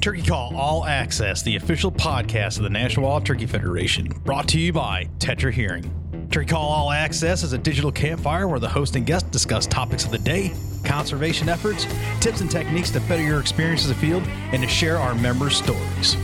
Turkey 0.00 0.22
Call 0.22 0.56
All 0.56 0.86
Access, 0.86 1.42
the 1.42 1.56
official 1.56 1.92
podcast 1.92 2.56
of 2.56 2.62
the 2.62 2.70
National 2.70 3.06
Wild 3.06 3.26
Turkey 3.26 3.44
Federation, 3.44 4.08
brought 4.24 4.48
to 4.48 4.58
you 4.58 4.72
by 4.72 5.04
Tetra 5.18 5.52
Hearing. 5.52 6.28
Turkey 6.30 6.46
Call 6.46 6.66
All 6.66 6.90
Access 6.90 7.42
is 7.42 7.52
a 7.52 7.58
digital 7.58 7.92
campfire 7.92 8.48
where 8.48 8.58
the 8.58 8.68
host 8.68 8.96
and 8.96 9.04
guest 9.04 9.30
discuss 9.30 9.66
topics 9.66 10.06
of 10.06 10.10
the 10.10 10.16
day, 10.16 10.54
conservation 10.84 11.50
efforts, 11.50 11.86
tips 12.20 12.40
and 12.40 12.50
techniques 12.50 12.88
to 12.92 13.00
better 13.00 13.22
your 13.22 13.40
experience 13.40 13.84
as 13.84 13.90
a 13.90 13.94
field, 13.94 14.22
and 14.52 14.62
to 14.62 14.68
share 14.68 14.96
our 14.96 15.14
members' 15.16 15.56
stories. 15.56 16.16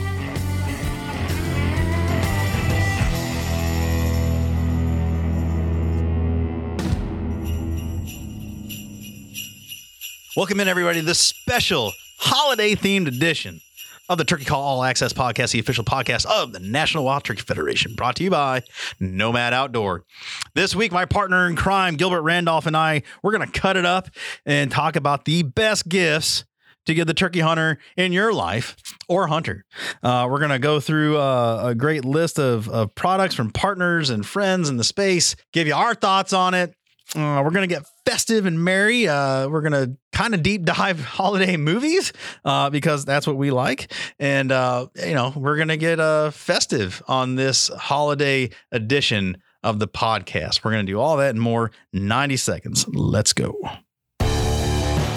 Welcome 10.35 10.59
in, 10.61 10.67
everybody, 10.67 11.01
to 11.01 11.05
this 11.05 11.19
special 11.19 11.93
holiday 12.17 12.73
themed 12.73 13.07
edition 13.07 13.61
of 14.09 14.17
the 14.17 14.23
Turkey 14.23 14.45
Call 14.45 14.61
All 14.61 14.83
Access 14.83 15.11
podcast, 15.13 15.51
the 15.51 15.59
official 15.59 15.83
podcast 15.83 16.25
of 16.25 16.53
the 16.53 16.59
National 16.59 17.03
Wild 17.03 17.23
Turkey 17.23 17.41
Federation, 17.41 17.93
brought 17.95 18.15
to 18.17 18.23
you 18.23 18.29
by 18.29 18.63
Nomad 18.99 19.53
Outdoor. 19.53 20.03
This 20.55 20.75
week, 20.75 20.91
my 20.91 21.05
partner 21.05 21.47
in 21.47 21.55
crime, 21.55 21.95
Gilbert 21.95 22.21
Randolph, 22.21 22.65
and 22.65 22.77
I, 22.77 23.03
we're 23.21 23.37
going 23.37 23.49
to 23.49 23.59
cut 23.59 23.75
it 23.75 23.85
up 23.85 24.09
and 24.45 24.71
talk 24.71 24.95
about 24.95 25.25
the 25.25 25.43
best 25.43 25.89
gifts 25.89 26.45
to 26.85 26.93
give 26.93 27.05
the 27.05 27.13
turkey 27.13 27.41
hunter 27.41 27.77
in 27.97 28.13
your 28.13 28.31
life 28.31 28.77
or 29.09 29.27
hunter. 29.27 29.65
Uh, 30.01 30.25
we're 30.29 30.39
going 30.39 30.51
to 30.51 30.59
go 30.59 30.79
through 30.79 31.17
uh, 31.17 31.63
a 31.65 31.75
great 31.75 32.05
list 32.05 32.39
of, 32.39 32.69
of 32.69 32.95
products 32.95 33.35
from 33.35 33.51
partners 33.51 34.09
and 34.09 34.25
friends 34.25 34.69
in 34.69 34.77
the 34.77 34.85
space, 34.85 35.35
give 35.51 35.67
you 35.67 35.75
our 35.75 35.93
thoughts 35.93 36.31
on 36.31 36.53
it. 36.53 36.73
Uh, 37.15 37.41
we're 37.43 37.51
going 37.51 37.67
to 37.67 37.73
get 37.73 37.85
festive 38.05 38.45
and 38.45 38.63
merry. 38.63 39.07
Uh, 39.07 39.47
we're 39.47 39.61
going 39.61 39.71
to 39.71 39.97
kind 40.11 40.33
of 40.33 40.43
deep 40.43 40.63
dive 40.63 40.99
holiday 41.03 41.57
movies 41.57 42.11
uh, 42.43 42.69
because 42.69 43.05
that's 43.05 43.25
what 43.25 43.37
we 43.37 43.51
like. 43.51 43.91
And, 44.19 44.51
uh, 44.51 44.87
you 44.95 45.13
know, 45.13 45.31
we're 45.35 45.55
going 45.55 45.69
to 45.69 45.77
get 45.77 45.99
uh, 45.99 46.31
festive 46.31 47.01
on 47.07 47.35
this 47.35 47.69
holiday 47.69 48.49
edition 48.71 49.41
of 49.63 49.79
the 49.79 49.87
podcast. 49.87 50.63
We're 50.63 50.71
going 50.71 50.85
to 50.85 50.91
do 50.91 50.99
all 50.99 51.17
that 51.17 51.31
and 51.31 51.41
more 51.41 51.71
90 51.93 52.37
seconds. 52.37 52.85
Let's 52.89 53.33
go. 53.33 53.55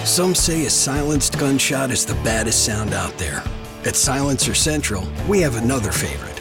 Some 0.05 0.35
say 0.35 0.65
a 0.65 0.71
silenced 0.71 1.39
gunshot 1.39 1.91
is 1.91 2.07
the 2.07 2.15
baddest 2.15 2.65
sound 2.65 2.95
out 2.95 3.17
there. 3.19 3.43
At 3.85 3.97
Silencer 3.97 4.55
Central, 4.55 5.07
we 5.29 5.41
have 5.41 5.57
another 5.57 5.93
favorite. 5.93 6.40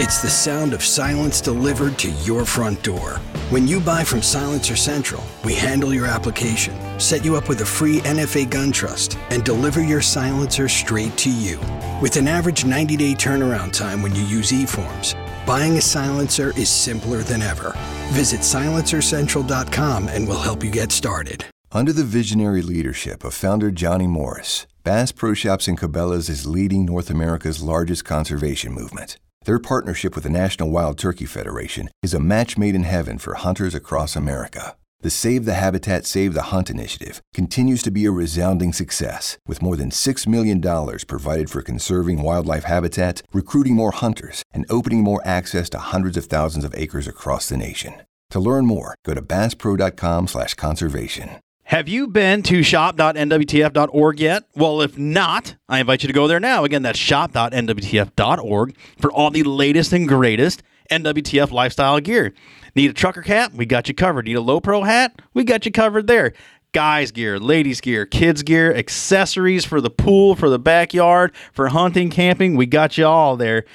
It's 0.00 0.22
the 0.22 0.30
sound 0.30 0.74
of 0.74 0.84
silence 0.84 1.40
delivered 1.40 1.98
to 1.98 2.10
your 2.22 2.44
front 2.44 2.80
door. 2.84 3.16
When 3.50 3.66
you 3.66 3.80
buy 3.80 4.04
from 4.04 4.22
Silencer 4.22 4.76
Central, 4.76 5.24
we 5.44 5.54
handle 5.54 5.92
your 5.92 6.06
application, 6.06 7.00
set 7.00 7.24
you 7.24 7.34
up 7.34 7.48
with 7.48 7.62
a 7.62 7.66
free 7.66 7.98
NFA 8.02 8.48
gun 8.48 8.70
trust, 8.70 9.18
and 9.30 9.42
deliver 9.42 9.82
your 9.82 10.00
silencer 10.00 10.68
straight 10.68 11.16
to 11.16 11.32
you. 11.32 11.58
With 12.00 12.14
an 12.14 12.28
average 12.28 12.64
90 12.64 12.96
day 12.96 13.12
turnaround 13.12 13.72
time 13.72 14.00
when 14.00 14.14
you 14.14 14.22
use 14.22 14.52
eForms, 14.52 15.16
buying 15.44 15.78
a 15.78 15.80
silencer 15.80 16.50
is 16.50 16.68
simpler 16.68 17.24
than 17.24 17.42
ever. 17.42 17.76
Visit 18.12 18.42
silencercentral.com 18.42 20.06
and 20.06 20.28
we'll 20.28 20.38
help 20.38 20.62
you 20.62 20.70
get 20.70 20.92
started. 20.92 21.44
Under 21.72 21.92
the 21.92 22.04
visionary 22.04 22.62
leadership 22.62 23.24
of 23.24 23.34
founder 23.34 23.72
Johnny 23.72 24.06
Morris, 24.06 24.68
Bass 24.84 25.10
Pro 25.10 25.34
Shops 25.34 25.66
and 25.66 25.76
Cabela's 25.76 26.28
is 26.28 26.46
leading 26.46 26.84
North 26.84 27.10
America's 27.10 27.60
largest 27.60 28.04
conservation 28.04 28.72
movement. 28.72 29.16
Their 29.48 29.58
partnership 29.58 30.14
with 30.14 30.22
the 30.24 30.30
National 30.30 30.68
Wild 30.68 30.98
Turkey 30.98 31.24
Federation 31.24 31.88
is 32.02 32.12
a 32.12 32.20
match 32.20 32.58
made 32.58 32.74
in 32.74 32.82
heaven 32.82 33.16
for 33.16 33.32
hunters 33.32 33.74
across 33.74 34.14
America. 34.14 34.76
The 35.00 35.08
Save 35.08 35.46
the 35.46 35.54
Habitat, 35.54 36.04
Save 36.04 36.34
the 36.34 36.52
Hunt 36.52 36.68
initiative 36.68 37.22
continues 37.32 37.82
to 37.84 37.90
be 37.90 38.04
a 38.04 38.10
resounding 38.10 38.74
success, 38.74 39.38
with 39.46 39.62
more 39.62 39.74
than 39.74 39.88
$6 39.88 40.26
million 40.26 40.60
provided 41.06 41.48
for 41.48 41.62
conserving 41.62 42.20
wildlife 42.20 42.64
habitat, 42.64 43.22
recruiting 43.32 43.74
more 43.74 43.92
hunters, 43.92 44.42
and 44.52 44.66
opening 44.68 45.02
more 45.02 45.26
access 45.26 45.70
to 45.70 45.78
hundreds 45.78 46.18
of 46.18 46.26
thousands 46.26 46.66
of 46.66 46.74
acres 46.76 47.08
across 47.08 47.48
the 47.48 47.56
nation. 47.56 48.02
To 48.28 48.40
learn 48.40 48.66
more, 48.66 48.96
go 49.06 49.14
to 49.14 49.22
basspro.com/conservation. 49.22 51.30
Have 51.68 51.86
you 51.86 52.08
been 52.08 52.42
to 52.44 52.62
shop.nwtf.org 52.62 54.20
yet? 54.20 54.44
Well, 54.54 54.80
if 54.80 54.96
not, 54.96 55.56
I 55.68 55.80
invite 55.80 56.02
you 56.02 56.06
to 56.06 56.14
go 56.14 56.26
there 56.26 56.40
now. 56.40 56.64
Again, 56.64 56.80
that's 56.80 56.98
shop.nwtf.org 56.98 58.76
for 58.98 59.12
all 59.12 59.30
the 59.30 59.42
latest 59.42 59.92
and 59.92 60.08
greatest 60.08 60.62
NWTF 60.90 61.50
lifestyle 61.50 62.00
gear. 62.00 62.32
Need 62.74 62.88
a 62.88 62.94
trucker 62.94 63.20
cap? 63.20 63.52
We 63.52 63.66
got 63.66 63.86
you 63.86 63.92
covered. 63.92 64.24
Need 64.24 64.36
a 64.36 64.40
low 64.40 64.62
pro 64.62 64.84
hat? 64.84 65.20
We 65.34 65.44
got 65.44 65.66
you 65.66 65.72
covered 65.72 66.06
there. 66.06 66.32
Guys 66.72 67.10
gear, 67.10 67.38
ladies 67.38 67.82
gear, 67.82 68.06
kids 68.06 68.42
gear, 68.42 68.74
accessories 68.74 69.66
for 69.66 69.82
the 69.82 69.90
pool, 69.90 70.36
for 70.36 70.48
the 70.48 70.58
backyard, 70.58 71.34
for 71.52 71.68
hunting, 71.68 72.08
camping, 72.08 72.56
we 72.56 72.64
got 72.64 72.96
you 72.96 73.04
all 73.04 73.36
there. 73.36 73.66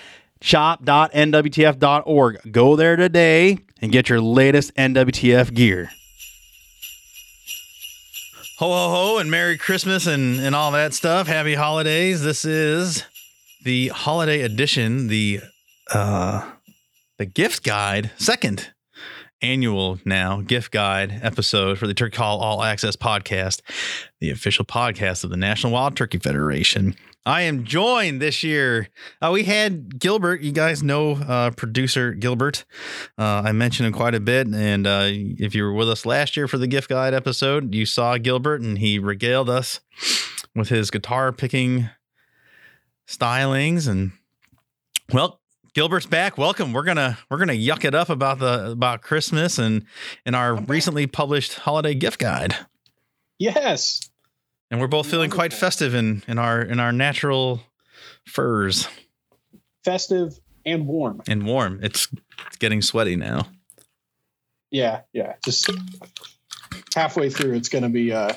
Shop.nwtf.org. 0.42 2.52
Go 2.52 2.76
there 2.76 2.96
today 2.96 3.60
and 3.84 3.92
get 3.92 4.10
your 4.10 4.20
latest 4.20 4.74
NWTF 4.74 5.54
gear 5.54 5.92
ho 8.58 8.68
ho 8.68 8.90
ho 8.90 9.18
and 9.18 9.32
merry 9.32 9.58
christmas 9.58 10.06
and 10.08 10.40
and 10.40 10.56
all 10.56 10.72
that 10.72 10.94
stuff. 10.94 11.28
Happy 11.28 11.56
holidays. 11.56 12.22
This 12.24 12.46
is 12.46 13.04
the 13.64 13.88
holiday 13.90 14.42
edition 14.42 15.08
the 15.08 15.40
uh 15.92 16.50
the 17.18 17.26
gift 17.26 17.64
guide 17.64 18.12
second 18.18 18.72
annual 19.42 20.00
now 20.06 20.42
gift 20.42 20.72
guide 20.72 21.20
episode 21.24 21.78
for 21.78 21.88
the 21.88 21.94
turkey 21.94 22.16
call 22.16 22.40
all 22.40 22.64
access 22.64 22.96
podcast 22.96 23.62
the 24.20 24.30
official 24.30 24.66
podcast 24.66 25.24
of 25.24 25.30
the 25.30 25.38
national 25.38 25.74
wild 25.74 25.96
turkey 25.96 26.18
federation 26.18 26.96
I 27.26 27.44
am 27.44 27.64
joined 27.64 28.22
this 28.22 28.44
year. 28.44 28.90
Uh, 29.22 29.32
we 29.32 29.44
had 29.44 29.98
Gilbert. 29.98 30.42
You 30.42 30.52
guys 30.52 30.84
know 30.84 31.14
uh, 31.14 31.52
producer 31.52 32.14
Gilbert. 32.14 32.66
Uh, 33.18 33.44
I 33.46 33.54
mentioned 33.54 33.88
him 33.88 33.94
quite 33.94 34.14
a 34.14 34.20
bit. 34.20 34.48
And 34.48 34.86
uh, 34.86 35.08
if 35.08 35.56
you 35.56 35.64
were 35.64 35.74
with 35.74 35.90
us 35.90 36.06
last 36.06 36.36
year 36.36 36.50
for 36.50 36.58
the 36.58 36.68
gift 36.68 36.90
guide 36.90 37.14
episode, 37.14 37.74
you 37.74 37.86
saw 37.86 38.18
Gilbert 38.18 38.62
and 38.62 38.78
he 38.78 39.00
regaled 39.00 39.50
us 39.50 39.80
with 40.54 40.68
his 40.68 40.92
guitar 40.92 41.32
picking 41.32 41.90
stylings. 43.08 43.88
And 43.88 44.12
well, 45.14 45.40
Gilbert's 45.74 46.06
back. 46.06 46.38
Welcome. 46.38 46.74
We're 46.74 46.84
gonna 46.84 47.18
we're 47.30 47.38
gonna 47.38 47.54
yuck 47.54 47.86
it 47.86 47.96
up 47.96 48.10
about 48.10 48.40
the 48.40 48.72
about 48.72 49.02
Christmas 49.02 49.58
and 49.58 49.86
and 50.26 50.36
our 50.36 50.56
recently 50.56 51.08
published 51.08 51.60
holiday 51.60 51.96
gift 51.96 52.20
guide. 52.20 52.56
Yes 53.40 54.10
and 54.74 54.82
we're 54.82 54.88
both 54.88 55.06
feeling 55.08 55.30
quite 55.30 55.54
festive 55.54 55.94
in 55.94 56.24
in 56.28 56.40
our 56.40 56.60
in 56.60 56.80
our 56.80 56.92
natural 56.92 57.62
furs. 58.26 58.88
Festive 59.86 60.40
and 60.66 60.88
warm. 60.88 61.22
And 61.28 61.46
warm. 61.46 61.80
It's 61.84 62.08
it's 62.48 62.58
getting 62.58 62.82
sweaty 62.82 63.16
now. 63.16 63.46
Yeah, 64.72 65.02
yeah. 65.14 65.36
Just 65.46 65.70
halfway 66.96 67.30
through, 67.30 67.54
it's 67.54 67.70
going 67.70 67.84
to 67.84 67.90
be 67.90 68.12
uh, 68.12 68.34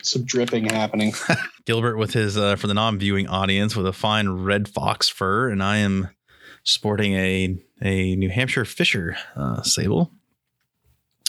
some 0.00 0.24
dripping 0.24 0.66
happening. 0.66 1.12
Gilbert 1.64 1.96
with 1.96 2.12
his 2.12 2.36
uh, 2.36 2.54
for 2.54 2.68
the 2.68 2.74
non-viewing 2.74 3.26
audience 3.26 3.74
with 3.74 3.86
a 3.88 3.92
fine 3.92 4.28
red 4.28 4.68
fox 4.68 5.08
fur, 5.08 5.50
and 5.50 5.60
I 5.60 5.78
am 5.78 6.08
sporting 6.62 7.14
a 7.14 7.60
a 7.82 8.14
New 8.14 8.30
Hampshire 8.30 8.64
Fisher 8.64 9.16
uh, 9.34 9.62
sable. 9.62 10.12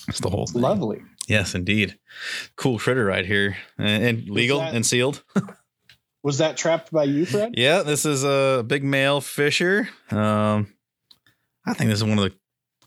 It's 0.08 0.20
the 0.20 0.30
whole 0.30 0.46
thing. 0.46 0.62
Lovely. 0.62 1.02
Yes, 1.28 1.56
indeed. 1.56 1.98
Cool 2.56 2.80
critter 2.80 3.06
right 3.06 3.26
here, 3.26 3.58
and, 3.78 4.28
legal 4.30 4.60
that, 4.60 4.74
and 4.74 4.86
sealed. 4.86 5.24
was 6.24 6.40
that 6.40 6.58
trapped 6.58 6.92
by 6.92 7.06
you, 7.06 7.26
Fred? 7.26 7.54
Yeah, 7.58 7.84
this 7.84 8.06
is 8.06 8.24
a 8.24 8.64
big 8.66 8.84
male 8.84 9.22
fisher. 9.22 9.90
Um, 10.10 10.74
I 11.66 11.74
think 11.74 11.90
this 11.90 12.00
is 12.00 12.04
one 12.04 12.18
of 12.18 12.24
the 12.24 12.34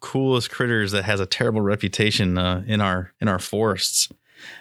coolest 0.00 0.50
critters 0.50 0.93
that 0.93 1.05
has 1.05 1.21
a 1.21 1.27
terrible 1.27 1.62
reputation 1.62 2.37
uh, 2.37 2.62
in 2.67 2.81
our 2.81 3.12
in 3.21 3.28
our 3.28 3.39
forests. 3.39 4.09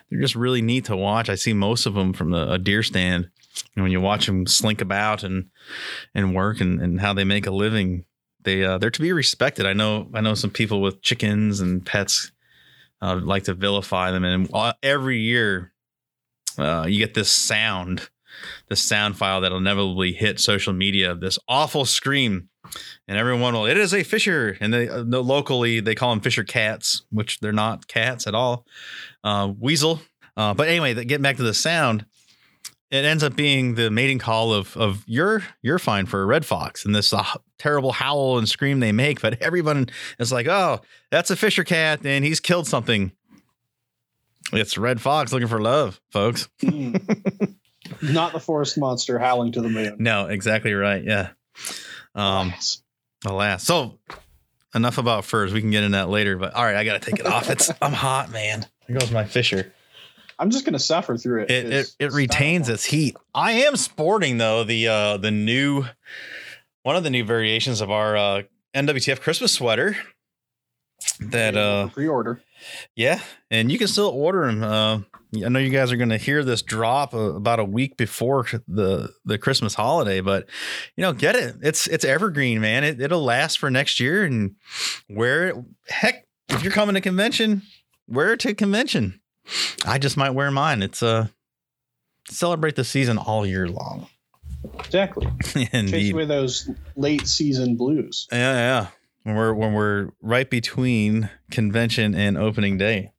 They're 0.09 0.21
just 0.21 0.35
really 0.35 0.61
neat 0.61 0.85
to 0.85 0.95
watch. 0.95 1.29
I 1.29 1.35
see 1.35 1.53
most 1.53 1.85
of 1.85 1.95
them 1.95 2.13
from 2.13 2.31
the, 2.31 2.53
a 2.53 2.57
deer 2.57 2.83
stand. 2.83 3.29
And 3.75 3.83
when 3.83 3.91
you 3.91 3.99
watch 3.99 4.25
them 4.25 4.47
slink 4.47 4.81
about 4.81 5.23
and 5.23 5.49
and 6.15 6.35
work 6.35 6.61
and, 6.61 6.79
and 6.81 7.01
how 7.01 7.13
they 7.13 7.23
make 7.23 7.45
a 7.45 7.51
living, 7.51 8.05
they 8.43 8.63
uh, 8.63 8.77
they're 8.77 8.91
to 8.91 9.01
be 9.01 9.11
respected. 9.11 9.65
I 9.65 9.73
know 9.73 10.07
I 10.13 10.21
know 10.21 10.35
some 10.35 10.51
people 10.51 10.81
with 10.81 11.01
chickens 11.01 11.59
and 11.59 11.85
pets 11.85 12.31
uh, 13.03 13.19
like 13.21 13.43
to 13.43 13.53
vilify 13.53 14.11
them. 14.11 14.23
And 14.23 14.49
every 14.81 15.19
year, 15.19 15.73
uh, 16.57 16.85
you 16.87 16.99
get 16.99 17.13
this 17.13 17.29
sound, 17.29 18.09
this 18.69 18.81
sound 18.81 19.17
file 19.17 19.41
that'll 19.41 19.57
inevitably 19.57 20.13
hit 20.13 20.39
social 20.39 20.71
media. 20.71 21.11
Of 21.11 21.19
this 21.19 21.37
awful 21.49 21.83
scream, 21.83 22.49
and 23.07 23.17
everyone 23.17 23.53
will. 23.53 23.65
It 23.65 23.77
is 23.77 23.93
a 23.93 24.03
Fisher, 24.03 24.57
and 24.61 24.73
they 24.73 24.87
uh, 24.87 25.03
locally 25.03 25.81
they 25.81 25.95
call 25.95 26.11
them 26.11 26.21
Fisher 26.21 26.45
cats, 26.45 27.03
which 27.11 27.39
they're 27.41 27.51
not 27.51 27.87
cats 27.87 28.25
at 28.25 28.33
all. 28.33 28.65
Uh, 29.23 29.51
weasel. 29.59 29.99
Uh, 30.37 30.53
but 30.53 30.67
anyway, 30.67 30.93
getting 30.93 31.21
back 31.21 31.37
to 31.37 31.43
the 31.43 31.53
sound, 31.53 32.05
it 32.93 33.05
ends 33.05 33.23
up 33.23 33.35
being 33.35 33.75
the 33.75 33.89
mating 33.89 34.19
call 34.19 34.53
of 34.53 34.77
of 34.77 35.03
you're 35.07 35.43
you're 35.61 35.79
fine 35.79 36.05
for 36.05 36.21
a 36.21 36.25
red 36.25 36.45
fox 36.45 36.85
and 36.85 36.93
this 36.95 37.11
uh, 37.13 37.23
terrible 37.57 37.91
howl 37.91 38.37
and 38.37 38.47
scream 38.47 38.79
they 38.79 38.91
make 38.91 39.21
but 39.21 39.41
everyone 39.41 39.89
is 40.19 40.31
like 40.31 40.47
oh 40.47 40.79
that's 41.11 41.29
a 41.29 41.35
fisher 41.35 41.63
cat 41.63 42.05
and 42.05 42.23
he's 42.23 42.39
killed 42.39 42.67
something 42.67 43.11
it's 44.51 44.77
red 44.77 45.01
fox 45.01 45.33
looking 45.33 45.47
for 45.47 45.61
love 45.61 45.99
folks 46.11 46.47
mm. 46.61 47.55
not 48.01 48.33
the 48.33 48.39
forest 48.39 48.77
monster 48.77 49.19
howling 49.19 49.51
to 49.53 49.61
the 49.61 49.69
moon. 49.69 49.97
No, 49.99 50.27
exactly 50.27 50.73
right. 50.73 51.03
Yeah. 51.03 51.29
Um, 52.15 52.49
Yes. 52.49 52.81
alas. 53.25 53.63
So 53.63 53.99
enough 54.75 54.97
about 54.97 55.25
furs. 55.25 55.53
We 55.53 55.61
can 55.61 55.71
get 55.71 55.83
in 55.83 55.91
that 55.91 56.09
later. 56.09 56.37
But 56.37 56.53
all 56.53 56.63
right, 56.63 56.75
I 56.75 56.83
gotta 56.83 56.99
take 56.99 57.19
it 57.19 57.25
off. 57.25 57.49
It's 57.49 57.71
I'm 57.81 57.93
hot, 57.93 58.31
man. 58.31 58.65
Here 58.87 58.97
goes 58.97 59.11
my 59.11 59.25
Fisher. 59.25 59.73
I'm 60.43 60.49
just 60.49 60.65
gonna 60.65 60.77
suffer 60.77 61.15
through 61.15 61.43
it. 61.43 61.51
It 61.51 61.71
it, 61.71 61.95
it 61.99 62.11
retains 62.11 62.67
its 62.67 62.83
heat. 62.83 63.15
I 63.33 63.53
am 63.53 63.77
sporting 63.77 64.39
though 64.39 64.65
the 64.65 64.89
uh 64.89 65.15
the 65.15 65.31
new 65.31 65.85
one 66.81 66.97
of 66.97 67.05
the 67.05 67.09
new 67.09 67.23
variations 67.23 67.79
of 67.79 67.89
our 67.89 68.17
uh 68.17 68.41
NWTF 68.75 69.21
Christmas 69.21 69.53
sweater. 69.53 69.95
That 71.21 71.55
uh 71.55 71.87
pre-order. 71.93 72.41
yeah, 72.93 73.21
and 73.49 73.71
you 73.71 73.77
can 73.77 73.87
still 73.87 74.09
order 74.09 74.45
them. 74.47 74.63
Uh, 74.63 74.99
I 75.45 75.47
know 75.47 75.59
you 75.59 75.69
guys 75.69 75.93
are 75.93 75.97
going 75.97 76.09
to 76.09 76.17
hear 76.17 76.43
this 76.43 76.61
drop 76.61 77.13
uh, 77.13 77.35
about 77.35 77.59
a 77.59 77.63
week 77.63 77.95
before 77.95 78.45
the 78.67 79.13
the 79.23 79.37
Christmas 79.37 79.73
holiday, 79.73 80.19
but 80.19 80.49
you 80.97 81.03
know, 81.03 81.13
get 81.13 81.37
it. 81.37 81.55
It's 81.61 81.87
it's 81.87 82.03
evergreen, 82.03 82.59
man. 82.59 82.83
It, 82.83 82.99
it'll 82.99 83.23
last 83.23 83.59
for 83.59 83.71
next 83.71 84.01
year, 84.01 84.25
and 84.25 84.55
wear 85.09 85.47
it. 85.47 85.55
Heck, 85.87 86.27
if 86.49 86.63
you're 86.63 86.73
coming 86.73 86.95
to 86.95 87.01
convention, 87.01 87.61
wear 88.07 88.33
it 88.33 88.41
to 88.41 88.53
convention. 88.53 89.21
I 89.85 89.97
just 89.97 90.17
might 90.17 90.31
wear 90.31 90.49
mine. 90.51 90.81
It's 90.81 91.03
uh 91.03 91.27
celebrate 92.29 92.75
the 92.75 92.83
season 92.83 93.17
all 93.17 93.45
year 93.45 93.67
long. 93.67 94.07
Exactly. 94.79 95.27
Chase 95.43 95.69
Indeed. 95.73 96.13
away 96.13 96.25
those 96.25 96.69
late 96.95 97.27
season 97.27 97.75
blues. 97.75 98.27
Yeah, 98.31 98.53
yeah. 98.53 98.87
When 99.23 99.35
we're 99.35 99.53
when 99.53 99.73
we're 99.73 100.09
right 100.21 100.49
between 100.49 101.29
convention 101.51 102.15
and 102.15 102.37
opening 102.37 102.77
day. 102.77 103.11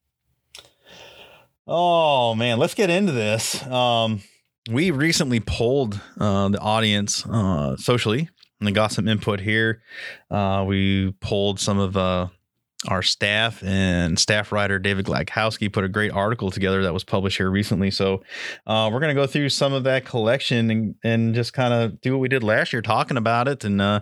Oh 1.67 2.35
man, 2.35 2.59
let's 2.59 2.75
get 2.75 2.91
into 2.91 3.12
this. 3.12 3.65
Um, 3.67 4.23
we 4.71 4.91
recently 4.91 5.41
polled 5.41 6.00
uh, 6.19 6.49
the 6.49 6.59
audience 6.59 7.25
uh, 7.26 7.76
socially, 7.76 8.29
and 8.61 8.75
got 8.75 8.93
some 8.93 9.09
input 9.09 9.41
here. 9.41 9.82
Uh, 10.31 10.65
we 10.67 11.12
polled 11.21 11.59
some 11.61 11.79
of 11.79 11.97
uh, 11.97 12.29
our 12.89 13.03
staff, 13.03 13.63
and 13.63 14.19
staff 14.19 14.53
writer 14.53 14.79
David 14.79 15.07
Glagkowski 15.07 15.73
put 15.73 15.85
a 15.85 15.89
great 15.89 16.13
article 16.13 16.51
together 16.51 16.83
that 16.83 16.93
was 16.93 17.05
published 17.05 17.37
here 17.37 17.51
recently. 17.51 17.91
So 17.91 18.23
uh, 18.67 18.91
we're 18.93 19.01
going 19.01 19.15
to 19.15 19.21
go 19.21 19.27
through 19.27 19.49
some 19.49 19.73
of 19.73 19.85
that 19.85 20.05
collection 20.05 20.71
and, 20.71 20.95
and 21.03 21.35
just 21.35 21.53
kind 21.53 21.73
of 21.73 22.01
do 22.01 22.13
what 22.13 22.21
we 22.21 22.29
did 22.29 22.43
last 22.43 22.73
year, 22.73 22.83
talking 22.83 23.17
about 23.17 23.49
it. 23.49 23.65
And 23.65 23.81
uh, 23.81 24.01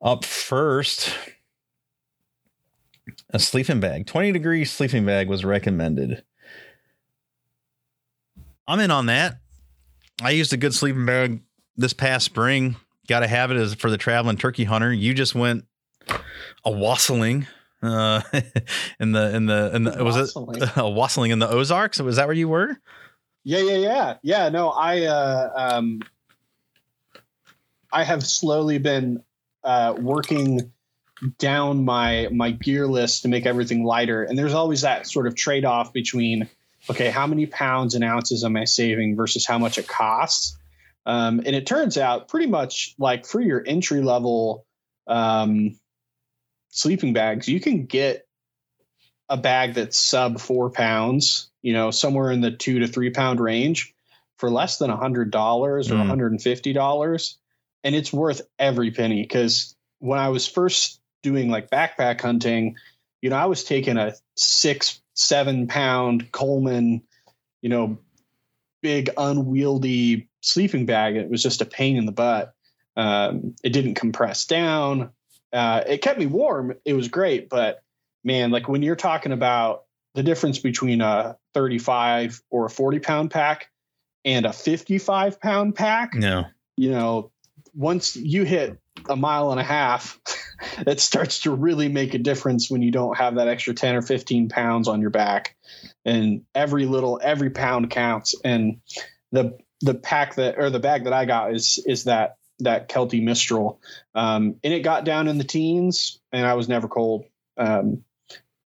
up 0.00 0.24
first, 0.24 1.16
a 3.30 3.38
sleeping 3.38 3.80
bag, 3.80 4.06
20 4.06 4.32
degree 4.32 4.64
sleeping 4.64 5.04
bag 5.04 5.28
was 5.28 5.44
recommended. 5.44 6.24
I'm 8.68 8.80
in 8.80 8.90
on 8.90 9.06
that. 9.06 9.38
I 10.22 10.30
used 10.30 10.52
a 10.52 10.56
good 10.56 10.74
sleeping 10.74 11.06
bag 11.06 11.40
this 11.76 11.92
past 11.92 12.24
spring. 12.24 12.76
Got 13.06 13.20
to 13.20 13.28
have 13.28 13.50
it 13.50 13.56
as 13.56 13.74
for 13.74 13.90
the 13.90 13.98
traveling 13.98 14.36
turkey 14.36 14.64
hunter. 14.64 14.92
You 14.92 15.14
just 15.14 15.34
went 15.34 15.64
a 16.64 16.70
wassailing 16.70 17.46
uh 17.86 18.22
in 19.00 19.12
the 19.12 19.34
in 19.34 19.46
the 19.46 19.74
in 19.74 19.84
the 19.84 20.04
was 20.04 20.16
it 20.16 20.20
Wassailing. 20.20 20.62
a 20.76 20.90
wassailing 20.90 21.30
in 21.30 21.38
the 21.38 21.48
Ozarks? 21.48 22.00
Was 22.00 22.16
that 22.16 22.26
where 22.26 22.36
you 22.36 22.48
were? 22.48 22.78
Yeah, 23.44 23.60
yeah, 23.60 23.76
yeah, 23.76 24.14
yeah. 24.22 24.48
No, 24.48 24.70
I 24.70 25.04
uh, 25.04 25.50
um, 25.54 26.00
I 27.92 28.04
have 28.04 28.26
slowly 28.26 28.78
been 28.78 29.22
uh, 29.62 29.94
working 29.98 30.72
down 31.38 31.84
my 31.84 32.28
my 32.32 32.50
gear 32.50 32.86
list 32.86 33.22
to 33.22 33.28
make 33.28 33.46
everything 33.46 33.84
lighter, 33.84 34.24
and 34.24 34.38
there's 34.38 34.54
always 34.54 34.82
that 34.82 35.06
sort 35.06 35.26
of 35.26 35.36
trade 35.36 35.64
off 35.64 35.92
between 35.92 36.48
okay, 36.90 37.10
how 37.10 37.26
many 37.26 37.46
pounds 37.46 37.94
and 37.94 38.04
ounces 38.04 38.44
am 38.44 38.56
I 38.56 38.64
saving 38.64 39.16
versus 39.16 39.46
how 39.46 39.58
much 39.58 39.78
it 39.78 39.88
costs. 39.88 40.56
Um, 41.04 41.40
and 41.44 41.54
it 41.54 41.66
turns 41.66 41.96
out 41.96 42.28
pretty 42.28 42.46
much 42.46 42.94
like 42.98 43.26
for 43.26 43.40
your 43.40 43.62
entry 43.64 44.00
level 44.00 44.66
um, 45.06 45.78
sleeping 46.76 47.14
bags, 47.14 47.48
you 47.48 47.58
can 47.58 47.86
get 47.86 48.26
a 49.28 49.36
bag 49.36 49.74
that's 49.74 49.98
sub 49.98 50.38
four 50.38 50.70
pounds, 50.70 51.50
you 51.62 51.72
know, 51.72 51.90
somewhere 51.90 52.30
in 52.30 52.42
the 52.42 52.50
two 52.50 52.80
to 52.80 52.86
three 52.86 53.10
pound 53.10 53.40
range 53.40 53.94
for 54.38 54.50
less 54.50 54.78
than 54.78 54.90
a 54.90 54.96
hundred 54.96 55.30
dollars 55.30 55.90
or 55.90 55.94
Mm. 55.94 56.06
hundred 56.06 56.32
and 56.32 56.42
fifty 56.42 56.72
dollars. 56.72 57.38
And 57.82 57.94
it's 57.94 58.12
worth 58.12 58.42
every 58.58 58.90
penny 58.90 59.22
because 59.22 59.74
when 59.98 60.18
I 60.18 60.28
was 60.28 60.46
first 60.46 61.00
doing 61.22 61.50
like 61.50 61.70
backpack 61.70 62.20
hunting, 62.20 62.76
you 63.22 63.30
know, 63.30 63.36
I 63.36 63.46
was 63.46 63.64
taking 63.64 63.96
a 63.96 64.14
six, 64.36 65.00
seven 65.14 65.66
pound 65.66 66.30
Coleman, 66.30 67.02
you 67.62 67.70
know, 67.70 67.98
big 68.82 69.10
unwieldy 69.16 70.28
sleeping 70.42 70.86
bag. 70.86 71.16
It 71.16 71.30
was 71.30 71.42
just 71.42 71.62
a 71.62 71.66
pain 71.66 71.96
in 71.96 72.06
the 72.06 72.12
butt. 72.12 72.52
Um, 72.96 73.56
it 73.64 73.70
didn't 73.70 73.94
compress 73.94 74.44
down. 74.46 75.10
Uh, 75.56 75.82
it 75.86 76.02
kept 76.02 76.18
me 76.18 76.26
warm. 76.26 76.74
It 76.84 76.92
was 76.92 77.08
great, 77.08 77.48
but 77.48 77.82
man, 78.22 78.50
like 78.50 78.68
when 78.68 78.82
you're 78.82 78.94
talking 78.94 79.32
about 79.32 79.84
the 80.14 80.22
difference 80.22 80.58
between 80.58 81.00
a 81.00 81.38
35 81.54 82.42
or 82.50 82.66
a 82.66 82.70
40 82.70 82.98
pound 82.98 83.30
pack 83.30 83.70
and 84.24 84.44
a 84.44 84.52
55 84.52 85.40
pound 85.40 85.74
pack, 85.74 86.14
No. 86.14 86.44
you 86.76 86.90
know, 86.90 87.30
once 87.74 88.16
you 88.16 88.44
hit 88.44 88.78
a 89.08 89.16
mile 89.16 89.50
and 89.50 89.58
a 89.60 89.64
half, 89.64 90.20
it 90.86 91.00
starts 91.00 91.40
to 91.40 91.54
really 91.54 91.88
make 91.88 92.12
a 92.12 92.18
difference 92.18 92.70
when 92.70 92.82
you 92.82 92.90
don't 92.90 93.16
have 93.16 93.36
that 93.36 93.48
extra 93.48 93.72
10 93.72 93.94
or 93.96 94.02
15 94.02 94.50
pounds 94.50 94.88
on 94.88 95.00
your 95.00 95.10
back. 95.10 95.56
And 96.04 96.42
every 96.54 96.84
little, 96.84 97.18
every 97.22 97.50
pound 97.50 97.90
counts. 97.90 98.34
And 98.44 98.80
the, 99.32 99.58
the 99.80 99.94
pack 99.94 100.34
that, 100.34 100.58
or 100.58 100.68
the 100.68 100.80
bag 100.80 101.04
that 101.04 101.14
I 101.14 101.24
got 101.24 101.54
is, 101.54 101.82
is 101.86 102.04
that, 102.04 102.36
that 102.60 102.88
Kelty 102.88 103.22
Mistral. 103.22 103.80
Um, 104.14 104.56
and 104.64 104.72
it 104.72 104.80
got 104.80 105.04
down 105.04 105.28
in 105.28 105.38
the 105.38 105.44
teens 105.44 106.20
and 106.32 106.46
I 106.46 106.54
was 106.54 106.68
never 106.68 106.88
cold. 106.88 107.24
Um, 107.56 108.04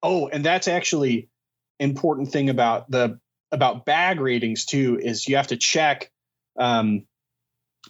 oh, 0.03 0.29
and 0.29 0.45
that's 0.45 0.69
actually 0.69 1.29
important 1.79 2.31
thing 2.31 2.49
about 2.49 2.91
the, 2.91 3.19
about 3.51 3.85
bag 3.85 4.21
ratings 4.21 4.65
too, 4.65 4.99
is 5.01 5.29
you 5.29 5.37
have 5.37 5.49
to 5.49 5.57
check, 5.57 6.11
um, 6.57 7.05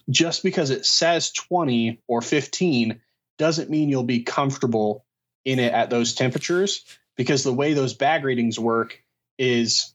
just 0.09 0.43
because 0.43 0.71
it 0.71 0.85
says 0.85 1.31
20 1.31 2.01
or 2.07 2.21
15 2.21 2.99
doesn't 3.37 3.69
mean 3.69 3.89
you'll 3.89 4.03
be 4.03 4.23
comfortable 4.23 5.05
in 5.45 5.59
it 5.59 5.73
at 5.73 5.89
those 5.89 6.13
temperatures 6.13 6.83
because 7.15 7.43
the 7.43 7.53
way 7.53 7.73
those 7.73 7.93
bag 7.93 8.23
ratings 8.23 8.59
work 8.59 9.01
is 9.37 9.93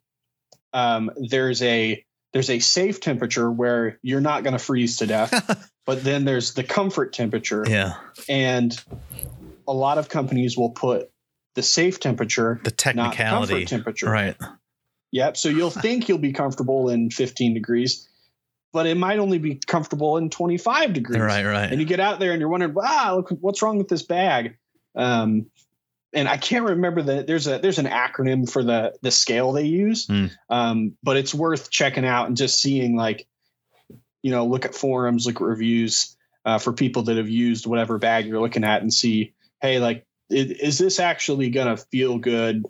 um, 0.73 1.11
there's 1.17 1.63
a 1.63 2.05
there's 2.33 2.51
a 2.51 2.59
safe 2.59 3.01
temperature 3.01 3.51
where 3.51 3.99
you're 4.03 4.21
not 4.21 4.43
going 4.45 4.53
to 4.53 4.59
freeze 4.59 4.99
to 4.99 5.07
death 5.07 5.71
but 5.87 6.03
then 6.05 6.25
there's 6.25 6.55
the 6.55 6.63
comfort 6.65 7.13
temperature 7.13 7.65
Yeah. 7.69 7.95
and 8.29 8.79
a 9.67 9.73
lot 9.73 9.99
of 9.99 10.09
companies 10.09 10.57
will 10.57 10.71
put 10.71 11.11
the 11.55 11.63
safe 11.63 12.01
temperature 12.01 12.61
The 12.63 12.71
technicality. 12.71 13.53
comfort 13.55 13.69
temperature 13.69 14.11
Right. 14.11 14.37
Yep. 15.11 15.37
So 15.37 15.49
you'll 15.49 15.71
think 15.87 16.09
you'll 16.09 16.19
be 16.19 16.33
comfortable 16.33 16.91
in 16.91 17.11
15 17.11 17.55
degrees, 17.55 18.09
but 18.73 18.87
it 18.87 18.97
might 18.97 19.19
only 19.19 19.39
be 19.39 19.55
comfortable 19.67 20.19
in 20.19 20.29
25 20.31 20.93
degrees. 20.93 21.21
Right, 21.21 21.45
right. 21.47 21.71
And 21.73 21.81
you 21.81 21.87
get 21.87 21.99
out 21.99 22.19
there 22.21 22.33
and 22.33 22.41
you're 22.41 22.51
wondering, 22.51 22.75
wow, 22.75 23.17
look, 23.17 23.31
what's 23.41 23.63
wrong 23.63 23.79
with 23.79 23.89
this 23.89 24.03
bag? 24.03 24.57
Um, 24.95 25.47
and 26.13 26.27
I 26.29 26.37
can't 26.37 26.65
remember 26.65 27.03
that 27.03 27.27
there's 27.27 27.47
a 27.47 27.59
there's 27.59 27.79
an 27.79 27.87
acronym 27.87 28.51
for 28.51 28.63
the 28.65 28.95
the 29.03 29.11
scale 29.11 29.53
they 29.53 29.65
use, 29.67 30.07
Hmm. 30.07 30.27
um, 30.49 30.97
but 31.03 31.17
it's 31.17 31.35
worth 31.35 31.71
checking 31.71 32.05
out 32.07 32.27
and 32.29 32.37
just 32.37 32.61
seeing 32.63 32.97
like, 32.97 33.27
you 34.23 34.31
know, 34.31 34.47
look 34.47 34.65
at 34.65 34.75
forums, 34.75 35.27
look 35.27 35.37
at 35.37 35.43
reviews 35.43 36.17
uh, 36.45 36.59
for 36.59 36.73
people 36.73 37.03
that 37.05 37.17
have 37.17 37.29
used 37.29 37.67
whatever 37.67 37.99
bag 37.99 38.27
you're 38.27 38.41
looking 38.41 38.65
at, 38.65 38.81
and 38.83 38.93
see, 38.93 39.35
hey, 39.61 39.79
like, 39.79 40.07
i- 40.33 40.35
is 40.35 40.79
this 40.79 40.99
actually 40.99 41.51
gonna 41.51 41.77
feel 41.77 42.19
good 42.19 42.65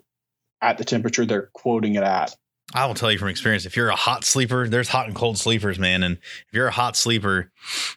at 0.61 0.79
the 0.79 0.85
temperature 0.85 1.25
they're 1.25 1.51
quoting 1.53 1.95
it 1.95 2.03
at? 2.03 2.35
I 2.75 2.85
will 2.87 2.95
tell 2.95 3.11
you 3.11 3.19
from 3.19 3.29
experience, 3.29 3.65
if 3.65 3.77
you're 3.77 3.89
a 3.89 3.97
hot 3.97 4.25
sleeper, 4.25 4.69
there's 4.69 4.89
hot 4.89 5.07
and 5.07 5.15
cold 5.15 5.39
sleepers, 5.39 5.79
man. 5.79 6.03
And 6.03 6.17
if 6.17 6.47
you're 6.53 6.67
a 6.67 6.73
hot 6.73 6.97
sleeper, 6.97 7.51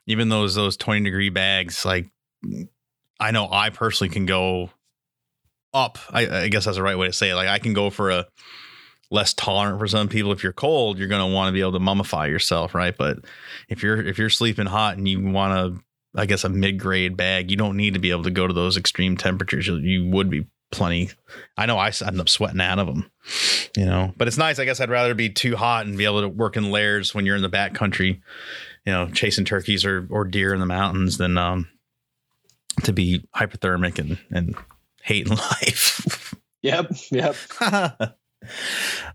even 0.06 0.30
those 0.30 0.56
those 0.56 0.78
20 0.78 1.02
degree 1.04 1.30
bags, 1.30 1.84
like 1.84 2.10
I 3.20 3.32
know 3.32 3.50
I 3.52 3.70
personally 3.70 4.14
can 4.14 4.26
go 4.26 4.70
up. 5.74 5.98
I, 6.10 6.44
I 6.44 6.48
guess 6.48 6.66
that's 6.66 6.78
the 6.78 6.84
right 6.84 6.98
way 6.98 7.08
to 7.08 7.14
say 7.14 7.30
it. 7.30 7.36
Like 7.36 7.48
I 7.48 7.60
can 7.60 7.74
go 7.74 7.90
for 7.90 8.10
a 8.10 8.28
less 9.10 9.34
tolerant 9.34 9.80
for 9.80 9.88
some 9.88 10.08
people. 10.08 10.32
If 10.32 10.44
you're 10.44 10.54
cold, 10.54 10.98
you're 10.98 11.08
gonna 11.08 11.28
want 11.28 11.50
to 11.50 11.54
be 11.54 11.62
able 11.62 11.74
to 11.74 11.80
mummify 11.80 12.30
yourself, 12.30 12.74
right? 12.74 12.96
But 12.98 13.20
if 13.70 13.84
you're 13.84 14.02
if 14.02 14.18
you're 14.18 14.30
sleeping 14.30 14.66
hot 14.66 14.98
and 14.98 15.08
you 15.08 15.22
want 15.22 15.76
to, 15.76 15.84
I 16.20 16.26
guess 16.26 16.44
a 16.44 16.50
mid 16.50 16.80
grade 16.80 17.18
bag, 17.18 17.52
you 17.52 17.58
don't 17.58 17.78
need 17.78 17.94
to 17.94 18.00
be 18.00 18.12
able 18.12 18.24
to 18.24 18.32
go 18.32 18.48
to 18.48 18.54
those 18.54 18.78
extreme 18.78 19.18
temperatures. 19.18 19.68
You, 19.68 19.78
you 19.78 20.10
would 20.10 20.30
be 20.30 20.48
plenty. 20.72 21.10
I 21.58 21.66
know 21.66 21.78
I 21.78 21.92
end 22.06 22.20
up 22.20 22.30
sweating 22.30 22.62
out 22.62 22.80
of 22.80 22.88
them, 22.88 23.12
you 23.78 23.86
know. 23.86 24.14
But 24.18 24.28
it's 24.28 24.38
nice. 24.38 24.58
I 24.58 24.66
guess 24.66 24.80
I'd 24.80 24.90
rather 24.90 25.14
be 25.14 25.30
too 25.30 25.56
hot 25.56 25.86
and 25.86 25.98
be 25.98 26.06
able 26.06 26.22
to 26.22 26.30
work 26.30 26.58
in 26.58 26.72
layers 26.72 27.14
when 27.14 27.26
you're 27.26 27.36
in 27.36 27.42
the 27.42 27.50
back 27.50 27.74
country, 27.74 28.22
you 28.86 28.92
know, 28.92 29.10
chasing 29.10 29.46
turkeys 29.46 29.86
or 29.86 30.08
or 30.10 30.24
deer 30.26 30.54
in 30.54 30.60
the 30.60 30.66
mountains 30.66 31.18
than 31.18 31.38
um 31.38 31.68
to 32.84 32.94
be 32.94 33.26
hypothermic 33.36 34.00
and 34.00 34.18
and 34.32 34.56
hating 35.04 35.36
life. 35.38 36.36
Yep. 36.62 36.92
Yep. 37.12 37.36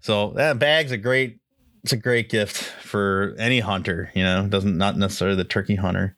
so 0.00 0.30
that 0.36 0.58
bag's 0.58 0.92
a 0.92 0.96
great 0.96 1.38
it's 1.84 1.92
a 1.92 1.96
great 1.96 2.28
gift 2.28 2.56
for 2.56 3.36
any 3.38 3.60
hunter. 3.60 4.10
You 4.14 4.24
know, 4.24 4.48
doesn't 4.48 4.76
not 4.76 4.96
necessarily 4.96 5.36
the 5.36 5.44
turkey 5.44 5.76
hunter. 5.76 6.16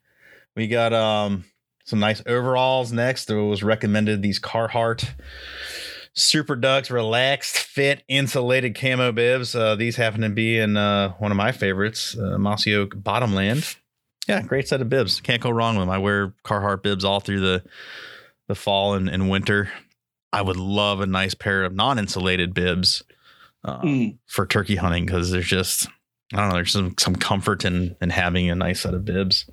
We 0.57 0.67
got 0.69 0.93
um 0.93 1.45
some 1.85 2.01
nice 2.01 2.23
overalls 2.27 2.93
next. 2.93 3.31
It 3.31 3.35
was 3.35 3.63
recommended 3.63 4.23
these 4.23 4.41
Carhartt 4.41 5.09
Super 6.15 6.57
Dux 6.57 6.91
Relaxed 6.91 7.59
Fit 7.59 8.03
Insulated 8.09 8.75
Camo 8.79 9.13
Bibs. 9.13 9.55
Uh, 9.55 9.75
these 9.75 9.97
happen 9.97 10.21
to 10.23 10.29
be 10.29 10.59
in 10.59 10.77
uh, 10.77 11.13
one 11.19 11.31
of 11.31 11.37
my 11.37 11.53
favorites, 11.53 12.17
uh, 12.19 12.37
Mossy 12.39 12.75
Oak 12.75 12.93
Bottomland. 12.97 13.77
Yeah, 14.27 14.43
great 14.43 14.69
set 14.69 14.83
of 14.83 14.91
bibs. 14.91 15.21
Can't 15.21 15.41
go 15.41 15.51
wrong 15.51 15.77
with 15.77 15.83
them. 15.83 15.91
I 15.91 15.99
wear 15.99 16.35
Carhartt 16.45 16.83
bibs 16.83 17.05
all 17.05 17.21
through 17.21 17.41
the 17.41 17.65
the 18.49 18.55
fall 18.55 18.95
and, 18.95 19.09
and 19.09 19.31
winter. 19.31 19.71
I 20.33 20.43
would 20.43 20.57
love 20.57 21.01
a 21.01 21.07
nice 21.07 21.35
pair 21.35 21.65
of 21.65 21.75
non-insulated 21.75 22.53
bibs 22.53 23.03
uh, 23.65 23.81
mm. 23.81 24.19
for 24.27 24.47
turkey 24.47 24.77
hunting 24.77 25.07
because 25.07 25.31
there's 25.31 25.47
just 25.47 25.89
I 26.33 26.39
don't 26.39 26.49
know, 26.51 26.55
there's 26.57 26.73
some 26.73 26.95
some 26.99 27.17
comfort 27.17 27.65
in 27.65 27.97
in 28.01 28.11
having 28.11 28.51
a 28.51 28.55
nice 28.55 28.81
set 28.81 28.95
of 28.95 29.05
bibs. 29.05 29.49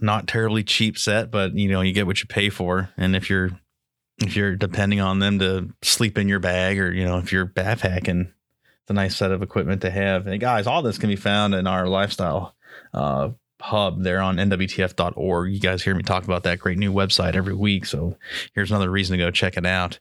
Not 0.00 0.26
terribly 0.26 0.64
cheap 0.64 0.98
set, 0.98 1.30
but 1.30 1.54
you 1.54 1.68
know 1.68 1.80
you 1.80 1.92
get 1.92 2.06
what 2.06 2.20
you 2.20 2.26
pay 2.26 2.50
for. 2.50 2.90
And 2.96 3.16
if 3.16 3.30
you're 3.30 3.50
if 4.18 4.36
you're 4.36 4.56
depending 4.56 5.00
on 5.00 5.18
them 5.18 5.38
to 5.40 5.70
sleep 5.82 6.18
in 6.18 6.28
your 6.28 6.40
bag, 6.40 6.78
or 6.78 6.92
you 6.92 7.04
know 7.04 7.18
if 7.18 7.32
you're 7.32 7.46
backpacking, 7.46 8.28
it's 8.28 8.90
a 8.90 8.92
nice 8.92 9.16
set 9.16 9.32
of 9.32 9.42
equipment 9.42 9.82
to 9.82 9.90
have. 9.90 10.26
And 10.26 10.40
guys, 10.40 10.66
all 10.66 10.82
this 10.82 10.98
can 10.98 11.08
be 11.08 11.16
found 11.16 11.54
in 11.54 11.66
our 11.66 11.88
lifestyle 11.88 12.54
uh, 12.92 13.30
hub 13.64 14.02
there 14.02 14.20
on 14.20 14.36
nwtf.org. 14.36 15.50
You 15.50 15.58
guys 15.58 15.82
hear 15.82 15.94
me 15.94 16.02
talk 16.02 16.24
about 16.24 16.42
that 16.42 16.58
great 16.58 16.76
new 16.76 16.92
website 16.92 17.34
every 17.34 17.54
week. 17.54 17.86
So 17.86 18.18
here's 18.54 18.70
another 18.70 18.90
reason 18.90 19.16
to 19.16 19.24
go 19.24 19.30
check 19.30 19.56
it 19.56 19.64
out. 19.64 19.98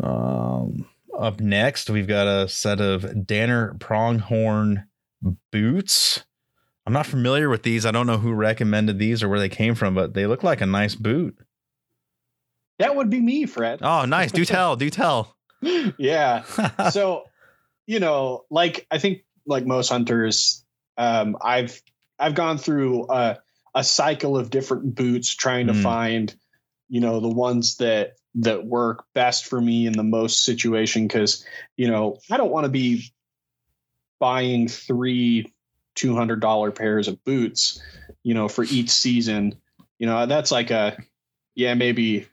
Um, 0.00 0.86
up 1.18 1.40
next, 1.40 1.90
we've 1.90 2.06
got 2.06 2.28
a 2.28 2.48
set 2.48 2.80
of 2.80 3.26
Danner 3.26 3.74
pronghorn 3.80 4.86
boots. 5.50 6.24
I'm 6.86 6.92
not 6.92 7.06
familiar 7.06 7.48
with 7.48 7.64
these. 7.64 7.84
I 7.84 7.90
don't 7.90 8.06
know 8.06 8.18
who 8.18 8.32
recommended 8.32 9.00
these 9.00 9.24
or 9.24 9.28
where 9.28 9.40
they 9.40 9.48
came 9.48 9.74
from, 9.74 9.96
but 9.96 10.14
they 10.14 10.28
look 10.28 10.44
like 10.44 10.60
a 10.60 10.66
nice 10.66 10.94
boot. 10.94 11.36
That 12.78 12.94
would 12.94 13.10
be 13.10 13.20
me, 13.20 13.46
Fred. 13.46 13.80
Oh, 13.82 14.04
nice. 14.04 14.30
Do 14.30 14.44
tell. 14.44 14.76
do 14.76 14.90
tell. 14.90 15.36
yeah. 15.98 16.44
so, 16.92 17.24
you 17.86 17.98
know, 17.98 18.44
like 18.48 18.86
I 18.92 18.98
think 18.98 19.24
like 19.44 19.66
most 19.66 19.88
hunters, 19.88 20.64
um, 20.96 21.36
I've 21.42 21.82
I've 22.20 22.34
gone 22.34 22.58
through 22.58 23.06
a, 23.10 23.38
a 23.74 23.82
cycle 23.82 24.36
of 24.36 24.50
different 24.50 24.94
boots 24.94 25.34
trying 25.34 25.68
to 25.68 25.72
mm. 25.72 25.82
find, 25.82 26.34
you 26.88 27.00
know, 27.00 27.20
the 27.20 27.28
ones 27.28 27.78
that 27.78 28.16
that 28.36 28.64
work 28.64 29.04
best 29.12 29.46
for 29.46 29.60
me 29.60 29.86
in 29.86 29.92
the 29.92 30.04
most 30.04 30.44
situation 30.44 31.08
because 31.08 31.44
you 31.76 31.90
know 31.90 32.18
I 32.30 32.36
don't 32.36 32.52
want 32.52 32.64
to 32.64 32.70
be 32.70 33.12
buying 34.20 34.68
three 34.68 35.52
two 35.94 36.14
hundred 36.14 36.40
dollar 36.40 36.70
pairs 36.70 37.08
of 37.08 37.24
boots, 37.24 37.82
you 38.22 38.34
know, 38.34 38.48
for 38.48 38.64
each 38.64 38.90
season. 38.90 39.56
You 39.98 40.06
know, 40.06 40.26
that's 40.26 40.52
like 40.52 40.70
a 40.70 40.96
yeah 41.54 41.74
maybe 41.74 42.28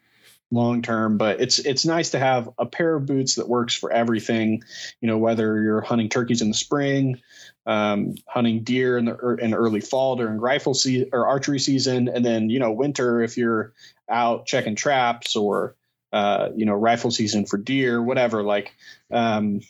long 0.51 0.81
term, 0.81 1.17
but 1.17 1.41
it's 1.41 1.59
it's 1.59 1.85
nice 1.85 2.11
to 2.11 2.19
have 2.19 2.49
a 2.57 2.65
pair 2.65 2.95
of 2.95 3.05
boots 3.05 3.35
that 3.35 3.47
works 3.47 3.75
for 3.75 3.91
everything. 3.91 4.63
You 5.01 5.07
know, 5.07 5.17
whether 5.17 5.61
you're 5.61 5.81
hunting 5.81 6.09
turkeys 6.09 6.41
in 6.41 6.49
the 6.49 6.55
spring, 6.55 7.21
um, 7.65 8.15
hunting 8.27 8.63
deer 8.63 8.97
in 8.97 9.05
the 9.05 9.37
in 9.41 9.53
early 9.53 9.81
fall 9.81 10.15
during 10.15 10.39
rifle 10.39 10.73
season 10.73 11.09
or 11.13 11.27
archery 11.27 11.59
season, 11.59 12.07
and 12.07 12.23
then 12.23 12.49
you 12.49 12.59
know 12.59 12.71
winter 12.71 13.21
if 13.21 13.37
you're 13.37 13.73
out 14.09 14.45
checking 14.45 14.75
traps 14.75 15.35
or 15.35 15.75
uh, 16.13 16.49
you 16.55 16.65
know 16.65 16.73
rifle 16.73 17.11
season 17.11 17.45
for 17.45 17.57
deer, 17.57 18.01
whatever. 18.01 18.43
Like, 18.43 18.73
um, 19.11 19.61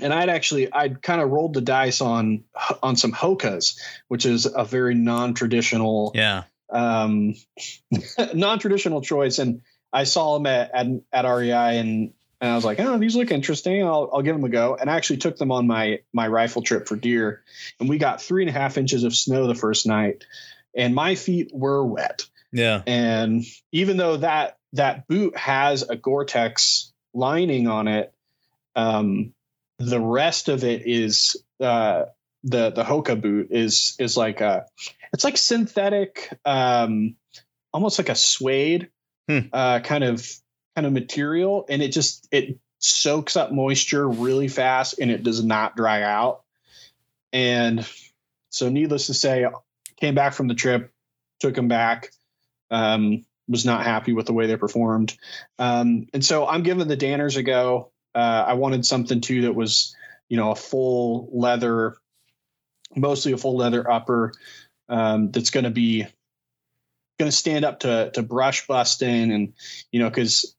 and 0.00 0.12
I'd 0.12 0.30
actually 0.30 0.72
I'd 0.72 1.02
kind 1.02 1.20
of 1.20 1.30
rolled 1.30 1.54
the 1.54 1.60
dice 1.60 2.00
on 2.00 2.44
on 2.82 2.96
some 2.96 3.12
Hokas, 3.12 3.78
which 4.08 4.24
is 4.24 4.46
a 4.46 4.64
very 4.64 4.94
non 4.94 5.34
traditional 5.34 6.12
yeah 6.14 6.44
um, 6.70 7.34
non 8.34 8.58
traditional 8.58 9.00
choice, 9.00 9.38
and 9.38 9.62
I 9.94 10.04
saw 10.04 10.34
them 10.34 10.46
at 10.46 10.70
at, 10.74 10.86
at 11.12 11.24
REI 11.24 11.78
and 11.78 12.12
and 12.40 12.52
I 12.52 12.56
was 12.56 12.64
like, 12.64 12.78
oh, 12.78 12.98
these 12.98 13.16
look 13.16 13.30
interesting. 13.30 13.82
I'll, 13.82 14.10
I'll 14.12 14.20
give 14.20 14.36
them 14.36 14.44
a 14.44 14.50
go. 14.50 14.76
And 14.78 14.90
I 14.90 14.96
actually 14.96 15.16
took 15.16 15.38
them 15.38 15.50
on 15.50 15.66
my 15.66 16.00
my 16.12 16.28
rifle 16.28 16.60
trip 16.60 16.86
for 16.86 16.96
deer, 16.96 17.42
and 17.80 17.88
we 17.88 17.96
got 17.96 18.20
three 18.20 18.42
and 18.42 18.50
a 18.50 18.52
half 18.52 18.76
inches 18.76 19.04
of 19.04 19.14
snow 19.14 19.46
the 19.46 19.54
first 19.54 19.86
night, 19.86 20.24
and 20.76 20.94
my 20.94 21.14
feet 21.14 21.50
were 21.54 21.86
wet. 21.86 22.26
Yeah. 22.52 22.82
And 22.86 23.44
even 23.72 23.96
though 23.96 24.18
that 24.18 24.58
that 24.74 25.08
boot 25.08 25.36
has 25.38 25.82
a 25.82 25.96
Gore-Tex 25.96 26.92
lining 27.14 27.66
on 27.66 27.88
it, 27.88 28.12
um, 28.76 29.32
the 29.78 30.00
rest 30.00 30.48
of 30.48 30.64
it 30.64 30.82
is 30.86 31.42
uh, 31.60 32.04
the 32.42 32.70
the 32.70 32.84
Hoka 32.84 33.20
boot 33.20 33.48
is 33.52 33.96
is 33.98 34.16
like 34.16 34.40
a 34.40 34.66
it's 35.14 35.24
like 35.24 35.36
synthetic, 35.36 36.36
um, 36.44 37.16
almost 37.72 37.98
like 37.98 38.08
a 38.08 38.14
suede 38.14 38.90
hmm. 39.28 39.40
uh, 39.52 39.80
kind 39.80 40.04
of 40.04 40.26
kind 40.74 40.86
of 40.86 40.92
material 40.92 41.66
and 41.68 41.82
it 41.82 41.88
just 41.88 42.26
it 42.32 42.58
soaks 42.78 43.36
up 43.36 43.52
moisture 43.52 44.08
really 44.08 44.48
fast 44.48 44.98
and 44.98 45.10
it 45.10 45.22
does 45.22 45.42
not 45.42 45.76
dry 45.76 46.02
out. 46.02 46.42
And 47.32 47.88
so 48.50 48.68
needless 48.68 49.06
to 49.06 49.14
say, 49.14 49.46
came 49.96 50.14
back 50.14 50.34
from 50.34 50.48
the 50.48 50.54
trip, 50.54 50.92
took 51.40 51.54
them 51.54 51.68
back. 51.68 52.10
Um, 52.70 53.24
was 53.48 53.64
not 53.64 53.84
happy 53.84 54.12
with 54.12 54.26
the 54.26 54.32
way 54.32 54.46
they 54.46 54.56
performed. 54.56 55.16
Um, 55.58 56.06
and 56.14 56.24
so 56.24 56.46
I'm 56.46 56.62
giving 56.62 56.88
the 56.88 56.96
Danners 56.96 57.36
a 57.36 57.42
go. 57.42 57.90
Uh, 58.14 58.44
I 58.46 58.54
wanted 58.54 58.86
something 58.86 59.20
too 59.20 59.42
that 59.42 59.54
was, 59.54 59.94
you 60.28 60.36
know, 60.36 60.50
a 60.50 60.56
full 60.56 61.28
leather, 61.32 61.96
mostly 62.96 63.32
a 63.32 63.36
full 63.36 63.56
leather 63.56 63.88
upper 63.90 64.32
um, 64.88 65.30
that's 65.30 65.50
going 65.50 65.64
to 65.64 65.70
be 65.70 66.06
going 67.18 67.30
to 67.30 67.36
stand 67.36 67.64
up 67.64 67.80
to 67.80 68.10
to 68.14 68.22
brush 68.22 68.66
busting 68.66 69.32
and 69.32 69.54
you 69.90 70.00
know 70.00 70.08
because 70.08 70.54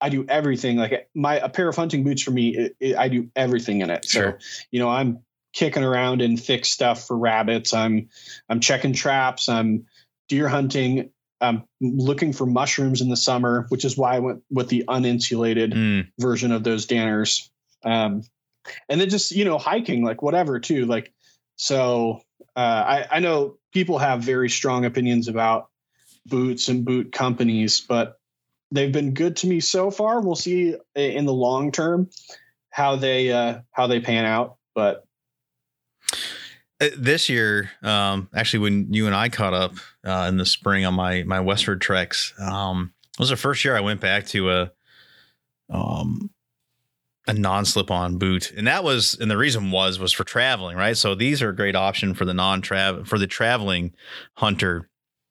I 0.00 0.08
do 0.08 0.26
everything. 0.28 0.76
Like 0.76 1.08
my 1.14 1.36
a 1.36 1.48
pair 1.48 1.68
of 1.68 1.76
hunting 1.76 2.02
boots 2.04 2.22
for 2.22 2.32
me, 2.32 2.56
it, 2.56 2.76
it, 2.80 2.96
I 2.96 3.08
do 3.08 3.30
everything 3.36 3.80
in 3.80 3.90
it. 3.90 4.04
Sure. 4.04 4.38
So 4.40 4.46
you 4.70 4.80
know, 4.80 4.88
I'm 4.88 5.20
kicking 5.52 5.84
around 5.84 6.22
in 6.22 6.36
thick 6.36 6.64
stuff 6.64 7.06
for 7.06 7.16
rabbits. 7.16 7.72
I'm 7.72 8.08
I'm 8.48 8.60
checking 8.60 8.94
traps. 8.94 9.48
I'm 9.48 9.86
deer 10.28 10.48
hunting. 10.48 11.10
I'm 11.40 11.64
looking 11.80 12.32
for 12.32 12.46
mushrooms 12.46 13.00
in 13.00 13.08
the 13.08 13.16
summer, 13.16 13.66
which 13.68 13.84
is 13.84 13.96
why 13.96 14.16
I 14.16 14.18
went 14.20 14.42
with 14.50 14.68
the 14.68 14.84
uninsulated 14.88 15.72
mm. 15.72 16.08
version 16.18 16.52
of 16.52 16.62
those 16.62 16.86
Danners. 16.86 17.48
Um, 17.84 18.22
and 18.88 19.00
then 19.00 19.08
just 19.08 19.30
you 19.32 19.44
know 19.44 19.58
hiking, 19.58 20.04
like 20.04 20.22
whatever 20.22 20.58
too. 20.58 20.86
Like 20.86 21.12
so, 21.56 22.22
uh, 22.56 22.60
I 22.60 23.06
I 23.10 23.20
know 23.20 23.56
people 23.72 23.98
have 23.98 24.20
very 24.20 24.50
strong 24.50 24.84
opinions 24.84 25.28
about 25.28 25.68
boots 26.26 26.68
and 26.68 26.84
boot 26.84 27.12
companies, 27.12 27.80
but 27.80 28.18
they've 28.70 28.92
been 28.92 29.14
good 29.14 29.36
to 29.36 29.46
me 29.46 29.60
so 29.60 29.90
far. 29.90 30.20
We'll 30.20 30.34
see 30.34 30.76
in 30.94 31.24
the 31.26 31.32
long 31.32 31.72
term 31.72 32.10
how 32.70 32.96
they 32.96 33.30
uh, 33.30 33.60
how 33.70 33.86
they 33.86 34.00
pan 34.00 34.24
out. 34.24 34.56
But 34.74 35.04
uh, 36.80 36.88
this 36.98 37.28
year, 37.28 37.70
um, 37.82 38.28
actually, 38.34 38.60
when 38.60 38.92
you 38.92 39.06
and 39.06 39.14
I 39.14 39.28
caught 39.28 39.54
up 39.54 39.74
uh, 40.04 40.26
in 40.28 40.36
the 40.36 40.46
spring 40.46 40.84
on 40.84 40.94
my 40.94 41.22
my 41.22 41.40
westward 41.40 41.80
treks, 41.80 42.34
um, 42.40 42.92
it 43.14 43.20
was 43.20 43.30
the 43.30 43.36
first 43.36 43.64
year 43.64 43.76
I 43.76 43.80
went 43.80 44.00
back 44.00 44.26
to 44.28 44.50
a 44.50 44.72
um, 45.70 46.30
a 47.26 47.32
non 47.32 47.64
slip 47.64 47.90
on 47.90 48.18
boot, 48.18 48.50
and 48.50 48.66
that 48.66 48.84
was 48.84 49.14
and 49.20 49.30
the 49.30 49.36
reason 49.36 49.70
was 49.70 49.98
was 49.98 50.12
for 50.12 50.24
traveling, 50.24 50.76
right? 50.76 50.96
So 50.96 51.14
these 51.14 51.42
are 51.42 51.50
a 51.50 51.56
great 51.56 51.76
option 51.76 52.14
for 52.14 52.24
the 52.24 52.34
non 52.34 52.62
travel 52.62 53.04
for 53.04 53.18
the 53.18 53.26
traveling 53.26 53.92
hunter 54.36 54.88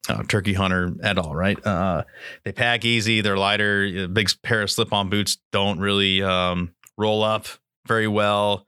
uh, 0.10 0.24
turkey 0.24 0.54
hunter 0.54 0.94
at 1.04 1.18
all, 1.18 1.36
right? 1.36 1.64
Uh, 1.66 2.04
they 2.44 2.52
pack 2.52 2.86
easy, 2.86 3.22
they're 3.22 3.38
lighter. 3.38 4.08
Big 4.08 4.30
pair 4.42 4.62
of 4.62 4.72
slip 4.72 4.94
on 4.94 5.10
boots 5.10 5.38
don't 5.52 5.80
really 5.80 6.24
um, 6.24 6.74
roll 6.98 7.24
up 7.24 7.48
very 7.88 8.08
well, 8.08 8.68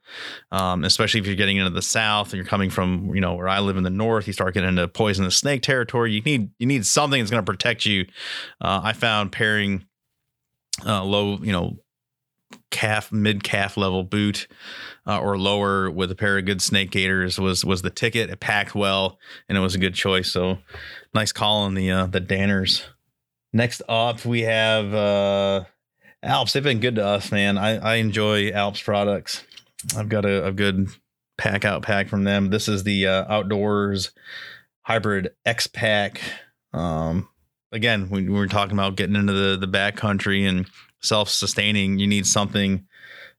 um, 0.50 0.84
especially 0.84 1.20
if 1.20 1.26
you're 1.26 1.36
getting 1.36 1.56
into 1.56 1.70
the 1.70 1.82
south 1.82 2.28
and 2.28 2.34
you're 2.34 2.44
coming 2.44 2.70
from, 2.70 3.14
you 3.14 3.20
know, 3.20 3.34
where 3.34 3.48
I 3.48 3.60
live 3.60 3.76
in 3.76 3.84
the 3.84 3.90
north. 3.90 4.26
You 4.26 4.32
start 4.32 4.54
getting 4.54 4.70
into 4.70 4.86
poisonous 4.88 5.36
snake 5.36 5.62
territory. 5.62 6.12
You 6.12 6.20
need 6.22 6.50
you 6.58 6.66
need 6.66 6.86
something 6.86 7.20
that's 7.20 7.30
going 7.30 7.44
to 7.44 7.50
protect 7.50 7.86
you. 7.86 8.06
Uh, 8.60 8.80
I 8.82 8.92
found 8.92 9.32
pairing 9.32 9.86
uh, 10.84 11.04
low, 11.04 11.38
you 11.38 11.52
know, 11.52 11.78
calf 12.70 13.12
mid 13.12 13.42
calf 13.42 13.76
level 13.76 14.02
boot 14.02 14.46
uh, 15.06 15.20
or 15.20 15.38
lower 15.38 15.90
with 15.90 16.10
a 16.10 16.14
pair 16.14 16.38
of 16.38 16.44
good 16.44 16.62
snake 16.62 16.90
gaiters 16.90 17.38
was 17.38 17.64
was 17.64 17.82
the 17.82 17.90
ticket. 17.90 18.30
It 18.30 18.40
packed 18.40 18.74
well 18.74 19.18
and 19.48 19.56
it 19.58 19.60
was 19.60 19.74
a 19.74 19.78
good 19.78 19.94
choice. 19.94 20.30
So 20.30 20.58
nice 21.12 21.32
call 21.32 21.62
on 21.62 21.74
the 21.74 21.90
uh, 21.90 22.06
the 22.06 22.20
Danners. 22.20 22.82
Next 23.52 23.82
up, 23.88 24.24
we 24.24 24.42
have 24.42 24.92
uh, 24.92 25.64
Alps. 26.22 26.52
They've 26.52 26.62
been 26.62 26.80
good 26.80 26.96
to 26.96 27.06
us, 27.06 27.30
man. 27.30 27.56
I, 27.56 27.76
I 27.76 27.94
enjoy 27.96 28.50
Alps 28.50 28.82
products. 28.82 29.44
I've 29.96 30.08
got 30.08 30.24
a, 30.24 30.46
a 30.46 30.52
good 30.52 30.88
pack 31.38 31.64
out 31.64 31.82
pack 31.82 32.08
from 32.08 32.24
them. 32.24 32.50
This 32.50 32.68
is 32.68 32.82
the 32.82 33.06
uh, 33.06 33.42
OutdoorZ 33.42 34.10
hybrid 34.82 35.30
X 35.46 35.66
pack. 35.66 36.20
Um, 36.72 37.28
again, 37.70 38.08
when 38.08 38.24
we 38.26 38.38
were 38.38 38.46
talking 38.46 38.72
about 38.72 38.96
getting 38.96 39.16
into 39.16 39.32
the 39.32 39.56
the 39.56 39.66
back 39.66 39.96
country 39.96 40.46
and 40.46 40.66
self 41.04 41.28
sustaining, 41.28 41.98
you 41.98 42.06
need 42.06 42.26
something 42.26 42.86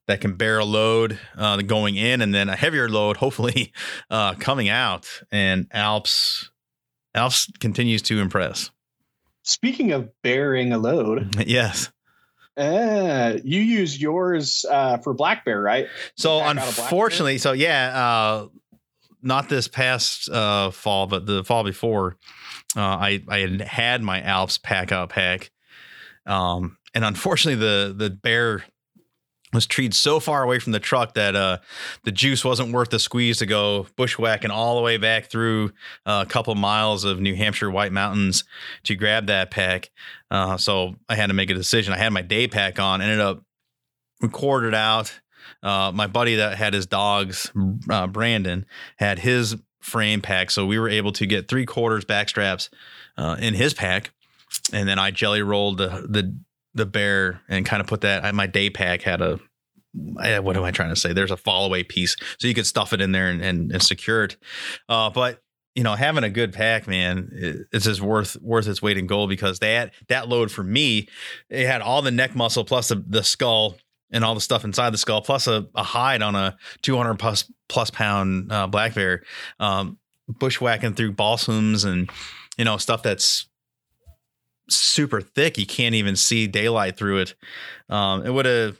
that 0.07 0.21
can 0.21 0.35
bear 0.35 0.59
a 0.59 0.65
load 0.65 1.19
uh, 1.35 1.57
going 1.57 1.95
in, 1.95 2.21
and 2.21 2.33
then 2.33 2.49
a 2.49 2.55
heavier 2.55 2.87
load, 2.87 3.17
hopefully, 3.25 3.73
uh, 4.09 4.35
coming 4.35 4.69
out. 4.69 5.07
And 5.31 5.67
Alps 5.71 6.51
Alps 7.13 7.51
continues 7.59 8.01
to 8.03 8.19
impress. 8.19 8.71
Speaking 9.43 9.91
of 9.91 10.09
bearing 10.21 10.73
a 10.73 10.77
load, 10.77 11.35
yes. 11.47 11.91
Uh, 12.57 13.37
you 13.43 13.59
use 13.59 14.01
yours 14.01 14.65
uh, 14.69 14.97
for 14.99 15.13
black 15.13 15.43
bear, 15.43 15.61
right? 15.61 15.87
So 16.15 16.39
unfortunately, 16.41 17.37
so 17.37 17.51
yeah, 17.51 17.91
uh, 17.93 18.47
not 19.21 19.49
this 19.49 19.67
past 19.67 20.29
uh, 20.29 20.71
fall, 20.71 21.07
but 21.07 21.25
the 21.25 21.43
fall 21.43 21.65
before, 21.65 22.15
uh, 22.77 22.79
I 22.79 23.21
I 23.27 23.39
had 23.39 23.61
had 23.61 24.03
my 24.03 24.21
Alps 24.21 24.57
pack 24.57 24.93
out 24.93 25.09
pack, 25.09 25.51
um, 26.25 26.77
and 26.95 27.05
unfortunately 27.05 27.59
the 27.59 27.93
the 27.95 28.09
bear 28.09 28.63
was 29.53 29.65
treed 29.65 29.93
so 29.93 30.19
far 30.19 30.43
away 30.43 30.59
from 30.59 30.73
the 30.73 30.79
truck 30.79 31.13
that 31.13 31.35
uh, 31.35 31.57
the 32.03 32.11
juice 32.11 32.43
wasn't 32.43 32.73
worth 32.73 32.89
the 32.89 32.99
squeeze 32.99 33.37
to 33.37 33.45
go 33.45 33.87
bushwhacking 33.95 34.51
all 34.51 34.75
the 34.75 34.81
way 34.81 34.97
back 34.97 35.25
through 35.25 35.71
uh, 36.05 36.23
a 36.27 36.29
couple 36.29 36.53
miles 36.55 37.03
of 37.05 37.19
New 37.19 37.35
Hampshire 37.35 37.71
White 37.71 37.91
Mountains 37.91 38.43
to 38.83 38.95
grab 38.95 39.27
that 39.27 39.51
pack. 39.51 39.91
Uh, 40.29 40.57
so 40.57 40.95
I 41.07 41.15
had 41.15 41.27
to 41.27 41.33
make 41.33 41.49
a 41.49 41.53
decision. 41.53 41.93
I 41.93 41.97
had 41.97 42.11
my 42.11 42.21
day 42.21 42.47
pack 42.47 42.79
on, 42.79 43.01
ended 43.01 43.21
up 43.21 43.43
recorded 44.21 44.73
out. 44.73 45.19
Uh, 45.63 45.91
my 45.93 46.07
buddy 46.07 46.35
that 46.35 46.57
had 46.57 46.73
his 46.73 46.85
dogs, 46.85 47.51
uh, 47.89 48.07
Brandon, 48.07 48.65
had 48.97 49.19
his 49.19 49.55
frame 49.79 50.21
pack, 50.21 50.51
so 50.51 50.65
we 50.65 50.79
were 50.79 50.89
able 50.89 51.11
to 51.13 51.25
get 51.25 51.47
three 51.47 51.65
quarters 51.65 52.05
back 52.05 52.29
straps 52.29 52.69
uh, 53.17 53.37
in 53.39 53.53
his 53.53 53.73
pack, 53.73 54.11
and 54.73 54.89
then 54.89 54.99
I 54.99 55.11
jelly 55.11 55.41
rolled 55.41 55.77
the 55.77 56.07
the 56.09 56.35
the 56.75 56.85
bear 56.85 57.41
and 57.49 57.65
kind 57.65 57.81
of 57.81 57.87
put 57.87 58.01
that. 58.01 58.35
My 58.35 58.47
day 58.47 58.69
pack 58.69 59.01
had 59.01 59.21
a 59.21 59.39
what 59.95 60.57
am 60.57 60.63
I 60.63 60.71
trying 60.71 60.89
to 60.89 60.95
say? 60.99 61.13
There's 61.13 61.31
a 61.31 61.37
fall 61.37 61.65
away 61.65 61.83
piece, 61.83 62.17
so 62.37 62.47
you 62.47 62.53
could 62.53 62.67
stuff 62.67 62.91
it 62.91 62.99
in 62.99 63.13
there 63.13 63.29
and, 63.29 63.41
and, 63.41 63.71
and 63.71 63.81
secure 63.81 64.25
it. 64.25 64.35
Uh, 64.89 65.09
but 65.09 65.41
you 65.73 65.83
know, 65.83 65.95
having 65.95 66.23
a 66.23 66.29
good 66.29 66.53
pack, 66.53 66.87
man, 66.87 67.29
it's 67.71 67.85
just 67.85 68.01
worth 68.01 68.35
worth 68.41 68.67
its 68.67 68.81
weight 68.81 68.97
in 68.97 69.07
gold 69.07 69.29
because 69.29 69.59
that 69.59 69.93
that 70.07 70.27
load 70.27 70.51
for 70.51 70.63
me, 70.63 71.07
it 71.49 71.65
had 71.65 71.81
all 71.81 72.01
the 72.01 72.11
neck 72.11 72.35
muscle 72.35 72.63
plus 72.65 72.89
the, 72.89 73.03
the 73.07 73.23
skull 73.23 73.77
and 74.11 74.23
all 74.23 74.35
the 74.35 74.41
stuff 74.41 74.63
inside 74.63 74.91
the 74.91 74.97
skull, 74.97 75.21
plus 75.21 75.47
a, 75.47 75.67
a 75.75 75.83
hide 75.83 76.21
on 76.21 76.35
a 76.35 76.57
200 76.81 77.15
plus 77.15 77.51
plus 77.67 77.89
pound 77.89 78.51
uh, 78.51 78.67
black 78.67 78.93
bear, 78.93 79.23
um, 79.59 79.97
bushwhacking 80.29 80.93
through 80.93 81.11
balsams 81.11 81.83
and 81.83 82.09
you 82.57 82.65
know 82.65 82.77
stuff 82.77 83.03
that's 83.03 83.47
super 84.69 85.21
thick. 85.21 85.57
You 85.57 85.65
can't 85.65 85.95
even 85.95 86.15
see 86.15 86.47
daylight 86.47 86.97
through 86.97 87.19
it. 87.19 87.35
Um, 87.89 88.25
it 88.25 88.31
would 88.31 88.45
have, 88.45 88.79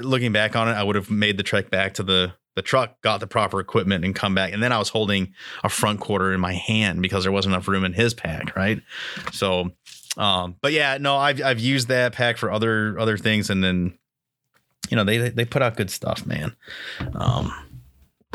looking 0.00 0.32
back 0.32 0.56
on 0.56 0.68
it, 0.68 0.72
I 0.72 0.82
would 0.82 0.96
have 0.96 1.10
made 1.10 1.36
the 1.36 1.42
trek 1.42 1.70
back 1.70 1.94
to 1.94 2.02
the 2.02 2.32
the 2.54 2.62
truck, 2.62 3.00
got 3.00 3.18
the 3.18 3.26
proper 3.26 3.58
equipment, 3.60 4.04
and 4.04 4.14
come 4.14 4.34
back. 4.34 4.52
And 4.52 4.62
then 4.62 4.72
I 4.72 4.78
was 4.78 4.88
holding 4.88 5.34
a 5.62 5.68
front 5.68 6.00
quarter 6.00 6.32
in 6.32 6.40
my 6.40 6.52
hand 6.52 7.02
because 7.02 7.24
there 7.24 7.32
wasn't 7.32 7.54
enough 7.54 7.66
room 7.66 7.84
in 7.84 7.92
his 7.92 8.14
pack, 8.14 8.54
right? 8.54 8.80
So, 9.32 9.72
um, 10.16 10.56
but 10.60 10.72
yeah, 10.72 10.98
no, 11.00 11.16
I've 11.16 11.42
I've 11.42 11.58
used 11.58 11.88
that 11.88 12.12
pack 12.12 12.36
for 12.36 12.52
other 12.52 12.98
other 12.98 13.18
things, 13.18 13.50
and 13.50 13.62
then 13.62 13.98
you 14.88 14.96
know 14.96 15.04
they 15.04 15.30
they 15.30 15.44
put 15.44 15.62
out 15.62 15.76
good 15.76 15.90
stuff, 15.90 16.24
man. 16.26 16.54
Um, 17.14 17.52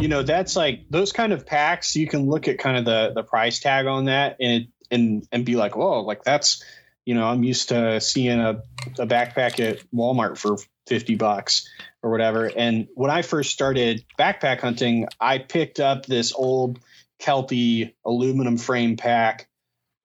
you 0.02 0.08
know 0.08 0.24
that's 0.24 0.56
like 0.56 0.86
those 0.90 1.12
kind 1.12 1.32
of 1.32 1.46
packs. 1.46 1.96
You 1.96 2.08
can 2.08 2.30
look 2.30 2.48
at 2.48 2.60
kind 2.60 2.78
of 2.78 2.86
the 2.86 3.14
the 3.16 3.24
price 3.24 3.60
tag 3.60 3.86
on 3.86 4.06
that, 4.06 4.36
and 4.40 4.64
it 4.64 4.68
and 4.92 5.28
and 5.32 5.46
be 5.46 5.56
like, 5.56 5.76
whoa, 5.76 6.02
like 6.02 6.24
that's 6.24 6.64
you 7.06 7.16
know, 7.16 7.26
I'm 7.26 7.44
used 7.44 7.70
to 7.70 8.00
seeing 8.02 8.40
a, 8.40 8.62
a 9.00 9.08
backpack 9.08 9.60
at 9.60 9.80
Walmart 9.92 10.38
for 10.38 10.58
50 10.86 11.16
bucks 11.16 11.68
or 12.04 12.12
whatever. 12.12 12.46
And 12.46 12.88
when 12.94 13.10
I 13.10 13.24
first 13.24 13.52
started 13.52 14.06
backpack 14.20 14.60
hunting, 14.60 15.08
I 15.20 15.40
picked 15.40 15.80
up 15.80 16.06
this 16.06 16.34
old 16.34 16.80
Kelty 17.20 17.94
aluminum 18.06 18.58
frame 18.58 18.96
pack 18.96 19.48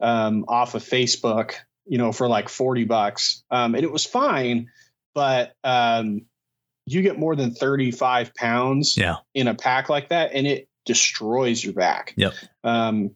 um, 0.01 0.47
off 0.49 0.75
of 0.75 0.83
Facebook, 0.83 1.55
you 1.87 1.99
know, 1.99 2.11
for 2.11 2.27
like 2.27 2.49
40 2.49 2.85
bucks. 2.85 3.45
Um, 3.51 3.75
and 3.75 3.85
it 3.85 3.93
was 3.93 4.07
fine, 4.07 4.71
but 5.15 5.55
um, 5.63 6.23
you 6.87 7.03
get 7.03 7.19
more 7.19 7.37
than 7.37 7.53
35 7.53 8.35
pounds 8.35 8.97
yeah. 8.97 9.17
in 9.35 9.49
a 9.49 9.55
pack 9.55 9.89
like 9.89 10.09
that, 10.09 10.33
and 10.33 10.47
it 10.47 10.69
destroys 10.85 11.63
your 11.63 11.75
back. 11.75 12.15
Yep. 12.17 12.33
Um, 12.63 13.11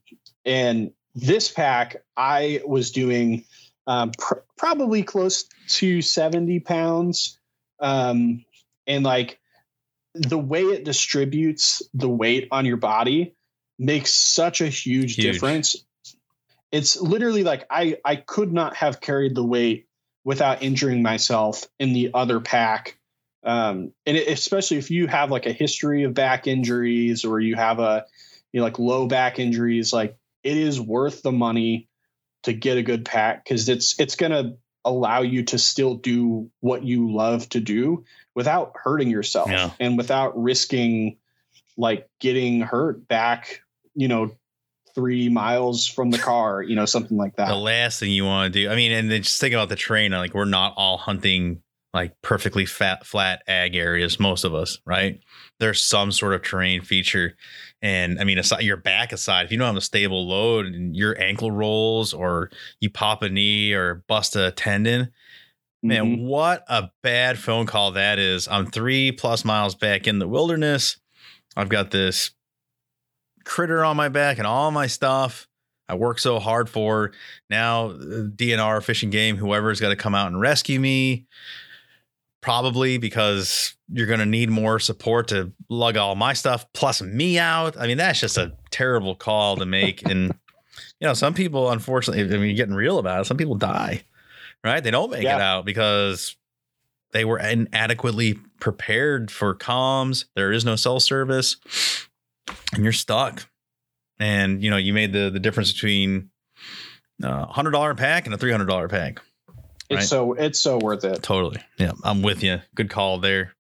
and 0.45 0.93
this 1.21 1.51
pack, 1.51 1.97
I 2.17 2.63
was 2.65 2.91
doing 2.91 3.45
um, 3.87 4.13
pr- 4.17 4.41
probably 4.57 5.03
close 5.03 5.49
to 5.69 6.01
70 6.03 6.61
pounds. 6.61 7.39
Um, 7.81 8.45
and 8.87 9.05
like 9.05 9.39
the 10.15 10.39
way 10.39 10.63
it 10.63 10.85
distributes 10.85 11.83
the 11.95 12.09
weight 12.09 12.49
on 12.51 12.67
your 12.67 12.77
body 12.77 13.35
makes 13.79 14.13
such 14.13 14.61
a 14.61 14.69
huge, 14.69 15.15
huge, 15.15 15.35
difference. 15.35 15.77
It's 16.71 17.01
literally 17.01 17.45
like 17.45 17.67
I, 17.71 17.99
I 18.05 18.17
could 18.17 18.53
not 18.53 18.77
have 18.77 19.01
carried 19.01 19.35
the 19.35 19.45
weight 19.45 19.87
without 20.25 20.63
injuring 20.63 21.03
myself 21.03 21.67
in 21.79 21.93
the 21.93 22.11
other 22.15 22.41
pack. 22.41 22.99
Um, 23.45 23.93
and 24.05 24.17
it, 24.17 24.29
especially 24.29 24.77
if 24.77 24.91
you 24.91 25.07
have 25.07 25.31
like 25.31 25.47
a 25.47 25.53
history 25.53 26.03
of 26.03 26.15
back 26.15 26.47
injuries 26.47 27.25
or 27.25 27.41
you 27.41 27.55
have 27.55 27.79
a, 27.79 28.05
you 28.53 28.61
know, 28.61 28.65
like 28.65 28.79
low 28.79 29.07
back 29.07 29.39
injuries, 29.39 29.93
like 29.93 30.19
it 30.49 30.57
is 30.57 30.81
worth 30.81 31.21
the 31.21 31.31
money 31.31 31.89
to 32.45 32.55
get 32.55 32.79
a 32.79 32.83
good 32.83 33.05
pack 33.05 33.45
because 33.45 33.69
it's 33.69 34.01
it's 34.01 34.17
going 34.17 34.33
to 34.33 34.57
allow 34.83 35.21
you 35.21 35.43
to 35.43 35.59
still 35.59 35.97
do 35.97 36.51
what 36.61 36.83
you 36.85 37.13
love 37.13 37.47
to 37.51 37.61
do 37.61 38.05
without 38.35 38.73
hurting 38.75 39.11
yourself 39.11 39.51
yeah. 39.51 39.71
and 39.79 39.99
without 39.99 40.41
risking 40.41 41.19
like 41.77 42.09
getting 42.19 42.63
hurt 42.63 43.07
back 43.07 43.61
you 43.95 44.09
know 44.09 44.31
three 44.95 45.29
miles 45.29 45.87
from 45.87 46.11
the 46.11 46.19
car 46.19 46.63
you 46.63 46.75
know 46.75 46.87
something 46.87 47.19
like 47.19 47.37
that 47.37 47.49
the 47.49 47.55
last 47.55 48.01
thing 48.01 48.11
you 48.11 48.25
want 48.25 48.51
to 48.51 48.63
do 48.63 48.71
i 48.71 48.75
mean 48.75 48.91
and 48.91 49.11
then 49.11 49.23
just 49.23 49.39
think 49.39 49.53
about 49.53 49.69
the 49.69 49.77
terrain 49.77 50.11
like 50.13 50.33
we're 50.33 50.47
not 50.47 50.73
all 50.79 50.97
hunting 50.97 51.61
like 51.95 52.13
perfectly 52.23 52.67
fat 52.67 53.07
flat 53.07 53.43
ag 53.47 53.75
areas 53.75 54.21
most 54.21 54.45
of 54.45 54.55
us 54.55 54.79
right 54.85 55.21
there's 55.59 55.81
some 55.81 56.13
sort 56.13 56.35
of 56.35 56.43
terrain 56.43 56.83
feature 56.83 57.35
and 57.81 58.19
I 58.19 58.25
mean, 58.25 58.39
aside 58.39 58.63
your 58.63 58.77
back 58.77 59.13
aside, 59.13 59.47
if 59.47 59.53
you 59.53 59.59
don't 59.59 59.69
have 59.69 59.77
a 59.77 59.81
stable 59.81 60.27
load 60.27 60.67
and 60.67 60.97
your 60.97 61.21
ankle 61.21 61.51
rolls 61.51 62.13
or 62.13 62.51
you 62.81 62.91
pop 62.91 63.23
a 63.23 63.29
knee 63.29 63.73
or 63.73 64.03
bust 64.09 64.35
a 64.35 64.51
tendon, 64.51 65.13
man, 65.83 66.05
mm-hmm. 66.05 66.27
what 66.27 66.65
a 66.69 66.91
bad 67.03 67.39
phone 67.39 67.67
call 67.67 67.93
that 67.93 68.19
is. 68.19 68.49
I'm 68.49 68.67
three 68.67 69.13
plus 69.13 69.45
miles 69.45 69.77
back 69.77 70.09
in 70.09 70.19
the 70.19 70.27
wilderness. 70.27 70.97
I've 71.57 71.69
got 71.69 71.93
this 71.93 72.33
critter 73.45 73.85
on 73.85 73.97
my 73.97 74.09
back 74.09 74.39
and 74.39 74.47
all 74.47 74.71
my 74.73 74.89
stuff. 74.89 75.47
I 75.89 75.95
work 75.95 76.19
so 76.19 76.39
hard 76.41 76.69
for 76.69 77.13
now. 77.49 77.91
DNR 77.93 78.83
fishing 78.83 79.11
game, 79.11 79.37
whoever's 79.37 79.81
got 79.81 79.89
to 79.89 79.97
come 79.97 80.15
out 80.15 80.27
and 80.27 80.41
rescue 80.41 80.81
me 80.81 81.27
probably 82.49 82.97
because 82.97 83.77
you're 83.93 84.07
going 84.07 84.21
to 84.21 84.25
need 84.25 84.49
more 84.49 84.79
support 84.79 85.29
to 85.29 85.53
lug 85.69 85.99
all 85.99 86.15
my 86.15 86.33
stuff 86.33 86.65
plus 86.73 87.03
me 87.03 87.39
out. 87.39 87.79
I 87.79 87.87
mean, 87.87 87.99
that's 87.99 88.21
just 88.21 88.39
a 88.39 88.57
terrible 88.71 89.15
call 89.15 89.59
to 89.59 89.67
make. 89.67 90.03
and, 90.09 90.29
you 90.99 91.07
know, 91.07 91.13
some 91.13 91.35
people, 91.35 91.71
unfortunately, 91.71 92.25
I 92.25 92.39
mean, 92.39 92.49
you're 92.49 92.57
getting 92.57 92.75
real 92.75 92.99
about 92.99 93.21
it, 93.21 93.25
some 93.27 93.37
people 93.37 93.57
die, 93.57 94.03
right? 94.65 94.83
They 94.83 94.91
don't 94.91 95.11
make 95.11 95.25
yeah. 95.25 95.37
it 95.37 95.43
out 95.43 95.67
because 95.67 96.37
they 97.13 97.27
were 97.27 97.39
inadequately 97.39 98.39
prepared 98.61 99.31
for 99.31 99.55
comms. 99.55 100.25
There 100.35 100.51
is 100.51 100.65
no 100.65 100.75
cell 100.75 101.01
service 101.01 101.57
and 102.73 102.83
you're 102.83 102.95
stuck. 102.95 103.47
And, 104.19 104.65
you 104.65 104.71
know, 104.71 104.79
you 104.79 104.95
made 104.95 105.13
the, 105.13 105.29
the 105.29 105.39
difference 105.39 105.71
between 105.71 106.31
a 107.23 107.45
hundred 107.45 107.73
dollar 107.73 107.95
pack 107.95 108.25
and 108.25 108.35
a 108.35 108.39
$300 108.39 108.89
pack. 108.89 109.21
It's 109.89 109.97
right? 109.97 110.05
so 110.05 110.35
it's 110.35 110.59
so 110.59 110.79
worth 110.79 111.05
it. 111.05 111.23
Totally. 111.23 111.63
Yeah, 111.79 111.93
I'm 112.05 112.23
with 112.23 112.43
you. 112.43 112.61
Good 112.75 112.91
call 112.91 113.19
there. 113.19 113.55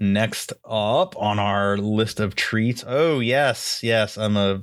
Next 0.00 0.52
up 0.64 1.16
on 1.16 1.38
our 1.38 1.76
list 1.76 2.20
of 2.20 2.34
treats. 2.34 2.84
Oh 2.86 3.20
yes, 3.20 3.80
yes. 3.82 4.16
I'm 4.16 4.36
a 4.36 4.62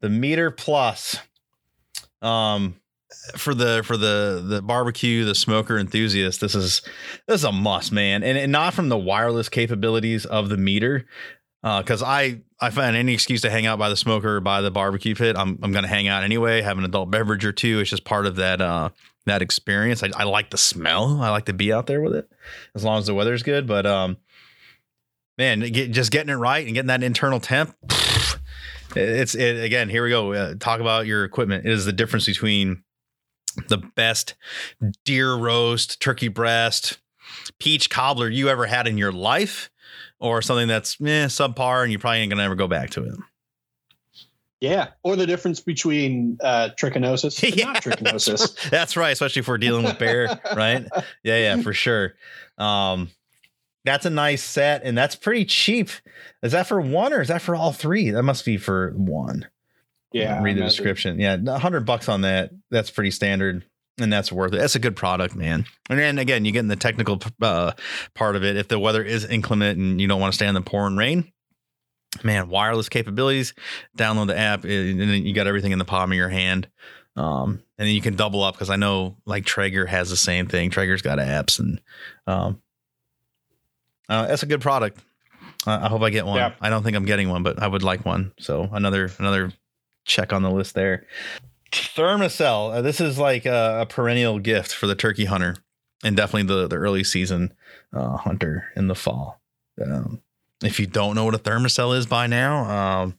the 0.00 0.08
MEATER 0.08 0.50
plus. 0.50 1.16
Um, 2.20 2.76
for 3.36 3.54
the 3.54 3.82
for 3.84 3.96
the 3.96 4.44
the 4.46 4.62
barbecue, 4.62 5.24
the 5.24 5.34
smoker 5.34 5.78
enthusiast, 5.78 6.40
this 6.40 6.54
is 6.54 6.82
this 7.26 7.40
is 7.40 7.44
a 7.44 7.52
must, 7.52 7.92
man, 7.92 8.22
and, 8.22 8.36
and 8.36 8.52
not 8.52 8.74
from 8.74 8.88
the 8.88 8.98
wireless 8.98 9.48
capabilities 9.48 10.26
of 10.26 10.48
the 10.48 10.56
MEATER, 10.56 11.04
because 11.62 12.02
uh, 12.02 12.06
I 12.06 12.40
I 12.60 12.70
find 12.70 12.96
any 12.96 13.14
excuse 13.14 13.42
to 13.42 13.50
hang 13.50 13.66
out 13.66 13.78
by 13.78 13.88
the 13.88 13.96
smoker 13.96 14.36
or 14.36 14.40
by 14.40 14.60
the 14.60 14.70
barbecue 14.70 15.14
pit. 15.14 15.36
I'm 15.36 15.58
I'm 15.62 15.72
gonna 15.72 15.88
hang 15.88 16.08
out 16.08 16.22
anyway, 16.22 16.62
have 16.62 16.78
an 16.78 16.84
adult 16.84 17.10
beverage 17.10 17.44
or 17.44 17.52
two. 17.52 17.80
It's 17.80 17.90
just 17.90 18.04
part 18.04 18.26
of 18.26 18.36
that 18.36 18.60
uh 18.60 18.90
that 19.26 19.42
experience. 19.42 20.02
I, 20.02 20.10
I 20.16 20.24
like 20.24 20.50
the 20.50 20.58
smell. 20.58 21.20
I 21.20 21.30
like 21.30 21.46
to 21.46 21.52
be 21.52 21.72
out 21.72 21.86
there 21.86 22.00
with 22.00 22.14
it, 22.14 22.30
as 22.74 22.84
long 22.84 22.98
as 22.98 23.06
the 23.06 23.14
weather's 23.14 23.42
good. 23.42 23.66
But 23.66 23.86
um, 23.86 24.16
man, 25.38 25.60
get, 25.60 25.90
just 25.92 26.10
getting 26.10 26.30
it 26.30 26.36
right 26.36 26.64
and 26.64 26.74
getting 26.74 26.88
that 26.88 27.02
internal 27.02 27.40
temp. 27.40 27.74
It's 28.94 29.34
it, 29.34 29.64
again. 29.64 29.88
Here 29.88 30.04
we 30.04 30.10
go. 30.10 30.32
Uh, 30.32 30.54
talk 30.58 30.80
about 30.80 31.06
your 31.06 31.24
equipment. 31.24 31.66
It 31.66 31.72
is 31.72 31.84
the 31.84 31.92
difference 31.92 32.26
between 32.26 32.82
the 33.68 33.78
best 33.78 34.34
deer 35.04 35.34
roast, 35.34 36.00
turkey 36.00 36.28
breast, 36.28 36.98
peach 37.58 37.90
cobbler 37.90 38.28
you 38.28 38.48
ever 38.48 38.66
had 38.66 38.86
in 38.86 38.98
your 38.98 39.12
life, 39.12 39.70
or 40.18 40.42
something 40.42 40.68
that's 40.68 41.00
eh, 41.00 41.26
subpar 41.26 41.82
and 41.82 41.92
you 41.92 41.98
probably 41.98 42.18
ain't 42.18 42.30
gonna 42.30 42.42
ever 42.42 42.54
go 42.54 42.68
back 42.68 42.90
to 42.90 43.04
it. 43.04 43.14
Yeah, 44.62 44.90
or 45.02 45.16
the 45.16 45.26
difference 45.26 45.58
between 45.58 46.38
uh, 46.40 46.68
trichinosis 46.80 47.42
and 47.42 47.56
Yeah, 47.56 47.72
not 47.72 47.82
trichinosis. 47.82 48.70
That's 48.70 48.96
right, 48.96 49.10
especially 49.10 49.40
if 49.40 49.48
we're 49.48 49.58
dealing 49.58 49.84
with 49.84 49.98
bear, 49.98 50.40
right? 50.56 50.86
Yeah, 51.24 51.38
yeah, 51.56 51.62
for 51.62 51.72
sure. 51.72 52.14
Um, 52.58 53.10
that's 53.84 54.06
a 54.06 54.10
nice 54.10 54.40
set, 54.40 54.84
and 54.84 54.96
that's 54.96 55.16
pretty 55.16 55.46
cheap. 55.46 55.90
Is 56.44 56.52
that 56.52 56.68
for 56.68 56.80
one 56.80 57.12
or 57.12 57.20
is 57.20 57.26
that 57.26 57.42
for 57.42 57.56
all 57.56 57.72
three? 57.72 58.12
That 58.12 58.22
must 58.22 58.44
be 58.44 58.56
for 58.56 58.92
one. 58.92 59.48
Yeah, 60.12 60.36
read 60.36 60.56
the 60.56 60.60
imagine. 60.60 60.64
description. 60.66 61.18
Yeah, 61.18 61.38
a 61.44 61.58
hundred 61.58 61.84
bucks 61.84 62.08
on 62.08 62.20
that. 62.20 62.52
That's 62.70 62.92
pretty 62.92 63.10
standard, 63.10 63.64
and 63.98 64.12
that's 64.12 64.30
worth 64.30 64.52
it. 64.52 64.58
That's 64.58 64.76
a 64.76 64.78
good 64.78 64.94
product, 64.94 65.34
man. 65.34 65.64
And 65.90 65.98
then 65.98 66.20
again, 66.20 66.44
you 66.44 66.52
get 66.52 66.60
in 66.60 66.68
the 66.68 66.76
technical 66.76 67.20
uh, 67.40 67.72
part 68.14 68.36
of 68.36 68.44
it. 68.44 68.56
If 68.56 68.68
the 68.68 68.78
weather 68.78 69.02
is 69.02 69.24
inclement 69.24 69.80
and 69.80 70.00
you 70.00 70.06
don't 70.06 70.20
want 70.20 70.32
to 70.32 70.36
stay 70.36 70.46
in 70.46 70.54
the 70.54 70.60
pouring 70.60 70.96
rain, 70.96 71.32
man, 72.22 72.48
wireless 72.48 72.88
capabilities. 72.88 73.54
Download 73.96 74.26
the 74.26 74.38
app, 74.38 74.64
and 74.64 75.00
then 75.00 75.24
you 75.24 75.32
got 75.32 75.46
everything 75.46 75.72
in 75.72 75.78
the 75.78 75.84
palm 75.84 76.12
of 76.12 76.16
your 76.16 76.28
hand. 76.28 76.68
Um, 77.16 77.62
and 77.78 77.88
then 77.88 77.94
you 77.94 78.00
can 78.00 78.16
double 78.16 78.42
up 78.42 78.54
because 78.54 78.70
I 78.70 78.76
know 78.76 79.16
like 79.26 79.44
Traeger 79.44 79.86
has 79.86 80.10
the 80.10 80.16
same 80.16 80.46
thing. 80.46 80.70
Traeger's 80.70 81.02
got 81.02 81.18
apps, 81.18 81.58
and 81.58 81.80
um, 82.26 82.62
uh, 84.08 84.26
that's 84.26 84.42
a 84.42 84.46
good 84.46 84.60
product. 84.60 85.00
Uh, 85.66 85.80
I 85.82 85.88
hope 85.88 86.02
I 86.02 86.10
get 86.10 86.26
one. 86.26 86.36
Yeah. 86.36 86.54
I 86.60 86.70
don't 86.70 86.82
think 86.82 86.96
I'm 86.96 87.04
getting 87.04 87.28
one, 87.28 87.42
but 87.42 87.62
I 87.62 87.68
would 87.68 87.82
like 87.82 88.04
one. 88.04 88.32
So 88.38 88.68
another 88.72 89.10
another 89.18 89.52
check 90.04 90.32
on 90.32 90.42
the 90.42 90.50
list 90.50 90.74
there. 90.74 91.06
Thermacell. 91.70 92.74
Uh, 92.74 92.82
this 92.82 93.00
is 93.00 93.18
like 93.18 93.46
a, 93.46 93.80
a 93.82 93.86
perennial 93.86 94.38
gift 94.38 94.74
for 94.74 94.86
the 94.86 94.94
turkey 94.94 95.26
hunter, 95.26 95.56
and 96.02 96.16
definitely 96.16 96.54
the 96.54 96.66
the 96.68 96.76
early 96.76 97.04
season 97.04 97.52
uh, 97.92 98.16
hunter 98.16 98.70
in 98.74 98.88
the 98.88 98.94
fall. 98.94 99.40
Um, 99.82 100.22
if 100.62 100.80
you 100.80 100.86
don't 100.86 101.14
know 101.14 101.24
what 101.24 101.34
a 101.34 101.38
Thermacell 101.38 101.96
is 101.96 102.06
by 102.06 102.26
now, 102.26 102.64
um, 102.64 103.18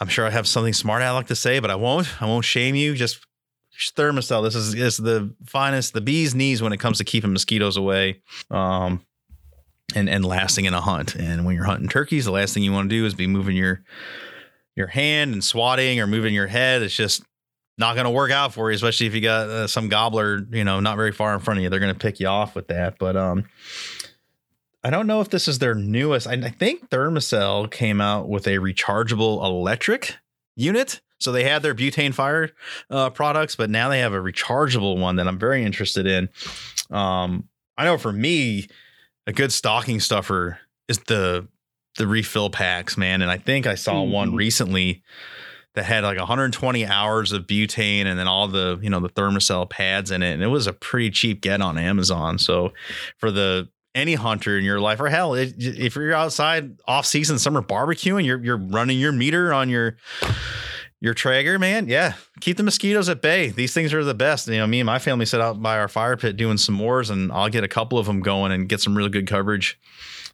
I'm 0.00 0.08
sure 0.08 0.26
I 0.26 0.30
have 0.30 0.46
something 0.46 0.72
smart 0.72 1.02
like 1.02 1.28
to 1.28 1.36
say, 1.36 1.58
but 1.58 1.70
I 1.70 1.76
won't. 1.76 2.22
I 2.22 2.26
won't 2.26 2.44
shame 2.44 2.74
you. 2.74 2.94
Just 2.94 3.24
Thermacell. 3.96 4.42
This 4.42 4.54
is 4.54 4.74
is 4.74 4.96
the 4.96 5.34
finest, 5.46 5.92
the 5.92 6.00
bee's 6.00 6.34
knees 6.34 6.62
when 6.62 6.72
it 6.72 6.78
comes 6.78 6.98
to 6.98 7.04
keeping 7.04 7.32
mosquitoes 7.32 7.76
away. 7.76 8.22
Um, 8.50 9.04
and 9.94 10.08
and 10.08 10.24
lasting 10.24 10.64
in 10.64 10.74
a 10.74 10.80
hunt. 10.80 11.14
And 11.14 11.44
when 11.44 11.54
you're 11.54 11.64
hunting 11.64 11.88
turkeys, 11.88 12.24
the 12.24 12.32
last 12.32 12.54
thing 12.54 12.62
you 12.62 12.72
want 12.72 12.90
to 12.90 12.96
do 12.96 13.04
is 13.06 13.14
be 13.14 13.26
moving 13.26 13.56
your 13.56 13.82
your 14.76 14.88
hand 14.88 15.32
and 15.32 15.42
swatting 15.42 16.00
or 16.00 16.06
moving 16.06 16.34
your 16.34 16.46
head. 16.46 16.82
It's 16.82 16.94
just 16.94 17.22
not 17.78 17.94
going 17.94 18.04
to 18.04 18.10
work 18.10 18.30
out 18.30 18.54
for 18.54 18.70
you, 18.70 18.74
especially 18.74 19.06
if 19.06 19.14
you 19.14 19.20
got 19.20 19.48
uh, 19.48 19.66
some 19.66 19.88
gobbler, 19.88 20.40
you 20.50 20.64
know, 20.64 20.80
not 20.80 20.96
very 20.96 21.12
far 21.12 21.34
in 21.34 21.40
front 21.40 21.58
of 21.58 21.64
you. 21.64 21.70
They're 21.70 21.80
going 21.80 21.92
to 21.92 21.98
pick 21.98 22.20
you 22.20 22.26
off 22.26 22.54
with 22.54 22.68
that. 22.68 22.98
But 22.98 23.16
um, 23.16 23.44
I 24.84 24.90
don't 24.90 25.06
know 25.06 25.20
if 25.22 25.30
this 25.30 25.48
is 25.48 25.58
their 25.58 25.74
newest. 25.74 26.26
I, 26.26 26.34
I 26.34 26.50
think 26.50 26.90
Thermacell 26.90 27.70
came 27.70 28.00
out 28.02 28.28
with 28.28 28.46
a 28.46 28.58
rechargeable 28.58 29.42
electric 29.44 30.16
unit. 30.56 31.00
So 31.20 31.32
they 31.32 31.44
had 31.44 31.62
their 31.62 31.74
butane 31.74 32.12
fire 32.12 32.50
uh, 32.90 33.08
products, 33.10 33.56
but 33.56 33.70
now 33.70 33.88
they 33.88 34.00
have 34.00 34.12
a 34.12 34.18
rechargeable 34.20 34.98
one 34.98 35.16
that 35.16 35.26
I'm 35.26 35.38
very 35.38 35.64
interested 35.64 36.06
in. 36.06 36.28
Um, 36.90 37.48
I 37.78 37.84
know 37.86 37.96
for 37.96 38.12
me, 38.12 38.66
a 39.26 39.32
good 39.32 39.52
stocking 39.52 40.00
stuffer 40.00 40.58
is 40.86 40.98
the 40.98 41.48
the 41.96 42.06
refill 42.06 42.50
packs, 42.50 42.96
man. 42.98 43.22
And 43.22 43.30
I 43.30 43.38
think 43.38 43.66
I 43.66 43.76
saw 43.76 44.02
one 44.02 44.32
Mhm. 44.32 44.36
recently 44.36 45.02
that 45.76 45.84
had 45.84 46.02
like 46.04 46.18
120 46.18 46.84
hours 46.86 47.30
of 47.32 47.46
butane 47.46 48.04
and 48.06 48.18
then 48.18 48.26
all 48.28 48.48
the 48.48 48.78
you 48.82 48.90
know 48.90 49.00
the 49.00 49.08
Thermacell 49.08 49.70
pads 49.70 50.10
in 50.10 50.22
it, 50.22 50.32
and 50.34 50.42
it 50.42 50.48
was 50.48 50.66
a 50.66 50.72
pretty 50.72 51.10
cheap 51.10 51.40
get 51.40 51.62
on 51.62 51.78
Amazon. 51.78 52.38
So 52.38 52.72
for 53.18 53.30
the 53.30 53.68
any 53.94 54.14
hunter 54.14 54.58
in 54.58 54.64
your 54.64 54.80
life, 54.80 55.00
or 55.00 55.08
hell, 55.08 55.34
it, 55.34 55.54
if 55.58 55.94
you're 55.96 56.12
outside 56.12 56.76
off 56.86 57.06
season 57.06 57.38
summer 57.38 57.62
barbecuing, 57.62 58.24
you're 58.24 58.42
you're 58.42 58.56
running 58.56 58.98
your 58.98 59.12
MEATER 59.12 59.52
on 59.54 59.68
your 59.68 59.96
your 61.00 61.14
Traeger, 61.14 61.58
man. 61.58 61.86
Yeah, 61.86 62.14
keep 62.40 62.56
the 62.56 62.62
mosquitoes 62.62 63.08
at 63.08 63.20
bay. 63.20 63.48
These 63.48 63.74
things 63.74 63.92
are 63.92 64.02
the 64.02 64.14
best. 64.14 64.48
You 64.48 64.58
know, 64.58 64.66
me 64.66 64.80
and 64.80 64.86
my 64.86 64.98
family 64.98 65.26
sit 65.26 65.40
out 65.40 65.60
by 65.60 65.78
our 65.78 65.88
fire 65.88 66.16
pit 66.16 66.36
doing 66.36 66.56
some 66.56 66.78
s'mores, 66.78 67.10
and 67.10 67.30
I'll 67.30 67.50
get 67.50 67.62
a 67.62 67.68
couple 67.68 67.98
of 67.98 68.06
them 68.06 68.20
going 68.20 68.52
and 68.52 68.68
get 68.68 68.80
some 68.80 68.96
really 68.96 69.10
good 69.10 69.26
coverage. 69.26 69.78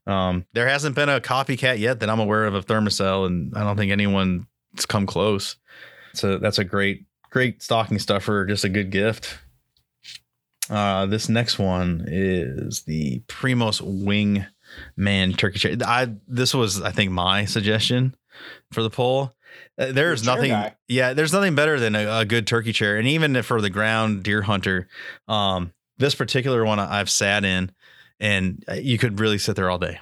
Um, 0.06 0.46
there 0.52 0.68
hasn't 0.68 0.94
been 0.94 1.08
a 1.08 1.20
copycat 1.20 1.78
yet 1.78 2.00
that 2.00 2.08
I'm 2.08 2.20
aware 2.20 2.44
of 2.44 2.54
of 2.54 2.66
Thermacell, 2.66 3.26
and 3.26 3.52
I 3.54 3.64
don't 3.64 3.76
think 3.76 3.92
anyone's 3.92 4.46
come 4.88 5.06
close. 5.06 5.56
So 6.14 6.38
that's 6.38 6.58
a 6.58 6.64
great, 6.64 7.04
great 7.30 7.62
stocking 7.62 7.98
stuffer. 7.98 8.46
Just 8.46 8.64
a 8.64 8.68
good 8.68 8.90
gift. 8.90 9.38
Uh, 10.70 11.06
this 11.06 11.28
next 11.28 11.58
one 11.58 12.04
is 12.06 12.82
the 12.82 13.20
Primos 13.26 13.80
Wing 13.82 14.46
Man 14.96 15.32
Turkey 15.32 15.58
Chair. 15.58 15.76
I 15.84 16.14
this 16.28 16.54
was 16.54 16.80
I 16.80 16.92
think 16.92 17.10
my 17.10 17.44
suggestion 17.44 18.14
for 18.72 18.82
the 18.82 18.90
poll. 18.90 19.32
Uh, 19.76 19.90
there's 19.90 20.22
chair 20.22 20.34
nothing. 20.36 20.50
guy. 20.52 20.76
Yeah, 20.86 21.12
there's 21.12 21.32
nothing 21.32 21.56
better 21.56 21.80
than 21.80 21.96
a, 21.96 22.20
a 22.20 22.24
good 22.24 22.46
turkey 22.46 22.72
chair, 22.72 22.96
and 22.96 23.08
even 23.08 23.42
for 23.42 23.60
the 23.60 23.68
ground 23.68 24.22
deer 24.22 24.42
hunter, 24.42 24.86
um, 25.26 25.72
this 25.98 26.14
particular 26.14 26.64
one 26.64 26.78
I've 26.78 27.10
sat 27.10 27.44
in, 27.44 27.72
and 28.20 28.64
uh, 28.68 28.74
you 28.74 28.96
could 28.96 29.18
really 29.18 29.38
sit 29.38 29.56
there 29.56 29.68
all 29.68 29.78
day. 29.78 29.98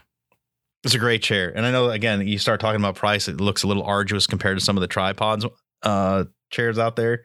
It's 0.85 0.94
a 0.94 0.98
great 0.98 1.22
chair, 1.22 1.50
and 1.57 1.64
I 1.64 1.70
know 1.70 1.88
again 1.88 2.28
you 2.28 2.38
start 2.38 2.61
talking 2.61 2.81
about 2.81 2.94
price, 2.94 3.26
it 3.26 3.40
looks 3.40 3.62
a 3.62 3.66
little 3.66 3.85
arduous 3.85 4.26
compared 4.26 4.59
to 4.59 4.64
some 4.64 4.76
of 4.76 4.83
the 4.83 4.87
tripods 4.87 5.46
uh, 5.83 6.24
chairs 6.50 6.78
out 6.78 6.96
there. 6.96 7.24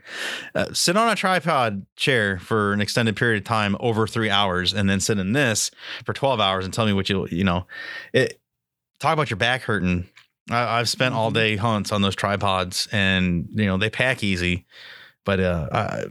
Uh, 0.56 0.74
sit 0.74 0.98
on 0.98 1.10
a 1.10 1.16
tripod 1.16 1.86
chair 1.96 2.40
for 2.40 2.74
an 2.74 2.82
extended 2.82 3.16
period 3.16 3.42
of 3.42 3.48
time 3.48 3.76
over 3.80 4.08
three 4.08 4.30
hours, 4.30 4.74
and 4.74 4.90
then 4.90 5.00
sit 5.00 5.18
in 5.18 5.34
this 5.34 5.72
for 6.06 6.14
twelve 6.14 6.40
hours 6.40 6.66
and 6.66 6.74
tell 6.74 6.86
me 6.86 6.94
what 6.94 7.10
you 7.10 7.28
you 7.32 7.44
know. 7.44 7.66
It 8.14 8.40
talk 9.00 9.14
about 9.14 9.30
your 9.30 9.38
back 9.38 9.64
hurting. 9.64 10.08
I, 10.50 10.80
I've 10.80 10.90
spent 10.90 11.16
all 11.16 11.32
day 11.32 11.56
hunts 11.56 11.92
on 11.92 12.02
those 12.02 12.16
tripods, 12.16 12.88
and 12.92 13.48
you 13.52 13.66
know 13.66 13.78
they 13.78 13.90
pack 13.90 14.24
easy, 14.24 14.66
but 15.26 15.40
uh, 15.40 15.70
I 15.72 16.06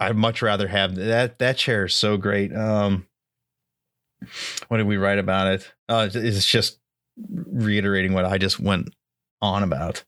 I'd 0.00 0.16
much 0.16 0.42
rather 0.42 0.68
have 0.68 0.94
that. 0.96 1.38
That 1.38 1.56
chair 1.56 1.86
is 1.86 1.94
so 1.94 2.16
great. 2.16 2.54
Um, 2.54 3.06
what 4.68 4.78
did 4.78 4.86
we 4.86 4.96
write 4.96 5.18
about 5.18 5.48
it? 5.48 5.72
Uh, 5.88 6.08
it's 6.12 6.46
just 6.46 6.78
reiterating 7.28 8.12
what 8.12 8.24
I 8.24 8.38
just 8.38 8.58
went 8.58 8.94
on 9.40 9.62
about. 9.62 10.04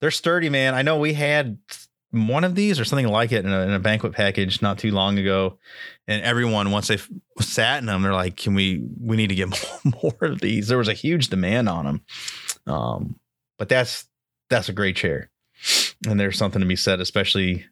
They're 0.00 0.10
sturdy, 0.10 0.48
man. 0.50 0.74
I 0.74 0.82
know 0.82 0.98
we 0.98 1.14
had 1.14 1.58
one 2.14 2.44
of 2.44 2.54
these 2.54 2.78
or 2.78 2.84
something 2.84 3.08
like 3.08 3.32
it 3.32 3.44
in 3.44 3.52
a, 3.52 3.60
in 3.62 3.70
a 3.72 3.78
banquet 3.78 4.12
package 4.12 4.62
not 4.62 4.78
too 4.78 4.92
long 4.92 5.18
ago, 5.18 5.58
and 6.06 6.22
everyone 6.22 6.70
once 6.70 6.88
they 6.88 6.98
sat 7.40 7.78
in 7.80 7.86
them, 7.86 8.02
they're 8.02 8.12
like, 8.12 8.36
"Can 8.36 8.54
we? 8.54 8.84
We 9.00 9.16
need 9.16 9.28
to 9.28 9.34
get 9.34 9.48
more, 9.48 9.92
more 10.02 10.30
of 10.30 10.40
these." 10.40 10.68
There 10.68 10.78
was 10.78 10.88
a 10.88 10.94
huge 10.94 11.28
demand 11.28 11.68
on 11.68 11.84
them, 11.84 12.02
um, 12.66 13.20
but 13.58 13.68
that's 13.68 14.06
that's 14.50 14.68
a 14.68 14.72
great 14.72 14.96
chair, 14.96 15.30
and 16.06 16.18
there's 16.18 16.38
something 16.38 16.60
to 16.60 16.66
be 16.66 16.76
said, 16.76 17.00
especially 17.00 17.66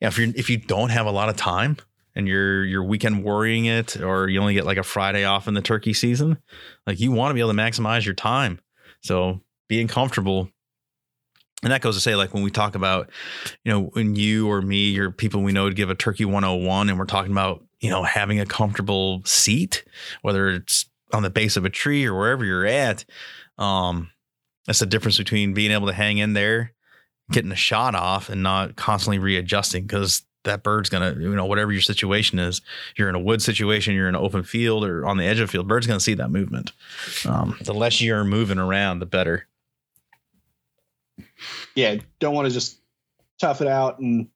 if 0.00 0.18
you 0.18 0.32
if 0.36 0.50
you 0.50 0.58
don't 0.58 0.90
have 0.90 1.06
a 1.06 1.10
lot 1.10 1.28
of 1.28 1.36
time 1.36 1.76
and 2.14 2.28
you're 2.28 2.64
you're 2.64 2.84
weekend 2.84 3.24
worrying 3.24 3.64
it, 3.64 4.00
or 4.00 4.28
you 4.28 4.40
only 4.40 4.54
get 4.54 4.66
like 4.66 4.78
a 4.78 4.82
Friday 4.82 5.24
off 5.24 5.48
in 5.48 5.54
the 5.54 5.62
turkey 5.62 5.92
season, 5.92 6.38
like 6.86 7.00
you 7.00 7.10
want 7.10 7.30
to 7.30 7.34
be 7.34 7.40
able 7.40 7.50
to 7.50 7.56
maximize 7.56 8.04
your 8.04 8.14
time. 8.14 8.60
So 9.02 9.40
being 9.68 9.88
comfortable 9.88 10.50
and 11.62 11.72
that 11.72 11.80
goes 11.80 11.96
to 11.96 12.00
say, 12.00 12.14
like 12.14 12.32
when 12.32 12.42
we 12.42 12.50
talk 12.50 12.74
about, 12.74 13.10
you 13.64 13.72
know, 13.72 13.84
when 13.92 14.14
you 14.14 14.50
or 14.50 14.62
me 14.62 14.96
or 14.98 15.10
people 15.10 15.42
we 15.42 15.52
know 15.52 15.68
to 15.68 15.74
give 15.74 15.90
a 15.90 15.94
turkey 15.94 16.24
101 16.24 16.88
and 16.88 16.98
we're 16.98 17.04
talking 17.04 17.32
about, 17.32 17.64
you 17.80 17.90
know, 17.90 18.04
having 18.04 18.38
a 18.38 18.46
comfortable 18.46 19.22
seat, 19.24 19.84
whether 20.22 20.50
it's 20.50 20.86
on 21.12 21.22
the 21.22 21.30
base 21.30 21.56
of 21.56 21.64
a 21.64 21.70
tree 21.70 22.06
or 22.06 22.16
wherever 22.16 22.44
you're 22.44 22.66
at. 22.66 23.04
Um, 23.56 24.10
that's 24.66 24.78
the 24.78 24.86
difference 24.86 25.18
between 25.18 25.54
being 25.54 25.72
able 25.72 25.88
to 25.88 25.92
hang 25.92 26.18
in 26.18 26.34
there, 26.34 26.74
getting 27.30 27.50
a 27.50 27.56
shot 27.56 27.94
off 27.94 28.28
and 28.28 28.42
not 28.42 28.76
constantly 28.76 29.18
readjusting 29.18 29.82
because 29.82 30.22
that 30.44 30.62
bird's 30.62 30.88
gonna, 30.88 31.14
you 31.18 31.34
know, 31.34 31.46
whatever 31.46 31.72
your 31.72 31.80
situation 31.80 32.38
is, 32.38 32.60
you're 32.96 33.08
in 33.08 33.16
a 33.16 33.20
wood 33.20 33.42
situation, 33.42 33.94
you're 33.94 34.08
in 34.08 34.14
an 34.14 34.20
open 34.20 34.44
field 34.44 34.84
or 34.84 35.06
on 35.06 35.16
the 35.16 35.24
edge 35.24 35.40
of 35.40 35.48
the 35.48 35.52
field, 35.52 35.66
bird's 35.66 35.86
gonna 35.86 35.98
see 35.98 36.14
that 36.14 36.30
movement. 36.30 36.72
Um, 37.26 37.58
the 37.62 37.74
less 37.74 38.00
you're 38.00 38.24
moving 38.24 38.58
around, 38.58 39.00
the 39.00 39.06
better. 39.06 39.47
Yeah, 41.74 41.96
don't 42.18 42.34
want 42.34 42.48
to 42.48 42.52
just 42.54 42.80
tough 43.40 43.60
it 43.60 43.68
out 43.68 43.98
and 43.98 44.28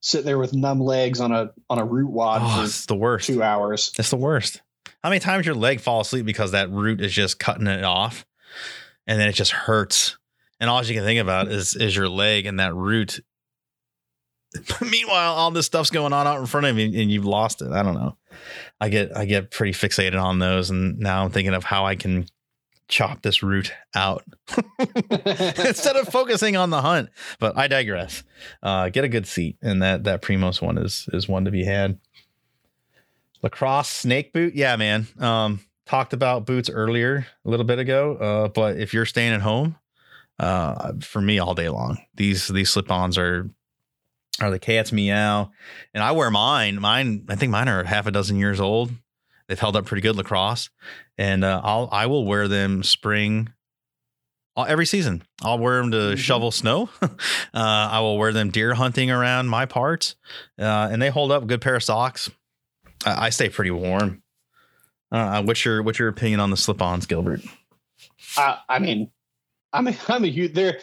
sit 0.00 0.24
there 0.24 0.38
with 0.38 0.54
numb 0.54 0.80
legs 0.80 1.20
on 1.20 1.32
a 1.32 1.50
on 1.70 1.78
a 1.78 1.84
root 1.84 2.10
wad 2.10 2.40
Oh, 2.44 2.58
for 2.58 2.64
it's 2.64 2.86
the 2.86 2.94
worst. 2.96 3.26
two 3.26 3.42
hours. 3.42 3.92
It's 3.98 4.10
the 4.10 4.16
worst. 4.16 4.60
How 5.02 5.10
many 5.10 5.20
times 5.20 5.46
your 5.46 5.54
leg 5.54 5.80
fall 5.80 6.00
asleep 6.00 6.26
because 6.26 6.52
that 6.52 6.70
root 6.70 7.00
is 7.00 7.12
just 7.12 7.38
cutting 7.38 7.66
it 7.68 7.84
off, 7.84 8.26
and 9.06 9.20
then 9.20 9.28
it 9.28 9.32
just 9.34 9.52
hurts, 9.52 10.16
and 10.60 10.68
all 10.68 10.84
you 10.84 10.94
can 10.94 11.04
think 11.04 11.20
about 11.20 11.48
is 11.48 11.74
is 11.76 11.94
your 11.94 12.08
leg 12.08 12.46
and 12.46 12.58
that 12.60 12.74
root. 12.74 13.20
Meanwhile, 14.80 15.34
all 15.34 15.50
this 15.50 15.66
stuff's 15.66 15.90
going 15.90 16.12
on 16.12 16.26
out 16.26 16.40
in 16.40 16.46
front 16.46 16.66
of 16.66 16.78
you, 16.78 16.86
and 16.86 17.10
you've 17.10 17.26
lost 17.26 17.60
it. 17.62 17.70
I 17.70 17.82
don't 17.82 17.94
know. 17.94 18.16
I 18.80 18.88
get 18.88 19.16
I 19.16 19.24
get 19.26 19.50
pretty 19.50 19.72
fixated 19.72 20.20
on 20.20 20.38
those, 20.38 20.70
and 20.70 20.98
now 20.98 21.22
I'm 21.24 21.30
thinking 21.30 21.54
of 21.54 21.64
how 21.64 21.84
I 21.86 21.94
can 21.96 22.26
chop 22.88 23.22
this 23.22 23.42
root 23.42 23.72
out 23.94 24.24
instead 25.10 25.96
of 25.96 26.08
focusing 26.08 26.56
on 26.56 26.70
the 26.70 26.80
hunt. 26.80 27.10
But 27.38 27.56
I 27.56 27.68
digress. 27.68 28.24
Uh, 28.62 28.88
get 28.88 29.04
a 29.04 29.08
good 29.08 29.26
seat, 29.26 29.58
and 29.62 29.82
that 29.82 30.04
that 30.04 30.22
Primos 30.22 30.60
one 30.60 30.78
is 30.78 31.08
is 31.12 31.28
one 31.28 31.44
to 31.44 31.50
be 31.50 31.64
had. 31.64 31.98
LaCrosse 33.42 33.88
snake 33.88 34.32
boot. 34.32 34.54
Yeah, 34.54 34.76
man. 34.76 35.06
Um, 35.18 35.60
talked 35.86 36.12
about 36.12 36.46
boots 36.46 36.68
earlier 36.68 37.26
a 37.44 37.50
little 37.50 37.64
bit 37.64 37.78
ago. 37.78 38.14
Uh, 38.16 38.48
but 38.48 38.78
if 38.78 38.92
you're 38.92 39.06
staying 39.06 39.32
at 39.32 39.40
home, 39.40 39.76
uh, 40.38 40.92
for 41.00 41.20
me 41.20 41.38
all 41.38 41.54
day 41.54 41.68
long, 41.68 41.98
these 42.14 42.48
these 42.48 42.70
slip-ons 42.70 43.18
are 43.18 43.50
are 44.40 44.50
the 44.50 44.58
cat's 44.58 44.92
meow, 44.92 45.50
and 45.92 46.02
I 46.02 46.12
wear 46.12 46.30
mine. 46.30 46.80
Mine, 46.80 47.26
I 47.28 47.34
think 47.34 47.50
mine 47.50 47.68
are 47.68 47.82
half 47.82 48.06
a 48.06 48.12
dozen 48.12 48.38
years 48.38 48.60
old. 48.60 48.92
They've 49.48 49.58
held 49.58 49.76
up 49.76 49.86
pretty 49.86 50.02
good 50.02 50.14
LaCrosse, 50.14 50.70
and 51.18 51.44
uh, 51.44 51.60
I'll 51.62 51.88
I 51.92 52.06
will 52.06 52.24
wear 52.24 52.48
them 52.48 52.82
spring 52.82 53.52
all- 54.56 54.66
every 54.66 54.86
season. 54.86 55.22
I'll 55.42 55.58
wear 55.58 55.80
them 55.80 55.90
to 55.90 55.96
Mhm. 55.96 56.18
shovel 56.18 56.50
snow. 56.50 56.88
uh, 57.02 57.08
I 57.54 58.00
will 58.00 58.16
wear 58.18 58.32
them 58.32 58.50
deer 58.50 58.74
hunting 58.74 59.10
around 59.10 59.48
my 59.48 59.66
parts, 59.66 60.16
uh, 60.58 60.88
and 60.90 61.02
they 61.02 61.10
hold 61.10 61.30
up. 61.32 61.46
Good 61.46 61.60
pair 61.60 61.76
of 61.76 61.82
socks. 61.82 62.30
I, 63.04 63.26
I 63.26 63.30
stay 63.30 63.48
pretty 63.48 63.70
warm. 63.70 64.22
Uh, 65.10 65.42
what's 65.42 65.64
your 65.64 65.82
what's 65.82 65.98
your 65.98 66.08
opinion 66.08 66.40
on 66.40 66.50
the 66.50 66.56
slip-ons, 66.56 67.06
Gilbert? 67.06 67.40
I, 68.36 68.58
I 68.68 68.78
mean, 68.78 69.10
I'm 69.72 69.86
a, 69.88 69.94
I'm 70.08 70.24
a 70.24 70.28
huge. 70.28 70.52
They're 70.54 70.80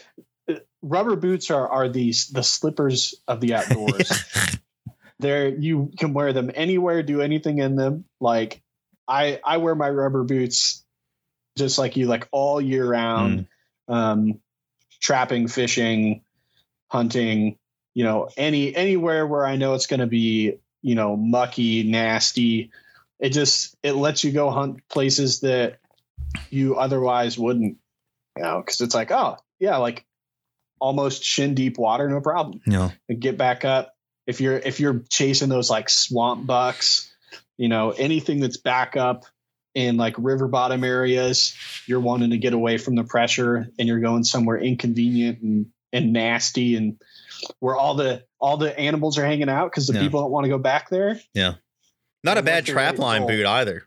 rubber 0.81 1.15
boots 1.15 1.49
are 1.51 1.67
are 1.67 1.89
these 1.89 2.27
the 2.27 2.43
slippers 2.43 3.15
of 3.27 3.39
the 3.41 3.53
outdoors. 3.55 4.11
They're 5.19 5.47
you 5.49 5.91
can 5.97 6.13
wear 6.13 6.33
them 6.33 6.49
anywhere, 6.53 7.03
do 7.03 7.21
anything 7.21 7.59
in 7.59 7.75
them. 7.75 8.05
Like 8.19 8.61
I 9.07 9.39
I 9.43 9.57
wear 9.57 9.75
my 9.75 9.89
rubber 9.89 10.23
boots 10.23 10.83
just 11.57 11.77
like 11.77 11.95
you, 11.95 12.07
like 12.07 12.27
all 12.31 12.59
year 12.59 12.85
round. 12.87 13.47
Um, 13.87 14.39
trapping, 15.01 15.47
fishing, 15.47 16.21
hunting. 16.87 17.57
You 17.93 18.03
know, 18.03 18.29
any 18.35 18.75
anywhere 18.75 19.25
where 19.25 19.45
I 19.45 19.55
know 19.55 19.73
it's 19.73 19.87
going 19.87 19.99
to 20.01 20.07
be 20.07 20.59
you 20.81 20.95
know 20.95 21.15
mucky, 21.15 21.83
nasty. 21.83 22.71
It 23.19 23.29
just 23.29 23.75
it 23.83 23.93
lets 23.93 24.23
you 24.23 24.31
go 24.31 24.49
hunt 24.51 24.87
places 24.89 25.41
that 25.41 25.77
you 26.49 26.75
otherwise 26.75 27.37
wouldn't. 27.37 27.77
You 28.35 28.43
know, 28.43 28.59
because 28.59 28.81
it's 28.81 28.95
like 28.95 29.11
oh 29.11 29.37
yeah, 29.59 29.77
like 29.77 30.05
almost 30.81 31.23
shin 31.23 31.55
deep 31.55 31.77
water, 31.77 32.09
no 32.09 32.19
problem 32.19 32.59
No. 32.65 32.91
and 33.07 33.19
get 33.19 33.37
back 33.37 33.63
up. 33.63 33.95
If 34.27 34.41
you're 34.41 34.57
if 34.57 34.79
you're 34.81 35.03
chasing 35.09 35.47
those 35.49 35.69
like 35.69 35.89
swamp 35.89 36.45
bucks, 36.45 37.14
you 37.57 37.67
know, 37.69 37.91
anything 37.91 38.39
that's 38.39 38.57
back 38.57 38.95
up 38.97 39.25
in 39.73 39.97
like 39.97 40.15
river 40.17 40.47
bottom 40.47 40.83
areas, 40.83 41.55
you're 41.87 41.99
wanting 41.99 42.31
to 42.31 42.37
get 42.37 42.53
away 42.53 42.77
from 42.77 42.95
the 42.95 43.03
pressure 43.03 43.67
and 43.77 43.87
you're 43.87 43.99
going 43.99 44.23
somewhere 44.23 44.57
inconvenient 44.57 45.41
and, 45.41 45.67
and 45.91 46.13
nasty 46.13 46.75
and 46.75 47.01
where 47.59 47.75
all 47.75 47.95
the 47.95 48.23
all 48.39 48.57
the 48.57 48.77
animals 48.79 49.17
are 49.17 49.25
hanging 49.25 49.49
out 49.49 49.69
because 49.71 49.87
the 49.87 49.93
Yeah. 49.93 50.01
people 50.01 50.21
don't 50.21 50.31
want 50.31 50.45
to 50.45 50.49
go 50.49 50.57
back 50.57 50.89
there. 50.89 51.19
Yeah 51.33 51.55
not 52.25 52.37
a 52.39 52.41
bad 52.41 52.65
trap 52.65 52.97
line 52.97 53.27
boot 53.27 53.45
either. 53.45 53.83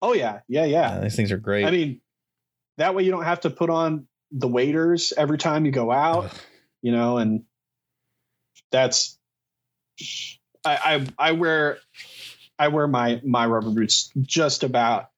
Oh 0.00 0.12
yeah, 0.14 0.40
yeah, 0.48 0.64
yeah. 0.64 0.94
Yeah, 0.94 1.00
these 1.00 1.16
things 1.16 1.32
are 1.32 1.38
great. 1.38 1.64
I 1.66 1.72
mean, 1.72 2.00
that 2.76 2.94
way 2.94 3.02
you 3.02 3.10
don't 3.10 3.24
have 3.24 3.40
to 3.40 3.50
put 3.50 3.68
on 3.68 4.06
the 4.30 4.46
waders 4.46 5.12
every 5.16 5.38
time 5.38 5.66
you 5.66 5.72
go 5.72 5.90
out. 5.90 6.26
Ugh. 6.26 6.30
you 6.82 6.92
know, 6.92 7.18
and 7.18 7.42
that's 8.70 9.18
I, 10.64 11.02
I 11.18 11.28
I 11.30 11.32
wear 11.32 11.78
I 12.58 12.68
wear 12.68 12.86
my 12.86 13.20
my 13.24 13.46
rubber 13.46 13.70
boots 13.70 14.10
just 14.20 14.64
about 14.64 15.10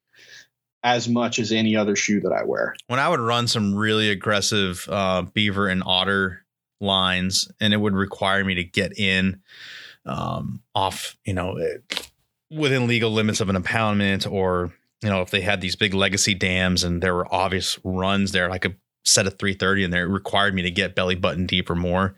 as 0.83 1.09
much 1.09 1.39
as 1.39 1.53
any 1.53 1.77
other 1.77 1.95
shoe 1.95 2.21
that 2.21 2.33
I 2.33 2.45
wear. 2.45 2.75
when 2.87 2.99
I 2.99 3.09
would 3.09 3.21
run 3.21 3.47
some 3.47 3.75
really 3.75 4.11
aggressive 4.11 4.87
uh, 4.89 5.23
beaver 5.23 5.69
and 5.69 5.83
otter 5.85 6.45
lines, 6.81 7.51
and 7.61 7.75
it 7.75 7.77
would 7.77 7.95
require 7.95 8.45
me 8.45 8.55
to 8.55 8.65
get 8.65 8.99
in 8.99 9.43
um, 10.07 10.63
off, 10.75 11.17
you 11.25 11.35
know, 11.35 11.57
eh, 11.59 11.79
within 12.51 12.87
legal 12.87 13.11
limits 13.11 13.41
of 13.41 13.51
an 13.51 13.63
impoundment, 13.63 14.31
or 14.31 14.73
you 15.03 15.09
know, 15.09 15.23
if 15.23 15.31
they 15.31 15.41
had 15.41 15.61
these 15.61 15.77
big 15.77 15.95
legacy 15.95 16.35
dams 16.35 16.85
and 16.85 17.03
there 17.03 17.15
were 17.15 17.33
obvious 17.33 17.79
runs 17.85 18.33
there, 18.33 18.49
like 18.49 18.65
a 18.65 18.75
set 19.05 19.27
of 19.27 19.39
330 19.39 19.85
in 19.85 19.91
there, 19.91 20.05
it 20.05 20.11
required 20.11 20.55
me 20.55 20.63
to 20.63 20.71
get 20.71 20.95
belly 20.95 21.15
button 21.15 21.47
deep 21.47 21.71
or 21.71 21.75
more. 21.75 22.15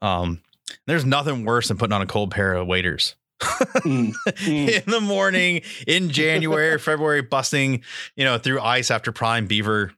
Um, 0.00 0.40
there's 0.86 1.04
nothing 1.04 1.44
worse 1.44 1.68
than 1.68 1.76
putting 1.76 1.92
on 1.92 2.02
a 2.02 2.06
cold 2.06 2.30
pair 2.30 2.54
of 2.54 2.66
waders. 2.66 3.14
Mm, 3.42 4.12
mm. 4.24 4.82
in 4.86 4.90
the 4.90 5.00
morning 5.00 5.62
in 5.86 6.10
January, 6.10 6.78
February, 6.78 7.22
busting, 7.22 7.82
you 8.16 8.24
know, 8.24 8.38
through 8.38 8.60
ice 8.60 8.90
after 8.90 9.12
prime 9.12 9.46
beaver 9.46 9.92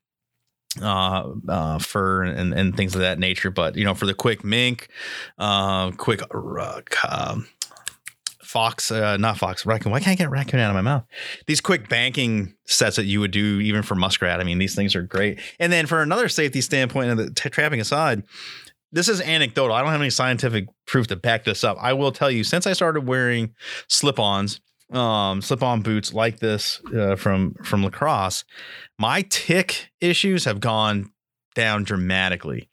uh 0.82 1.32
uh 1.48 1.78
fur 1.78 2.24
and 2.24 2.52
and 2.52 2.76
things 2.76 2.94
of 2.94 3.00
that 3.00 3.18
nature. 3.18 3.50
But 3.50 3.76
you 3.76 3.84
know 3.84 3.94
for 3.94 4.06
the 4.06 4.14
quick 4.14 4.44
mink 4.44 4.88
uh 5.38 5.92
quick 5.92 6.20
uh, 6.34 6.80
um, 7.08 7.46
fox 8.42 8.90
uh 8.90 9.16
not 9.16 9.38
fox 9.38 9.64
raccoon. 9.64 9.92
Why 9.92 10.00
can't 10.00 10.18
i 10.18 10.22
get 10.22 10.30
raccoon 10.30 10.60
out 10.60 10.70
of 10.70 10.74
my 10.74 10.82
mouth? 10.82 11.04
These 11.46 11.60
quick 11.60 11.88
banking 11.88 12.54
sets 12.66 12.96
that 12.96 13.04
you 13.04 13.20
would 13.20 13.30
do 13.30 13.60
even 13.60 13.82
for 13.82 13.94
muskrat. 13.94 14.40
I 14.40 14.44
mean 14.44 14.58
these 14.58 14.74
things 14.74 14.96
are 14.96 15.02
great. 15.02 15.38
And 15.60 15.72
then 15.72 15.86
for 15.86 16.02
another 16.02 16.28
safety 16.28 16.60
standpoint 16.60 17.10
and 17.10 17.20
the 17.20 17.30
t- 17.30 17.50
trapping 17.50 17.80
aside 17.80 18.24
this 18.94 19.08
is 19.08 19.20
anecdotal. 19.20 19.74
I 19.74 19.82
don't 19.82 19.90
have 19.90 20.00
any 20.00 20.10
scientific 20.10 20.66
proof 20.86 21.08
to 21.08 21.16
back 21.16 21.44
this 21.44 21.64
up. 21.64 21.76
I 21.80 21.92
will 21.92 22.12
tell 22.12 22.30
you 22.30 22.44
since 22.44 22.66
i 22.66 22.72
started 22.72 23.06
wearing 23.06 23.54
slip-ons 23.88 24.60
um 24.92 25.42
slip-on 25.42 25.82
boots 25.82 26.12
like 26.12 26.38
this 26.38 26.80
uh, 26.94 27.16
from 27.16 27.54
from 27.64 27.82
LaCrosse 27.82 28.44
my 28.98 29.22
tick 29.30 29.90
issues 30.00 30.44
have 30.44 30.60
gone 30.60 31.10
down 31.54 31.84
dramatically. 31.84 32.68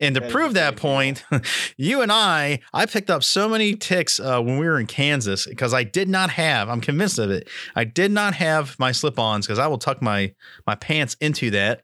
And 0.00 0.14
to 0.14 0.20
That 0.22 0.30
prove 0.30 0.54
that 0.54 0.76
point 0.76 1.24
you 1.76 2.02
and 2.02 2.10
i 2.10 2.60
i 2.72 2.86
picked 2.86 3.10
up 3.10 3.22
so 3.22 3.48
many 3.48 3.74
ticks 3.76 4.18
uh, 4.18 4.40
when 4.40 4.58
we 4.58 4.66
were 4.66 4.80
in 4.80 4.86
kansas 4.86 5.46
because 5.46 5.72
i 5.72 5.84
did 5.84 6.08
not 6.08 6.30
have 6.30 6.68
i'm 6.68 6.80
convinced 6.80 7.18
of 7.18 7.30
it 7.30 7.48
i 7.76 7.84
did 7.84 8.10
not 8.10 8.34
have 8.34 8.78
my 8.78 8.90
slip-ons 8.90 9.46
because 9.46 9.58
i 9.58 9.66
will 9.66 9.78
tuck 9.78 10.02
my 10.02 10.32
my 10.66 10.74
pants 10.74 11.16
into 11.20 11.50
that 11.50 11.82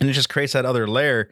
and 0.00 0.08
it 0.10 0.12
just 0.12 0.28
creates 0.28 0.52
that 0.52 0.66
other 0.66 0.86
layer 0.86 1.30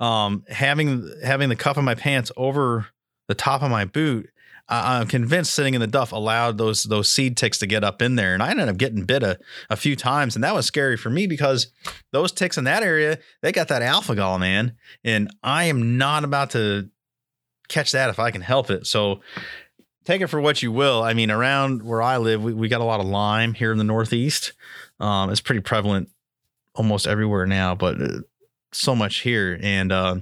um 0.00 0.44
having 0.48 1.10
having 1.24 1.48
the 1.48 1.56
cuff 1.56 1.76
of 1.76 1.84
my 1.84 1.94
pants 1.94 2.32
over 2.36 2.86
the 3.28 3.34
top 3.34 3.62
of 3.62 3.70
my 3.70 3.84
boot 3.84 4.28
I- 4.68 4.98
I'm 4.98 5.08
convinced 5.08 5.52
sitting 5.52 5.74
in 5.74 5.80
the 5.80 5.86
duff 5.88 6.12
allowed 6.12 6.56
those 6.56 6.84
those 6.84 7.08
seed 7.10 7.36
ticks 7.36 7.58
to 7.58 7.66
get 7.66 7.82
up 7.82 8.00
in 8.00 8.14
there, 8.14 8.34
and 8.34 8.42
I 8.42 8.50
ended 8.50 8.68
up 8.68 8.76
getting 8.76 9.04
bit 9.04 9.24
a, 9.24 9.36
a 9.68 9.76
few 9.76 9.96
times, 9.96 10.36
and 10.36 10.44
that 10.44 10.54
was 10.54 10.64
scary 10.64 10.96
for 10.96 11.10
me 11.10 11.26
because 11.26 11.72
those 12.12 12.30
ticks 12.30 12.56
in 12.56 12.64
that 12.64 12.84
area 12.84 13.18
they 13.42 13.50
got 13.50 13.66
that 13.68 13.82
alpha-gal, 13.82 14.38
man, 14.38 14.76
and 15.02 15.28
I 15.42 15.64
am 15.64 15.98
not 15.98 16.22
about 16.22 16.50
to 16.50 16.88
catch 17.68 17.90
that 17.92 18.10
if 18.10 18.20
I 18.20 18.30
can 18.30 18.42
help 18.42 18.70
it. 18.70 18.86
So 18.86 19.20
take 20.04 20.20
it 20.20 20.28
for 20.28 20.40
what 20.40 20.62
you 20.62 20.70
will. 20.70 21.02
I 21.02 21.14
mean, 21.14 21.32
around 21.32 21.82
where 21.82 22.02
I 22.02 22.18
live, 22.18 22.42
we, 22.42 22.52
we 22.52 22.68
got 22.68 22.80
a 22.80 22.84
lot 22.84 23.00
of 23.00 23.06
Lyme 23.06 23.54
here 23.54 23.72
in 23.72 23.78
the 23.78 23.84
Northeast. 23.84 24.52
Um, 25.00 25.30
it's 25.30 25.40
pretty 25.40 25.60
prevalent 25.62 26.10
almost 26.80 27.06
everywhere 27.06 27.44
now, 27.44 27.74
but 27.74 28.00
uh, 28.00 28.08
so 28.72 28.96
much 28.96 29.18
here, 29.18 29.58
and 29.62 29.92
uh, 29.92 30.16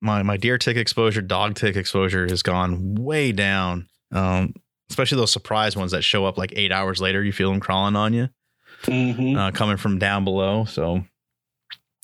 my 0.00 0.24
my 0.24 0.36
deer 0.36 0.58
tick 0.58 0.76
exposure, 0.76 1.22
dog 1.22 1.54
tick 1.54 1.76
exposure 1.76 2.26
has 2.28 2.42
gone 2.42 2.96
way 2.96 3.30
down. 3.30 3.86
Um, 4.10 4.54
especially 4.90 5.18
those 5.18 5.30
surprise 5.30 5.76
ones 5.76 5.92
that 5.92 6.02
show 6.02 6.26
up 6.26 6.36
like 6.36 6.52
eight 6.56 6.72
hours 6.72 7.00
later. 7.00 7.22
You 7.22 7.30
feel 7.32 7.50
them 7.52 7.60
crawling 7.60 7.94
on 7.94 8.12
you, 8.12 8.28
Mhm. 8.86 9.36
uh, 9.38 9.50
coming 9.52 9.76
from 9.76 9.98
down 10.00 10.24
below. 10.24 10.64
So, 10.64 11.04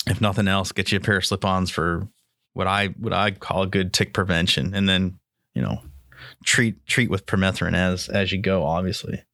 if 0.07 0.21
nothing 0.21 0.47
else, 0.47 0.71
get 0.71 0.93
you 0.93 0.99
a 0.99 1.01
pair 1.01 1.17
of 1.17 1.27
slip-ons 1.27 1.71
for 1.71 2.07
what 2.53 2.69
I 2.69 2.89
what 2.99 3.13
I 3.13 3.33
call 3.33 3.63
a 3.63 3.67
good 3.67 3.93
tick 3.93 4.13
prevention, 4.15 4.73
and 4.73 4.89
then 4.89 5.19
you 5.53 5.63
know 5.63 5.81
treat 6.45 6.87
treat 6.87 7.11
with 7.11 7.27
permethrin 7.27 7.75
as 7.75 8.09
as 8.09 8.31
you 8.31 8.39
go. 8.41 8.63
Obviously, 8.65 9.25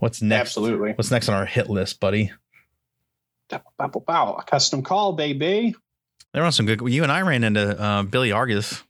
what's 0.00 0.20
next? 0.20 0.48
Absolutely. 0.48 0.94
What's 0.94 1.12
next 1.12 1.28
on 1.28 1.34
our 1.36 1.46
hit 1.46 1.70
list, 1.70 2.00
buddy? 2.00 2.32
Bow, 3.78 3.88
bow. 4.06 4.34
A 4.34 4.42
custom 4.44 4.82
call, 4.82 5.12
baby. 5.12 5.74
There 6.32 6.42
was 6.42 6.56
some 6.56 6.66
good. 6.66 6.80
You 6.88 7.02
and 7.02 7.12
I 7.12 7.20
ran 7.22 7.44
into 7.44 7.78
uh, 7.80 8.02
Billy 8.04 8.32
Argus 8.32 8.82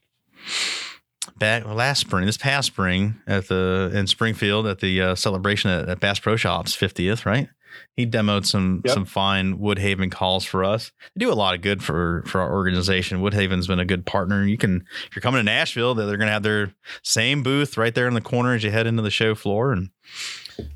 back 1.37 1.65
last 1.65 1.99
spring, 1.99 2.25
this 2.25 2.37
past 2.37 2.67
spring 2.67 3.15
at 3.27 3.47
the 3.47 3.91
in 3.93 4.07
Springfield 4.07 4.67
at 4.67 4.79
the 4.79 5.01
uh, 5.01 5.15
celebration 5.15 5.69
at, 5.69 5.89
at 5.89 5.99
Bass 5.99 6.19
Pro 6.19 6.35
Shops 6.35 6.75
50th, 6.75 7.25
right? 7.25 7.49
He 7.95 8.05
demoed 8.05 8.45
some 8.45 8.81
Yep. 8.85 8.93
some 8.93 9.05
fine 9.05 9.57
Woodhaven 9.57 10.11
calls 10.11 10.45
for 10.45 10.63
us. 10.63 10.91
They 11.15 11.25
do 11.25 11.31
a 11.31 11.33
lot 11.33 11.55
of 11.55 11.61
good 11.61 11.83
for 11.83 12.23
for 12.27 12.39
our 12.39 12.53
organization. 12.53 13.19
Woodhaven's 13.19 13.65
been 13.67 13.79
a 13.79 13.85
good 13.85 14.05
partner. 14.05 14.45
You 14.45 14.57
can 14.57 14.85
if 15.07 15.15
you're 15.15 15.21
coming 15.21 15.39
to 15.39 15.43
Nashville, 15.43 15.95
they're 15.95 16.17
going 16.17 16.27
to 16.27 16.33
have 16.33 16.43
their 16.43 16.73
same 17.01 17.41
booth 17.41 17.77
right 17.77 17.93
there 17.95 18.07
in 18.07 18.13
the 18.13 18.21
corner 18.21 18.53
as 18.53 18.63
you 18.63 18.69
head 18.71 18.85
into 18.87 19.01
the 19.01 19.09
show 19.11 19.33
floor, 19.33 19.71
and 19.73 19.89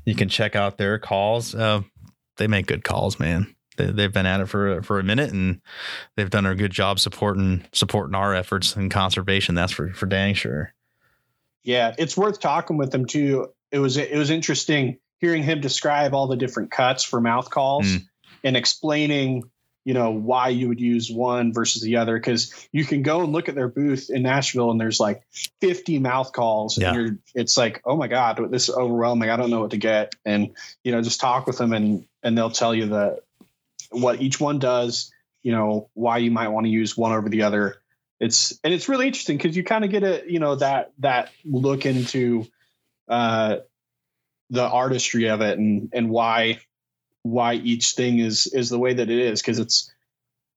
you 0.04 0.14
can 0.16 0.28
check 0.28 0.56
out 0.56 0.76
their 0.76 0.98
calls. 0.98 1.54
Uh, 1.54 1.82
they 2.36 2.48
make 2.48 2.66
good 2.66 2.82
calls, 2.84 3.18
man. 3.20 3.54
They, 3.78 3.86
they've 3.86 4.12
been 4.12 4.26
at 4.26 4.40
it 4.40 4.46
for 4.46 4.82
for 4.82 4.98
a 4.98 5.02
minute, 5.02 5.32
and 5.32 5.60
they've 6.16 6.28
done 6.28 6.44
a 6.44 6.54
good 6.54 6.72
job 6.72 7.00
supporting 7.00 7.64
supporting 7.72 8.14
our 8.14 8.34
efforts 8.34 8.76
in 8.76 8.90
conservation. 8.90 9.54
That's 9.54 9.72
for 9.72 9.88
for 9.94 10.04
dang 10.04 10.34
sure. 10.34 10.74
Yeah, 11.64 11.94
it's 11.98 12.16
worth 12.16 12.40
talking 12.40 12.76
with 12.76 12.90
them 12.92 13.06
too. 13.06 13.48
It 13.72 13.78
was 13.78 13.96
it 13.96 14.16
was 14.16 14.28
interesting 14.30 14.98
hearing 15.20 15.42
him 15.42 15.60
describe 15.60 16.14
all 16.14 16.26
the 16.28 16.36
different 16.36 16.70
cuts 16.70 17.02
for 17.04 17.20
mouth 17.20 17.50
calls 17.50 17.86
Mm. 17.86 18.06
and 18.44 18.56
explaining, 18.56 19.42
you 19.84 19.92
know 19.94 20.10
why 20.10 20.48
you 20.50 20.68
would 20.68 20.80
use 20.80 21.10
one 21.10 21.52
versus 21.52 21.82
the 21.82 21.96
other 21.96 22.16
because 22.16 22.54
you 22.72 22.84
can 22.84 23.02
go 23.02 23.22
and 23.22 23.32
look 23.32 23.48
at 23.48 23.54
their 23.54 23.68
booth 23.68 24.10
in 24.10 24.22
Nashville 24.22 24.70
and 24.70 24.80
there's 24.80 25.00
like 25.00 25.22
50 25.60 25.98
mouth 25.98 26.32
calls 26.32 26.78
Yeah. 26.78 26.92
and 26.92 26.96
you're 26.96 27.18
it's 27.34 27.56
like 27.56 27.80
oh 27.84 27.96
my 27.96 28.06
god 28.06 28.38
this 28.50 28.68
is 28.68 28.74
overwhelming 28.74 29.28
I 29.30 29.36
don't 29.36 29.50
know 29.50 29.60
what 29.60 29.70
to 29.72 29.76
get 29.78 30.14
and 30.24 30.50
you 30.84 30.92
know 30.92 31.02
just 31.02 31.20
talk 31.20 31.46
with 31.46 31.58
them 31.58 31.72
and 31.72 32.06
and 32.22 32.36
they'll 32.38 32.50
tell 32.50 32.74
you 32.74 32.86
the 32.86 33.20
what 33.90 34.20
each 34.20 34.40
one 34.40 34.58
does 34.58 35.10
you 35.42 35.52
know 35.52 35.88
why 35.94 36.18
you 36.18 36.30
might 36.30 36.48
want 36.48 36.66
to 36.66 36.70
use 36.70 36.96
one 36.96 37.12
over 37.12 37.28
the 37.28 37.42
other. 37.42 37.76
It's 38.20 38.58
and 38.64 38.74
it's 38.74 38.88
really 38.88 39.06
interesting 39.06 39.36
because 39.36 39.56
you 39.56 39.64
kind 39.64 39.84
of 39.84 39.90
get 39.90 40.02
a 40.02 40.22
you 40.26 40.40
know 40.40 40.56
that 40.56 40.92
that 40.98 41.30
look 41.44 41.86
into 41.86 42.46
uh 43.08 43.56
the 44.50 44.68
artistry 44.68 45.28
of 45.28 45.40
it 45.40 45.58
and 45.58 45.90
and 45.92 46.10
why 46.10 46.60
why 47.22 47.54
each 47.54 47.92
thing 47.92 48.18
is 48.18 48.46
is 48.46 48.68
the 48.70 48.78
way 48.78 48.94
that 48.94 49.08
it 49.08 49.18
is 49.18 49.40
because 49.40 49.58
it's 49.58 49.92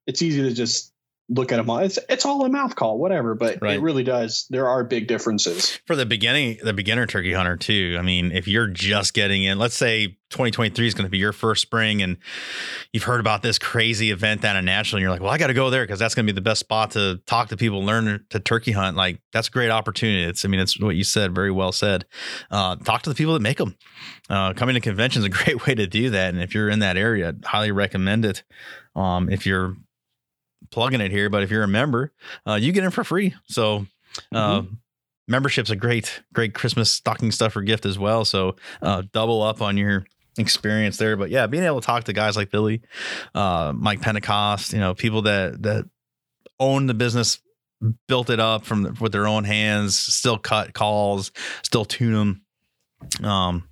it's 0.07 0.21
easy 0.21 0.41
to 0.43 0.53
just 0.53 0.90
look 1.33 1.51
at 1.53 1.55
them 1.57 1.69
all. 1.69 1.77
It's 1.77 1.97
it's 2.09 2.25
all 2.25 2.43
a 2.45 2.49
mouth 2.49 2.75
call 2.75 2.99
whatever 2.99 3.35
but 3.35 3.59
Right. 3.61 3.77
it 3.77 3.81
really 3.81 4.03
does. 4.03 4.45
There 4.49 4.67
are 4.67 4.83
big 4.83 5.07
differences. 5.07 5.79
For 5.87 5.95
the 5.95 6.05
beginning 6.05 6.57
the 6.61 6.73
beginner 6.73 7.07
turkey 7.07 7.33
hunter 7.33 7.55
too. 7.55 7.95
I 7.97 8.01
mean 8.01 8.31
if 8.31 8.47
you're 8.47 8.67
just 8.67 9.13
getting 9.13 9.43
in 9.43 9.57
let's 9.57 9.75
say 9.75 10.17
2023 10.31 10.87
is 10.87 10.93
going 10.93 11.05
to 11.05 11.09
be 11.09 11.17
your 11.17 11.33
first 11.33 11.61
spring 11.61 12.01
and 12.01 12.17
you've 12.93 13.03
heard 13.03 13.19
about 13.19 13.41
this 13.41 13.59
crazy 13.59 14.11
event 14.11 14.41
down 14.41 14.55
in 14.55 14.63
nashville 14.65 14.97
and 14.97 15.01
you're 15.01 15.11
like 15.11 15.21
well 15.21 15.29
i 15.29 15.37
got 15.37 15.47
to 15.47 15.53
go 15.53 15.69
there 15.69 15.83
because 15.83 15.99
that's 15.99 16.15
going 16.15 16.25
to 16.25 16.31
be 16.31 16.35
the 16.35 16.41
best 16.41 16.59
spot 16.61 16.91
to 16.91 17.19
talk 17.25 17.49
to 17.49 17.57
people 17.57 17.83
learn 17.83 18.25
to 18.29 18.39
turkey 18.39 18.71
hunt. 18.71 18.97
Like 18.97 19.21
that's 19.33 19.47
a 19.47 19.51
great 19.51 19.69
opportunity. 19.71 20.23
It's 20.23 20.43
i 20.43 20.47
mean 20.47 20.59
it's 20.59 20.79
what 20.79 20.95
you 20.95 21.03
said 21.03 21.33
very 21.33 21.51
well 21.51 21.71
said. 21.71 22.05
Uh, 22.49 22.75
talk 22.77 23.03
to 23.03 23.09
the 23.09 23.15
people 23.15 23.33
that 23.33 23.41
make 23.41 23.57
them 23.57 23.75
uh, 24.29 24.53
coming 24.53 24.75
to 24.75 24.81
conventions 24.81 25.23
is 25.23 25.27
a 25.27 25.29
great 25.43 25.65
way 25.65 25.75
to 25.75 25.87
do 25.87 26.09
that. 26.11 26.33
And 26.33 26.41
if 26.43 26.53
you're 26.53 26.69
in 26.69 26.79
that 26.79 26.97
area 26.97 27.29
I'd 27.29 27.45
highly 27.45 27.71
recommend 27.71 28.25
it. 28.25 28.43
Um, 28.95 29.29
if 29.29 29.45
you're 29.45 29.75
plugging 30.71 31.01
it 31.01 31.11
here 31.11 31.29
but 31.29 31.43
if 31.43 31.51
you're 31.51 31.63
a 31.63 31.67
member 31.67 32.11
uh, 32.47 32.55
you 32.55 32.71
get 32.71 32.83
in 32.83 32.91
for 32.91 33.03
free. 33.03 33.33
So 33.47 33.85
uh, 34.33 34.63
membership's 35.27 35.69
a 35.69 35.75
great 35.75 36.21
great 36.33 36.53
christmas 36.53 36.91
stocking 36.91 37.31
stuffer 37.31 37.61
gift 37.61 37.85
as 37.85 37.99
well. 37.99 38.25
So 38.25 38.55
uh, 38.81 39.03
double 39.11 39.41
up 39.41 39.61
on 39.61 39.77
your 39.77 40.05
experience 40.37 40.97
there. 40.97 41.17
But 41.17 41.29
yeah 41.29 41.47
being 41.47 41.63
able 41.63 41.81
to 41.81 41.85
talk 41.85 42.05
to 42.05 42.13
guys 42.13 42.35
like 42.35 42.51
billy 42.51 42.81
uh, 43.35 43.73
mike 43.75 44.01
pentecost 44.01 44.73
you 44.73 44.79
know 44.79 44.93
people 44.95 45.23
that 45.23 45.61
that 45.63 45.89
own 46.59 46.87
the 46.87 46.93
business 46.93 47.39
built 48.07 48.29
it 48.29 48.39
up 48.39 48.63
from 48.63 48.83
the, 48.83 48.97
with 49.01 49.11
their 49.11 49.27
own 49.27 49.43
hands 49.43 49.97
still 49.97 50.37
cut 50.37 50.73
calls 50.73 51.31
still 51.63 51.85
tune 51.85 52.13
them 52.13 53.25
um 53.27 53.67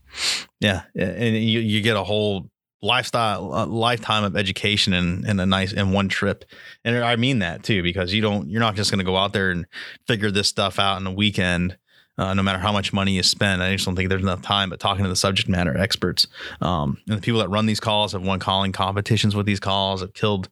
yeah 0.59 0.81
and 0.95 1.35
you, 1.35 1.59
you 1.59 1.81
get 1.81 1.95
a 1.95 2.03
whole 2.03 2.49
lifestyle 2.81 3.53
uh, 3.53 3.65
lifetime 3.65 4.23
of 4.23 4.37
education 4.37 4.93
in, 4.93 5.27
in 5.27 5.39
a 5.39 5.45
nice 5.45 5.73
in 5.73 5.91
one 5.91 6.07
trip. 6.07 6.45
And 6.85 6.97
i 7.03 7.15
mean 7.15 7.39
that 7.39 7.63
too 7.63 7.83
because 7.83 8.13
you 8.13 8.21
don't 8.21 8.49
you're 8.49 8.59
not 8.59 8.75
just 8.75 8.91
going 8.91 8.99
to 8.99 9.05
go 9.05 9.17
out 9.17 9.33
there 9.33 9.51
and 9.51 9.65
figure 10.07 10.31
this 10.31 10.47
stuff 10.47 10.79
out 10.79 10.99
in 10.99 11.07
a 11.07 11.11
weekend 11.11 11.77
uh, 12.17 12.33
no 12.33 12.43
matter 12.43 12.59
how 12.59 12.73
much 12.73 12.91
money 12.91 13.13
you 13.13 13.23
spend. 13.23 13.63
I 13.63 13.71
just 13.71 13.85
don't 13.85 13.95
think 13.95 14.09
there's 14.09 14.21
enough 14.21 14.41
time 14.41 14.69
but 14.69 14.79
talking 14.79 15.03
to 15.03 15.09
the 15.09 15.15
subject 15.15 15.49
matter 15.49 15.77
experts 15.77 16.27
um, 16.61 16.97
and 17.07 17.17
the 17.17 17.21
people 17.21 17.39
that 17.39 17.49
run 17.49 17.65
these 17.65 17.79
calls 17.79 18.13
have 18.13 18.23
won 18.23 18.39
calling 18.39 18.71
competitions 18.71 19.35
with 19.35 19.45
these 19.45 19.59
calls 19.59 20.01
have 20.01 20.13
killed 20.13 20.49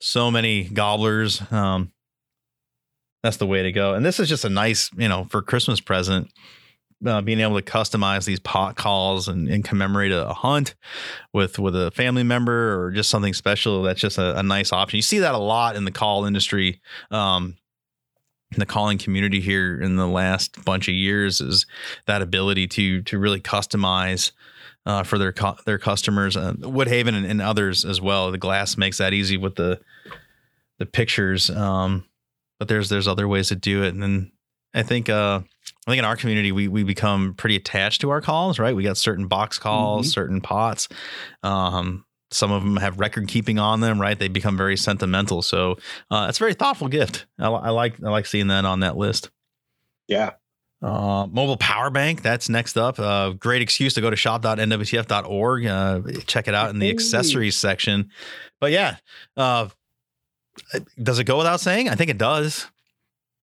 so 0.00 0.30
many 0.30 0.64
gobblers 0.64 1.40
um, 1.50 1.92
that's 3.22 3.38
the 3.38 3.46
way 3.46 3.62
to 3.64 3.72
go. 3.72 3.94
And 3.94 4.06
this 4.06 4.20
is 4.20 4.28
just 4.28 4.44
a 4.44 4.50
nice 4.50 4.90
you 4.96 5.08
know 5.08 5.24
for 5.24 5.42
christmas 5.42 5.80
present 5.80 6.30
uh, 7.06 7.20
being 7.20 7.40
able 7.40 7.60
to 7.60 7.62
customize 7.62 8.24
these 8.24 8.40
pot 8.40 8.76
calls 8.76 9.28
and, 9.28 9.48
and 9.48 9.64
commemorate 9.64 10.12
a, 10.12 10.32
hunt 10.32 10.74
with 11.32 11.58
with 11.58 11.76
a 11.76 11.90
family 11.92 12.22
member 12.22 12.82
or 12.82 12.90
just 12.90 13.10
something 13.10 13.34
special 13.34 13.82
that's 13.82 14.00
just 14.00 14.18
a, 14.18 14.38
a 14.38 14.42
nice 14.42 14.72
option. 14.72 14.96
You 14.96 15.02
see 15.02 15.18
that 15.18 15.34
a 15.34 15.38
lot 15.38 15.76
in 15.76 15.84
the 15.84 15.90
call 15.90 16.24
industry 16.24 16.80
um, 17.10 17.56
in 18.52 18.58
the 18.58 18.66
calling 18.66 18.98
community 18.98 19.40
here 19.40 19.80
in 19.80 19.96
the 19.96 20.06
last 20.06 20.64
bunch 20.64 20.88
of 20.88 20.94
years 20.94 21.40
is 21.40 21.66
that 22.06 22.22
ability 22.22 22.66
to 22.68 23.02
to 23.02 23.18
really 23.18 23.40
customize 23.40 24.32
uh, 24.86 25.02
for 25.02 25.18
their 25.18 25.34
their 25.66 25.78
customers 25.78 26.36
uh, 26.36 26.54
Woodhaven 26.54 27.14
and, 27.14 27.26
and 27.26 27.42
others 27.42 27.84
as 27.84 28.00
well. 28.00 28.30
The 28.32 28.38
glass 28.38 28.76
makes 28.76 28.98
that 28.98 29.12
easy 29.12 29.36
with 29.36 29.54
the 29.56 29.80
the 30.78 30.86
pictures 30.86 31.50
um, 31.50 32.04
but 32.58 32.68
there's 32.68 32.88
there's 32.88 33.08
other 33.08 33.28
ways 33.28 33.48
to 33.48 33.56
do 33.56 33.82
it. 33.84 33.88
And 33.88 34.02
then 34.02 34.32
I 34.74 34.82
think 34.82 35.08
uh 35.08 35.40
I 35.86 35.90
think 35.90 35.98
in 35.98 36.04
our 36.04 36.16
community 36.16 36.52
we 36.52 36.68
we 36.68 36.84
become 36.84 37.34
pretty 37.34 37.56
attached 37.56 38.00
to 38.02 38.10
our 38.10 38.20
calls, 38.20 38.58
right? 38.58 38.74
We 38.74 38.82
got 38.82 38.96
certain 38.96 39.26
box 39.26 39.58
calls, 39.58 40.12
certain 40.12 40.40
pots. 40.40 40.88
Um 41.42 42.04
some 42.30 42.52
of 42.52 42.62
them 42.62 42.76
have 42.76 43.00
record 43.00 43.26
keeping 43.26 43.58
on 43.58 43.80
them, 43.80 43.98
right? 43.98 44.18
They 44.18 44.28
become 44.28 44.54
very 44.56 44.76
sentimental. 44.76 45.40
So 45.40 45.76
uh, 46.10 46.26
it's 46.28 46.38
a 46.38 46.40
very 46.40 46.52
thoughtful 46.52 46.88
gift. 46.88 47.24
I, 47.38 47.48
I 47.48 47.70
like 47.70 47.94
I 48.04 48.10
like 48.10 48.26
seeing 48.26 48.48
that 48.48 48.64
on 48.66 48.80
that 48.80 48.96
list. 48.98 49.30
yeah 50.08 50.32
Uh, 50.82 51.26
mobile 51.30 51.56
power 51.56 51.88
bank, 51.90 52.20
that's 52.22 52.48
next 52.50 52.76
up. 52.76 52.98
Uh, 53.00 53.30
great 53.30 53.62
excuse 53.62 53.94
to 53.94 54.00
go 54.00 54.10
to 54.10 54.16
shop.nwtf.org. 54.16 55.66
Uh, 55.66 56.00
check 56.26 56.48
it 56.48 56.54
out 56.54 56.70
in 56.70 56.78
the 56.78 56.90
accessories 56.90 57.56
section. 57.56 58.10
But 58.60 58.72
yeah, 58.72 58.96
uh, 59.36 59.68
does 61.02 61.18
it 61.18 61.24
go 61.24 61.38
without 61.38 61.60
saying? 61.60 61.88
I 61.88 61.94
think 61.94 62.10
it 62.10 62.18
does. 62.18 62.66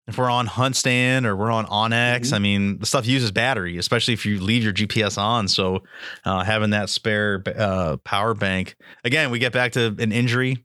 If 0.07 0.17
we're 0.17 0.29
on 0.29 0.47
Hunt 0.47 0.75
Stand 0.75 1.25
or 1.25 1.35
we're 1.35 1.51
on 1.51 1.65
onX, 1.67 2.27
Mhm. 2.29 2.33
I 2.33 2.39
mean, 2.39 2.79
the 2.79 2.85
stuff 2.85 3.05
uses 3.07 3.31
battery, 3.31 3.77
especially 3.77 4.13
if 4.13 4.25
you 4.25 4.39
leave 4.41 4.61
your 4.63 4.73
GPS 4.73 5.17
on. 5.17 5.47
So 5.47 5.83
uh, 6.25 6.43
having 6.43 6.71
that 6.71 6.89
spare 6.89 7.41
uh, 7.55 7.97
power 8.03 8.33
bank, 8.33 8.75
again, 9.05 9.31
we 9.31 9.39
get 9.39 9.53
back 9.53 9.71
to 9.73 9.95
an 9.99 10.11
injury. 10.11 10.63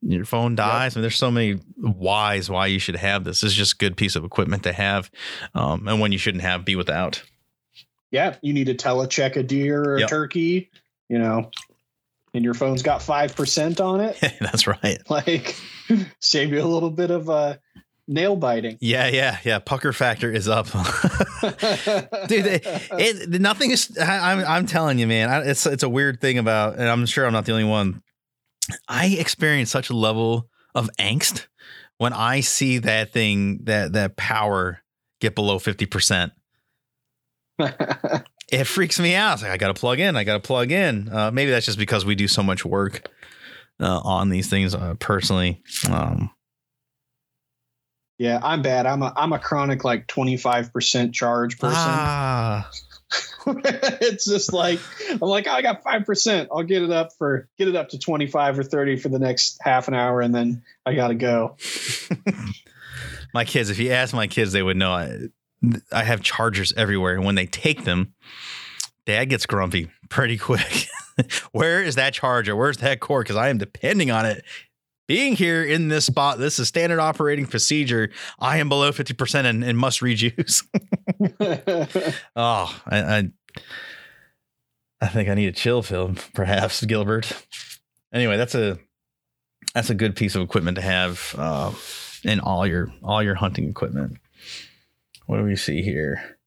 Your 0.00 0.24
phone 0.24 0.54
dies. 0.56 0.96
I 0.96 0.98
mean, 0.98 1.02
there's 1.02 1.16
so 1.16 1.30
many 1.30 1.60
whys 1.76 2.50
why 2.50 2.66
you 2.66 2.78
should 2.80 2.96
have 2.96 3.24
this. 3.24 3.40
This 3.40 3.52
is 3.52 3.56
just 3.56 3.74
a 3.74 3.76
good 3.78 3.96
piece 3.96 4.16
of 4.16 4.24
equipment 4.24 4.62
to 4.64 4.72
have, 4.72 5.10
um, 5.54 5.86
and 5.86 6.00
one 6.00 6.10
you 6.12 6.18
shouldn't 6.18 6.42
have 6.42 6.64
be 6.64 6.74
without. 6.76 7.22
yeah 8.10 8.36
you 8.42 8.52
need 8.52 8.66
to 8.66 8.74
telecheck 8.74 9.36
a 9.36 9.42
deer 9.42 9.82
or 9.82 9.96
a 9.96 10.06
turkey 10.06 10.70
you 11.08 11.18
know 11.18 11.50
and 12.34 12.44
your 12.44 12.52
phone's 12.54 12.82
got 12.82 13.00
5% 13.00 13.80
on 13.84 14.00
it 14.00 14.18
That's 14.40 14.66
right. 14.66 14.98
like 15.08 15.54
save 16.20 16.52
you 16.52 16.60
a 16.62 16.64
little 16.66 16.90
bit 16.90 17.10
of 17.10 17.30
uh 17.30 17.56
nail 18.12 18.36
biting 18.36 18.78
Yeah, 18.80 19.08
yeah, 19.08 19.38
yeah. 19.44 19.58
Pucker 19.58 19.92
factor 19.92 20.30
is 20.30 20.48
up, 20.48 20.66
dude. 22.26 22.46
It, 22.46 22.66
it 22.98 23.40
nothing 23.40 23.70
is. 23.70 23.96
I, 23.98 24.32
I'm 24.32 24.44
I'm 24.44 24.66
telling 24.66 24.98
you, 24.98 25.06
man. 25.06 25.28
I, 25.28 25.42
it's 25.42 25.66
it's 25.66 25.82
a 25.82 25.88
weird 25.88 26.20
thing 26.20 26.38
about, 26.38 26.74
and 26.74 26.88
I'm 26.88 27.06
sure 27.06 27.26
I'm 27.26 27.32
not 27.32 27.44
the 27.44 27.52
only 27.52 27.64
one. 27.64 28.02
I 28.88 29.06
experience 29.06 29.70
such 29.70 29.90
a 29.90 29.96
level 29.96 30.48
of 30.74 30.88
angst 30.98 31.46
when 31.98 32.12
I 32.12 32.40
see 32.40 32.78
that 32.78 33.12
thing 33.12 33.60
that 33.64 33.92
that 33.94 34.16
power 34.16 34.82
get 35.20 35.34
below 35.34 35.58
fifty 35.58 35.86
percent. 35.86 36.32
It 38.52 38.64
freaks 38.64 39.00
me 39.00 39.14
out. 39.14 39.34
It's 39.34 39.42
like 39.42 39.50
I 39.50 39.56
got 39.56 39.74
to 39.74 39.80
plug 39.80 39.98
in. 39.98 40.14
I 40.14 40.24
got 40.24 40.34
to 40.34 40.40
plug 40.46 40.70
in. 40.70 41.08
Uh, 41.10 41.30
maybe 41.30 41.50
that's 41.50 41.64
just 41.64 41.78
because 41.78 42.04
we 42.04 42.14
do 42.14 42.28
so 42.28 42.42
much 42.42 42.66
work 42.66 43.08
uh, 43.80 44.00
on 44.04 44.28
these 44.28 44.50
things 44.50 44.74
uh, 44.74 44.94
personally. 44.98 45.62
Um, 45.90 46.30
yeah 48.22 48.38
i'm 48.42 48.62
bad 48.62 48.86
i'm 48.86 49.02
a 49.02 49.12
i'm 49.16 49.32
a 49.32 49.38
chronic 49.38 49.84
like 49.84 50.06
25% 50.06 51.12
charge 51.12 51.58
person 51.58 51.76
ah, 51.78 52.70
it's 53.46 54.24
just 54.24 54.52
like 54.52 54.80
I'm 55.10 55.18
like, 55.18 55.46
oh, 55.46 55.52
I 55.52 55.62
got 55.62 55.82
five 55.82 56.06
percent. 56.06 56.48
I'll 56.50 56.62
get 56.62 56.82
it 56.82 56.90
up 56.90 57.12
for 57.18 57.48
get 57.58 57.68
it 57.68 57.76
up 57.76 57.90
to 57.90 57.98
twenty 57.98 58.26
five 58.26 58.58
or 58.58 58.62
thirty 58.62 58.96
for 58.96 59.08
the 59.08 59.18
next 59.18 59.58
half 59.60 59.88
an 59.88 59.94
hour, 59.94 60.20
and 60.20 60.34
then 60.34 60.62
I 60.86 60.94
gotta 60.94 61.14
go. 61.14 61.56
my 63.34 63.44
kids, 63.44 63.70
if 63.70 63.78
you 63.78 63.90
ask 63.90 64.14
my 64.14 64.26
kids, 64.26 64.52
they 64.52 64.62
would 64.62 64.76
know 64.76 64.92
I, 64.92 65.18
I 65.90 66.04
have 66.04 66.22
chargers 66.22 66.72
everywhere. 66.76 67.14
And 67.14 67.24
when 67.24 67.34
they 67.34 67.46
take 67.46 67.84
them, 67.84 68.14
dad 69.06 69.26
gets 69.26 69.46
grumpy 69.46 69.90
pretty 70.08 70.38
quick. 70.38 70.86
Where 71.52 71.82
is 71.82 71.96
that 71.96 72.14
charger? 72.14 72.56
Where's 72.56 72.78
that 72.78 73.00
cord? 73.00 73.24
Because 73.24 73.36
I 73.36 73.48
am 73.48 73.58
depending 73.58 74.10
on 74.10 74.26
it. 74.26 74.44
Being 75.08 75.34
here 75.34 75.64
in 75.64 75.88
this 75.88 76.06
spot, 76.06 76.38
this 76.38 76.58
is 76.58 76.68
standard 76.68 77.00
operating 77.00 77.46
procedure. 77.46 78.10
I 78.38 78.58
am 78.58 78.68
below 78.68 78.92
50% 78.92 79.44
and, 79.44 79.64
and 79.64 79.76
must 79.76 80.00
reduce. 80.00 80.62
oh, 82.36 82.80
I, 82.86 82.98
I 82.98 83.30
I 85.02 85.08
think 85.08 85.28
I 85.28 85.34
need 85.34 85.48
a 85.48 85.52
chill 85.52 85.82
film, 85.82 86.16
perhaps, 86.32 86.84
Gilbert. 86.84 87.44
Anyway, 88.12 88.36
that's 88.36 88.54
a 88.54 88.78
that's 89.74 89.90
a 89.90 89.96
good 89.96 90.14
piece 90.14 90.36
of 90.36 90.42
equipment 90.42 90.76
to 90.76 90.82
have 90.82 91.34
uh, 91.36 91.72
in 92.22 92.38
all 92.38 92.64
your 92.64 92.92
all 93.02 93.20
your 93.20 93.34
hunting 93.34 93.68
equipment. 93.68 94.18
What 95.26 95.38
do 95.38 95.42
we 95.42 95.56
see 95.56 95.82
here? 95.82 96.38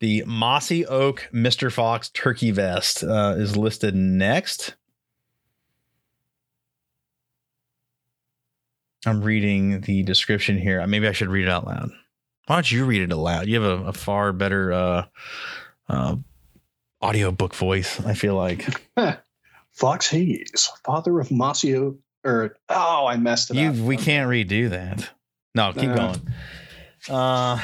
The 0.00 0.24
Mossy 0.26 0.84
Oak 0.84 1.28
Mr. 1.32 1.72
Fox 1.72 2.10
Turkey 2.10 2.50
Vest 2.50 3.02
uh, 3.02 3.34
is 3.38 3.56
listed 3.56 3.94
next. 3.94 4.76
I'm 9.06 9.22
reading 9.22 9.80
the 9.82 10.02
description 10.02 10.58
here. 10.58 10.86
Maybe 10.86 11.08
I 11.08 11.12
should 11.12 11.28
read 11.28 11.44
it 11.44 11.50
out 11.50 11.66
loud. 11.66 11.90
Why 12.46 12.56
don't 12.56 12.70
you 12.70 12.84
read 12.84 13.02
it 13.02 13.12
aloud? 13.12 13.46
You 13.46 13.60
have 13.62 13.80
a, 13.80 13.84
a 13.88 13.92
far 13.92 14.32
better 14.32 14.72
uh, 14.72 15.06
uh, 15.88 16.16
audiobook 17.02 17.54
voice, 17.54 18.00
I 18.04 18.14
feel 18.14 18.34
like. 18.34 18.66
Fox 19.72 20.10
Haas, 20.10 20.70
father 20.84 21.18
of 21.20 21.30
Mossy 21.30 21.74
Oak, 21.76 21.96
or 22.24 22.56
oh, 22.68 23.06
I 23.06 23.16
messed 23.16 23.50
it 23.50 23.56
You 23.56 23.68
up. 23.70 23.76
we 23.76 23.96
can't 23.96 24.28
redo 24.28 24.68
that. 24.70 25.08
No, 25.54 25.72
keep 25.72 25.90
Uh. 25.90 25.94
going. 25.96 26.20
Uh 27.08 27.58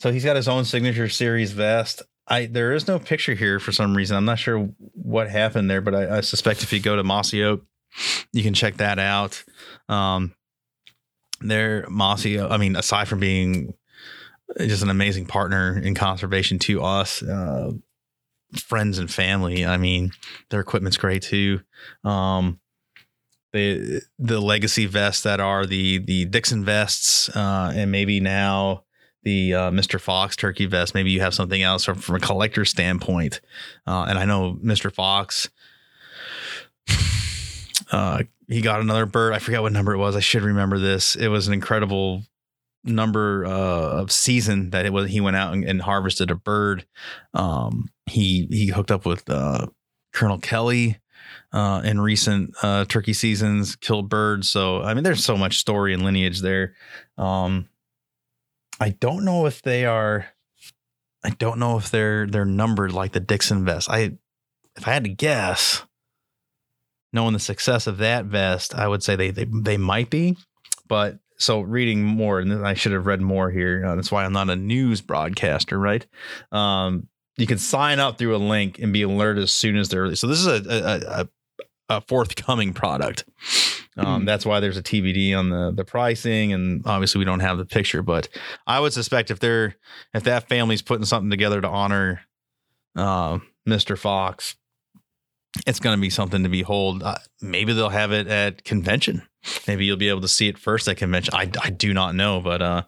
so 0.00 0.10
he's 0.10 0.24
got 0.24 0.34
his 0.36 0.48
own 0.48 0.64
signature 0.64 1.08
series 1.08 1.52
vest. 1.52 2.02
I 2.26 2.46
there 2.46 2.72
is 2.72 2.88
no 2.88 2.98
picture 2.98 3.34
here 3.34 3.60
for 3.60 3.70
some 3.72 3.96
reason. 3.96 4.16
I'm 4.16 4.24
not 4.24 4.38
sure 4.38 4.70
what 4.94 5.28
happened 5.30 5.70
there, 5.70 5.80
but 5.80 5.94
I, 5.94 6.16
I 6.16 6.20
suspect 6.22 6.62
if 6.62 6.72
you 6.72 6.80
go 6.80 6.96
to 6.96 7.04
Mossy 7.04 7.42
Oak, 7.44 7.64
you 8.32 8.42
can 8.42 8.54
check 8.54 8.76
that 8.78 8.98
out. 8.98 9.42
Um 9.88 10.34
there 11.40 11.86
Mossy 11.88 12.40
I 12.40 12.56
mean, 12.56 12.76
aside 12.76 13.08
from 13.08 13.20
being 13.20 13.74
just 14.58 14.82
an 14.82 14.90
amazing 14.90 15.26
partner 15.26 15.78
in 15.78 15.94
conservation 15.94 16.58
to 16.60 16.82
us, 16.82 17.22
uh 17.22 17.72
friends 18.56 18.98
and 18.98 19.10
family. 19.10 19.64
I 19.64 19.76
mean, 19.76 20.12
their 20.50 20.60
equipment's 20.60 20.96
great 20.96 21.22
too. 21.22 21.60
Um 22.04 22.60
the 23.52 24.02
the 24.18 24.40
legacy 24.40 24.86
vests 24.86 25.22
that 25.22 25.40
are 25.40 25.66
the 25.66 25.98
the 25.98 26.24
Dixon 26.26 26.64
vests, 26.64 27.28
uh, 27.34 27.72
and 27.74 27.90
maybe 27.90 28.20
now 28.20 28.84
the 29.22 29.54
uh, 29.54 29.70
Mr. 29.70 30.00
Fox 30.00 30.36
turkey 30.36 30.66
vest. 30.66 30.94
Maybe 30.94 31.10
you 31.10 31.20
have 31.20 31.34
something 31.34 31.62
else 31.62 31.84
from, 31.84 31.98
from 31.98 32.16
a 32.16 32.20
collector 32.20 32.64
standpoint. 32.64 33.40
Uh, 33.86 34.06
and 34.08 34.18
I 34.18 34.24
know 34.24 34.56
Mr. 34.64 34.92
Fox, 34.92 35.50
uh, 37.90 38.22
he 38.48 38.60
got 38.60 38.80
another 38.80 39.06
bird. 39.06 39.32
I 39.32 39.38
forget 39.38 39.62
what 39.62 39.72
number 39.72 39.92
it 39.92 39.98
was. 39.98 40.16
I 40.16 40.20
should 40.20 40.42
remember 40.42 40.78
this. 40.78 41.14
It 41.14 41.28
was 41.28 41.46
an 41.46 41.54
incredible 41.54 42.24
number 42.84 43.44
uh, 43.44 44.00
of 44.00 44.10
season 44.10 44.70
that 44.70 44.86
it 44.86 44.92
was. 44.92 45.10
He 45.10 45.20
went 45.20 45.36
out 45.36 45.52
and, 45.52 45.64
and 45.64 45.82
harvested 45.82 46.30
a 46.30 46.34
bird. 46.34 46.86
Um, 47.34 47.90
he 48.06 48.46
he 48.50 48.68
hooked 48.68 48.90
up 48.90 49.06
with 49.06 49.28
uh, 49.28 49.66
Colonel 50.12 50.38
Kelly 50.38 50.98
uh, 51.52 51.82
in 51.84 52.00
recent 52.00 52.54
uh, 52.62 52.84
turkey 52.86 53.12
seasons, 53.12 53.76
killed 53.76 54.08
birds. 54.08 54.48
So 54.48 54.82
I 54.82 54.94
mean, 54.94 55.04
there's 55.04 55.24
so 55.24 55.36
much 55.36 55.58
story 55.58 55.94
and 55.94 56.02
lineage 56.02 56.40
there. 56.40 56.74
Um, 57.18 57.68
I 58.80 58.90
don't 58.90 59.24
know 59.24 59.46
if 59.46 59.62
they 59.62 59.84
are. 59.84 60.26
I 61.22 61.30
don't 61.30 61.58
know 61.58 61.76
if 61.76 61.90
they're 61.90 62.26
they're 62.26 62.44
numbered 62.44 62.92
like 62.92 63.12
the 63.12 63.20
Dixon 63.20 63.64
vest. 63.64 63.90
I, 63.90 64.16
if 64.76 64.88
I 64.88 64.92
had 64.92 65.04
to 65.04 65.10
guess, 65.10 65.84
knowing 67.12 67.32
the 67.32 67.38
success 67.38 67.86
of 67.86 67.98
that 67.98 68.24
vest, 68.26 68.74
I 68.74 68.88
would 68.88 69.02
say 69.02 69.16
they 69.16 69.30
they 69.30 69.46
they 69.46 69.76
might 69.76 70.10
be. 70.10 70.36
But 70.88 71.18
so 71.38 71.60
reading 71.60 72.04
more, 72.04 72.40
and 72.40 72.66
I 72.66 72.74
should 72.74 72.92
have 72.92 73.06
read 73.06 73.20
more 73.20 73.50
here. 73.50 73.84
Uh, 73.86 73.94
that's 73.94 74.12
why 74.12 74.24
I'm 74.24 74.32
not 74.32 74.50
a 74.50 74.56
news 74.56 75.00
broadcaster, 75.00 75.78
right? 75.78 76.06
Um, 76.52 77.08
you 77.36 77.46
can 77.46 77.58
sign 77.58 77.98
up 77.98 78.18
through 78.18 78.36
a 78.36 78.38
link 78.38 78.78
and 78.78 78.92
be 78.92 79.02
alerted 79.02 79.42
as 79.42 79.52
soon 79.52 79.76
as 79.76 79.88
they're 79.88 80.02
released. 80.02 80.20
So 80.20 80.26
this 80.26 80.40
is 80.40 80.46
a 80.46 80.62
a, 80.68 81.20
a, 81.22 81.96
a 81.96 82.00
forthcoming 82.02 82.72
product. 82.74 83.24
Um, 83.96 84.20
Hmm. 84.20 84.24
That's 84.24 84.46
why 84.46 84.60
there's 84.60 84.76
a 84.76 84.82
TBD 84.82 85.36
on 85.36 85.50
the 85.50 85.72
the 85.74 85.84
pricing, 85.84 86.52
and 86.52 86.82
obviously 86.86 87.18
we 87.18 87.24
don't 87.24 87.40
have 87.40 87.58
the 87.58 87.64
picture. 87.66 88.02
But 88.02 88.28
I 88.66 88.78
would 88.80 88.92
suspect 88.92 89.30
if 89.30 89.40
they're 89.40 89.76
if 90.14 90.22
that 90.24 90.48
family's 90.48 90.82
putting 90.82 91.04
something 91.06 91.30
together 91.30 91.60
to 91.60 91.68
honor 91.68 92.20
uh, 92.96 93.38
Mr. 93.68 93.98
Fox, 93.98 94.54
it's 95.66 95.80
going 95.80 95.96
to 95.96 96.00
be 96.00 96.10
something 96.10 96.42
to 96.42 96.48
behold. 96.48 97.02
Uh, 97.02 97.16
maybe 97.40 97.72
they'll 97.72 97.88
have 97.88 98.12
it 98.12 98.28
at 98.28 98.64
convention. 98.64 99.22
Maybe 99.66 99.86
you'll 99.86 99.96
be 99.96 100.08
able 100.08 100.20
to 100.20 100.28
see 100.28 100.48
it 100.48 100.58
first 100.58 100.86
at 100.88 100.98
convention. 100.98 101.34
I, 101.34 101.50
I 101.62 101.70
do 101.70 101.94
not 101.94 102.14
know, 102.14 102.40
but 102.40 102.60
uh, 102.60 102.82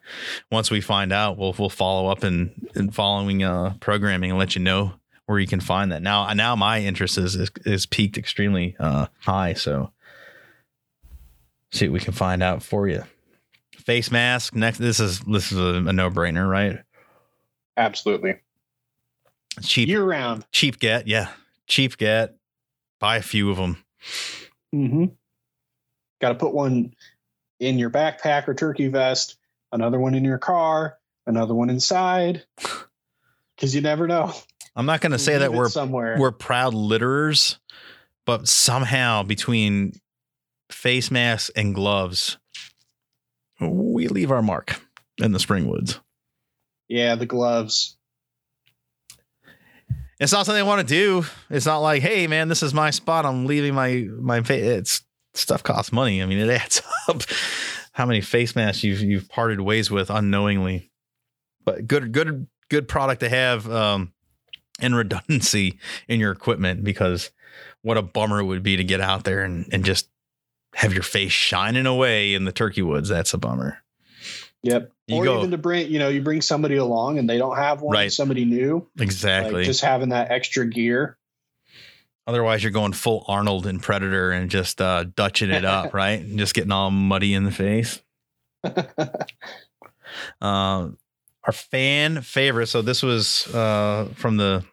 once 0.51 0.71
we 0.71 0.81
find 0.81 1.13
out, 1.13 1.39
we'll 1.39 1.55
we'll 1.59 1.71
follow 1.71 2.11
up 2.11 2.25
in, 2.25 2.53
in 2.75 2.91
following 2.91 3.43
uh, 3.43 3.75
programming 3.81 4.31
and 4.31 4.39
let 4.39 4.55
you 4.55 4.63
know 4.63 4.93
where 5.27 5.39
you 5.39 5.47
can 5.47 5.61
find 5.61 5.93
that. 5.93 6.03
Now 6.03 6.31
now 6.35 6.55
my 6.55 6.81
interest 6.81 7.17
is 7.17 7.37
is, 7.37 7.51
is 7.65 7.87
peaked 7.87 8.19
extremely 8.19 8.77
uh, 8.79 9.07
high, 9.21 9.55
so 9.55 9.93
see 11.73 11.89
what 11.89 11.95
we 11.95 12.01
can 12.01 12.13
find 12.13 12.43
out 12.43 12.63
for 12.63 12.87
you. 12.87 13.03
Face 13.79 14.11
mask 14.11 14.55
next. 14.55 14.79
This 14.79 15.01
is 15.01 15.21
this 15.21 15.53
is 15.53 15.59
a, 15.59 15.89
a 15.89 15.93
no 15.93 16.11
brainer, 16.11 16.49
right? 16.49 16.81
Absolutely. 17.79 18.35
Cheap 19.63 19.89
Year 19.89 20.05
round. 20.05 20.45
cheap 20.53 20.79
get, 20.79 21.09
yeah, 21.09 21.29
cheap 21.67 21.97
get. 21.97 22.37
Buy 23.03 23.17
a 23.17 23.23
few 23.23 23.51
of 23.51 23.57
them. 23.57 23.85
Mm-hmm. 24.73 25.07
Got 26.21 26.29
to 26.29 26.35
put 26.37 26.55
one 26.55 26.95
in 27.59 27.77
your 27.77 27.91
backpack 27.91 28.47
or 28.47 28.55
turkey 28.55 28.87
vest, 28.87 29.39
another 29.73 29.99
one 29.99 30.15
in 30.15 30.25
your 30.25 30.39
car, 30.39 30.99
another 31.27 31.53
one 31.53 31.69
inside, 31.69 32.45
because 33.57 33.75
you 33.75 33.81
never 33.81 34.07
know. 34.07 34.33
I'm 34.77 34.87
not 34.87 35.01
going 35.01 35.11
to 35.11 35.19
say 35.19 35.37
that 35.37 35.53
we're 35.53 35.69
somewhere. 35.69 36.15
we're 36.17 36.31
proud 36.31 36.75
litterers, 36.75 37.59
but 38.25 38.47
somehow 38.47 39.25
between 39.25 39.95
face 40.71 41.11
masks 41.11 41.51
and 41.57 41.75
gloves, 41.75 42.39
we 43.61 44.07
leave 44.07 44.31
our 44.31 44.43
mark 44.43 44.81
in 45.19 45.33
the 45.33 45.41
spring 45.41 45.67
woods. 45.67 45.99
yeah, 46.87 47.17
the 47.17 47.27
gloves. 47.27 47.97
It's 50.23 50.33
not 50.33 50.47
something 50.47 50.61
I 50.61 50.67
want 50.67 50.87
to 50.87 50.95
do. 50.95 51.27
It's 51.51 51.67
not 51.67 51.79
like, 51.79 52.01
hey 52.01 52.29
man, 52.29 52.47
this 52.47 52.63
is 52.63 52.73
my 52.73 52.91
spot. 52.91 53.27
I'm 53.27 53.45
leaving 53.45 53.75
my 53.75 54.07
my 54.21 54.41
face. 54.43 54.65
It's 54.65 55.03
stuff 55.35 55.65
costs 55.65 55.93
money. 55.93 56.23
I 56.23 56.27
mean, 56.27 56.39
it 56.39 56.49
adds 56.63 56.81
up. 57.09 57.23
How 57.93 58.07
many 58.07 58.21
face 58.21 58.55
masks 58.55 58.85
you've 58.85 59.01
you've 59.01 59.29
parted 59.29 59.61
ways 59.61 59.91
with 59.91 60.11
unknowingly, 60.11 60.93
but 61.65 61.89
good 61.89 62.13
good 62.13 62.47
good 62.69 62.87
product 62.87 63.21
to 63.21 63.29
have 63.29 63.69
um, 63.69 64.13
and 64.79 64.95
redundancy 64.95 65.81
in 66.07 66.21
your 66.21 66.31
equipment 66.31 66.85
because 66.85 67.31
what 67.83 67.99
a 67.99 68.03
bummer 68.03 68.41
it 68.41 68.45
would 68.45 68.63
be 68.63 68.77
to 68.77 68.85
get 68.85 69.01
out 69.01 69.25
there 69.25 69.43
and 69.43 69.69
and 69.73 69.85
just 69.85 70.09
have 70.75 70.95
your 70.95 71.03
face 71.03 71.33
shining 71.33 71.85
away 71.85 72.33
in 72.33 72.45
the 72.45 72.53
turkey 72.53 72.83
woods. 72.83 73.09
That's 73.09 73.35
a 73.35 73.39
bummer. 73.39 73.82
Yep. 74.63 74.93
You 75.09 75.17
or 75.17 75.25
go- 75.25 75.39
even 75.39 75.51
to 75.51 75.59
bring, 75.59 75.91
you 75.91 75.99
know, 75.99 76.09
you 76.09 76.23
bring 76.23 76.41
somebody 76.41 76.77
along 76.77 77.19
and 77.19 77.29
they 77.29 77.39
don't 77.39 77.57
have 77.57 77.81
one, 77.83 77.95
Right. 77.95 78.13
somebody 78.13 78.45
new. 78.45 78.89
Exactly. 78.99 79.53
Like 79.55 79.65
just 79.65 79.81
having 79.81 80.11
that 80.11 80.31
extra 80.31 80.67
gear. 80.67 81.19
Otherwise, 82.27 82.63
you're 82.63 82.71
going 82.71 82.93
full 82.93 83.25
Arnold 83.27 83.67
and 83.67 83.83
Predator 83.83 84.31
and 84.31 84.49
just 84.49 84.81
uh, 84.81 85.05
dutching 85.17 85.51
it 85.51 85.65
up, 85.65 85.93
right? 85.95 86.21
And 86.21 86.39
just 86.39 86.55
getting 86.55 86.71
all 86.71 86.91
muddy 86.93 87.35
in 87.35 87.43
the 87.45 87.51
face. 87.51 88.01
Uh, 88.63 88.73
our 91.45 91.53
fan 91.53 92.21
favorite. 92.23 92.69
So 92.69 92.81
this 92.83 93.03
was 93.03 93.53
uh, 93.53 94.09
from 94.15 94.37
the 94.37 94.65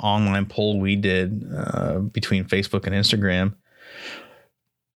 online 0.00 0.46
poll 0.46 0.78
we 0.78 0.94
did 0.94 1.44
uh, 1.52 1.98
between 1.98 2.44
Facebook 2.44 2.86
and 2.86 2.94
Instagram. 2.94 3.54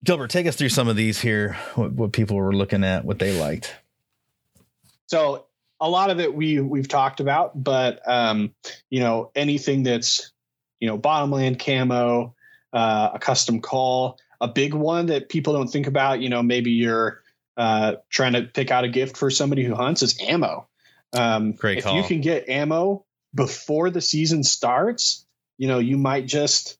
Gilbert, 0.04 0.30
take 0.30 0.46
us 0.46 0.56
through 0.56 0.70
some 0.70 0.88
of 0.88 0.96
these 0.96 1.20
here. 1.20 1.56
What, 1.74 1.92
what 1.92 2.12
people 2.12 2.36
were 2.36 2.54
looking 2.54 2.84
at, 2.84 3.04
what 3.04 3.18
they 3.18 3.38
liked. 3.38 3.74
so 5.06 5.46
a 5.80 5.88
lot 5.88 6.10
of 6.10 6.20
it 6.20 6.34
we 6.34 6.60
we've 6.60 6.88
talked 6.88 7.20
about, 7.20 7.62
but 7.62 8.00
um, 8.08 8.54
you 8.90 9.00
know, 9.00 9.30
anything 9.34 9.82
that's 9.82 10.32
you 10.80 10.88
know, 10.88 10.96
bottomland 10.96 11.58
camo, 11.58 12.34
uh, 12.72 13.10
a 13.14 13.18
custom 13.18 13.60
call, 13.60 14.18
a 14.40 14.48
big 14.48 14.74
one 14.74 15.06
that 15.06 15.28
people 15.28 15.52
don't 15.52 15.68
think 15.68 15.86
about, 15.86 16.20
you 16.20 16.28
know, 16.28 16.42
maybe 16.42 16.72
you're 16.72 17.22
uh, 17.56 17.96
trying 18.08 18.32
to 18.32 18.42
pick 18.42 18.70
out 18.70 18.84
a 18.84 18.88
gift 18.88 19.16
for 19.16 19.30
somebody 19.30 19.62
who 19.62 19.74
hunts 19.74 20.02
is 20.02 20.18
ammo. 20.20 20.66
Um, 21.12 21.52
Great 21.52 21.78
if 21.78 21.86
you 21.86 22.02
can 22.02 22.20
get 22.20 22.48
ammo 22.48 23.04
before 23.34 23.90
the 23.90 24.00
season 24.00 24.42
starts, 24.42 25.26
you 25.58 25.68
know, 25.68 25.78
you 25.78 25.98
might 25.98 26.26
just 26.26 26.78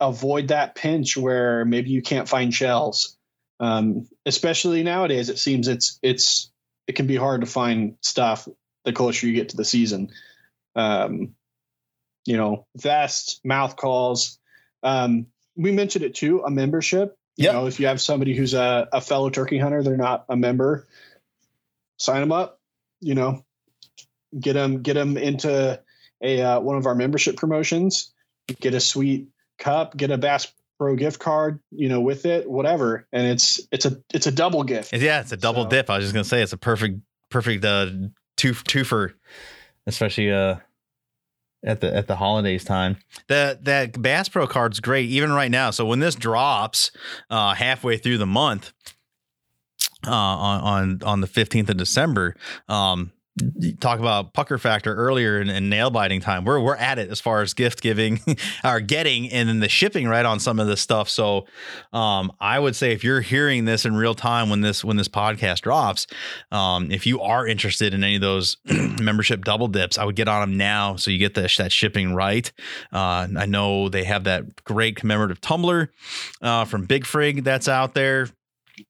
avoid 0.00 0.48
that 0.48 0.74
pinch 0.74 1.16
where 1.16 1.64
maybe 1.64 1.90
you 1.90 2.02
can't 2.02 2.28
find 2.28 2.52
shells. 2.52 3.16
Um, 3.60 4.08
especially 4.24 4.82
nowadays, 4.82 5.28
it 5.28 5.38
seems 5.38 5.68
it's 5.68 5.98
it's 6.02 6.50
it 6.86 6.94
can 6.94 7.06
be 7.06 7.16
hard 7.16 7.42
to 7.42 7.46
find 7.46 7.96
stuff 8.00 8.48
the 8.84 8.92
closer 8.92 9.26
you 9.26 9.34
get 9.34 9.50
to 9.50 9.56
the 9.56 9.64
season. 9.64 10.10
Um, 10.74 11.34
you 12.24 12.36
know, 12.36 12.66
vest, 12.76 13.40
mouth 13.44 13.76
calls. 13.76 14.38
Um, 14.82 15.26
we 15.56 15.72
mentioned 15.72 16.04
it 16.04 16.14
too, 16.14 16.42
a 16.42 16.50
membership. 16.50 17.16
You 17.36 17.44
Yep. 17.44 17.52
know, 17.54 17.66
if 17.66 17.80
you 17.80 17.86
have 17.86 18.00
somebody 18.00 18.34
who's 18.36 18.54
a, 18.54 18.88
a 18.92 19.00
fellow 19.00 19.30
turkey 19.30 19.58
hunter, 19.58 19.82
they're 19.82 19.96
not 19.96 20.24
a 20.28 20.36
member, 20.36 20.88
sign 21.96 22.20
them 22.20 22.32
up. 22.32 22.60
You 23.00 23.14
know, 23.14 23.44
get 24.38 24.54
them 24.54 24.82
get 24.82 24.94
them 24.94 25.16
into 25.16 25.80
a 26.22 26.42
uh, 26.42 26.60
one 26.60 26.76
of 26.76 26.86
our 26.86 26.94
membership 26.94 27.36
promotions. 27.36 28.12
Get 28.60 28.74
a 28.74 28.80
sweet 28.80 29.28
cup, 29.60 29.96
get 29.96 30.10
a 30.10 30.18
Bass 30.18 30.52
Pro 30.78 30.96
gift 30.96 31.20
card, 31.20 31.60
you 31.70 31.88
know, 31.88 32.00
with 32.00 32.24
it, 32.26 32.50
whatever, 32.50 33.06
and 33.12 33.26
it's 33.26 33.60
it's 33.70 33.84
a 33.84 34.00
it's 34.12 34.26
a 34.26 34.32
double 34.32 34.64
gift. 34.64 34.92
Yeah, 34.94 35.20
it's 35.20 35.30
a 35.30 35.36
double 35.36 35.64
So- 35.64 35.68
dip. 35.68 35.90
I 35.90 35.96
was 35.98 36.04
just 36.06 36.14
gonna 36.14 36.24
say 36.24 36.42
it's 36.42 36.52
a 36.54 36.56
perfect, 36.56 37.00
perfect 37.28 37.64
uh, 37.64 37.90
two 38.38 38.52
twofer, 38.54 39.12
especially 39.86 40.32
uh, 40.32 40.56
at 41.62 41.82
the 41.82 41.94
at 41.94 42.06
the 42.06 42.16
holidays 42.16 42.64
time. 42.64 42.96
That 43.28 43.64
that 43.66 44.00
Bass 44.00 44.30
Pro 44.30 44.46
card's 44.46 44.80
great 44.80 45.10
even 45.10 45.30
right 45.32 45.50
now. 45.50 45.70
So 45.70 45.84
when 45.84 46.00
this 46.00 46.14
drops 46.14 46.90
uh, 47.28 47.54
halfway 47.54 47.98
through 47.98 48.16
the 48.16 48.26
month, 48.26 48.72
uh, 50.06 50.10
on 50.10 50.60
on 50.62 51.00
on 51.04 51.20
the 51.20 51.26
fifteenth 51.26 51.68
of 51.68 51.76
December, 51.76 52.34
um, 52.68 53.12
talk 53.80 53.98
about 53.98 54.32
pucker 54.32 54.58
factor 54.58 54.94
earlier 54.94 55.38
and, 55.38 55.50
and, 55.50 55.70
nail 55.70 55.90
biting 55.90 56.20
time. 56.20 56.44
We're 56.44 56.60
we're 56.60 56.76
at 56.76 56.98
it 56.98 57.10
as 57.10 57.20
far 57.20 57.42
as 57.42 57.54
gift 57.54 57.80
giving 57.80 58.20
or 58.64 58.80
getting 58.80 59.30
and 59.30 59.48
then 59.48 59.60
the 59.60 59.68
shipping 59.68 60.08
right 60.08 60.24
on 60.26 60.40
some 60.40 60.58
of 60.58 60.66
this 60.66 60.80
stuff. 60.80 61.08
So 61.08 61.46
um, 61.92 62.32
I 62.40 62.58
would 62.58 62.74
say 62.74 62.92
if 62.92 63.04
you're 63.04 63.20
hearing 63.20 63.64
this 63.64 63.84
in 63.84 63.94
real 63.94 64.14
time 64.14 64.50
when 64.50 64.60
this 64.60 64.84
when 64.84 64.96
this 64.96 65.08
podcast 65.08 65.60
drops, 65.60 66.06
um, 66.50 66.90
if 66.90 67.06
you 67.06 67.20
are 67.20 67.46
interested 67.46 67.94
in 67.94 68.02
any 68.02 68.16
of 68.16 68.20
those 68.20 68.56
membership 69.00 69.44
double 69.44 69.68
dips, 69.68 69.98
I 69.98 70.04
would 70.04 70.16
get 70.16 70.28
on 70.28 70.40
them 70.40 70.56
now 70.56 70.96
so 70.96 71.10
you 71.10 71.18
get 71.18 71.34
the, 71.34 71.52
that 71.58 71.72
shipping 71.72 72.14
right. 72.14 72.50
Uh, 72.92 73.28
I 73.36 73.46
know 73.46 73.88
they 73.88 74.04
have 74.04 74.24
that 74.24 74.64
great 74.64 74.96
commemorative 74.96 75.40
tumbler 75.40 75.90
uh, 76.42 76.64
from 76.64 76.86
Big 76.86 77.04
Frig 77.04 77.44
that's 77.44 77.68
out 77.68 77.94
there. 77.94 78.28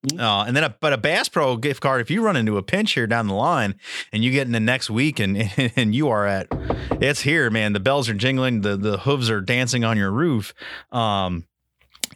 Mm-hmm. 0.07 0.21
Uh, 0.21 0.45
and 0.45 0.57
then, 0.57 0.65
a, 0.65 0.77
but 0.81 0.93
a 0.93 0.99
Bass 0.99 1.29
Pro 1.29 1.57
gift 1.57 1.81
card, 1.81 2.01
if 2.01 2.11
you 2.11 2.23
run 2.23 2.37
into 2.37 2.57
a 2.57 2.63
pinch 2.63 2.93
here 2.93 3.07
down 3.07 3.27
the 3.27 3.35
line 3.35 3.75
and 4.13 4.25
you 4.25 4.31
get 4.31 4.47
in 4.47 4.53
the 4.53 4.61
next 4.61 4.91
week 4.91 5.19
and 5.21 5.51
and 5.77 5.95
you 5.95 6.09
are 6.09 6.27
at, 6.27 6.49
it's 7.01 7.21
here, 7.21 7.51
man. 7.51 7.73
The 7.73 7.81
bells 7.81 8.09
are 8.09 8.15
jingling, 8.15 8.63
the 8.63 8.77
the 8.77 8.99
hooves 8.99 9.31
are 9.31 9.41
dancing 9.41 9.85
on 9.85 9.97
your 9.97 10.11
roof. 10.11 10.55
Um, 10.91 11.47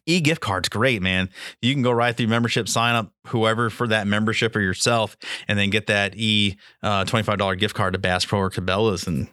E 0.06 0.20
gift 0.20 0.40
card's 0.40 0.68
great, 0.68 1.00
man. 1.00 1.30
You 1.62 1.72
can 1.72 1.82
go 1.82 1.90
right 1.90 2.14
through 2.14 2.26
membership, 2.26 2.68
sign 2.68 2.94
up 2.94 3.12
whoever 3.28 3.70
for 3.70 3.86
that 3.88 4.06
membership 4.06 4.54
or 4.54 4.60
yourself, 4.60 5.16
and 5.48 5.58
then 5.58 5.70
get 5.70 5.86
that 5.86 6.14
E 6.16 6.56
uh, 6.82 7.04
twenty 7.04 7.22
five 7.22 7.38
dollar 7.38 7.54
gift 7.54 7.74
card 7.74 7.94
to 7.94 7.98
Bass 7.98 8.24
Pro 8.24 8.40
or 8.40 8.50
Cabela's 8.50 9.06
and 9.06 9.28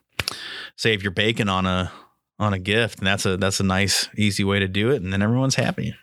save 0.78 1.04
your 1.04 1.12
bacon 1.12 1.50
on 1.50 1.66
a 1.66 1.92
on 2.39 2.54
a 2.54 2.60
gift. 2.60 3.00
And 3.00 3.08
that's 3.08 3.26
a 3.26 3.36
that's 3.36 3.60
a 3.60 3.64
nice 3.64 4.08
easy 4.16 4.44
way 4.44 4.60
to 4.60 4.68
do 4.68 4.92
it, 4.92 5.02
and 5.02 5.12
then 5.12 5.22
everyone's 5.22 5.56
happy 5.56 5.94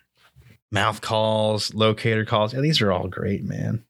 mouth 0.71 1.01
calls, 1.01 1.73
locator 1.75 2.25
calls. 2.25 2.55
Yeah, 2.55 2.61
these 2.61 2.81
are 2.81 2.93
all 2.93 3.09
great, 3.09 3.45
man. 3.45 3.85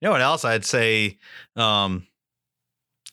You 0.00 0.06
know 0.06 0.12
what 0.12 0.22
else 0.22 0.44
I'd 0.44 0.64
say 0.64 1.18
um, 1.56 2.06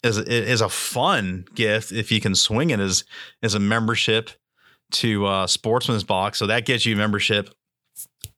is 0.03 0.17
is 0.17 0.61
a 0.61 0.69
fun 0.69 1.45
gift 1.55 1.91
if 1.91 2.11
you 2.11 2.19
can 2.19 2.35
swing 2.35 2.69
it 2.69 2.79
is 2.79 3.05
is 3.41 3.55
a 3.55 3.59
membership 3.59 4.31
to 4.91 5.25
uh, 5.25 5.47
Sportsman's 5.47 6.03
Box. 6.03 6.37
So 6.37 6.47
that 6.47 6.65
gets 6.65 6.85
you 6.85 6.95
membership 6.95 7.49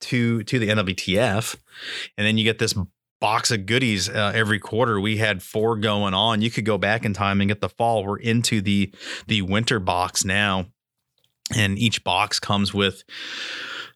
to 0.02 0.44
to 0.44 0.60
the 0.60 0.70
NWTF, 0.70 1.56
and 2.18 2.28
then 2.28 2.38
you 2.38 2.44
get 2.44 2.60
this 2.60 2.76
box 3.20 3.50
of 3.50 3.66
goodies 3.66 4.10
uh, 4.10 4.32
every 4.36 4.60
quarter. 4.60 5.00
We 5.00 5.18
had 5.18 5.42
four 5.42 5.78
going 5.78 6.14
on. 6.14 6.42
You 6.42 6.52
could 6.52 6.66
go 6.66 6.78
back 6.78 7.06
in 7.06 7.14
time 7.14 7.42
and 7.42 7.48
get 7.48 7.62
the 7.62 7.70
fall. 7.70 8.06
We're 8.06 8.18
into 8.18 8.62
the 8.62 8.94
the 9.28 9.42
winter 9.42 9.80
box 9.80 10.24
now, 10.24 10.68
and 11.56 11.78
each 11.80 12.04
box 12.04 12.40
comes 12.40 12.74
with 12.74 13.04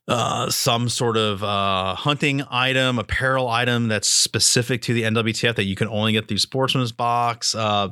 uh, 0.10 0.50
some 0.50 0.90
sort 0.90 1.18
of 1.18 1.44
uh, 1.44 1.94
hunting 1.94 2.42
item, 2.50 2.98
apparel 2.98 3.48
item 3.48 3.88
that's 3.88 4.10
specific 4.10 4.82
to 4.82 4.94
the 4.94 5.04
NWTF 5.04 5.56
that 5.56 5.66
you 5.66 5.76
can 5.76 5.88
only 5.88 6.14
get 6.14 6.28
through 6.28 6.40
Sportsman's 6.40 6.92
Box. 6.92 7.54
Uh, 7.54 7.90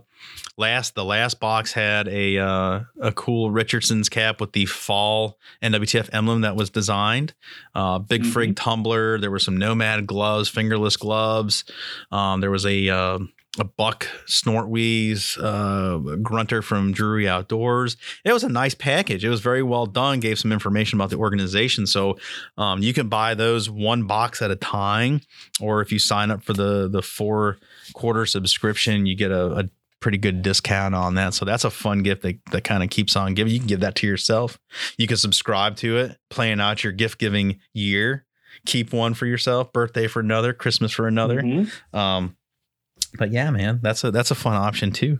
last 0.57 0.95
the 0.95 1.05
last 1.05 1.39
box 1.39 1.74
had 1.74 2.07
a 2.07 2.39
uh, 2.39 2.82
a 3.01 3.11
cool 3.11 3.51
Richardson's 3.51 4.09
cap 4.09 4.41
with 4.41 4.53
the 4.53 4.65
fall 4.65 5.38
NWTF 5.61 6.09
emblem 6.11 6.41
that 6.41 6.55
was 6.55 6.72
designed. 6.72 7.36
Uh, 7.76 7.99
big 7.99 8.24
mm-hmm. 8.24 8.38
frig 8.38 8.55
tumbler. 8.55 9.20
There 9.20 9.32
were 9.32 9.39
some 9.39 9.57
Nomad 9.57 10.07
gloves, 10.07 10.49
fingerless 10.49 10.97
gloves. 10.97 11.65
Um, 12.11 12.41
there 12.41 12.51
was 12.51 12.65
a 12.65 12.89
uh, 12.89 13.20
a 13.60 13.64
buck 13.64 14.08
snortweeze 14.28 15.38
uh, 15.41 16.18
grunter 16.18 16.62
from 16.62 16.91
Drury 16.91 17.28
Outdoors. 17.28 17.97
It 18.24 18.34
was 18.34 18.43
a 18.43 18.49
nice 18.49 18.76
package. 18.76 19.24
It 19.26 19.30
was 19.30 19.41
very 19.41 19.64
well 19.64 19.86
done. 19.86 20.20
Gave 20.20 20.39
some 20.39 20.51
information 20.51 20.97
about 20.97 21.10
the 21.10 21.18
organization, 21.18 21.88
so 21.88 22.18
um, 22.58 22.82
you 22.82 22.93
can 22.93 23.10
buy 23.10 23.34
those 23.34 23.70
one 23.70 24.03
box 24.03 24.41
at 24.41 24.51
a 24.51 24.55
time, 24.55 25.22
or 25.60 25.82
if 25.82 25.91
you 25.91 25.99
sign 25.99 26.32
up 26.32 26.43
for 26.43 26.53
the 26.53 26.88
the 26.88 27.01
four 27.01 27.58
quarter 27.93 28.26
subscription, 28.26 29.05
you 29.05 29.16
get 29.16 29.32
a, 29.32 29.60
a 29.60 29.70
pretty 29.99 30.18
good 30.18 30.41
discount 30.41 30.93
on 30.95 31.16
that. 31.16 31.34
So 31.34 31.45
that's 31.45 31.64
a 31.64 31.70
fun 31.70 32.03
gift 32.03 32.22
that, 32.22 32.39
that 32.51 32.64
kind 32.64 32.84
of 32.84 32.89
keeps 32.89 33.16
on 33.16 33.34
giving. 33.34 33.51
You 33.51 33.60
can 33.60 33.68
give 33.68 33.80
that 33.80 33.95
to 33.95 34.08
yourself. 34.08 34.60
You 34.97 35.08
can 35.08 35.18
subscribe 35.18 35.76
to 35.78 35.97
it, 35.97 36.18
playing 36.30 36.60
out 36.60 36.84
your 36.84 36.93
gift 36.93 37.20
giving 37.20 37.60
year. 37.74 38.26
Keep 38.66 38.93
one 38.93 39.14
for 39.14 39.26
yourself, 39.26 39.72
birthday 39.72 40.08
for 40.08 40.20
another, 40.20 40.53
Christmas 40.53 40.91
for 40.91 41.08
another. 41.08 41.41
Mm-hmm. 41.41 41.97
Um, 41.97 42.36
but 43.18 43.32
yeah, 43.32 43.49
man, 43.49 43.80
that's 43.82 44.03
a 44.03 44.11
that's 44.11 44.32
a 44.32 44.36
fun 44.36 44.55
option 44.55 44.91
too, 44.91 45.20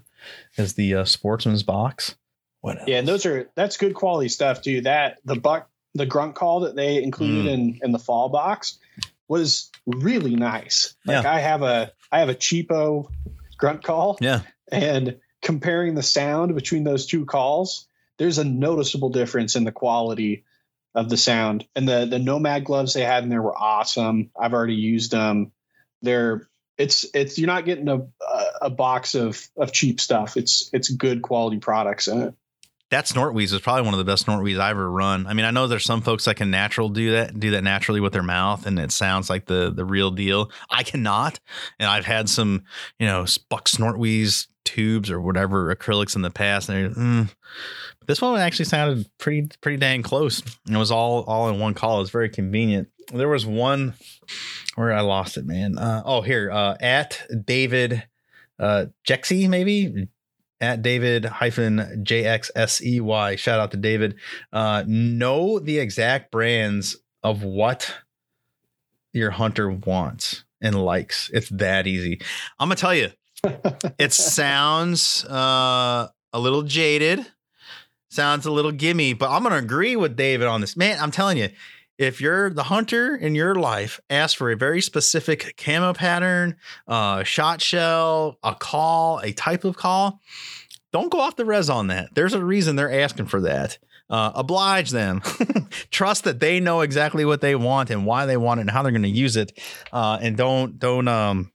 is 0.58 0.74
the 0.74 0.96
uh, 0.96 1.06
sportsman's 1.06 1.64
box. 1.64 2.16
What 2.62 2.80
else? 2.80 2.88
Yeah, 2.88 3.00
and 3.00 3.08
those 3.08 3.26
are 3.26 3.50
that's 3.56 3.78
good 3.78 3.94
quality 3.94 4.30
stuff 4.30 4.62
too. 4.62 4.82
That 4.82 5.18
the 5.26 5.36
buck 5.36 5.70
the 5.94 6.06
grunt 6.06 6.36
call 6.36 6.62
that 6.62 6.76
they 6.76 7.02
included 7.02 7.46
mm. 7.46 7.54
in 7.54 7.80
in 7.84 7.92
the 7.92 8.00
fall 8.00 8.30
box 8.30 8.80
was 9.28 9.72
really 9.86 10.36
nice. 10.36 10.96
Like 11.06 11.24
yeah. 11.24 11.32
I 11.32 11.40
have 11.40 11.62
a 11.62 11.92
I 12.12 12.20
have 12.20 12.30
a 12.30 12.36
cheapo 12.36 13.10
grunt 13.58 13.84
call. 13.84 14.18
Yeah. 14.22 14.42
And 14.72 15.20
comparing 15.42 15.96
the 15.96 16.04
sound 16.04 16.56
between 16.56 16.84
those 16.84 17.06
two 17.06 17.26
calls, 17.26 17.88
there's 18.18 18.38
a 18.38 18.44
noticeable 18.44 19.10
difference 19.10 19.56
in 19.56 19.64
the 19.64 19.72
quality 19.72 20.46
of 20.96 21.10
the 21.10 21.18
sound. 21.18 21.68
And 21.76 21.88
the 21.88 22.06
the 22.06 22.20
Nomad 22.20 22.64
gloves 22.64 22.94
they 22.94 23.04
had 23.04 23.24
in 23.24 23.30
there 23.30 23.42
were 23.42 23.58
awesome. 23.58 24.32
I've 24.40 24.54
already 24.54 24.76
used 24.76 25.12
them. 25.12 25.52
They're 26.02 26.48
it's 26.78 27.06
it's 27.14 27.38
you're 27.38 27.48
not 27.48 27.66
getting 27.66 27.88
a 27.90 28.08
a 28.62 28.70
box 28.70 29.16
of 29.16 29.48
of 29.58 29.72
cheap 29.72 30.00
stuff. 30.00 30.38
It's 30.38 30.70
it's 30.74 30.90
good 30.90 31.22
quality 31.22 31.58
products 31.58 32.08
in 32.08 32.22
it. 32.22 32.34
That 32.90 33.06
Snortweeze 33.06 33.52
is 33.52 33.60
probably 33.60 33.82
one 33.82 33.94
of 33.94 33.98
the 33.98 34.06
best 34.06 34.26
Snortweeze 34.26 34.60
I've 34.60 34.72
ever 34.72 34.90
run. 34.90 35.28
I 35.28 35.34
mean, 35.34 35.46
I 35.46 35.52
know 35.52 35.68
there's 35.68 35.84
some 35.84 36.02
folks 36.02 36.24
that 36.24 36.38
can 36.38 36.52
natural 36.52 36.88
do 36.88 37.12
that, 37.12 37.38
do 37.38 37.52
that 37.52 37.64
naturally 37.64 38.00
with 38.00 38.14
their 38.14 38.24
mouth, 38.24 38.66
and 38.66 38.80
it 38.80 38.94
sounds 38.94 39.30
like 39.30 39.46
the 39.46 39.72
the 39.76 39.84
real 39.84 40.12
deal. 40.12 40.52
I 40.70 40.84
cannot, 40.84 41.40
and 41.80 41.90
I've 41.90 42.06
had 42.06 42.30
some, 42.30 42.64
you 42.98 43.08
know, 43.08 43.26
Buck 43.50 43.68
Snortweeze 43.68 44.48
tubes 44.68 45.10
or 45.10 45.22
whatever 45.22 45.74
acrylics 45.74 46.16
in 46.16 46.22
the 46.22 46.30
past, 46.30 46.70
and 46.70 46.96
mm. 46.96 47.30
this 48.06 48.22
one 48.22 48.40
actually 48.40 48.66
sounded 48.66 49.10
pretty 49.18 49.50
pretty 49.62 49.78
dang 49.78 50.04
close. 50.04 50.42
It 50.70 50.78
was 50.78 50.92
all 50.92 51.24
all 51.24 51.50
in 51.50 51.60
one 51.60 51.74
call. 51.74 51.98
It 51.98 52.02
was 52.02 52.10
very 52.10 52.30
convenient. 52.30 52.90
There 53.14 53.30
was 53.30 53.46
one 53.46 53.94
where 54.76 54.94
I 54.94 55.02
lost 55.02 55.38
it, 55.38 55.46
man. 55.46 55.78
Uh, 55.78 56.04
oh, 56.06 56.22
here 56.22 56.52
uh, 56.52 56.76
at 56.80 57.22
David 57.46 58.04
uh, 58.60 58.88
Jexy, 59.08 59.48
maybe 59.48 60.08
at 60.60 60.82
David 60.82 61.26
hyphen 61.26 62.04
JXSEY. 62.04 63.38
Shout 63.38 63.60
out 63.60 63.72
to 63.72 63.78
David. 63.78 64.16
Uh, 64.52 64.84
know 64.88 65.60
the 65.60 65.80
exact 65.80 66.32
brands 66.32 66.98
of 67.24 67.44
what 67.44 67.94
your 69.14 69.32
hunter 69.32 69.70
wants 69.70 70.44
and 70.62 70.76
likes. 70.76 71.30
It's 71.34 71.50
that 71.50 71.88
easy. 71.88 72.22
I'm 72.60 72.70
gonna 72.70 72.76
tell 72.76 72.96
you. 72.96 73.10
It 74.00 74.14
sounds 74.14 75.26
uh, 75.26 76.08
a 76.34 76.40
little 76.40 76.64
jaded, 76.64 77.26
sounds 78.10 78.46
a 78.46 78.52
little 78.52 78.72
gimme, 78.72 79.14
but 79.14 79.30
I'm 79.30 79.44
gonna 79.44 79.58
agree 79.58 79.96
with 79.96 80.16
David 80.16 80.48
on 80.48 80.62
this. 80.62 80.76
Man, 80.78 81.00
I'm 81.00 81.12
telling 81.12 81.38
you, 81.38 81.50
if 81.98 82.22
you're 82.22 82.50
the 82.52 82.64
hunter 82.64 83.16
in 83.16 83.34
your 83.34 83.56
life 83.56 84.00
ask 84.10 84.38
for 84.38 84.52
a 84.52 84.56
very 84.56 84.82
specific 84.82 85.56
camo 85.58 85.94
pattern, 85.94 86.56
uh, 86.88 87.24
shot 87.24 87.62
shell, 87.62 88.38
a 88.44 88.54
call, 88.54 89.20
a 89.20 89.34
type 89.34 89.64
of 89.64 89.76
call, 89.76 90.22
don't 90.94 91.12
go 91.12 91.20
off 91.20 91.36
the 91.36 91.46
res 91.46 91.70
on 91.70 91.88
that. 91.88 92.14
There's 92.14 92.34
a 92.34 92.44
reason 92.44 92.76
they're 92.76 93.02
asking 93.02 93.28
for 93.28 93.42
that. 93.42 93.78
Uh, 94.10 94.32
oblige 94.36 94.92
them. 94.92 95.22
Trust 95.92 96.24
that 96.24 96.40
they 96.40 96.60
know 96.62 96.82
exactly 96.82 97.26
what 97.26 97.42
they 97.42 97.56
want 97.56 97.90
and 97.90 98.06
why 98.06 98.26
they 98.26 98.38
want 98.38 98.60
it 98.60 98.62
and 98.62 98.70
how 98.70 98.82
they're 98.82 98.94
going 98.94 99.02
to 99.02 99.10
use 99.10 99.36
it. 99.36 99.60
Uh, 99.92 100.18
and 100.22 100.38
don't 100.38 100.80
don't 100.80 101.10
um, 101.10 101.52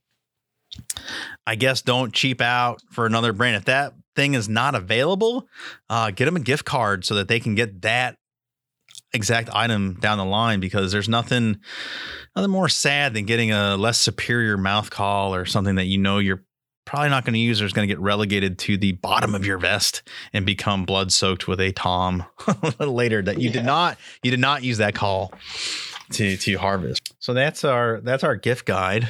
I 1.45 1.55
guess 1.55 1.81
don't 1.81 2.13
cheap 2.13 2.41
out 2.41 2.81
for 2.91 3.05
another 3.05 3.33
brand. 3.33 3.55
If 3.55 3.65
that 3.65 3.93
thing 4.15 4.33
is 4.33 4.47
not 4.47 4.75
available, 4.75 5.47
uh, 5.89 6.11
get 6.11 6.25
them 6.25 6.35
a 6.35 6.41
gift 6.41 6.65
card 6.65 7.05
so 7.05 7.15
that 7.15 7.27
they 7.27 7.39
can 7.39 7.55
get 7.55 7.81
that 7.81 8.17
exact 9.13 9.49
item 9.53 9.93
down 9.99 10.17
the 10.17 10.25
line 10.25 10.59
because 10.59 10.91
there's 10.91 11.07
nothing 11.07 11.59
nothing 12.35 12.51
more 12.51 12.67
sad 12.69 13.13
than 13.13 13.25
getting 13.25 13.51
a 13.51 13.77
less 13.77 13.99
superior 13.99 14.57
mouth 14.57 14.89
call 14.89 15.35
or 15.35 15.45
something 15.45 15.75
that 15.75 15.85
you 15.85 15.99
know 15.99 16.17
you're 16.17 16.43
probably 16.85 17.09
not 17.09 17.23
going 17.23 17.33
to 17.33 17.39
use 17.39 17.61
or 17.61 17.65
is 17.65 17.73
going 17.73 17.87
to 17.87 17.93
get 17.93 18.01
relegated 18.01 18.57
to 18.57 18.75
the 18.75 18.91
bottom 18.93 19.35
of 19.35 19.45
your 19.45 19.57
vest 19.57 20.01
and 20.33 20.45
become 20.45 20.83
blood 20.83 21.11
soaked 21.11 21.47
with 21.47 21.61
a 21.61 21.71
tom 21.73 22.25
later 22.79 23.21
that 23.21 23.39
you 23.39 23.49
yeah. 23.49 23.53
did 23.53 23.65
not 23.65 23.97
you 24.23 24.31
did 24.31 24.39
not 24.39 24.63
use 24.63 24.79
that 24.79 24.95
call 24.95 25.31
to 26.11 26.35
to 26.35 26.55
harvest 26.55 27.13
so 27.19 27.33
that's 27.33 27.63
our 27.63 28.01
that's 28.01 28.23
our 28.23 28.35
gift 28.35 28.65
guide 28.65 29.07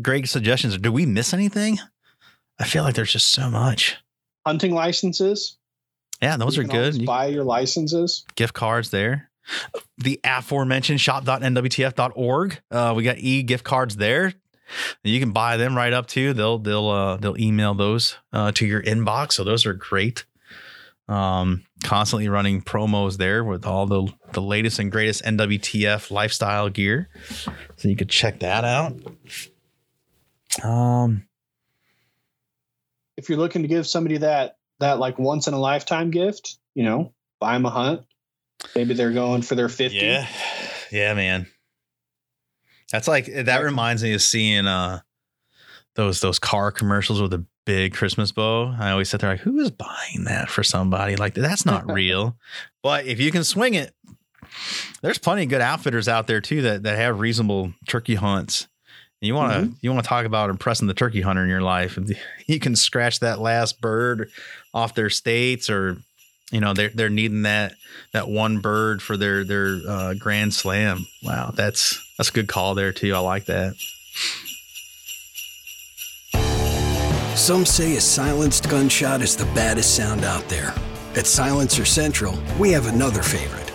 great 0.00 0.28
suggestions 0.28 0.76
do 0.78 0.92
we 0.92 1.06
miss 1.06 1.32
anything 1.34 1.78
i 2.58 2.64
feel 2.64 2.82
like 2.82 2.94
there's 2.94 3.12
just 3.12 3.30
so 3.30 3.50
much 3.50 3.96
hunting 4.44 4.72
licenses 4.72 5.58
yeah, 6.20 6.36
those 6.36 6.58
are 6.58 6.64
good. 6.64 7.04
buy 7.04 7.26
your 7.26 7.44
licenses. 7.44 8.24
Gift 8.34 8.54
cards 8.54 8.90
there. 8.90 9.30
The 9.98 10.18
aforementioned 10.24 11.00
shop.nwtf.org. 11.00 12.60
Uh, 12.70 12.94
we 12.96 13.02
got 13.02 13.18
e 13.18 13.42
gift 13.42 13.64
cards 13.64 13.96
there. 13.96 14.32
You 15.04 15.20
can 15.20 15.30
buy 15.30 15.56
them 15.56 15.76
right 15.76 15.92
up 15.92 16.06
too. 16.06 16.32
They'll 16.32 16.58
they'll 16.58 16.88
uh, 16.88 17.16
they'll 17.18 17.38
email 17.38 17.74
those 17.74 18.16
uh, 18.32 18.50
to 18.52 18.66
your 18.66 18.82
inbox. 18.82 19.32
So 19.32 19.44
those 19.44 19.66
are 19.66 19.74
great. 19.74 20.24
Um, 21.08 21.64
constantly 21.84 22.28
running 22.28 22.62
promos 22.62 23.16
there 23.18 23.44
with 23.44 23.64
all 23.64 23.86
the 23.86 24.12
the 24.32 24.42
latest 24.42 24.80
and 24.80 24.90
greatest 24.90 25.22
NWTF 25.22 26.10
lifestyle 26.10 26.68
gear. 26.68 27.08
So 27.76 27.88
you 27.88 27.94
could 27.94 28.10
check 28.10 28.40
that 28.40 28.64
out. 28.64 28.94
Um, 30.64 31.26
if 33.16 33.28
you're 33.28 33.38
looking 33.38 33.62
to 33.62 33.68
give 33.68 33.86
somebody 33.86 34.18
that 34.18 34.56
that 34.80 34.98
like 34.98 35.18
once 35.18 35.48
in 35.48 35.54
a 35.54 35.58
lifetime 35.58 36.10
gift, 36.10 36.58
you 36.74 36.84
know, 36.84 37.12
buy 37.40 37.54
them 37.54 37.66
a 37.66 37.70
hunt. 37.70 38.02
Maybe 38.74 38.94
they're 38.94 39.12
going 39.12 39.42
for 39.42 39.54
their 39.54 39.68
50. 39.68 39.96
Yeah. 39.96 40.26
Yeah, 40.90 41.14
man. 41.14 41.46
That's 42.92 43.08
like 43.08 43.26
that 43.26 43.62
reminds 43.62 44.02
me 44.02 44.14
of 44.14 44.22
seeing 44.22 44.66
uh 44.66 45.00
those 45.94 46.20
those 46.20 46.38
car 46.38 46.70
commercials 46.70 47.20
with 47.20 47.30
the 47.32 47.44
big 47.64 47.94
Christmas 47.94 48.32
bow. 48.32 48.74
I 48.78 48.90
always 48.90 49.10
sit 49.10 49.20
there 49.20 49.30
like, 49.30 49.40
who 49.40 49.58
is 49.58 49.70
buying 49.70 50.24
that 50.24 50.48
for 50.48 50.62
somebody? 50.62 51.16
Like 51.16 51.34
that's 51.34 51.66
not 51.66 51.90
real. 51.92 52.36
But 52.82 53.06
if 53.06 53.18
you 53.18 53.32
can 53.32 53.44
swing 53.44 53.74
it, 53.74 53.92
there's 55.02 55.18
plenty 55.18 55.42
of 55.42 55.48
good 55.48 55.60
outfitters 55.60 56.08
out 56.08 56.26
there 56.26 56.40
too 56.40 56.62
that 56.62 56.84
that 56.84 56.96
have 56.96 57.18
reasonable 57.18 57.72
turkey 57.88 58.14
hunts. 58.14 58.68
And 59.22 59.26
you 59.28 59.34
want 59.34 59.52
to 59.52 59.58
Mhm. 59.60 59.74
you 59.80 59.92
want 59.92 60.04
to 60.04 60.08
talk 60.08 60.26
about 60.26 60.50
impressing 60.50 60.86
the 60.88 60.94
turkey 60.94 61.20
hunter 61.22 61.42
in 61.42 61.48
your 61.48 61.62
life. 61.62 61.98
You 62.46 62.60
can 62.60 62.76
scratch 62.76 63.20
that 63.20 63.40
last 63.40 63.80
bird 63.80 64.30
off 64.72 64.94
their 64.94 65.10
states, 65.10 65.68
or 65.68 65.96
you 66.52 66.60
know 66.60 66.74
they're 66.74 66.90
they're 66.94 67.08
needing 67.10 67.42
that 67.42 67.74
that 68.12 68.28
one 68.28 68.58
bird 68.60 69.02
for 69.02 69.16
their 69.16 69.42
their 69.42 69.80
uh, 69.88 70.14
grand 70.14 70.54
slam. 70.54 71.06
Wow, 71.24 71.52
that's 71.56 71.98
that's 72.18 72.28
a 72.28 72.32
good 72.32 72.46
call 72.46 72.74
there 72.76 72.92
too. 72.92 73.14
I 73.14 73.18
like 73.18 73.46
that. 73.46 73.74
Some 77.36 77.66
say 77.66 77.96
a 77.96 78.00
silenced 78.00 78.68
gunshot 78.68 79.22
is 79.22 79.36
the 79.36 79.44
baddest 79.46 79.94
sound 79.96 80.24
out 80.24 80.48
there. 80.48 80.74
At 81.16 81.26
Silencer 81.26 81.84
Central, 81.84 82.38
we 82.58 82.72
have 82.72 82.86
another 82.86 83.22
favorite. 83.22 83.65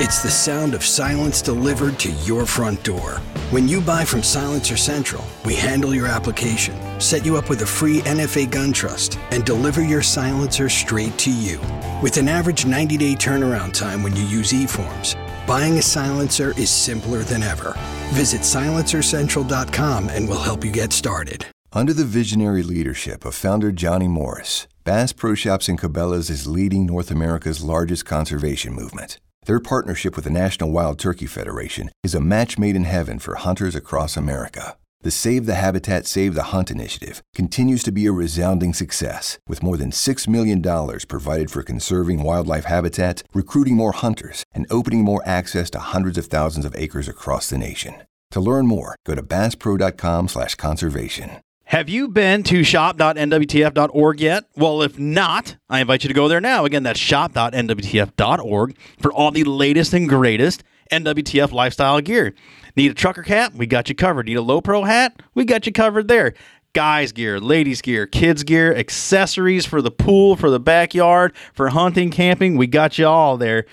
It's 0.00 0.24
the 0.24 0.28
sound 0.28 0.74
of 0.74 0.84
silence 0.84 1.40
delivered 1.40 2.00
to 2.00 2.10
your 2.26 2.46
front 2.46 2.82
door. 2.82 3.20
When 3.52 3.68
you 3.68 3.80
buy 3.80 4.04
from 4.04 4.24
Silencer 4.24 4.76
Central, 4.76 5.24
we 5.44 5.54
handle 5.54 5.94
your 5.94 6.08
application, 6.08 6.74
set 7.00 7.24
you 7.24 7.36
up 7.36 7.48
with 7.48 7.62
a 7.62 7.66
free 7.66 8.00
NFA 8.00 8.50
gun 8.50 8.72
trust, 8.72 9.20
and 9.30 9.44
deliver 9.44 9.84
your 9.84 10.02
silencer 10.02 10.68
straight 10.68 11.16
to 11.18 11.30
you. 11.30 11.60
With 12.02 12.16
an 12.16 12.26
average 12.26 12.66
90 12.66 12.96
day 12.96 13.14
turnaround 13.14 13.72
time 13.72 14.02
when 14.02 14.16
you 14.16 14.24
use 14.24 14.50
eForms, 14.50 15.14
buying 15.46 15.78
a 15.78 15.82
silencer 15.82 16.50
is 16.58 16.70
simpler 16.70 17.20
than 17.20 17.44
ever. 17.44 17.78
Visit 18.14 18.40
silencercentral.com 18.40 20.08
and 20.08 20.28
we'll 20.28 20.42
help 20.42 20.64
you 20.64 20.72
get 20.72 20.92
started. 20.92 21.46
Under 21.72 21.92
the 21.92 22.04
visionary 22.04 22.64
leadership 22.64 23.24
of 23.24 23.36
founder 23.36 23.70
Johnny 23.70 24.08
Morris, 24.08 24.66
Bass 24.82 25.12
Pro 25.12 25.36
Shops 25.36 25.68
and 25.68 25.78
Cabela's 25.78 26.30
is 26.30 26.48
leading 26.48 26.84
North 26.84 27.12
America's 27.12 27.62
largest 27.62 28.04
conservation 28.04 28.72
movement. 28.72 29.20
Their 29.46 29.60
partnership 29.60 30.16
with 30.16 30.24
the 30.24 30.30
National 30.30 30.70
Wild 30.70 30.98
Turkey 30.98 31.26
Federation 31.26 31.90
is 32.02 32.14
a 32.14 32.20
match 32.20 32.56
made 32.56 32.76
in 32.76 32.84
heaven 32.84 33.18
for 33.18 33.34
hunters 33.34 33.74
across 33.74 34.16
America. 34.16 34.78
The 35.02 35.10
Save 35.10 35.44
the 35.44 35.54
Habitat, 35.54 36.06
Save 36.06 36.34
the 36.34 36.44
Hunt 36.44 36.70
initiative 36.70 37.22
continues 37.34 37.82
to 37.82 37.92
be 37.92 38.06
a 38.06 38.12
resounding 38.12 38.72
success, 38.72 39.38
with 39.46 39.62
more 39.62 39.76
than 39.76 39.90
$6 39.90 40.28
million 40.28 40.62
provided 41.06 41.50
for 41.50 41.62
conserving 41.62 42.22
wildlife 42.22 42.64
habitat, 42.64 43.22
recruiting 43.34 43.76
more 43.76 43.92
hunters, 43.92 44.44
and 44.54 44.66
opening 44.70 45.04
more 45.04 45.22
access 45.26 45.68
to 45.70 45.78
hundreds 45.78 46.16
of 46.16 46.24
thousands 46.24 46.64
of 46.64 46.74
acres 46.74 47.06
across 47.06 47.50
the 47.50 47.58
nation. 47.58 47.96
To 48.30 48.40
learn 48.40 48.66
more, 48.66 48.96
go 49.04 49.14
to 49.14 49.22
basspro.com 49.22 50.28
slash 50.28 50.54
conservation. 50.54 51.42
Have 51.74 51.88
you 51.88 52.06
been 52.06 52.44
to 52.44 52.62
shop.nwtf.org 52.62 54.20
yet? 54.20 54.44
Well, 54.54 54.82
if 54.82 54.96
not, 54.96 55.56
I 55.68 55.80
invite 55.80 56.04
you 56.04 56.08
to 56.08 56.14
go 56.14 56.28
there 56.28 56.40
now. 56.40 56.64
Again, 56.64 56.84
that's 56.84 57.00
shop.nwtf.org 57.00 58.76
for 59.00 59.12
all 59.12 59.32
the 59.32 59.42
latest 59.42 59.92
and 59.92 60.08
greatest 60.08 60.62
NWTF 60.92 61.50
lifestyle 61.50 62.00
gear. 62.00 62.32
Need 62.76 62.92
a 62.92 62.94
trucker 62.94 63.24
cap? 63.24 63.54
We 63.54 63.66
got 63.66 63.88
you 63.88 63.96
covered. 63.96 64.26
Need 64.26 64.36
a 64.36 64.40
low 64.40 64.60
pro 64.60 64.84
hat? 64.84 65.20
We 65.34 65.44
got 65.44 65.66
you 65.66 65.72
covered 65.72 66.06
there. 66.06 66.34
Guys 66.74 67.10
gear, 67.10 67.40
ladies 67.40 67.82
gear, 67.82 68.06
kids 68.06 68.44
gear, 68.44 68.72
accessories 68.72 69.66
for 69.66 69.82
the 69.82 69.90
pool, 69.90 70.36
for 70.36 70.50
the 70.50 70.60
backyard, 70.60 71.34
for 71.54 71.70
hunting, 71.70 72.12
camping. 72.12 72.56
We 72.56 72.68
got 72.68 72.98
you 72.98 73.08
all 73.08 73.36
there. 73.36 73.66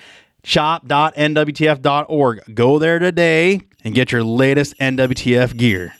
Shop.nwtf.org. 0.43 2.55
Go 2.55 2.79
there 2.79 2.97
today 2.97 3.61
and 3.83 3.93
get 3.93 4.11
your 4.11 4.23
latest 4.23 4.75
NWTF 4.79 5.55
gear. 5.55 5.93
Well, 5.93 5.97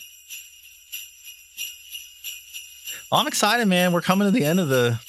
I'm 3.12 3.28
excited, 3.28 3.68
man. 3.68 3.92
We're 3.92 4.02
coming 4.02 4.28
to 4.28 4.32
the 4.32 4.46
end 4.46 4.60
of 4.60 4.70
the 4.70 5.00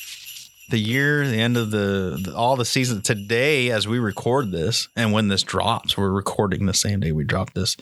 the 0.71 0.79
year, 0.79 1.27
the 1.27 1.37
end 1.37 1.57
of 1.57 1.71
the, 1.71 2.19
the 2.23 2.35
all 2.35 2.57
the 2.57 2.65
season 2.65 3.03
today 3.03 3.71
as 3.71 3.87
we 3.87 3.99
record 3.99 4.51
this 4.51 4.89
and 4.97 5.13
when 5.13 5.29
this 5.29 5.43
drops. 5.43 5.97
We're 5.97 6.11
recording 6.11 6.67
the 6.67 6.75
same 6.75 7.01
day 7.01 7.13
we 7.13 7.25
drop 7.25 7.53
this. 7.53 7.77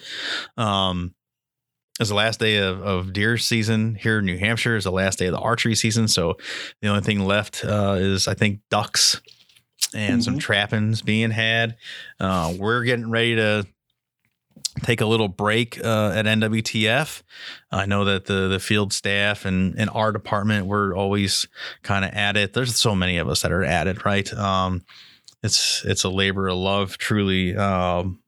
Um 0.56 1.14
is 2.00 2.08
the 2.08 2.14
last 2.14 2.40
day 2.40 2.56
of, 2.56 2.80
of 2.82 3.12
deer 3.12 3.36
season 3.36 3.94
here 3.94 4.18
in 4.18 4.24
New 4.24 4.38
Hampshire. 4.38 4.76
Is 4.76 4.84
the 4.84 4.92
last 4.92 5.18
day 5.18 5.26
of 5.26 5.32
the 5.32 5.38
archery 5.38 5.74
season. 5.74 6.08
So 6.08 6.36
the 6.80 6.88
only 6.88 7.02
thing 7.02 7.20
left 7.20 7.64
uh, 7.64 7.96
is 7.98 8.26
I 8.26 8.34
think 8.34 8.60
ducks 8.70 9.20
and 9.94 10.22
some 10.22 10.38
trappings 10.38 11.02
being 11.02 11.30
had. 11.30 11.76
Uh, 12.18 12.54
we're 12.58 12.84
getting 12.84 13.10
ready 13.10 13.36
to 13.36 13.66
take 14.82 15.00
a 15.00 15.06
little 15.06 15.28
break 15.28 15.82
uh, 15.84 16.12
at 16.14 16.26
NWTF. 16.26 17.22
I 17.70 17.86
know 17.86 18.04
that 18.04 18.26
the 18.26 18.48
the 18.48 18.60
field 18.60 18.92
staff 18.92 19.44
and, 19.44 19.74
and 19.78 19.90
our 19.90 20.12
department 20.12 20.66
we're 20.66 20.94
always 20.94 21.48
kind 21.82 22.04
of 22.04 22.12
at 22.12 22.36
it. 22.36 22.52
There's 22.52 22.76
so 22.76 22.94
many 22.94 23.18
of 23.18 23.28
us 23.28 23.42
that 23.42 23.52
are 23.52 23.64
at 23.64 23.86
it, 23.86 24.04
right? 24.04 24.32
Um, 24.32 24.84
it's 25.42 25.84
it's 25.84 26.04
a 26.04 26.10
labor 26.10 26.48
of 26.48 26.56
love, 26.56 26.98
truly. 26.98 27.56
Um, 27.56 28.20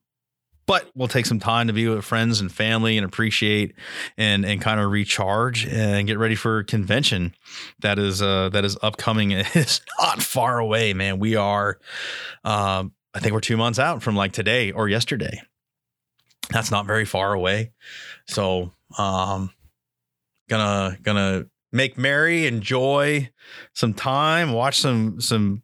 but 0.67 0.91
we'll 0.95 1.09
take 1.09 1.27
some 1.27 1.41
time 1.41 1.67
to 1.67 1.73
be 1.73 1.89
with 1.89 2.05
friends 2.05 2.41
and 2.41 2.51
family 2.51 2.97
and 2.97 3.05
appreciate 3.05 3.75
and 4.17 4.45
and 4.45 4.61
kind 4.61 4.81
of 4.81 4.91
recharge 4.91 5.67
and 5.67 6.07
get 6.07 6.19
ready 6.19 6.35
for 6.35 6.63
convention 6.63 7.35
that 7.81 7.99
is 7.99 8.23
uh 8.23 8.49
that 8.51 8.65
is 8.65 8.77
upcoming. 8.83 9.33
It's 9.55 9.81
not 10.01 10.23
far 10.23 10.59
away, 10.59 10.95
man. 10.95 11.19
We 11.19 11.37
are 11.37 11.79
um 12.45 12.93
I 13.15 13.21
think 13.21 13.35
we're 13.35 13.41
two 13.41 13.57
months 13.57 13.79
out 13.79 14.03
from 14.03 14.17
like 14.17 14.33
today 14.33 14.73
or 14.73 14.89
yesterday. 14.89 15.43
That's 16.51 16.71
not 16.71 16.87
very 16.87 17.05
far 17.05 17.33
away. 17.33 17.73
So 18.27 18.73
um 18.99 19.51
gonna 20.49 20.99
gonna 21.03 21.47
make 21.73 21.97
merry, 21.97 22.47
enjoy 22.47 23.31
some 23.73 23.95
time, 23.95 24.53
watch 24.53 24.81
some 24.81 25.21
some 25.21 25.63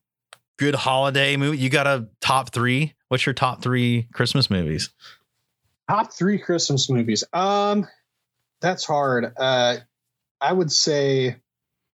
good 0.59 0.74
holiday 0.74 1.37
movie. 1.37 1.59
You 1.59 1.70
got 1.70 1.87
a 1.87 2.09
top 2.20 2.51
three? 2.51 2.95
What's 3.09 3.24
your 3.26 3.35
top 3.35 3.62
three 3.62 4.09
Christmas 4.12 4.51
movies? 4.51 4.91
Top 5.89 6.12
three 6.12 6.39
Christmas 6.39 6.91
movies. 6.91 7.24
Um, 7.33 7.87
that's 8.61 8.85
hard. 8.85 9.33
Uh, 9.37 9.76
I 10.41 10.53
would 10.53 10.70
say 10.70 11.37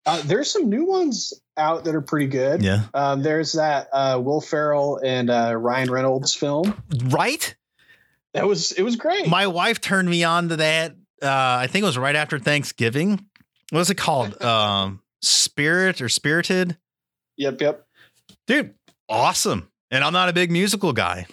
uh, 0.07 0.22
there's 0.24 0.51
some 0.51 0.68
new 0.68 0.87
ones 0.87 1.32
out 1.57 1.85
that 1.85 1.95
are 1.95 2.01
pretty 2.01 2.26
good. 2.26 2.62
Yeah. 2.62 2.82
Um, 2.93 3.22
there's 3.22 3.53
that 3.53 3.89
uh, 3.93 4.20
Will 4.22 4.41
Ferrell 4.41 5.01
and 5.05 5.30
uh, 5.30 5.55
Ryan 5.55 5.91
Reynolds 5.91 6.35
film. 6.35 6.82
Right? 7.05 7.55
That 8.35 8.47
was 8.47 8.72
it 8.72 8.82
was 8.82 8.97
great. 8.97 9.28
My 9.28 9.47
wife 9.47 9.80
turned 9.80 10.09
me 10.09 10.24
on 10.24 10.49
to 10.51 10.57
that. 10.57 10.93
Uh, 11.22 11.28
I 11.61 11.68
think 11.68 11.82
it 11.85 11.87
was 11.87 11.97
right 11.99 12.16
after 12.16 12.39
Thanksgiving. 12.39 13.24
What 13.70 13.78
was 13.78 13.91
it 13.91 13.97
called? 13.97 14.41
um, 14.43 15.01
Spirit 15.22 16.01
or 16.03 16.09
Spirited? 16.09 16.76
yep, 17.37 17.61
yep. 17.61 17.87
Dude, 18.47 18.74
awesome. 19.09 19.68
And 19.91 20.05
I'm 20.05 20.12
not 20.12 20.28
a 20.28 20.32
big 20.32 20.51
musical 20.51 20.93
guy. 20.93 21.26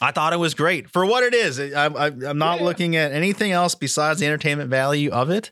I 0.00 0.12
thought 0.12 0.32
it 0.32 0.38
was 0.38 0.54
great 0.54 0.88
for 0.90 1.04
what 1.06 1.24
it 1.24 1.34
is. 1.34 1.58
I, 1.58 1.86
I, 1.86 2.06
I'm 2.06 2.38
not 2.38 2.58
Yeah. 2.60 2.64
looking 2.66 2.94
at 2.94 3.10
anything 3.12 3.50
else 3.50 3.74
besides 3.74 4.20
the 4.20 4.26
entertainment 4.26 4.70
value 4.70 5.10
of 5.10 5.28
it. 5.30 5.50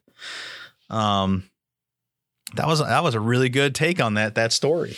Um, 0.89 1.51
that 2.55 2.66
was 2.66 2.78
that 2.78 3.03
was 3.03 3.14
a 3.14 3.20
really 3.20 3.49
good 3.49 3.74
take 3.74 4.01
on 4.01 4.14
that 4.14 4.37
that 4.37 4.53
story. 4.53 4.97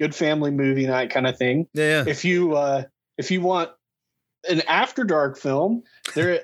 Good 0.00 0.14
family 0.14 0.50
movie 0.50 0.86
night 0.86 1.10
kind 1.10 1.26
of 1.26 1.36
thing. 1.38 1.68
Yeah, 1.74 2.04
If 2.06 2.24
you 2.24 2.56
uh, 2.56 2.84
if 3.16 3.30
you 3.30 3.40
want 3.40 3.70
an 4.48 4.62
after 4.62 5.04
dark 5.04 5.38
film, 5.38 5.82
there 6.14 6.40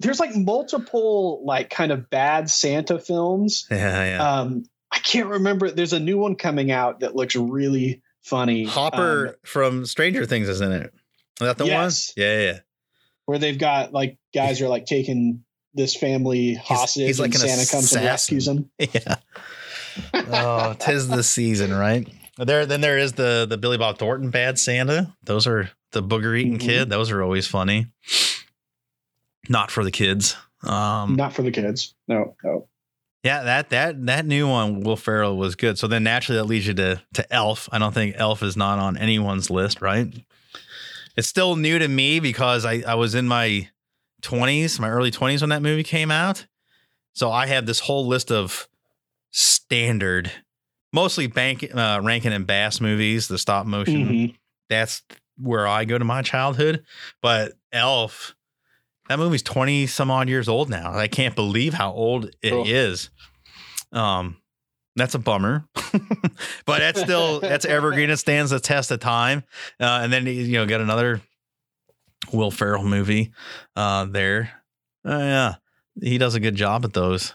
there's 0.00 0.20
like 0.20 0.34
multiple 0.34 1.42
like 1.44 1.70
kind 1.70 1.92
of 1.92 2.10
bad 2.10 2.50
Santa 2.50 2.98
films. 2.98 3.66
yeah, 3.70 4.04
yeah. 4.16 4.32
Um, 4.40 4.64
I 4.90 4.98
can't 4.98 5.28
remember. 5.28 5.70
There's 5.70 5.92
a 5.92 6.00
new 6.00 6.18
one 6.18 6.36
coming 6.36 6.70
out 6.70 7.00
that 7.00 7.16
looks 7.16 7.34
really 7.36 8.02
funny. 8.22 8.64
Hopper 8.64 9.28
um, 9.28 9.34
from 9.44 9.86
Stranger 9.86 10.24
Things 10.26 10.48
is 10.48 10.60
in 10.60 10.72
it. 10.72 10.92
Is 11.40 11.46
that 11.46 11.58
the 11.58 11.66
Yes. 11.66 12.12
one? 12.16 12.24
Yeah, 12.24 12.40
yeah. 12.40 12.58
where 13.26 13.38
they've 13.38 13.58
got 13.58 13.92
like 13.92 14.18
guys 14.34 14.60
are 14.60 14.68
like 14.68 14.86
taking 14.86 15.44
this 15.74 15.96
family 15.96 16.54
hostage 16.54 17.06
he's 17.08 17.18
like 17.18 17.34
and 17.34 17.42
an 17.42 17.48
Santa 17.48 17.70
comes 17.70 17.92
and 17.92 18.04
assassin. 18.04 18.04
rescues 18.04 18.44
them. 18.46 18.70
Yeah. 18.78 19.16
oh, 20.14 20.74
tis 20.78 21.08
the 21.08 21.22
season, 21.22 21.72
right? 21.72 22.08
There, 22.38 22.66
then 22.66 22.80
there 22.80 22.98
is 22.98 23.12
the 23.12 23.46
the 23.48 23.56
Billy 23.56 23.78
Bob 23.78 23.98
Thornton 23.98 24.30
Bad 24.30 24.58
Santa. 24.58 25.14
Those 25.22 25.46
are 25.46 25.70
the 25.94 26.02
booger 26.02 26.38
eating 26.38 26.58
Mhm. 26.58 26.60
kid. 26.60 26.90
Those 26.90 27.10
are 27.10 27.22
always 27.22 27.46
funny. 27.46 27.86
Not 29.48 29.70
for 29.70 29.82
the 29.84 29.90
kids. 29.90 30.36
Um, 30.62 31.16
Not 31.16 31.32
for 31.34 31.42
the 31.42 31.50
kids. 31.50 31.94
No, 32.08 32.34
no. 32.44 32.68
yeah, 33.22 33.42
that 33.42 33.70
that 33.70 34.06
that 34.06 34.24
new 34.26 34.48
one, 34.48 34.80
Will 34.80 34.96
Ferrell 34.96 35.36
was 35.36 35.54
good. 35.56 35.78
So 35.78 35.86
then 35.86 36.04
naturally 36.04 36.38
that 36.38 36.44
leads 36.44 36.66
you 36.66 36.74
to 36.74 37.02
to 37.14 37.32
Elf. 37.32 37.68
I 37.72 37.78
don't 37.78 37.92
think 37.92 38.14
Elf 38.18 38.42
is 38.42 38.56
not 38.56 38.78
on 38.78 38.96
anyone's 38.96 39.50
list, 39.50 39.80
right? 39.82 40.12
It's 41.16 41.28
still 41.28 41.56
new 41.56 41.78
to 41.78 41.86
me 41.88 42.18
because 42.20 42.64
I 42.64 42.82
I 42.86 42.94
was 42.94 43.14
in 43.14 43.28
my 43.28 43.68
twenties, 44.22 44.80
my 44.80 44.88
early 44.88 45.10
twenties 45.10 45.42
when 45.42 45.50
that 45.50 45.62
movie 45.62 45.82
came 45.84 46.10
out. 46.10 46.46
So 47.12 47.30
I 47.30 47.46
have 47.46 47.66
this 47.66 47.80
whole 47.80 48.06
list 48.06 48.32
of 48.32 48.66
standard, 49.30 50.32
mostly 50.92 51.26
bank 51.26 51.64
uh, 51.74 52.00
Rankin 52.02 52.32
and 52.32 52.46
Bass 52.46 52.80
movies, 52.80 53.28
the 53.28 53.36
stop 53.38 53.66
motion. 53.66 54.08
Mhm. 54.08 54.34
That's 54.70 55.02
where 55.36 55.66
I 55.66 55.84
go 55.84 55.98
to 55.98 56.04
my 56.04 56.22
childhood. 56.22 56.84
But 57.22 57.52
Elf, 57.72 58.34
that 59.08 59.18
movie's 59.18 59.42
twenty 59.42 59.86
some 59.86 60.10
odd 60.10 60.28
years 60.28 60.48
old 60.48 60.70
now. 60.70 60.92
I 60.92 61.08
can't 61.08 61.34
believe 61.34 61.74
how 61.74 61.92
old 61.92 62.30
it 62.42 62.66
is. 62.66 63.10
Um, 63.92 64.38
that's 64.96 65.14
a 65.14 65.18
bummer, 65.18 65.66
but 66.66 66.78
that's 66.78 67.00
still 67.00 67.40
that's 67.40 67.64
evergreen. 67.64 68.10
It 68.10 68.18
stands 68.18 68.50
the 68.50 68.60
test 68.60 68.90
of 68.90 69.00
time. 69.00 69.44
Uh, 69.80 70.00
and 70.02 70.12
then 70.12 70.26
you 70.26 70.52
know, 70.52 70.66
got 70.66 70.80
another 70.80 71.20
Will 72.32 72.50
Ferrell 72.50 72.84
movie 72.84 73.32
uh, 73.76 74.04
there. 74.04 74.50
Uh, 75.06 75.18
yeah, 75.18 75.54
he 76.00 76.18
does 76.18 76.34
a 76.34 76.40
good 76.40 76.54
job 76.54 76.84
at 76.84 76.92
those. 76.92 77.34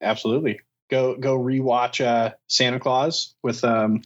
Absolutely. 0.00 0.60
Go 0.90 1.16
go 1.16 1.38
rewatch 1.38 2.04
uh, 2.04 2.32
Santa 2.48 2.78
Claus 2.78 3.34
with 3.42 3.64
um, 3.64 4.02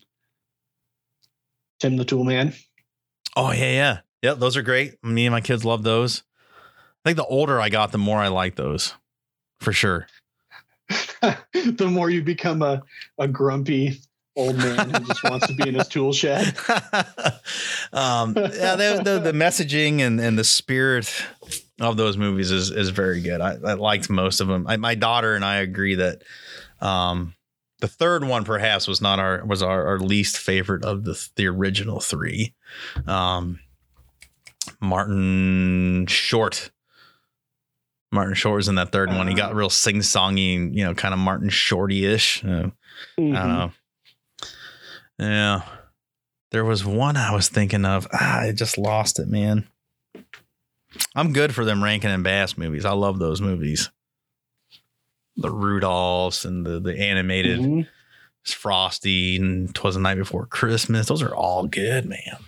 Tim 1.80 1.96
the 1.96 2.04
Tool 2.04 2.24
Man. 2.24 2.54
Oh 3.36 3.52
yeah, 3.52 3.70
yeah, 3.70 3.98
yeah. 4.22 4.34
Those 4.34 4.56
are 4.56 4.62
great. 4.62 5.02
Me 5.04 5.26
and 5.26 5.32
my 5.32 5.40
kids 5.40 5.64
love 5.64 5.82
those. 5.82 6.22
I 7.04 7.10
think 7.10 7.16
the 7.16 7.24
older 7.24 7.60
I 7.60 7.68
got, 7.68 7.92
the 7.92 7.98
more 7.98 8.18
I 8.18 8.28
like 8.28 8.56
those, 8.56 8.94
for 9.60 9.72
sure. 9.72 10.06
the 10.88 11.88
more 11.90 12.10
you 12.10 12.22
become 12.22 12.62
a, 12.62 12.82
a 13.18 13.28
grumpy 13.28 14.00
old 14.38 14.56
man 14.56 14.90
who 14.90 15.00
just 15.00 15.24
wants 15.24 15.46
to 15.48 15.52
be 15.52 15.68
in 15.68 15.74
his 15.74 15.88
tool 15.88 16.12
shed. 16.12 16.46
um, 17.92 18.34
yeah, 18.36 18.76
the, 18.76 19.00
the 19.04 19.20
the 19.20 19.32
messaging 19.32 20.00
and 20.00 20.20
and 20.20 20.38
the 20.38 20.44
spirit 20.44 21.12
of 21.80 21.96
those 21.96 22.16
movies 22.16 22.50
is 22.50 22.70
is 22.70 22.90
very 22.90 23.20
good. 23.20 23.40
I, 23.40 23.56
I 23.64 23.74
liked 23.74 24.08
most 24.08 24.40
of 24.40 24.48
them. 24.48 24.66
I, 24.66 24.76
my 24.76 24.94
daughter 24.94 25.34
and 25.34 25.44
I 25.44 25.56
agree 25.56 25.96
that 25.96 26.22
um, 26.80 27.34
the 27.80 27.88
third 27.88 28.24
one 28.24 28.44
perhaps 28.44 28.88
was 28.88 29.00
not 29.00 29.18
our 29.18 29.44
was 29.44 29.62
our, 29.62 29.86
our 29.86 29.98
least 29.98 30.38
favorite 30.38 30.84
of 30.84 31.04
the 31.04 31.28
the 31.36 31.46
original 31.46 32.00
three. 32.00 32.54
Um, 33.06 33.60
Martin 34.80 36.06
Short. 36.06 36.70
Martin 38.10 38.34
Short 38.34 38.56
was 38.56 38.68
in 38.68 38.76
that 38.76 38.90
third 38.90 39.10
one. 39.10 39.28
He 39.28 39.34
got 39.34 39.54
real 39.54 39.68
sing 39.68 39.96
songy, 39.96 40.74
you 40.74 40.84
know, 40.84 40.94
kind 40.94 41.12
of 41.12 41.20
Martin 41.20 41.50
Shorty 41.50 42.06
ish. 42.06 42.42
Uh, 42.42 42.70
I 43.18 43.20
don't 43.20 43.32
know. 43.32 43.72
Yeah. 45.18 45.62
There 46.50 46.64
was 46.64 46.84
one 46.84 47.18
I 47.18 47.34
was 47.34 47.48
thinking 47.48 47.84
of. 47.84 48.08
Ah, 48.12 48.40
I 48.40 48.52
just 48.52 48.78
lost 48.78 49.18
it, 49.18 49.28
man. 49.28 49.68
I'm 51.14 51.34
good 51.34 51.54
for 51.54 51.66
them 51.66 51.84
Rankin 51.84 52.10
and 52.10 52.24
Bass 52.24 52.56
movies. 52.56 52.86
I 52.86 52.92
love 52.92 53.18
those 53.18 53.42
movies. 53.42 53.90
The 55.38 55.48
Rudolphs 55.48 56.44
and 56.44 56.66
the 56.66 56.80
the 56.80 56.98
animated 56.98 57.60
Mhm. 57.60 57.86
Frosty 58.44 59.36
and 59.36 59.74
Twas 59.74 59.94
the 59.94 60.00
Night 60.00 60.16
Before 60.16 60.46
Christmas. 60.46 61.06
Those 61.06 61.22
are 61.22 61.34
all 61.34 61.66
good, 61.66 62.06
man. 62.06 62.38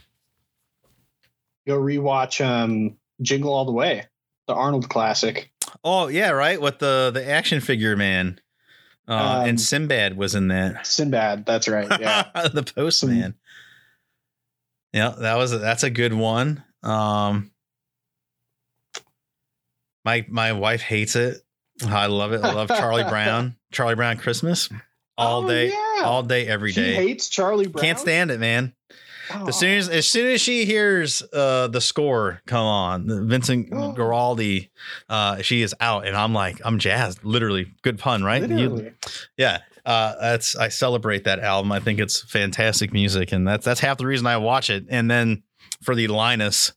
Go 1.66 1.78
rewatch 1.78 2.44
um, 2.44 2.96
Jingle 3.22 3.52
All 3.52 3.64
the 3.64 3.72
Way, 3.72 4.06
the 4.48 4.54
Arnold 4.54 4.88
classic. 4.88 5.52
Oh 5.84 6.08
yeah, 6.08 6.30
right. 6.30 6.60
With 6.60 6.78
the 6.80 7.10
the 7.14 7.26
action 7.28 7.60
figure 7.60 7.96
man. 7.96 8.40
Uh, 9.08 9.12
Um, 9.42 9.48
and 9.48 9.60
Sinbad 9.60 10.16
was 10.16 10.34
in 10.34 10.48
that. 10.48 10.86
Sinbad, 10.86 11.44
that's 11.46 11.68
right. 11.68 11.88
Yeah. 12.00 12.30
the 12.52 12.62
postman. 12.62 13.34
Yeah, 14.92 15.14
that 15.18 15.36
was 15.36 15.52
a, 15.52 15.58
that's 15.58 15.82
a 15.84 15.90
good 15.90 16.12
one. 16.12 16.64
Um, 16.82 17.50
my 20.04 20.24
my 20.28 20.52
wife 20.52 20.80
hates 20.82 21.14
it. 21.16 21.42
I 21.86 22.06
love 22.06 22.32
it. 22.32 22.42
I 22.42 22.52
love 22.52 22.68
Charlie 22.68 23.04
Brown. 23.08 23.56
Charlie 23.72 23.94
Brown 23.94 24.16
Christmas 24.18 24.68
all 25.18 25.44
Oh, 25.44 25.48
day, 25.48 25.68
yeah. 25.70 26.02
all 26.04 26.22
day, 26.22 26.46
every 26.46 26.72
she 26.72 26.80
day. 26.82 26.94
hates 26.94 27.28
Charlie 27.28 27.66
Brown. 27.68 27.84
Can't 27.84 27.98
stand 27.98 28.30
it, 28.30 28.40
man. 28.40 28.74
Oh. 29.32 29.46
As 29.46 29.56
soon 29.58 29.78
as 29.78 29.88
as 29.88 30.08
soon 30.08 30.26
as 30.32 30.40
she 30.40 30.64
hears 30.64 31.22
uh 31.32 31.68
the 31.68 31.80
score 31.80 32.42
come 32.46 32.64
on, 32.66 33.28
Vincent 33.28 33.68
Oh. 33.70 33.92
Guaraldi, 33.96 34.70
uh, 35.08 35.40
she 35.42 35.62
is 35.62 35.72
out, 35.80 36.04
and 36.06 36.16
I'm 36.16 36.32
like, 36.34 36.60
I'm 36.64 36.78
jazzed. 36.80 37.22
Literally, 37.22 37.72
good 37.82 37.98
pun, 37.98 38.24
right? 38.24 38.48
You- 38.48 38.92
yeah, 39.36 39.58
uh, 39.86 40.14
that's 40.20 40.56
I 40.56 40.66
celebrate 40.68 41.24
that 41.24 41.38
album. 41.38 41.70
I 41.70 41.78
think 41.78 42.00
it's 42.00 42.20
fantastic 42.22 42.92
music, 42.92 43.30
and 43.30 43.46
that's 43.46 43.64
that's 43.64 43.78
half 43.78 43.98
the 43.98 44.06
reason 44.06 44.26
I 44.26 44.36
watch 44.38 44.68
it. 44.68 44.86
And 44.88 45.08
then 45.08 45.44
for 45.80 45.94
the 45.94 46.08
Linus 46.08 46.72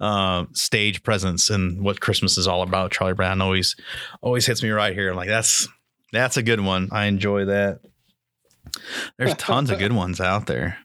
uh, 0.00 0.44
stage 0.52 1.02
presence 1.02 1.50
and 1.50 1.82
what 1.82 2.00
Christmas 2.00 2.38
is 2.38 2.46
all 2.46 2.62
about, 2.62 2.92
Charlie 2.92 3.14
Brown 3.14 3.40
always 3.40 3.76
always 4.20 4.46
hits 4.46 4.62
me 4.62 4.70
right 4.70 4.94
here. 4.94 5.10
I'm 5.10 5.16
like, 5.16 5.28
that's 5.28 5.68
that's 6.12 6.36
a 6.36 6.42
good 6.42 6.60
one. 6.60 6.88
I 6.92 7.06
enjoy 7.06 7.46
that. 7.46 7.80
There's 9.16 9.34
tons 9.34 9.70
of 9.70 9.78
good 9.78 9.92
ones 9.94 10.20
out 10.20 10.46
there. 10.46 10.78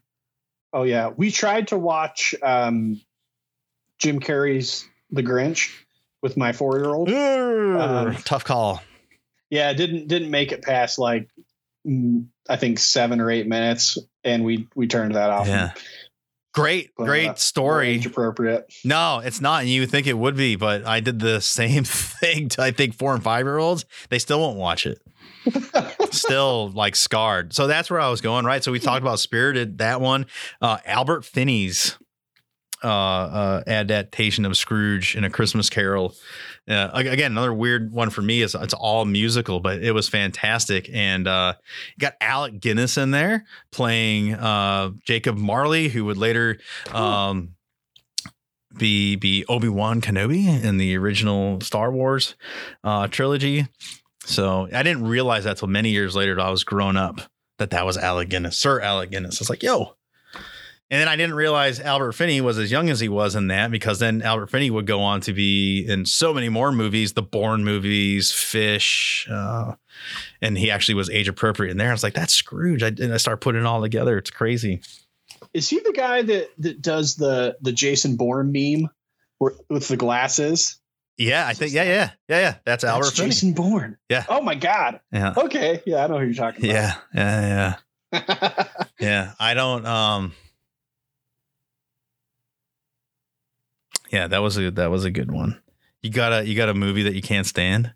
Oh 0.71 0.83
yeah, 0.83 1.09
we 1.15 1.31
tried 1.31 1.67
to 1.69 1.77
watch 1.77 2.33
um, 2.41 2.99
Jim 3.99 4.19
Carrey's 4.19 4.87
The 5.11 5.21
Grinch 5.21 5.71
with 6.21 6.35
my 6.37 6.51
four 6.51 6.79
year 6.79 6.89
old. 6.89 7.09
Um, 7.09 8.15
Tough 8.23 8.43
call. 8.43 8.81
Yeah, 9.49 9.73
didn't 9.73 10.07
didn't 10.07 10.31
make 10.31 10.51
it 10.51 10.63
past 10.63 10.97
like 10.97 11.29
mm, 11.87 12.25
I 12.49 12.55
think 12.55 12.79
seven 12.79 13.21
or 13.21 13.29
eight 13.29 13.47
minutes, 13.47 13.99
and 14.23 14.43
we 14.43 14.67
we 14.75 14.87
turned 14.87 15.15
that 15.15 15.29
off. 15.29 15.47
Yeah. 15.47 15.73
Great, 16.53 16.91
Well, 16.97 17.07
great 17.07 17.27
that's 17.27 17.43
story. 17.43 17.89
Age 17.89 18.05
appropriate. 18.05 18.71
No, 18.85 19.19
it's 19.23 19.41
not. 19.41 19.61
And 19.61 19.69
you 19.69 19.81
would 19.81 19.89
think 19.91 20.05
it 20.05 20.17
would 20.17 20.35
be, 20.35 20.55
but 20.55 20.85
I 20.85 20.99
did 20.99 21.19
the 21.19 21.41
same 21.41 21.83
thing 21.83 22.49
to 22.49 22.61
I 22.61 22.71
think 22.71 22.93
four 22.95 23.13
and 23.13 23.23
five 23.23 23.45
year 23.45 23.57
olds. 23.57 23.85
They 24.09 24.19
still 24.19 24.39
won't 24.39 24.57
watch 24.57 24.85
it. 24.85 25.01
still 26.11 26.69
like 26.69 26.95
scarred. 26.95 27.53
So 27.53 27.67
that's 27.67 27.89
where 27.89 27.99
I 27.99 28.09
was 28.09 28.21
going, 28.21 28.45
right? 28.45 28.63
So 28.63 28.71
we 28.71 28.79
talked 28.79 29.01
about 29.01 29.19
Spirited, 29.19 29.79
that 29.79 29.99
one. 29.99 30.25
Uh 30.61 30.77
Albert 30.85 31.25
Finney's 31.25 31.97
uh 32.83 32.87
uh 32.87 33.63
adaptation 33.67 34.45
of 34.45 34.55
Scrooge 34.55 35.15
in 35.15 35.23
a 35.23 35.29
Christmas 35.29 35.69
Carol. 35.69 36.13
Uh, 36.67 36.89
again, 36.93 37.31
another 37.31 37.53
weird 37.53 37.91
one 37.91 38.09
for 38.09 38.21
me 38.21 38.41
is 38.41 38.55
it's 38.55 38.73
all 38.73 39.03
musical, 39.03 39.59
but 39.59 39.83
it 39.83 39.91
was 39.91 40.07
fantastic. 40.07 40.89
And 40.93 41.27
uh 41.27 41.55
got 41.99 42.13
Alec 42.21 42.59
Guinness 42.59 42.97
in 42.97 43.11
there 43.11 43.45
playing 43.71 44.33
uh 44.33 44.91
Jacob 45.05 45.37
Marley, 45.37 45.89
who 45.89 46.05
would 46.05 46.17
later 46.17 46.59
um 46.93 47.55
be 48.77 49.15
be 49.15 49.45
Obi 49.47 49.67
Wan 49.67 50.01
Kenobi 50.01 50.63
in 50.63 50.77
the 50.77 50.97
original 50.97 51.61
Star 51.61 51.91
Wars 51.91 52.35
uh, 52.83 53.07
trilogy. 53.07 53.67
So 54.25 54.67
I 54.73 54.83
didn't 54.83 55.03
realize 55.03 55.43
that 55.43 55.57
till 55.57 55.67
many 55.67 55.89
years 55.89 56.15
later. 56.15 56.35
That 56.35 56.45
I 56.45 56.49
was 56.49 56.63
grown 56.63 56.97
up 56.97 57.21
that 57.59 57.71
that 57.71 57.85
was 57.85 57.97
Alec 57.97 58.29
Guinness, 58.29 58.57
Sir 58.57 58.79
Alec 58.79 59.11
Guinness. 59.11 59.39
I 59.39 59.41
was 59.41 59.49
like, 59.49 59.63
yo. 59.63 59.95
And 60.93 61.01
then 61.01 61.07
I 61.07 61.15
didn't 61.15 61.33
realize 61.33 61.79
Albert 61.79 62.11
Finney 62.11 62.39
was 62.39 62.59
as 62.59 62.69
young 62.69 62.87
as 62.91 62.99
he 62.99 63.09
was 63.09 63.33
in 63.33 63.47
that 63.47 63.71
because 63.71 63.97
then 63.97 64.21
Albert 64.21 64.51
Finney 64.51 64.69
would 64.69 64.85
go 64.85 65.01
on 65.01 65.21
to 65.21 65.33
be 65.33 65.83
in 65.87 66.05
so 66.05 66.35
many 66.35 66.49
more 66.49 66.71
movies, 66.71 67.13
the 67.13 67.23
Bourne 67.23 67.63
movies, 67.63 68.31
Fish, 68.31 69.27
uh, 69.27 69.73
and 70.39 70.55
he 70.55 70.69
actually 70.69 70.93
was 70.93 71.09
age 71.09 71.27
appropriate 71.27 71.71
in 71.71 71.77
there. 71.77 71.89
I 71.89 71.93
was 71.93 72.03
like, 72.03 72.13
that's 72.13 72.35
Scrooge. 72.35 72.83
I, 72.83 72.89
and 72.89 73.11
I 73.11 73.17
started 73.17 73.41
putting 73.41 73.61
it 73.61 73.65
all 73.65 73.81
together. 73.81 74.19
It's 74.19 74.29
crazy. 74.29 74.81
Is 75.51 75.67
he 75.67 75.79
the 75.79 75.93
guy 75.93 76.21
that 76.21 76.49
that 76.59 76.79
does 76.79 77.15
the 77.15 77.57
the 77.59 77.71
Jason 77.71 78.15
Bourne 78.15 78.51
meme 78.51 78.87
with 79.39 79.87
the 79.87 79.97
glasses? 79.97 80.79
Yeah, 81.17 81.47
I 81.47 81.55
think. 81.55 81.73
Yeah, 81.73 81.85
yeah, 81.85 82.11
yeah, 82.29 82.39
yeah. 82.39 82.55
That's 82.65 82.83
Albert 82.83 83.05
That's 83.05 83.17
Finney. 83.17 83.29
Jason 83.29 83.53
Bourne. 83.53 83.97
Yeah. 84.09 84.25
Oh 84.29 84.41
my 84.41 84.53
god. 84.53 84.99
Yeah. 85.11 85.33
Okay. 85.35 85.81
Yeah, 85.87 86.03
I 86.03 86.07
know 86.07 86.19
who 86.19 86.25
you're 86.25 86.35
talking 86.35 86.63
about. 86.63 86.75
Yeah, 86.75 86.95
yeah, 87.15 87.77
yeah. 88.13 88.65
Yeah, 88.99 89.31
I 89.39 89.55
don't. 89.55 89.87
Um, 89.87 90.33
yeah, 94.13 94.27
that 94.27 94.37
was 94.41 94.57
a 94.57 94.71
that 94.71 94.89
was 94.91 95.03
a 95.03 95.11
good 95.11 95.31
one. 95.31 95.59
You 96.01 96.09
got 96.11 96.31
a 96.31 96.45
you 96.47 96.55
got 96.55 96.69
a 96.69 96.73
movie 96.73 97.03
that 97.03 97.15
you 97.15 97.21
can't 97.21 97.45
stand. 97.47 97.93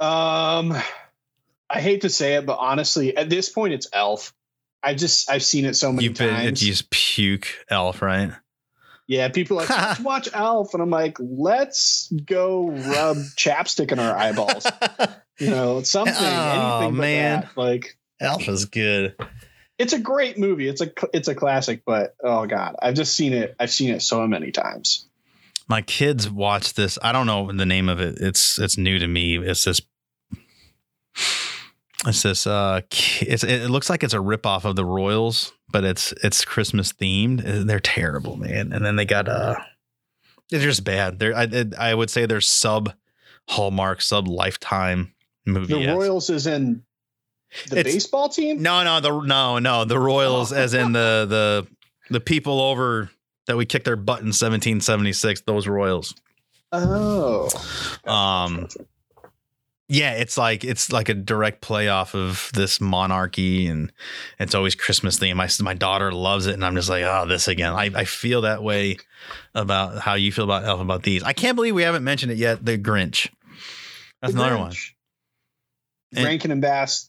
um, 0.00 0.72
I 1.70 1.80
hate 1.80 2.02
to 2.02 2.10
say 2.10 2.34
it, 2.34 2.46
but 2.46 2.58
honestly, 2.58 3.16
at 3.16 3.28
this 3.30 3.48
point, 3.48 3.74
it's 3.74 3.88
Elf. 3.92 4.32
I 4.82 4.94
just 4.94 5.30
I've 5.30 5.42
seen 5.42 5.64
it 5.64 5.74
so 5.74 5.92
many 5.92 6.04
You've 6.04 6.18
been 6.18 6.28
times. 6.34 6.62
you 6.62 6.72
just 6.72 6.90
puke 6.90 7.48
Elf, 7.70 8.02
right? 8.02 8.32
Yeah, 9.06 9.28
people 9.28 9.58
are 9.58 9.60
like, 9.66 9.70
"Let's 9.70 10.00
watch 10.12 10.28
Elf, 10.32 10.74
and 10.74 10.82
I'm 10.82 10.90
like, 10.90 11.16
let's 11.20 12.10
go 12.24 12.68
rub 12.70 13.16
chapstick 13.36 13.92
in 13.92 13.98
our 13.98 14.16
eyeballs. 14.16 14.66
You 15.36 15.50
know, 15.50 15.82
something, 15.82 16.14
Oh, 16.16 16.78
anything 16.78 16.94
but 16.96 17.00
man. 17.02 17.40
that. 17.40 17.56
Like, 17.56 17.98
Elf 18.20 18.46
is 18.46 18.66
good. 18.66 19.16
It's 19.78 19.92
a 19.92 19.98
great 19.98 20.38
movie. 20.38 20.68
It's 20.68 20.80
a 20.80 20.90
it's 21.12 21.28
a 21.28 21.34
classic, 21.34 21.82
but 21.84 22.14
oh 22.22 22.46
god, 22.46 22.76
I've 22.80 22.94
just 22.94 23.14
seen 23.16 23.32
it. 23.32 23.54
I've 23.58 23.70
seen 23.70 23.90
it 23.90 24.02
so 24.02 24.26
many 24.26 24.52
times. 24.52 25.06
My 25.68 25.82
kids 25.82 26.28
watch 26.28 26.74
this. 26.74 26.98
I 27.02 27.12
don't 27.12 27.26
know 27.26 27.50
the 27.50 27.66
name 27.66 27.88
of 27.88 28.00
it. 28.00 28.18
It's 28.20 28.58
it's 28.58 28.78
new 28.78 28.98
to 28.98 29.06
me. 29.06 29.38
It's 29.38 29.64
this. 29.64 29.80
It's 32.06 32.22
this. 32.22 32.46
Uh, 32.46 32.82
it's 33.20 33.44
it 33.44 33.70
looks 33.70 33.88
like 33.88 34.02
it's 34.02 34.14
a 34.14 34.18
ripoff 34.18 34.64
of 34.64 34.76
the 34.76 34.84
Royals, 34.84 35.52
but 35.70 35.84
it's 35.84 36.12
it's 36.22 36.44
Christmas 36.44 36.92
themed. 36.92 37.40
Uh, 37.40 37.64
They're 37.64 37.80
terrible, 37.80 38.36
man. 38.36 38.72
And 38.72 38.84
then 38.84 38.96
they 38.96 39.06
got 39.06 39.28
uh, 39.28 39.56
they're 40.50 40.60
just 40.60 40.84
bad. 40.84 41.18
They're 41.18 41.34
I 41.34 41.48
I 41.78 41.94
would 41.94 42.10
say 42.10 42.26
they're 42.26 42.40
sub 42.40 42.92
Hallmark, 43.48 44.02
sub 44.02 44.28
Lifetime 44.28 45.14
movie. 45.46 45.74
The. 45.84 45.92
Royals 45.92 46.30
is 46.30 46.46
in 46.46 46.82
the 47.68 47.78
It's- 47.80 47.94
baseball 47.94 48.28
team. 48.28 48.62
No, 48.62 48.82
no, 48.84 49.00
the 49.00 49.20
no, 49.22 49.58
no, 49.58 49.84
the 49.84 49.98
Royals, 49.98 50.52
Oh. 50.52 50.56
as 50.56 50.74
in 50.74 50.92
the 50.92 51.26
the 51.28 51.66
the 52.10 52.20
people 52.20 52.60
over 52.60 53.10
that 53.46 53.56
we 53.56 53.66
kicked 53.66 53.84
their 53.84 53.96
butt 53.96 54.20
in 54.20 54.26
1776. 54.32 55.42
Those 55.42 55.66
Royals. 55.66 56.14
Oh, 56.72 57.48
Um, 58.04 58.68
yeah, 59.88 60.12
it's 60.14 60.36
like 60.38 60.64
it's 60.64 60.90
like 60.90 61.08
a 61.08 61.14
direct 61.14 61.60
play 61.60 61.88
off 61.88 62.14
of 62.14 62.50
this 62.54 62.80
monarchy, 62.80 63.66
and 63.66 63.92
it's 64.38 64.54
always 64.54 64.74
Christmas 64.74 65.18
theme. 65.18 65.36
My 65.36 65.48
my 65.60 65.74
daughter 65.74 66.10
loves 66.10 66.46
it, 66.46 66.54
and 66.54 66.64
I'm 66.64 66.74
just 66.74 66.88
like, 66.88 67.04
oh, 67.04 67.26
this 67.28 67.46
again. 67.48 67.72
I, 67.74 67.90
I 67.94 68.04
feel 68.04 68.40
that 68.42 68.62
way 68.62 68.96
about 69.54 69.98
how 69.98 70.14
you 70.14 70.32
feel 70.32 70.44
about 70.44 70.64
Elf 70.64 70.80
about 70.80 71.02
these. 71.02 71.22
I 71.22 71.32
can't 71.34 71.54
believe 71.54 71.74
we 71.74 71.82
haven't 71.82 72.02
mentioned 72.04 72.32
it 72.32 72.38
yet. 72.38 72.64
The 72.64 72.76
Grinch. 72.78 73.28
That's 74.22 74.32
The 74.34 74.40
another 74.40 74.58
one. 74.58 74.72
Grinch. 74.72 74.90
And- 76.16 76.24
Rankin 76.24 76.50
and 76.50 76.60
Bass. 76.62 77.08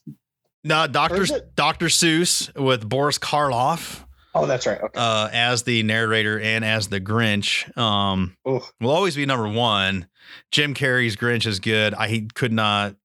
No, 0.66 0.86
Doctor 0.88 1.24
Doctor 1.54 1.86
Seuss 1.86 2.52
with 2.60 2.88
Boris 2.88 3.18
Karloff. 3.18 4.04
Oh, 4.34 4.46
that's 4.46 4.66
right. 4.66 4.80
Okay. 4.80 5.00
uh, 5.00 5.30
as 5.32 5.62
the 5.62 5.82
narrator 5.84 6.38
and 6.38 6.64
as 6.64 6.88
the 6.88 7.00
Grinch. 7.00 7.74
Um, 7.78 8.36
will 8.44 8.90
always 8.90 9.16
be 9.16 9.24
number 9.24 9.48
one. 9.48 10.08
Jim 10.50 10.74
Carrey's 10.74 11.16
Grinch 11.16 11.46
is 11.46 11.60
good. 11.60 11.94
I 11.94 12.26
could 12.34 12.52
not 12.52 12.96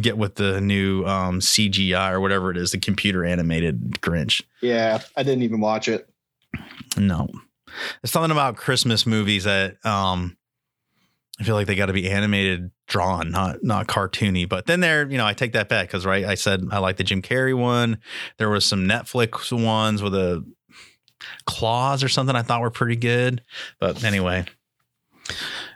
get 0.00 0.16
with 0.16 0.36
the 0.36 0.60
new 0.60 1.04
um, 1.04 1.40
CGI 1.40 2.12
or 2.12 2.20
whatever 2.20 2.50
it 2.50 2.56
is, 2.56 2.70
the 2.70 2.78
computer 2.78 3.24
animated 3.24 4.00
Grinch. 4.00 4.42
yeah. 4.62 5.00
I 5.16 5.22
didn't 5.24 5.42
even 5.42 5.60
watch 5.60 5.88
it. 5.88 6.08
No, 6.96 7.28
there's 8.00 8.10
something 8.12 8.30
about 8.30 8.56
Christmas 8.56 9.04
movies 9.04 9.44
that 9.44 9.84
um, 9.84 10.36
I 11.40 11.42
feel 11.42 11.54
like 11.54 11.66
they 11.66 11.74
got 11.74 11.86
to 11.86 11.94
be 11.94 12.10
animated, 12.10 12.70
drawn, 12.86 13.30
not 13.30 13.64
not 13.64 13.86
cartoony. 13.86 14.46
But 14.46 14.66
then 14.66 14.80
there, 14.80 15.10
you 15.10 15.16
know, 15.16 15.26
I 15.26 15.32
take 15.32 15.52
that 15.52 15.70
back 15.70 15.88
because 15.88 16.04
right, 16.04 16.26
I 16.26 16.34
said 16.34 16.62
I 16.70 16.78
like 16.78 16.98
the 16.98 17.04
Jim 17.04 17.22
Carrey 17.22 17.56
one. 17.56 17.98
There 18.36 18.50
was 18.50 18.66
some 18.66 18.84
Netflix 18.84 19.50
ones 19.50 20.02
with 20.02 20.14
a 20.14 20.44
claws 21.46 22.04
or 22.04 22.08
something 22.08 22.36
I 22.36 22.42
thought 22.42 22.60
were 22.60 22.70
pretty 22.70 22.96
good. 22.96 23.42
But 23.78 24.04
anyway, 24.04 24.44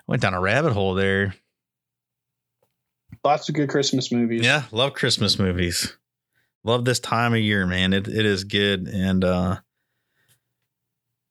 went 0.06 0.20
down 0.20 0.34
a 0.34 0.40
rabbit 0.40 0.74
hole 0.74 0.92
there. 0.94 1.34
Lots 3.24 3.48
of 3.48 3.54
good 3.54 3.70
Christmas 3.70 4.12
movies. 4.12 4.44
Yeah, 4.44 4.64
love 4.70 4.92
Christmas 4.92 5.38
movies. 5.38 5.96
Love 6.62 6.84
this 6.84 7.00
time 7.00 7.32
of 7.32 7.40
year, 7.40 7.66
man. 7.66 7.94
It 7.94 8.06
it 8.06 8.26
is 8.26 8.44
good, 8.44 8.86
and 8.86 9.24
uh 9.24 9.60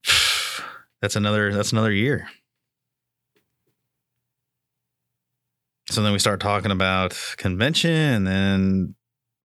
that's 1.03 1.15
another 1.15 1.53
that's 1.53 1.71
another 1.71 1.91
year. 1.91 2.27
So 5.93 6.01
then 6.01 6.11
we 6.11 6.17
start 6.17 6.39
talking 6.39 6.71
about 6.71 7.15
convention, 7.37 7.91
and 7.91 8.25
then, 8.25 8.95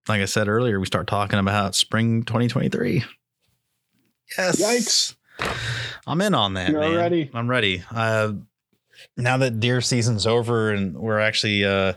like 0.09 0.23
I 0.23 0.25
said 0.25 0.49
earlier, 0.49 0.81
we 0.81 0.87
start 0.87 1.07
talking 1.07 1.39
about 1.39 1.75
spring 1.75 2.23
2023. 2.23 3.05
Yes, 4.39 4.59
Yikes. 4.59 5.15
I'm 6.07 6.23
in 6.23 6.33
on 6.35 6.55
that. 6.55 6.71
You're 6.71 6.81
man. 6.81 6.97
ready? 6.97 7.31
I'm 7.35 7.51
ready. 7.51 7.85
Uh, 7.91 8.33
now 9.15 9.37
that 9.37 9.61
deer 9.61 9.83
season's 9.83 10.27
over, 10.27 10.73
and 10.73 10.97
we're 10.97 11.19
actually 11.19 11.67
uh, 11.67 11.93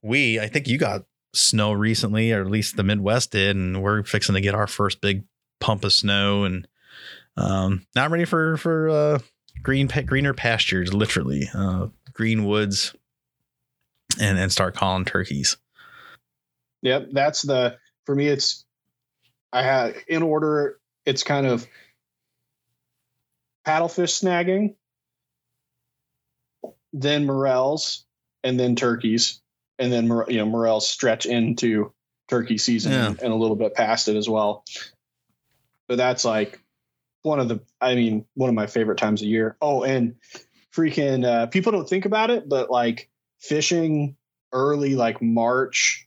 we 0.00 0.38
I 0.38 0.46
think 0.46 0.68
you 0.68 0.78
got 0.78 1.02
snow 1.34 1.72
recently, 1.72 2.30
or 2.30 2.42
at 2.42 2.50
least 2.50 2.76
the 2.76 2.84
Midwest 2.84 3.32
did, 3.32 3.56
and 3.56 3.82
we're 3.82 4.04
fixing 4.04 4.36
to 4.36 4.40
get 4.40 4.54
our 4.54 4.68
first 4.68 5.00
big 5.00 5.24
pump 5.58 5.82
of 5.82 5.92
snow, 5.92 6.44
and 6.44 6.68
um, 7.36 7.84
now 7.96 8.04
I'm 8.04 8.12
ready 8.12 8.26
for 8.26 8.58
for 8.58 8.88
uh, 8.90 9.18
green 9.60 9.88
greener 9.88 10.34
pastures, 10.34 10.94
literally 10.94 11.50
uh, 11.52 11.88
green 12.12 12.44
woods, 12.44 12.94
and 14.20 14.38
and 14.38 14.50
start 14.52 14.74
calling 14.74 15.04
turkeys. 15.04 15.56
Yep. 16.82 17.08
That's 17.12 17.42
the, 17.42 17.76
for 18.06 18.14
me, 18.14 18.28
it's, 18.28 18.64
I 19.52 19.62
had 19.62 19.96
in 20.06 20.22
order, 20.22 20.78
it's 21.04 21.22
kind 21.22 21.46
of 21.46 21.66
paddlefish 23.66 24.22
snagging, 24.22 24.74
then 26.92 27.26
morels, 27.26 28.04
and 28.44 28.58
then 28.58 28.76
turkeys. 28.76 29.40
And 29.80 29.92
then, 29.92 30.06
you 30.28 30.38
know, 30.38 30.46
morels 30.46 30.88
stretch 30.88 31.26
into 31.26 31.92
turkey 32.28 32.58
season 32.58 32.92
Yeah. 32.92 33.08
and 33.08 33.32
a 33.32 33.36
little 33.36 33.56
bit 33.56 33.74
past 33.74 34.08
it 34.08 34.16
as 34.16 34.28
well. 34.28 34.64
But 35.86 35.96
that's 35.96 36.24
like 36.24 36.60
one 37.22 37.40
of 37.40 37.48
the, 37.48 37.60
I 37.80 37.94
mean, 37.94 38.24
one 38.34 38.48
of 38.48 38.54
my 38.54 38.66
favorite 38.66 38.98
times 38.98 39.22
of 39.22 39.28
year. 39.28 39.56
Oh, 39.60 39.82
and 39.82 40.16
freaking, 40.74 41.24
uh, 41.24 41.46
people 41.46 41.72
don't 41.72 41.88
think 41.88 42.04
about 42.04 42.30
it, 42.30 42.48
but 42.48 42.70
like 42.70 43.08
fishing 43.40 44.16
early, 44.52 44.94
like 44.94 45.22
March, 45.22 46.06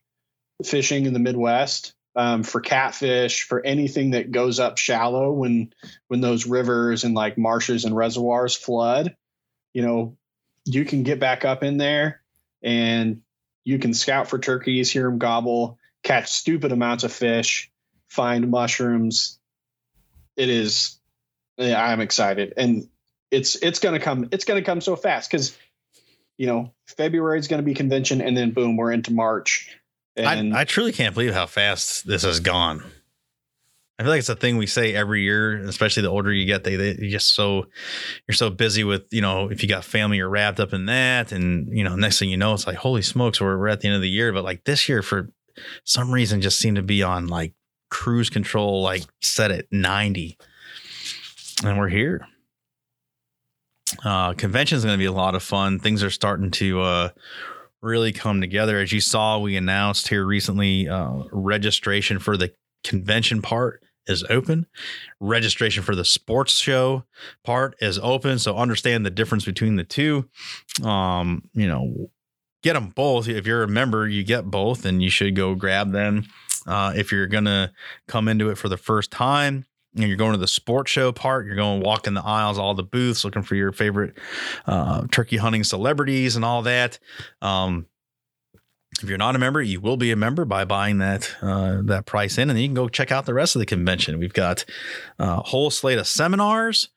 fishing 0.64 1.06
in 1.06 1.14
the 1.14 1.20
Midwest 1.20 1.94
um, 2.16 2.44
for 2.44 2.62
catfish, 2.62 3.44
for 3.44 3.66
anything 3.66 4.12
that 4.12 4.32
goes 4.32 4.60
up 4.60 4.78
shallow 4.78 5.32
when 5.32 5.74
when 6.08 6.22
those 6.22 6.46
rivers 6.46 7.04
and 7.04 7.16
like 7.16 7.38
marshes 7.38 7.86
and 7.86 7.96
reservoirs 7.96 8.56
flood. 8.56 9.16
You 9.74 9.84
know, 9.84 10.18
you 10.66 10.86
can 10.86 11.04
get 11.04 11.20
back 11.20 11.46
up 11.46 11.64
in 11.64 11.78
there 11.78 12.22
and 12.62 13.22
you 13.64 13.80
can 13.80 13.94
scout 13.94 14.28
for 14.28 14.40
turkeys, 14.40 14.92
hear 14.92 15.04
them 15.04 15.18
gobble, 15.18 15.78
catch 16.04 16.30
stupid 16.32 16.72
amounts 16.72 17.04
of 17.04 17.14
fish, 17.14 17.72
find 18.10 18.50
mushrooms. 18.50 19.40
It 20.36 20.50
is, 20.50 21.00
I'm 21.58 22.02
excited, 22.02 22.54
and 22.58 22.88
it's 23.30 23.56
it's 23.56 23.80
gonna 23.80 24.00
come. 24.00 24.30
It's 24.32 24.46
gonna 24.46 24.62
come 24.62 24.82
so 24.82 24.96
fast 24.96 25.30
because 25.30 25.58
you 26.38 26.48
know 26.48 26.74
February 26.88 27.40
is 27.40 27.48
gonna 27.48 27.64
be 27.64 27.74
convention, 27.74 28.22
and 28.22 28.36
then 28.36 28.52
boom, 28.52 28.78
we're 28.78 28.92
into 28.92 29.12
March. 29.12 29.76
And 30.16 30.56
I, 30.56 30.62
I 30.62 30.64
truly 30.66 30.92
can't 30.92 31.14
believe 31.14 31.34
how 31.34 31.46
fast 31.46 32.06
this 32.06 32.24
has 32.24 32.40
gone. 32.40 32.84
I 34.02 34.04
feel 34.04 34.14
like 34.14 34.20
it's 34.20 34.30
a 34.30 34.36
thing 34.36 34.58
we 34.58 34.66
say 34.66 34.96
every 34.96 35.22
year, 35.22 35.58
especially 35.58 36.02
the 36.02 36.10
older 36.10 36.34
you 36.34 36.48
get. 36.48 36.64
They 36.64 36.76
they 36.76 36.96
you're 36.98 37.12
just 37.12 37.36
so 37.36 37.68
you're 38.28 38.34
so 38.34 38.50
busy 38.50 38.84
with 38.84 39.04
you 39.12 39.22
know 39.22 39.52
if 39.52 39.62
you 39.62 39.70
got 39.70 39.86
family, 39.86 40.18
you're 40.18 40.28
wrapped 40.28 40.60
up 40.60 40.74
in 40.74 40.88
that, 40.88 41.32
and 41.32 41.72
you 41.72 41.84
know 41.84 41.96
next 41.96 42.18
thing 42.18 42.32
you 42.32 42.38
know, 42.38 42.56
it's 42.56 42.66
like 42.66 42.78
holy 42.78 43.04
smokes, 43.04 43.40
we're 43.40 43.60
we're 43.60 43.68
at 43.68 43.82
the 43.82 43.88
end 43.88 43.96
of 43.96 44.02
the 44.02 44.10
year. 44.10 44.34
But 44.34 44.44
like 44.44 44.64
this 44.64 44.90
year, 44.90 45.04
for 45.04 45.30
some 45.84 46.12
reason, 46.12 46.42
just 46.42 46.58
seemed 46.58 46.78
to 46.78 46.82
be 46.82 47.04
on 47.04 47.28
like 47.28 47.54
cruise 47.92 48.32
control, 48.32 48.82
like 48.82 49.04
set 49.22 49.52
at 49.52 49.66
ninety, 49.72 50.36
and 51.64 51.78
we're 51.78 51.90
here. 51.90 52.28
Uh, 54.04 54.34
convention 54.34 54.78
is 54.78 54.84
going 54.86 54.96
to 54.96 55.02
be 55.02 55.06
a 55.06 55.12
lot 55.12 55.36
of 55.36 55.44
fun. 55.44 55.80
Things 55.80 56.04
are 56.04 56.10
starting 56.10 56.52
to 56.52 56.82
uh, 56.82 57.10
really 57.82 58.12
come 58.12 58.42
together. 58.42 58.80
As 58.80 58.92
you 58.92 59.02
saw, 59.02 59.39
we 59.39 59.56
announced 59.56 60.08
here 60.08 60.26
recently 60.26 60.88
uh, 60.88 61.24
registration 61.32 62.20
for 62.20 62.38
the 62.38 62.54
convention 62.84 63.42
part 63.42 63.84
is 64.08 64.24
open. 64.30 64.66
Registration 65.20 65.84
for 65.84 65.96
the 65.96 66.06
sports 66.06 66.54
show 66.54 67.04
part 67.44 67.76
is 67.80 68.00
open. 68.00 68.39
So 68.39 68.58
understand 68.58 69.06
the 69.06 69.12
difference 69.12 69.46
between 69.46 69.76
the 69.76 69.84
two. 69.84 70.30
Um, 70.84 71.44
you 71.54 71.68
know, 71.68 72.10
get 72.64 72.74
them 72.74 72.89
both. 72.89 73.28
If 73.28 73.46
you're 73.46 73.64
a 73.64 73.68
member, 73.68 74.08
you 74.08 74.24
get 74.24 74.46
both, 74.46 74.86
and 74.86 75.02
you 75.02 75.10
should 75.10 75.36
go 75.36 75.56
grab 75.56 75.92
them. 75.92 76.26
Uh, 76.66 76.94
if 76.96 77.12
you're 77.12 77.28
gonna 77.28 77.72
come 78.08 78.28
into 78.28 78.50
it 78.50 78.58
for 78.58 78.70
the 78.70 78.78
first 78.78 79.12
time, 79.12 79.66
and 79.96 80.08
you're 80.08 80.18
going 80.18 80.32
to 80.32 80.38
the 80.38 80.48
sports 80.48 80.92
show 80.92 81.12
part, 81.12 81.46
you're 81.46 81.56
going 81.56 81.82
walking 81.82 82.14
the 82.14 82.24
aisles, 82.24 82.58
all 82.58 82.74
the 82.74 82.84
booths, 82.84 83.26
looking 83.26 83.44
for 83.44 83.56
your 83.56 83.72
favorite 83.72 84.18
uh, 84.66 85.06
turkey 85.12 85.38
hunting 85.38 85.64
celebrities 85.64 86.36
and 86.36 86.46
all 86.46 86.62
that. 86.62 86.98
Um, 87.42 87.88
if 89.02 89.10
you're 89.10 89.18
not 89.18 89.36
a 89.36 89.39
member, 89.39 89.62
you 89.62 89.80
will 89.80 89.98
be 89.98 90.12
a 90.12 90.16
member 90.16 90.46
by 90.46 90.66
buying 90.66 91.00
that 91.00 91.36
uh, 91.42 91.82
that 91.86 92.06
price 92.06 92.38
in, 92.38 92.50
and 92.50 92.60
you 92.60 92.68
can 92.68 92.76
go 92.76 92.89
check 92.89 93.12
out 93.12 93.26
the 93.26 93.34
rest 93.34 93.56
of 93.56 93.60
the 93.60 93.66
convention. 93.66 94.20
We've 94.20 94.34
got 94.34 94.66
uh, 95.20 95.38
a 95.39 95.48
whole 95.48 95.70
slate 95.72 95.98
of 95.98 96.08
seminars. 96.08 96.89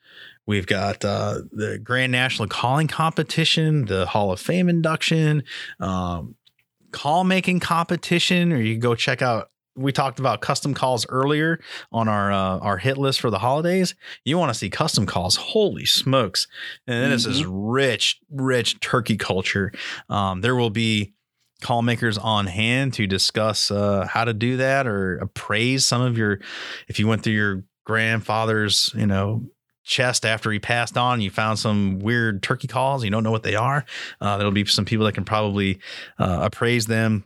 We've 0.45 0.67
got 0.67 1.03
uh, 1.03 1.39
the 1.51 1.79
Grand 1.79 2.11
National 2.11 2.47
Calling 2.47 2.87
Competition, 2.87 3.85
the 3.85 4.05
Hall 4.05 4.31
of 4.31 4.39
Fame 4.39 4.69
induction, 4.69 5.43
um, 5.79 6.35
call 6.91 7.23
making 7.23 7.61
competition, 7.61 8.53
or 8.53 8.57
you 8.57 8.75
can 8.75 8.81
go 8.81 8.95
check 8.95 9.21
out. 9.21 9.49
We 9.75 9.91
talked 9.91 10.19
about 10.19 10.41
custom 10.41 10.73
calls 10.73 11.05
earlier 11.09 11.59
on 11.91 12.07
our 12.07 12.31
uh, 12.31 12.59
our 12.59 12.77
hit 12.77 12.97
list 12.97 13.21
for 13.21 13.29
the 13.29 13.39
holidays. 13.39 13.95
You 14.23 14.37
want 14.37 14.49
to 14.51 14.57
see 14.57 14.69
custom 14.69 15.05
calls? 15.05 15.35
Holy 15.35 15.85
smokes! 15.85 16.47
And 16.87 17.03
then 17.03 17.11
it's 17.11 17.25
this 17.25 17.43
rich, 17.43 18.21
rich 18.31 18.79
turkey 18.79 19.17
culture. 19.17 19.73
Um, 20.09 20.41
there 20.41 20.55
will 20.55 20.69
be 20.69 21.13
call 21.61 21.81
makers 21.81 22.17
on 22.17 22.47
hand 22.47 22.93
to 22.93 23.07
discuss 23.07 23.71
uh, 23.71 24.07
how 24.09 24.25
to 24.25 24.33
do 24.33 24.57
that 24.57 24.87
or 24.87 25.17
appraise 25.17 25.85
some 25.85 26.01
of 26.01 26.17
your 26.17 26.39
if 26.87 26.99
you 26.99 27.07
went 27.07 27.23
through 27.23 27.33
your 27.33 27.63
grandfather's 27.85 28.93
you 28.95 29.07
know 29.07 29.43
chest 29.83 30.25
after 30.25 30.51
he 30.51 30.59
passed 30.59 30.97
on 30.97 31.21
you 31.21 31.29
found 31.29 31.57
some 31.57 31.99
weird 31.99 32.41
turkey 32.41 32.67
calls 32.67 33.03
you 33.03 33.09
don't 33.09 33.23
know 33.23 33.31
what 33.31 33.43
they 33.43 33.55
are 33.55 33.85
uh, 34.19 34.37
there'll 34.37 34.51
be 34.51 34.65
some 34.65 34.85
people 34.85 35.05
that 35.05 35.13
can 35.13 35.23
probably 35.23 35.79
uh, 36.19 36.39
appraise 36.41 36.87
them 36.87 37.23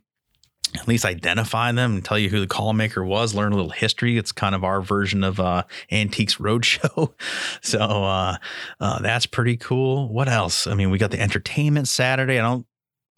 at 0.75 0.87
least 0.87 1.05
identify 1.05 1.71
them 1.71 1.95
and 1.95 2.05
tell 2.05 2.19
you 2.19 2.29
who 2.29 2.39
the 2.39 2.47
call 2.47 2.73
maker 2.73 3.03
was 3.03 3.33
learn 3.33 3.51
a 3.51 3.55
little 3.55 3.71
history 3.71 4.17
it's 4.17 4.31
kind 4.31 4.53
of 4.53 4.63
our 4.63 4.81
version 4.81 5.23
of 5.23 5.39
uh, 5.39 5.63
antiques 5.91 6.35
roadshow 6.35 7.13
so 7.61 7.79
uh, 7.79 8.37
uh, 8.79 8.99
that's 9.01 9.25
pretty 9.25 9.57
cool 9.57 10.09
what 10.09 10.27
else 10.27 10.67
i 10.67 10.73
mean 10.73 10.89
we 10.89 10.97
got 10.97 11.11
the 11.11 11.19
entertainment 11.19 11.87
saturday 11.87 12.39
i 12.39 12.41
don't 12.41 12.65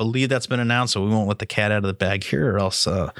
believe 0.01 0.29
that's 0.29 0.47
been 0.47 0.59
announced, 0.59 0.93
so 0.93 1.03
we 1.03 1.11
won't 1.11 1.27
let 1.27 1.37
the 1.37 1.45
cat 1.45 1.71
out 1.71 1.77
of 1.77 1.83
the 1.83 1.93
bag 1.93 2.23
here, 2.23 2.55
or 2.55 2.57
else 2.57 2.87
uh, 2.87 3.11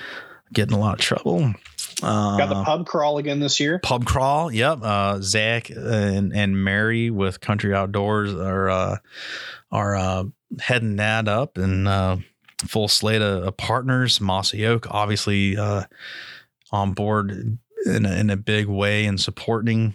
get 0.52 0.68
in 0.68 0.74
a 0.74 0.80
lot 0.80 0.96
of 0.96 1.00
trouble. 1.00 1.54
Uh, 2.02 2.38
Got 2.38 2.50
the 2.50 2.64
pub 2.64 2.88
crawl 2.88 3.20
again 3.20 3.40
this 3.40 3.60
year. 3.60 3.78
pub 3.78 4.04
crawl. 4.04 4.52
Yep. 4.52 4.80
Uh, 4.82 5.20
Zach 5.22 5.70
and, 5.70 6.34
and 6.34 6.64
Mary 6.64 7.12
with 7.12 7.40
Country 7.40 7.76
Outdoors 7.76 8.34
are 8.34 8.70
uh, 8.72 8.98
are 9.72 9.96
uh, 9.96 10.24
heading 10.60 10.96
that 10.96 11.28
up 11.28 11.60
and 11.60 11.88
uh, 11.88 12.18
full 12.68 12.88
slate 12.88 13.22
of, 13.22 13.44
of 13.44 13.58
partners. 13.58 14.20
Mossy 14.20 14.66
Oak, 14.66 14.88
obviously, 14.90 15.58
uh, 15.58 15.84
on 16.72 16.94
board 16.94 17.58
in 17.86 18.06
a, 18.06 18.12
in 18.16 18.30
a 18.30 18.38
big 18.38 18.68
way 18.68 19.06
and 19.06 19.20
supporting. 19.20 19.94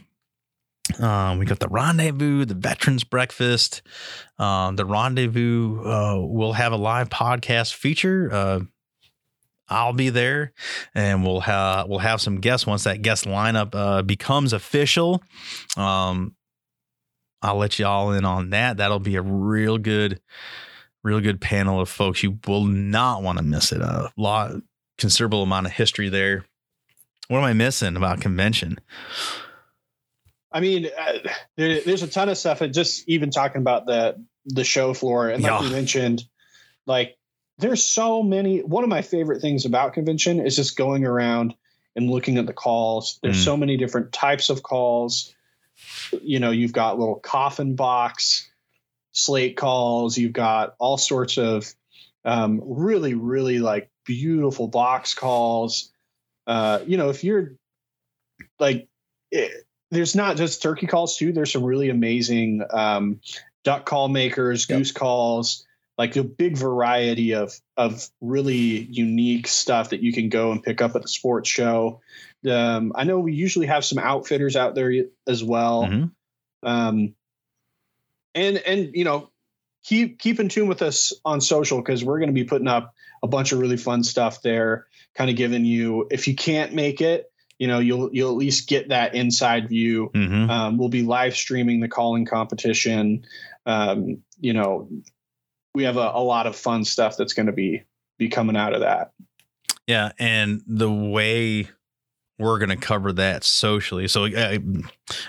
Um, 1.01 1.39
we 1.39 1.47
got 1.47 1.59
the 1.59 1.69
rendezvous, 1.69 2.45
the 2.45 2.55
veterans 2.55 3.03
breakfast. 3.05 3.83
Um, 4.39 4.77
the 4.77 4.85
rendezvous 4.85 5.81
uh, 5.85 6.17
will 6.21 6.53
have 6.53 6.73
a 6.73 6.77
live 6.77 7.09
podcast 7.09 7.75
feature. 7.75 8.29
Uh, 8.33 8.61
I'll 9.69 9.93
be 9.93 10.11
there, 10.11 10.53
and 10.95 11.25
we'll 11.25 11.41
have 11.41 11.89
we'll 11.89 11.99
have 11.99 12.21
some 12.21 12.37
guests 12.41 12.69
once 12.69 12.85
that 12.85 13.03
guest 13.03 13.25
lineup 13.25 13.75
uh, 13.75 14.03
becomes 14.03 14.53
official. 14.53 15.23
Um, 15.77 16.37
I'll 17.43 17.57
let 17.57 17.79
y'all 17.79 18.13
in 18.13 18.25
on 18.25 18.51
that. 18.51 18.77
That'll 18.77 19.01
be 19.01 19.17
a 19.17 19.23
real 19.23 19.79
good, 19.79 20.21
real 21.07 21.21
good 21.21 21.41
panel 21.41 21.81
of 21.81 21.89
folks. 21.89 22.23
You 22.23 22.39
will 22.47 22.65
not 22.65 23.23
want 23.23 23.39
to 23.39 23.45
miss 23.45 23.71
it. 23.73 23.81
A 23.81 24.11
lot, 24.17 24.53
considerable 24.99 25.43
amount 25.45 25.67
of 25.67 25.73
history 25.73 26.09
there. 26.09 26.45
What 27.29 27.39
am 27.39 27.45
I 27.45 27.53
missing 27.53 27.97
about 27.97 28.21
convention? 28.21 28.79
I 30.53 30.61
mean, 30.61 30.87
uh, 30.87 31.13
there, 31.57 31.81
there's 31.81 32.03
a 32.03 32.07
ton 32.09 32.29
of 32.29 32.39
stuff. 32.39 32.61
And 32.61 32.73
just 32.73 33.09
even 33.09 33.31
talking 33.31 33.61
about 33.61 33.87
the 33.87 34.23
the 34.47 34.65
show 34.65 34.95
floor, 34.95 35.29
and 35.29 35.43
like 35.43 35.51
Yeah. 35.51 35.63
you 35.67 35.71
mentioned, 35.73 36.25
like 36.87 37.17
there's 37.59 37.83
so 37.83 38.23
many. 38.23 38.63
One 38.63 38.85
of 38.85 38.91
my 38.91 39.03
favorite 39.03 39.41
things 39.41 39.65
about 39.65 39.93
convention 39.95 40.45
is 40.45 40.55
just 40.57 40.77
going 40.77 41.05
around 41.05 41.55
and 41.97 42.09
looking 42.11 42.39
at 42.39 42.47
the 42.47 42.53
calls. 42.53 43.19
There's 43.23 43.39
Mm. 43.41 43.45
so 43.45 43.57
many 43.57 43.77
different 43.77 44.13
types 44.13 44.51
of 44.51 44.63
calls. 44.63 45.35
You 46.23 46.39
know, 46.41 46.51
you've 46.53 46.73
got 46.73 46.99
little 46.99 47.17
coffin 47.17 47.75
box 47.75 48.49
slate 49.17 49.57
calls. 49.57 50.17
You've 50.19 50.35
got 50.35 50.75
all 50.79 50.99
sorts 50.99 51.39
of 51.39 51.73
um, 52.25 52.61
really, 52.63 53.15
really 53.15 53.59
like 53.59 53.91
beautiful 54.05 54.69
box 54.69 55.15
calls. 55.15 55.91
Uh, 56.47 56.81
you 56.87 56.97
know, 56.99 57.09
if 57.09 57.25
you're 57.25 57.53
like, 58.61 58.89
it, 59.31 59.67
there's 59.91 60.15
not 60.15 60.37
just 60.37 60.63
turkey 60.63 60.87
calls 60.87 61.17
too. 61.17 61.33
There's 61.33 61.53
some 61.53 61.65
really 61.65 61.89
amazing 61.89 62.63
um, 62.71 63.21
duck 63.65 63.87
call 63.87 64.09
makers, 64.09 64.69
Yep. 64.69 64.79
goose 64.79 64.93
calls, 64.93 65.65
like 65.97 66.17
a 66.17 66.23
big 66.23 66.57
variety 66.59 67.35
of 67.35 67.55
of 67.77 68.09
really 68.21 68.55
unique 68.91 69.47
stuff 69.47 69.91
that 69.91 70.03
you 70.03 70.13
can 70.13 70.29
go 70.29 70.53
and 70.53 70.63
pick 70.63 70.83
up 70.83 70.95
at 70.95 71.03
the 71.03 71.09
sports 71.09 71.49
show. 71.49 72.01
Um, 72.49 72.93
I 72.95 73.05
know 73.05 73.19
we 73.21 73.33
usually 73.33 73.67
have 73.67 73.85
some 73.85 73.99
outfitters 73.99 74.57
out 74.57 74.75
there 74.75 74.93
as 75.27 75.43
well. 75.43 75.85
Mhm. 75.85 76.11
Um, 76.63 77.15
and 78.37 78.59
and 78.59 78.91
you 78.95 79.05
know, 79.05 79.31
keep 79.83 80.19
keep 80.19 80.39
in 80.39 80.49
tune 80.49 80.69
with 80.69 80.83
us 80.83 81.13
on 81.25 81.41
social 81.41 81.79
because 81.79 82.05
we're 82.05 82.19
going 82.19 82.29
to 82.29 82.35
be 82.35 82.45
putting 82.45 82.69
up 82.69 82.95
a 83.23 83.27
bunch 83.27 83.53
of 83.53 83.59
really 83.59 83.77
fun 83.77 84.05
stuff 84.05 84.43
there. 84.43 84.87
Kind 85.15 85.31
of 85.31 85.37
giving 85.37 85.65
you, 85.65 86.07
if 86.11 86.29
you 86.29 86.37
can't 86.37 86.75
make 86.75 87.01
it, 87.01 87.33
you 87.59 87.67
know, 87.67 87.79
you'll 87.79 88.11
you'll 88.13 88.31
at 88.31 88.37
least 88.37 88.69
get 88.69 88.91
that 88.91 89.15
inside 89.15 89.69
view. 89.69 90.11
Mhm. 90.15 90.51
Um, 90.51 90.79
we'll 90.79 90.91
be 90.91 91.03
live 91.03 91.35
streaming 91.35 91.81
the 91.81 91.89
calling 91.89 92.27
competition. 92.27 93.27
Um, 93.65 94.23
you 94.39 94.53
know, 94.53 94.89
we 95.75 95.85
have 95.85 95.97
a, 95.97 96.13
a 96.15 96.23
lot 96.23 96.47
of 96.47 96.55
fun 96.55 96.85
stuff 96.85 97.17
that's 97.17 97.33
going 97.33 97.47
to 97.47 97.53
be 97.53 97.85
be 98.19 98.29
coming 98.29 98.57
out 98.57 98.75
of 98.75 98.81
that. 98.81 99.13
Yeah, 99.87 100.13
and 100.19 100.63
the 100.67 100.93
way 100.93 101.69
we're 102.39 102.59
going 102.59 102.71
to 102.71 102.77
cover 102.77 103.13
that 103.15 103.45
socially. 103.45 104.09
So 104.09 104.25
I, 104.27 104.59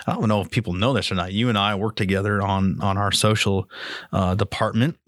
I 0.06 0.12
don't 0.12 0.28
know 0.28 0.40
if 0.40 0.50
people 0.50 0.72
know 0.72 0.92
this 0.92 1.10
or 1.10 1.14
not. 1.14 1.32
You 1.32 1.48
and 1.48 1.56
I 1.56 1.74
work 1.74 1.96
together 1.96 2.42
on 2.42 2.80
on 2.80 2.98
our 2.98 3.12
social 3.12 3.68
uh, 4.12 4.34
department 4.34 4.98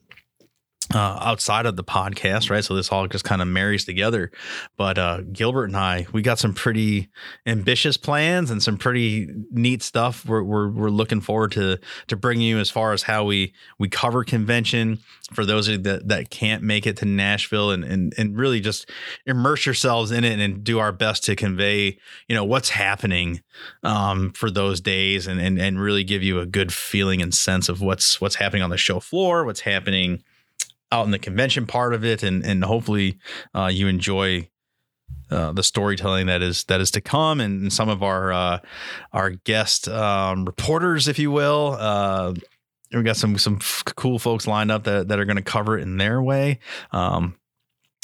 uh, 0.95 1.19
outside 1.21 1.67
of 1.67 1.77
the 1.77 1.85
podcast, 1.85 2.51
right? 2.51 2.65
So 2.65 2.75
this 2.75 2.91
all 2.91 3.07
just 3.07 3.25
kind 3.25 3.41
of 3.41 3.49
marries 3.49 3.85
together. 3.85 4.31
But 4.77 4.99
uh, 4.99 5.21
Gilbert 5.33 5.67
and 5.67 5.77
I, 5.77 6.07
we 6.13 6.23
got 6.23 6.39
some 6.39 6.53
pretty 6.53 7.09
ambitious 7.47 7.97
plans 7.97 8.51
and 8.51 8.63
some 8.63 8.77
pretty 8.77 9.29
neat 9.51 9.83
stuff. 9.83 10.25
We're, 10.27 10.43
we're 10.43 10.69
we're 10.69 10.91
looking 10.91 11.21
forward 11.21 11.53
to 11.53 11.79
to 12.09 12.17
bringing 12.17 12.47
you 12.47 12.59
as 12.59 12.71
far 12.71 12.93
as 12.93 13.05
how 13.05 13.25
we 13.25 13.55
we 13.79 13.89
cover 13.89 14.25
convention 14.25 14.99
for 15.33 15.47
those 15.47 15.67
that 15.67 16.09
that 16.09 16.31
can't 16.31 16.63
make 16.63 16.87
it 16.87 16.97
to 16.99 17.05
Nashville 17.05 17.71
and 17.71 17.85
and 17.85 18.13
and 18.19 18.37
really 18.37 18.61
just 18.61 18.91
immerse 19.27 19.67
yourselves 19.67 20.11
in 20.11 20.25
it 20.25 20.41
and 20.41 20.65
do 20.65 20.81
our 20.81 20.93
best 20.93 21.25
to 21.25 21.37
convey 21.37 21.99
you 22.27 22.35
know 22.35 22.45
what's 22.45 22.71
happening 22.71 23.43
um, 23.85 24.33
for 24.33 24.51
those 24.51 24.81
days 24.81 25.29
and, 25.29 25.41
and 25.41 25.61
and 25.61 25.81
really 25.81 26.03
give 26.03 26.23
you 26.23 26.41
a 26.41 26.47
good 26.47 26.73
feeling 26.73 27.23
and 27.23 27.33
sense 27.33 27.69
of 27.69 27.81
what's 27.81 28.21
what's 28.21 28.37
happening 28.37 28.63
on 28.63 28.71
the 28.71 28.77
show 28.77 28.99
floor, 28.99 29.45
what's 29.45 29.61
happening 29.61 30.23
out 30.93 31.05
in 31.05 31.11
the 31.11 31.19
convention 31.19 31.67
part 31.67 31.95
of 31.95 32.05
it, 32.05 32.23
and 32.23 32.45
and 32.45 32.65
hopefully 32.65 33.19
uh, 33.55 33.71
you 33.73 33.89
enjoy. 33.89 34.49
Uh, 35.29 35.53
the 35.53 35.63
storytelling 35.63 36.27
that 36.27 36.43
is 36.43 36.65
that 36.65 36.81
is 36.81 36.91
to 36.91 37.01
come, 37.01 37.41
and 37.41 37.73
some 37.73 37.89
of 37.89 38.03
our 38.03 38.33
uh, 38.33 38.59
our 39.13 39.31
guest 39.31 39.89
um, 39.89 40.45
reporters, 40.45 41.07
if 41.07 41.21
you 41.21 41.31
will, 41.31 41.77
uh, 41.79 42.33
we 42.93 43.03
got 43.03 43.17
some 43.17 43.39
some 43.39 43.59
f- 43.61 43.85
cool 43.97 44.19
folks 44.19 44.47
lined 44.47 44.71
up 44.71 44.85
that, 44.85 45.09
that 45.09 45.19
are 45.19 45.25
going 45.25 45.37
to 45.37 45.43
cover 45.43 45.79
it 45.79 45.83
in 45.83 45.97
their 45.97 46.21
way. 46.21 46.59
Um, 46.93 47.37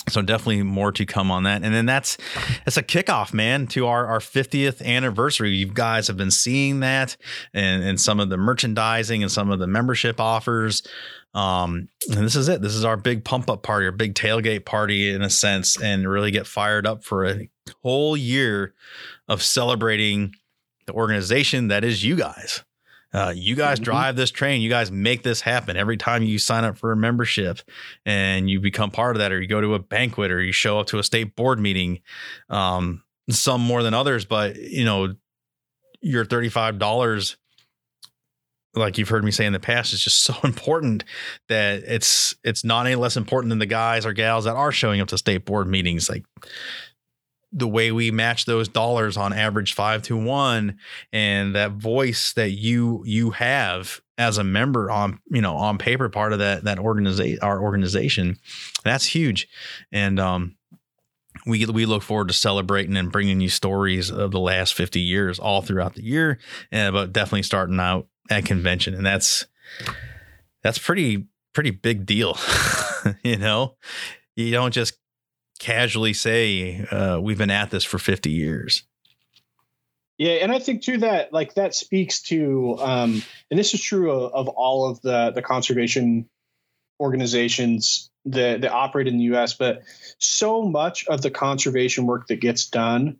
so 0.08 0.22
definitely 0.22 0.62
more 0.62 0.92
to 0.92 1.04
come 1.04 1.32
on 1.32 1.42
that. 1.44 1.64
And 1.64 1.74
then 1.74 1.86
that's 1.86 2.16
that's 2.64 2.76
a 2.76 2.82
kickoff, 2.82 3.34
man, 3.34 3.66
to 3.68 3.86
our 3.86 4.06
our 4.06 4.20
50th 4.20 4.84
anniversary. 4.84 5.50
You 5.50 5.66
guys 5.66 6.06
have 6.06 6.16
been 6.16 6.30
seeing 6.30 6.80
that 6.80 7.16
and 7.52 7.82
and 7.82 8.00
some 8.00 8.20
of 8.20 8.28
the 8.28 8.36
merchandising 8.36 9.22
and 9.22 9.32
some 9.32 9.50
of 9.50 9.58
the 9.58 9.66
membership 9.66 10.20
offers. 10.20 10.82
Um, 11.36 11.88
and 12.10 12.24
this 12.24 12.34
is 12.34 12.48
it. 12.48 12.62
This 12.62 12.74
is 12.74 12.84
our 12.84 12.96
big 12.96 13.24
pump 13.24 13.50
up 13.50 13.62
party, 13.62 13.86
our 13.86 13.92
big 13.92 14.14
tailgate 14.14 14.64
party 14.64 15.10
in 15.12 15.20
a 15.22 15.28
sense, 15.30 15.80
and 15.80 16.08
really 16.08 16.30
get 16.30 16.46
fired 16.46 16.86
up 16.86 17.04
for 17.04 17.26
a 17.26 17.48
whole 17.82 18.16
year 18.16 18.74
of 19.28 19.42
celebrating 19.42 20.32
the 20.86 20.92
organization 20.94 21.68
that 21.68 21.84
is 21.84 22.02
you 22.02 22.16
guys. 22.16 22.64
Uh, 23.12 23.32
you 23.36 23.54
guys 23.54 23.78
Mhm. 23.80 23.84
drive 23.84 24.16
this 24.16 24.30
train. 24.30 24.60
You 24.62 24.68
guys 24.70 24.90
make 24.90 25.22
this 25.22 25.40
happen 25.42 25.76
every 25.76 25.96
time 25.96 26.22
you 26.22 26.38
sign 26.38 26.64
up 26.64 26.78
for 26.78 26.90
a 26.92 26.96
membership 26.96 27.60
and 28.04 28.48
you 28.50 28.60
become 28.60 28.90
part 28.90 29.14
of 29.16 29.20
that, 29.20 29.30
or 29.32 29.40
you 29.40 29.46
go 29.46 29.60
to 29.60 29.74
a 29.74 29.78
banquet, 29.78 30.30
or 30.30 30.42
you 30.42 30.52
show 30.52 30.78
up 30.80 30.86
to 30.88 30.98
a 30.98 31.02
state 31.02 31.36
board 31.36 31.58
meeting. 31.60 32.00
Um, 32.48 33.02
some 33.30 33.60
more 33.60 33.82
than 33.82 33.92
others, 33.94 34.24
but 34.24 34.56
you 34.56 34.84
know, 34.84 35.14
your 36.00 36.24
thirty-five 36.24 36.78
dollars, 36.78 37.36
like 38.76 38.98
you've 38.98 39.08
heard 39.08 39.24
me 39.24 39.30
say 39.30 39.46
in 39.46 39.52
the 39.52 39.60
past, 39.60 39.92
is 39.92 40.00
just 40.00 40.22
so 40.22 40.34
important 40.44 41.04
that 41.48 41.82
it's 41.86 42.34
it's 42.44 42.64
not 42.64 42.86
any 42.86 42.96
less 42.96 43.16
important 43.16 43.50
than 43.50 43.58
the 43.58 43.66
guys 43.66 44.06
or 44.06 44.12
gals 44.12 44.44
that 44.44 44.56
are 44.56 44.72
showing 44.72 45.00
up 45.00 45.08
to 45.08 45.18
state 45.18 45.44
board 45.44 45.66
meetings. 45.66 46.08
Like 46.08 46.24
the 47.52 47.68
way 47.68 47.92
we 47.92 48.10
match 48.10 48.44
those 48.44 48.68
dollars 48.68 49.16
on 49.16 49.32
average 49.32 49.74
five 49.74 50.02
to 50.02 50.16
one 50.16 50.76
and 51.12 51.54
that 51.54 51.72
voice 51.72 52.32
that 52.34 52.50
you 52.50 53.02
you 53.06 53.30
have 53.30 54.00
as 54.18 54.38
a 54.38 54.44
member 54.44 54.90
on 54.90 55.18
you 55.30 55.40
know 55.40 55.56
on 55.56 55.78
paper 55.78 56.08
part 56.08 56.32
of 56.32 56.40
that 56.40 56.64
that 56.64 56.78
organization 56.78 57.38
our 57.42 57.60
organization 57.60 58.36
that's 58.84 59.06
huge 59.06 59.48
and 59.92 60.18
um 60.18 60.56
we 61.46 61.64
we 61.66 61.86
look 61.86 62.02
forward 62.02 62.28
to 62.28 62.34
celebrating 62.34 62.96
and 62.96 63.12
bringing 63.12 63.40
you 63.40 63.48
stories 63.48 64.10
of 64.10 64.32
the 64.32 64.40
last 64.40 64.74
50 64.74 65.00
years 65.00 65.38
all 65.38 65.62
throughout 65.62 65.94
the 65.94 66.04
year 66.04 66.38
and 66.72 66.92
but 66.92 67.12
definitely 67.12 67.42
starting 67.42 67.78
out 67.78 68.06
at 68.30 68.44
convention 68.44 68.94
and 68.94 69.04
that's 69.04 69.46
that's 70.62 70.78
pretty 70.78 71.26
pretty 71.52 71.70
big 71.70 72.06
deal 72.06 72.38
you 73.22 73.36
know 73.36 73.76
you 74.34 74.50
don't 74.50 74.72
just 74.72 74.98
casually 75.58 76.12
say 76.12 76.84
uh, 76.90 77.18
we've 77.20 77.38
been 77.38 77.50
at 77.50 77.70
this 77.70 77.84
for 77.84 77.98
50 77.98 78.30
years 78.30 78.84
Yeah, 80.18 80.32
and 80.32 80.50
I 80.50 80.58
think 80.58 80.82
too 80.82 80.98
that 80.98 81.32
like 81.32 81.54
that 81.54 81.74
speaks 81.74 82.22
to, 82.22 82.76
um, 82.78 83.22
and 83.50 83.58
this 83.58 83.74
is 83.74 83.82
true 83.82 84.10
of, 84.10 84.32
of 84.32 84.48
all 84.48 84.88
of 84.88 85.00
the 85.02 85.30
the 85.34 85.42
conservation 85.42 86.28
organizations 87.00 88.10
that 88.24 88.62
that 88.62 88.72
operate 88.72 89.08
in 89.08 89.18
the 89.18 89.24
U.S. 89.24 89.54
But 89.54 89.82
so 90.18 90.62
much 90.62 91.06
of 91.06 91.20
the 91.20 91.30
conservation 91.30 92.06
work 92.06 92.28
that 92.28 92.40
gets 92.40 92.66
done 92.66 93.18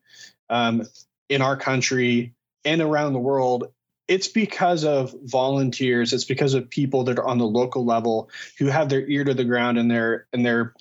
um, 0.49 0.87
in 1.29 1.43
our 1.43 1.57
country 1.57 2.35
and 2.65 2.81
around 2.81 3.13
the 3.13 3.19
world, 3.19 3.73
it's 4.09 4.29
because 4.29 4.85
of 4.85 5.15
volunteers. 5.25 6.13
It's 6.13 6.25
because 6.25 6.55
of 6.55 6.71
people 6.71 7.05
that 7.05 7.19
are 7.19 7.27
on 7.27 7.39
the 7.39 7.47
local 7.47 7.85
level 7.85 8.31
who 8.59 8.67
have 8.67 8.89
their 8.89 9.07
ear 9.07 9.25
to 9.25 9.35
the 9.35 9.45
ground 9.45 9.79
and 9.79 9.91
they're 9.91 10.27
and 10.33 10.45
they're 10.45 10.75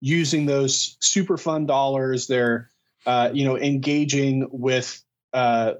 using 0.00 0.46
those 0.46 0.96
super 1.00 1.36
fund 1.36 1.68
dollars. 1.68 2.26
They're 2.26 2.70
uh, 3.06 3.30
you 3.32 3.44
know 3.44 3.56
engaging 3.56 4.48
with 4.50 5.02
uh, 5.32 5.74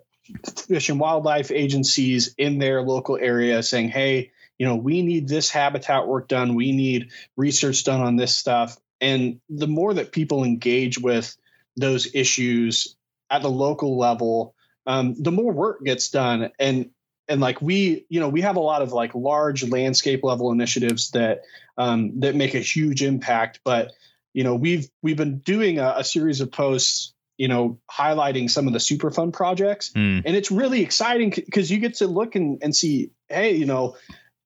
fish 0.56 0.88
and 0.88 1.00
wildlife 1.00 1.50
agencies 1.50 2.34
in 2.38 2.58
their 2.58 2.82
local 2.82 3.18
area 3.20 3.62
saying, 3.62 3.88
hey, 3.88 4.30
you 4.58 4.66
know, 4.66 4.76
we 4.76 5.02
need 5.02 5.28
this 5.28 5.50
habitat 5.50 6.06
work 6.06 6.28
done. 6.28 6.54
We 6.54 6.72
need 6.72 7.10
research 7.36 7.84
done 7.84 8.00
on 8.00 8.16
this 8.16 8.34
stuff. 8.34 8.76
And 9.00 9.40
the 9.48 9.66
more 9.66 9.94
that 9.94 10.12
people 10.12 10.44
engage 10.44 10.98
with 10.98 11.36
those 11.76 12.14
issues 12.14 12.94
at 13.28 13.42
the 13.42 13.50
local 13.50 13.98
level, 13.98 14.54
um, 14.86 15.14
the 15.18 15.32
more 15.32 15.52
work 15.52 15.84
gets 15.84 16.10
done. 16.10 16.50
And 16.58 16.90
and 17.28 17.40
like 17.40 17.62
we, 17.62 18.04
you 18.08 18.20
know, 18.20 18.28
we 18.28 18.40
have 18.42 18.56
a 18.56 18.60
lot 18.60 18.82
of 18.82 18.92
like 18.92 19.14
large 19.14 19.68
landscape 19.68 20.24
level 20.24 20.52
initiatives 20.52 21.12
that 21.12 21.42
um, 21.78 22.20
that 22.20 22.34
make 22.34 22.54
a 22.54 22.60
huge 22.60 23.02
impact. 23.02 23.60
But 23.64 23.92
you 24.32 24.44
know, 24.44 24.54
we've 24.54 24.88
we've 25.02 25.16
been 25.16 25.38
doing 25.38 25.78
a, 25.78 25.94
a 25.98 26.04
series 26.04 26.40
of 26.40 26.50
posts 26.50 27.14
you 27.38 27.48
know, 27.48 27.80
highlighting 27.90 28.48
some 28.48 28.66
of 28.66 28.72
the 28.72 28.78
super 28.78 29.10
fund 29.10 29.32
projects. 29.32 29.90
Mm. 29.94 30.22
And 30.24 30.36
it's 30.36 30.50
really 30.50 30.82
exciting 30.82 31.30
because 31.30 31.70
you 31.70 31.78
get 31.78 31.94
to 31.94 32.06
look 32.06 32.34
and, 32.36 32.62
and 32.62 32.76
see, 32.76 33.10
hey, 33.28 33.56
you 33.56 33.66
know, 33.66 33.96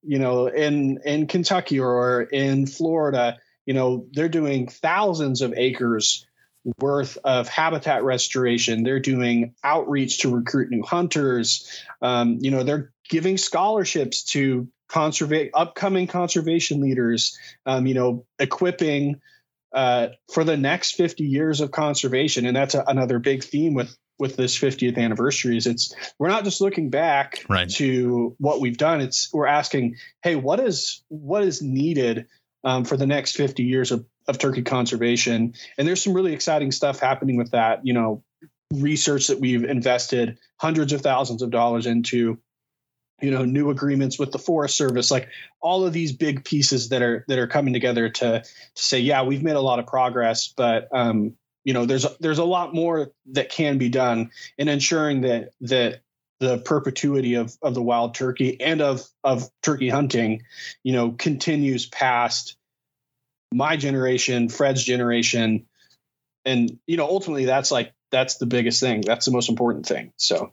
you 0.03 0.19
know, 0.19 0.47
in 0.47 1.01
in 1.05 1.27
Kentucky 1.27 1.81
or 1.81 2.23
in 2.23 2.67
Florida, 2.67 3.39
you 3.67 3.75
know, 3.75 4.07
they're 4.13 4.29
doing 4.29 4.69
thousands 4.69 5.43
of 5.43 5.53
acres 5.57 6.26
worth 6.79 7.19
of 7.25 7.49
habitat 7.49 8.05
restoration. 8.05 8.83
They're 8.83 9.01
doing 9.01 9.55
outreach 9.63 10.19
to 10.19 10.35
recruit 10.35 10.71
new 10.71 10.83
hunters. 10.83 11.83
Um, 12.03 12.39
you 12.41 12.51
know, 12.51 12.63
they're 12.63 12.93
giving 13.09 13.39
scholarships 13.39 14.25
to 14.33 14.69
conserva- 14.91 15.51
upcoming 15.55 16.07
conservation 16.07 16.81
leaders. 16.81 17.39
Um, 17.65 17.87
you 17.87 17.95
know, 17.95 18.27
equipping 18.39 19.21
uh, 19.73 20.09
for 20.33 20.45
the 20.45 20.57
next 20.57 20.97
50 20.97 21.25
years 21.25 21.61
of 21.61 21.71
conservation. 21.71 22.47
And 22.47 22.57
that's 22.57 22.75
a, 22.75 22.85
another 22.87 23.19
big 23.19 23.45
theme 23.45 23.75
with 23.75 23.97
with 24.19 24.37
this 24.37 24.59
50th 24.59 24.97
anniversary 24.97 25.59
is 25.59 25.67
it's 25.67 25.95
we're 26.19 26.29
not 26.29 26.45
just 26.45 26.63
looking 26.63 26.89
back 26.89 27.45
right. 27.51 27.69
to 27.69 28.35
what 28.39 28.63
we've 28.63 28.79
done 28.79 29.03
it's 29.03 29.29
we're 29.31 29.47
asking 29.47 29.97
hey 30.23 30.37
what 30.37 30.59
is 30.59 31.05
what 31.09 31.43
is 31.43 31.61
needed 31.61 32.27
um, 32.65 32.85
for 32.85 32.97
the 32.97 33.07
next 33.07 33.37
50 33.37 33.63
years 33.63 33.93
of, 33.93 34.05
of 34.29 34.39
turkey 34.39 34.63
conservation. 34.63 35.55
And 35.79 35.87
there's 35.87 36.03
some 36.03 36.15
really 36.15 36.33
exciting 36.33 36.73
stuff 36.73 37.01
happening 37.01 37.37
with 37.37 37.53
that 37.53 37.87
you 37.87 37.93
know 37.93 38.23
research 38.73 39.29
that 39.29 39.41
we've 39.41 39.65
invested 39.65 40.39
hundreds 40.59 40.93
of 40.93 41.01
thousands 41.01 41.43
of 41.43 41.51
dollars 41.51 41.87
into 41.87 42.39
you 43.21 43.31
know 43.31 43.45
new 43.45 43.71
agreements 43.71 44.19
with 44.19 44.31
the 44.33 44.39
forest 44.39 44.77
service 44.77 45.11
like 45.11 45.29
all 45.61 45.87
of 45.87 45.93
these 45.93 46.13
big 46.13 46.45
pieces 46.45 46.91
that 46.91 47.03
are 47.03 47.25
that 47.29 47.39
are 47.39 47.47
coming 47.47 47.73
together 47.73 48.09
to 48.09 48.41
to 48.41 48.83
say 48.83 48.99
yeah 48.99 49.23
we've 49.23 49.43
made 49.43 49.57
a 49.57 49.61
lot 49.61 49.79
of 49.79 49.87
progress 49.87 50.53
but 50.55 50.89
um 50.93 51.35
you 51.65 51.73
know 51.73 51.87
there's 51.87 52.07
there's 52.21 52.39
a 52.39 52.45
lot 52.45 52.75
more 52.75 53.13
that 53.33 53.51
can 53.51 53.79
be 53.79 53.89
done 53.89 54.31
in 54.59 54.69
ensuring 54.69 55.23
that 55.23 55.51
that 55.61 56.01
the 56.41 56.59
perpetuity 56.59 57.35
of 57.35 57.57
of 57.63 57.75
the 57.75 57.83
wild 57.83 58.15
turkey 58.15 58.61
and 58.61 58.83
of 58.83 59.07
of 59.25 59.49
turkey 59.63 59.89
hunting 59.89 60.43
you 60.83 60.93
know 60.93 61.13
continues 61.13 61.87
past 61.87 62.57
my 63.53 63.77
generation 63.77 64.49
fred's 64.49 64.83
generation 64.83 65.67
and 66.45 66.79
you 66.87 66.97
know 66.97 67.07
ultimately 67.07 67.45
that's 67.45 67.71
like 67.71 67.93
that's 68.11 68.37
the 68.37 68.47
biggest 68.47 68.81
thing 68.81 69.01
that's 69.01 69.27
the 69.27 69.33
most 69.33 69.49
important 69.49 69.87
thing 69.87 70.13
so 70.17 70.53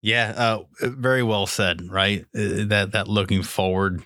yeah, 0.00 0.32
uh, 0.36 0.64
very 0.80 1.22
well 1.22 1.46
said. 1.46 1.90
Right, 1.90 2.24
uh, 2.34 2.66
that 2.66 2.90
that 2.92 3.08
looking 3.08 3.42
forward, 3.42 4.02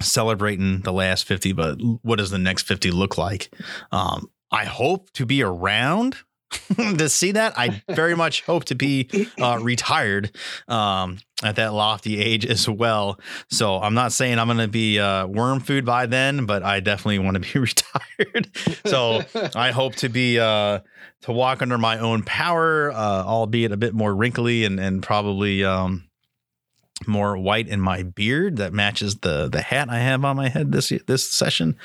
celebrating 0.00 0.80
the 0.80 0.92
last 0.92 1.24
fifty, 1.24 1.52
but 1.52 1.76
what 2.02 2.16
does 2.16 2.30
the 2.30 2.38
next 2.38 2.66
fifty 2.66 2.90
look 2.90 3.16
like? 3.16 3.54
Um, 3.92 4.30
I 4.50 4.64
hope 4.64 5.10
to 5.12 5.26
be 5.26 5.42
around 5.42 6.16
to 6.76 7.08
see 7.08 7.32
that. 7.32 7.58
I 7.58 7.82
very 7.88 8.14
much 8.16 8.42
hope 8.42 8.64
to 8.66 8.74
be 8.74 9.08
uh, 9.40 9.58
retired 9.60 10.36
um, 10.68 11.18
at 11.42 11.56
that 11.56 11.72
lofty 11.72 12.18
age 12.18 12.44
as 12.44 12.68
well. 12.68 13.20
So 13.50 13.80
I'm 13.80 13.94
not 13.94 14.12
saying 14.12 14.38
I'm 14.38 14.48
going 14.48 14.58
to 14.58 14.68
be 14.68 14.98
uh, 14.98 15.26
worm 15.26 15.60
food 15.60 15.84
by 15.84 16.06
then, 16.06 16.46
but 16.46 16.62
I 16.62 16.80
definitely 16.80 17.20
want 17.20 17.42
to 17.42 17.52
be 17.52 17.58
retired. 17.60 18.48
so 18.86 19.22
I 19.54 19.70
hope 19.70 19.96
to 19.96 20.08
be 20.08 20.38
uh, 20.38 20.80
to 21.22 21.32
walk 21.32 21.62
under 21.62 21.78
my 21.78 21.98
own 21.98 22.22
power, 22.22 22.90
uh, 22.90 23.24
albeit 23.24 23.72
a 23.72 23.76
bit 23.76 23.94
more 23.94 24.14
wrinkly 24.14 24.64
and 24.64 24.80
and 24.80 25.02
probably 25.02 25.64
um, 25.64 26.09
more 27.06 27.36
white 27.36 27.68
in 27.68 27.80
my 27.80 28.02
beard 28.02 28.56
that 28.56 28.72
matches 28.72 29.16
the 29.16 29.48
the 29.48 29.62
hat 29.62 29.88
I 29.90 29.98
have 29.98 30.24
on 30.24 30.36
my 30.36 30.48
head 30.48 30.72
this 30.72 30.92
this 31.06 31.28
session. 31.28 31.76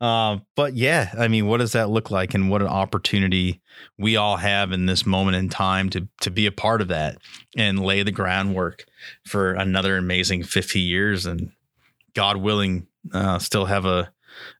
Uh, 0.00 0.38
but 0.54 0.74
yeah, 0.74 1.12
I 1.18 1.28
mean, 1.28 1.46
what 1.46 1.58
does 1.58 1.72
that 1.72 1.90
look 1.90 2.10
like, 2.10 2.34
and 2.34 2.50
what 2.50 2.62
an 2.62 2.68
opportunity 2.68 3.60
we 3.98 4.16
all 4.16 4.36
have 4.36 4.72
in 4.72 4.86
this 4.86 5.06
moment 5.06 5.36
in 5.36 5.48
time 5.48 5.90
to 5.90 6.08
to 6.20 6.30
be 6.30 6.46
a 6.46 6.52
part 6.52 6.80
of 6.80 6.88
that 6.88 7.18
and 7.56 7.80
lay 7.80 8.02
the 8.02 8.12
groundwork 8.12 8.84
for 9.26 9.52
another 9.52 9.96
amazing 9.96 10.42
50 10.42 10.80
years, 10.80 11.26
and 11.26 11.52
God 12.14 12.36
willing, 12.36 12.86
uh, 13.12 13.38
still 13.38 13.66
have 13.66 13.84
a 13.84 14.12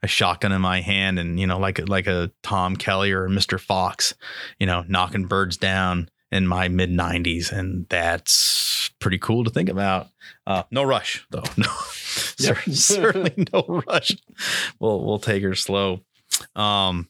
a 0.03 0.09
shotgun 0.09 0.53
in 0.53 0.61
my 0.61 0.80
hand 0.80 1.18
and 1.18 1.38
you 1.38 1.46
know 1.46 1.59
like 1.59 1.88
like 1.88 2.07
a 2.07 2.30
Tom 2.42 2.76
Kelly 2.76 3.12
or 3.12 3.28
Mr. 3.28 3.59
Fox, 3.59 4.14
you 4.59 4.66
know, 4.66 4.84
knocking 4.88 5.26
birds 5.26 5.57
down 5.57 6.09
in 6.33 6.47
my 6.47 6.68
mid 6.68 6.91
90s 6.91 7.51
and 7.53 7.87
that's 7.89 8.91
pretty 9.01 9.18
cool 9.18 9.45
to 9.45 9.51
think 9.51 9.68
about. 9.68 10.09
Uh, 10.47 10.62
no 10.70 10.83
rush 10.83 11.26
though. 11.31 11.43
No. 11.57 12.55
Certainly 12.72 13.47
no 13.53 13.83
rush. 13.87 14.16
We'll 14.81 15.05
we'll 15.05 15.18
take 15.18 15.43
her 15.43 15.55
slow. 15.55 16.01
Um 16.57 17.09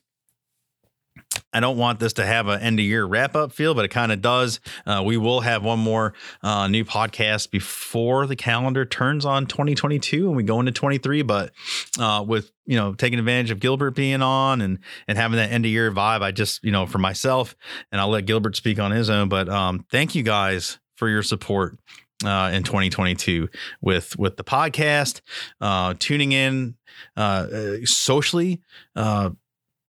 I 1.52 1.61
don't 1.61 1.76
want 1.76 1.98
this 1.98 2.14
to 2.14 2.26
have 2.26 2.46
an 2.46 2.61
end 2.61 2.78
of 2.78 2.84
year 2.84 3.04
wrap 3.04 3.34
up 3.34 3.52
feel, 3.52 3.74
but 3.74 3.84
it 3.84 3.88
kind 3.88 4.12
of 4.12 4.22
does. 4.22 4.61
Uh, 4.86 5.02
we 5.04 5.16
will 5.16 5.40
have 5.40 5.64
one 5.64 5.78
more 5.80 6.14
uh, 6.42 6.68
new 6.68 6.84
podcast 6.84 7.50
before 7.50 8.26
the 8.26 8.36
calendar 8.36 8.84
turns 8.84 9.24
on 9.24 9.46
2022 9.46 10.28
and 10.28 10.36
we 10.36 10.42
go 10.42 10.61
into 10.61 10.72
23. 10.72 11.22
But 11.22 11.52
uh, 11.98 12.24
with 12.26 12.52
you 12.66 12.76
know 12.76 12.94
taking 12.94 13.18
advantage 13.18 13.50
of 13.50 13.58
Gilbert 13.61 13.92
being 13.92 14.22
on 14.22 14.61
and 14.61 14.78
and 15.08 15.18
having 15.18 15.36
that 15.38 15.50
end 15.50 15.64
of 15.64 15.70
year 15.70 15.90
vibe, 15.90 16.22
I 16.22 16.30
just 16.30 16.62
you 16.62 16.70
know 16.70 16.86
for 16.86 16.98
myself 16.98 17.56
and 17.90 18.00
I'll 18.00 18.11
let 18.11 18.26
Gilbert 18.26 18.56
speak 18.56 18.78
on 18.78 18.92
his 18.92 19.11
own. 19.11 19.28
But 19.28 19.48
um, 19.48 19.84
thank 19.90 20.14
you 20.14 20.22
guys 20.22 20.78
for 20.96 21.08
your 21.08 21.22
support 21.22 21.78
uh, 22.24 22.50
in 22.52 22.62
2022 22.62 23.48
with 23.80 24.16
with 24.18 24.36
the 24.36 24.44
podcast, 24.44 25.20
uh, 25.61 25.94
tuning 25.98 26.32
in 26.32 26.76
uh, 27.16 27.46
uh 27.52 27.76
socially, 27.84 28.61
uh, 28.94 29.30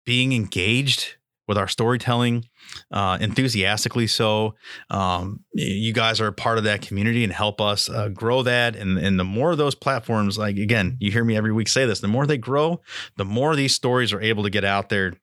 being 0.09 0.33
engaged 0.33 1.17
with 1.47 1.55
our 1.55 1.67
storytelling, 1.67 2.43
uh, 2.91 3.19
enthusiastically 3.21 4.07
so. 4.07 4.55
Um, 4.89 5.41
you 5.53 5.93
guys 5.93 6.19
are 6.19 6.25
a 6.25 6.33
part 6.33 6.57
of 6.57 6.63
that 6.63 6.81
community 6.81 7.23
and 7.23 7.31
help 7.31 7.61
us 7.61 7.87
uh, 7.91 8.09
grow 8.09 8.41
that. 8.41 8.75
And, 8.75 8.97
and 8.97 9.19
the 9.19 9.23
more 9.23 9.55
those 9.55 9.75
platforms, 9.75 10.35
like 10.35 10.57
again, 10.57 10.97
you 10.99 11.11
hear 11.11 11.23
me 11.23 11.37
every 11.37 11.53
week 11.53 11.67
say 11.67 11.85
this, 11.85 11.99
the 11.99 12.07
more 12.07 12.25
they 12.25 12.39
grow, 12.39 12.81
the 13.17 13.25
more 13.25 13.55
these 13.55 13.75
stories 13.75 14.11
are 14.11 14.19
able 14.19 14.41
to 14.41 14.49
get 14.49 14.65
out 14.65 14.89
there 14.89 15.13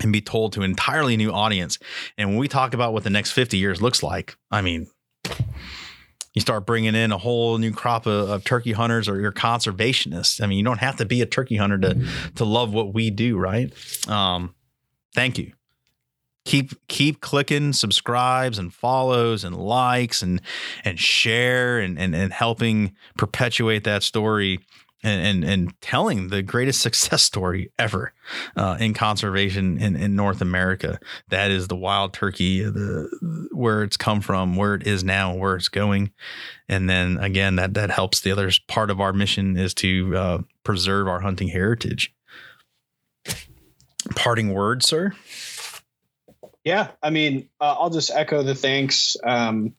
and 0.00 0.12
be 0.12 0.20
told 0.20 0.52
to 0.54 0.62
an 0.62 0.70
entirely 0.72 1.16
new 1.16 1.30
audience. 1.30 1.78
And 2.18 2.30
when 2.30 2.38
we 2.38 2.48
talk 2.48 2.74
about 2.74 2.92
what 2.92 3.04
the 3.04 3.10
next 3.10 3.30
50 3.30 3.56
years 3.56 3.80
looks 3.80 4.02
like, 4.02 4.36
I 4.50 4.62
mean, 4.62 4.88
you 6.34 6.40
start 6.40 6.64
bringing 6.66 6.94
in 6.94 7.12
a 7.12 7.18
whole 7.18 7.58
new 7.58 7.72
crop 7.72 8.06
of, 8.06 8.30
of, 8.30 8.44
turkey 8.44 8.72
hunters 8.72 9.08
or 9.08 9.20
your 9.20 9.32
conservationists. 9.32 10.42
I 10.42 10.46
mean, 10.46 10.58
you 10.58 10.64
don't 10.64 10.78
have 10.78 10.96
to 10.96 11.04
be 11.04 11.20
a 11.20 11.26
turkey 11.26 11.56
hunter 11.56 11.78
to 11.78 12.06
to 12.36 12.44
love 12.44 12.72
what 12.72 12.94
we 12.94 13.10
do, 13.10 13.36
right? 13.36 13.72
Um, 14.08 14.54
Thank 15.14 15.38
you. 15.38 15.52
Keep 16.44 16.88
keep 16.88 17.20
clicking 17.20 17.72
subscribes 17.72 18.58
and 18.58 18.74
follows 18.74 19.44
and 19.44 19.56
likes 19.56 20.22
and 20.22 20.40
and 20.84 20.98
share 20.98 21.78
and 21.78 21.96
and, 21.98 22.16
and 22.16 22.32
helping 22.32 22.96
perpetuate 23.16 23.84
that 23.84 24.02
story 24.02 24.58
and, 25.02 25.26
and, 25.26 25.44
and 25.44 25.80
telling 25.80 26.28
the 26.28 26.42
greatest 26.42 26.80
success 26.82 27.22
story 27.22 27.72
ever 27.78 28.12
uh, 28.56 28.76
in 28.80 28.94
conservation 28.94 29.78
in, 29.78 29.96
in 29.96 30.14
North 30.16 30.40
America. 30.40 30.98
That 31.28 31.50
is 31.50 31.68
the 31.68 31.76
wild 31.76 32.12
turkey, 32.12 32.62
the 32.62 33.48
where 33.52 33.82
it's 33.82 33.96
come 33.96 34.20
from, 34.20 34.56
where 34.56 34.74
it 34.74 34.86
is 34.86 35.04
now, 35.04 35.34
where 35.34 35.56
it's 35.56 35.68
going, 35.68 36.12
and 36.68 36.88
then 36.88 37.18
again 37.18 37.56
that 37.56 37.74
that 37.74 37.90
helps. 37.90 38.20
The 38.20 38.32
other 38.32 38.50
part 38.68 38.90
of 38.90 39.00
our 39.00 39.12
mission 39.12 39.56
is 39.56 39.74
to 39.74 40.16
uh, 40.16 40.38
preserve 40.64 41.08
our 41.08 41.20
hunting 41.20 41.48
heritage 41.48 42.14
parting 44.14 44.52
words, 44.52 44.86
sir? 44.86 45.12
Yeah, 46.64 46.88
I 47.02 47.10
mean, 47.10 47.48
uh, 47.60 47.74
I'll 47.78 47.90
just 47.90 48.10
echo 48.12 48.42
the 48.42 48.54
thanks. 48.54 49.16
Um, 49.22 49.74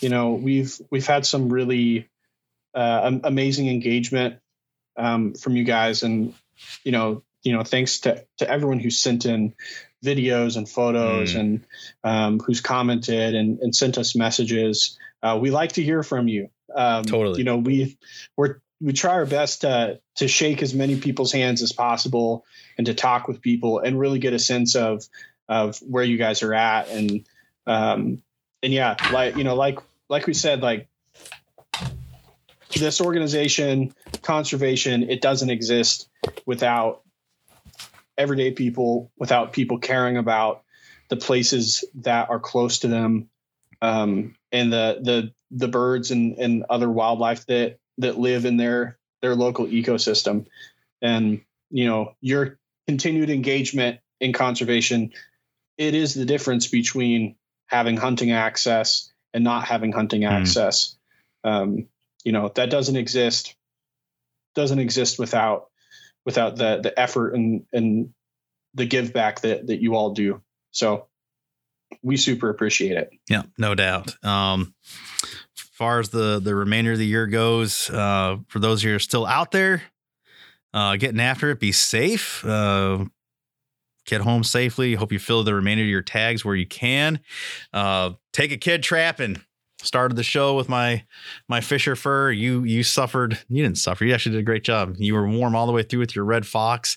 you 0.00 0.08
know, 0.08 0.32
we've 0.32 0.80
we've 0.90 1.06
had 1.06 1.26
some 1.26 1.50
really 1.50 2.08
uh, 2.74 3.18
amazing 3.22 3.68
engagement 3.68 4.38
um, 4.96 5.34
from 5.34 5.56
you 5.56 5.64
guys, 5.64 6.02
and 6.02 6.34
you 6.84 6.92
know, 6.92 7.22
you 7.42 7.52
know, 7.52 7.62
thanks 7.62 8.00
to 8.00 8.24
to 8.38 8.48
everyone 8.48 8.78
who 8.78 8.90
sent 8.90 9.26
in 9.26 9.54
videos 10.04 10.56
and 10.56 10.68
photos 10.68 11.34
mm. 11.34 11.40
and 11.40 11.66
um, 12.04 12.38
who's 12.38 12.60
commented 12.60 13.34
and, 13.34 13.58
and 13.60 13.74
sent 13.74 13.98
us 13.98 14.14
messages. 14.14 14.98
Uh, 15.22 15.38
we 15.40 15.50
like 15.50 15.72
to 15.72 15.82
hear 15.82 16.02
from 16.02 16.28
you. 16.28 16.50
Um, 16.74 17.04
totally. 17.04 17.38
You 17.38 17.44
know, 17.44 17.56
we 17.58 17.96
we're 18.36 18.60
we 18.80 18.92
try 18.92 19.12
our 19.12 19.26
best 19.26 19.62
to 19.62 20.00
to 20.16 20.28
shake 20.28 20.62
as 20.62 20.74
many 20.74 21.00
people's 21.00 21.32
hands 21.32 21.62
as 21.62 21.72
possible 21.72 22.44
and 22.76 22.86
to 22.86 22.94
talk 22.94 23.28
with 23.28 23.40
people 23.40 23.78
and 23.78 23.98
really 23.98 24.18
get 24.18 24.32
a 24.32 24.38
sense 24.38 24.74
of 24.74 25.04
of 25.48 25.78
where 25.78 26.04
you 26.04 26.18
guys 26.18 26.42
are 26.42 26.54
at 26.54 26.88
and 26.90 27.26
um 27.66 28.22
and 28.62 28.72
yeah 28.72 28.96
like 29.12 29.36
you 29.36 29.44
know 29.44 29.54
like 29.54 29.78
like 30.08 30.26
we 30.26 30.34
said 30.34 30.60
like 30.60 30.88
this 32.70 33.00
organization, 33.00 33.94
conservation, 34.22 35.10
it 35.10 35.20
doesn't 35.20 35.50
exist 35.50 36.08
without 36.46 37.02
everyday 38.16 38.52
people, 38.52 39.10
without 39.18 39.52
people 39.52 39.78
caring 39.78 40.16
about 40.16 40.62
the 41.08 41.16
places 41.16 41.84
that 41.96 42.30
are 42.30 42.40
close 42.40 42.80
to 42.80 42.88
them, 42.88 43.28
um, 43.82 44.34
and 44.50 44.72
the 44.72 44.98
the 45.02 45.32
the 45.50 45.68
birds 45.68 46.10
and, 46.10 46.38
and 46.38 46.64
other 46.68 46.90
wildlife 46.90 47.46
that 47.46 47.78
that 47.98 48.18
live 48.18 48.44
in 48.44 48.56
their 48.56 48.98
their 49.22 49.34
local 49.34 49.66
ecosystem. 49.66 50.46
And 51.02 51.42
you 51.70 51.86
know, 51.86 52.14
your 52.20 52.58
continued 52.86 53.30
engagement 53.30 54.00
in 54.20 54.32
conservation, 54.32 55.12
it 55.76 55.94
is 55.94 56.14
the 56.14 56.24
difference 56.24 56.68
between 56.68 57.36
having 57.66 57.96
hunting 57.96 58.30
access 58.30 59.12
and 59.32 59.44
not 59.44 59.64
having 59.64 59.92
hunting 59.92 60.22
mm. 60.22 60.30
access. 60.30 60.96
Um, 61.42 61.88
you 62.24 62.32
know, 62.32 62.50
that 62.54 62.70
doesn't 62.70 62.96
exist 62.96 63.54
doesn't 64.54 64.78
exist 64.78 65.18
without 65.18 65.68
without 66.24 66.56
the 66.56 66.80
the 66.82 66.98
effort 66.98 67.34
and 67.34 67.64
and 67.72 68.10
the 68.74 68.86
give 68.86 69.12
back 69.12 69.40
that 69.42 69.66
that 69.66 69.80
you 69.80 69.94
all 69.94 70.10
do. 70.10 70.42
So 70.70 71.06
we 72.02 72.16
super 72.16 72.50
appreciate 72.50 72.96
it. 72.96 73.10
Yeah, 73.28 73.42
no 73.58 73.74
doubt. 73.74 74.16
Um, 74.24 74.74
as 75.56 75.62
far 75.72 76.00
as 76.00 76.08
the 76.08 76.40
the 76.42 76.54
remainder 76.54 76.92
of 76.92 76.98
the 76.98 77.06
year 77.06 77.26
goes, 77.26 77.90
uh, 77.90 78.38
for 78.48 78.58
those 78.58 78.82
who 78.82 78.94
are 78.94 79.00
still 79.00 79.26
out 79.26 79.50
there, 79.50 79.82
uh, 80.72 80.96
getting 80.96 81.20
after 81.20 81.50
it, 81.50 81.60
be 81.60 81.72
safe. 81.72 82.44
Uh, 82.44 83.04
get 84.06 84.20
home 84.20 84.44
safely. 84.44 84.94
Hope 84.94 85.12
you 85.12 85.18
fill 85.18 85.44
the 85.44 85.54
remainder 85.54 85.82
of 85.82 85.88
your 85.88 86.02
tags 86.02 86.44
where 86.44 86.56
you 86.56 86.66
can. 86.66 87.20
Uh, 87.72 88.12
take 88.32 88.52
a 88.52 88.56
kid 88.56 88.82
trapping 88.82 89.40
started 89.84 90.16
the 90.16 90.22
show 90.22 90.54
with 90.56 90.68
my 90.68 91.04
my 91.48 91.60
fisher 91.60 91.96
fur. 91.96 92.30
You 92.30 92.64
you 92.64 92.82
suffered. 92.82 93.38
You 93.48 93.62
didn't 93.62 93.78
suffer. 93.78 94.04
You 94.04 94.14
actually 94.14 94.32
did 94.32 94.40
a 94.40 94.44
great 94.44 94.64
job. 94.64 94.94
You 94.98 95.14
were 95.14 95.28
warm 95.28 95.54
all 95.54 95.66
the 95.66 95.72
way 95.72 95.82
through 95.82 96.00
with 96.00 96.16
your 96.16 96.24
red 96.24 96.46
fox. 96.46 96.96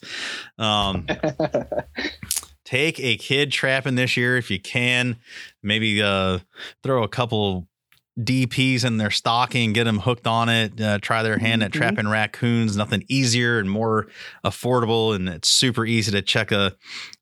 Um, 0.58 1.08
take 2.66 3.00
a 3.00 3.18
kid 3.18 3.52
trapping 3.52 3.96
this 3.96 4.18
year 4.18 4.38
if 4.38 4.52
you 4.52 4.60
can. 4.60 5.18
Maybe 5.64 6.02
uh, 6.02 6.40
throw 6.84 7.04
a 7.04 7.08
couple 7.08 7.68
DPs 8.18 8.84
in 8.84 8.98
their 8.98 9.12
stocking, 9.12 9.74
get 9.74 9.84
them 9.84 10.00
hooked 10.00 10.26
on 10.26 10.50
it, 10.50 10.82
uh, 10.82 10.98
try 11.00 11.22
their 11.22 11.38
hand 11.38 11.62
at 11.62 11.72
mm-hmm. 11.72 11.80
trapping 11.80 12.08
raccoons. 12.08 12.76
Nothing 12.76 13.04
easier 13.08 13.60
and 13.60 13.70
more 13.70 14.08
affordable, 14.44 15.16
and 15.16 15.30
it's 15.30 15.48
super 15.48 15.86
easy 15.86 16.12
to 16.12 16.22
check 16.22 16.52
a, 16.52 16.76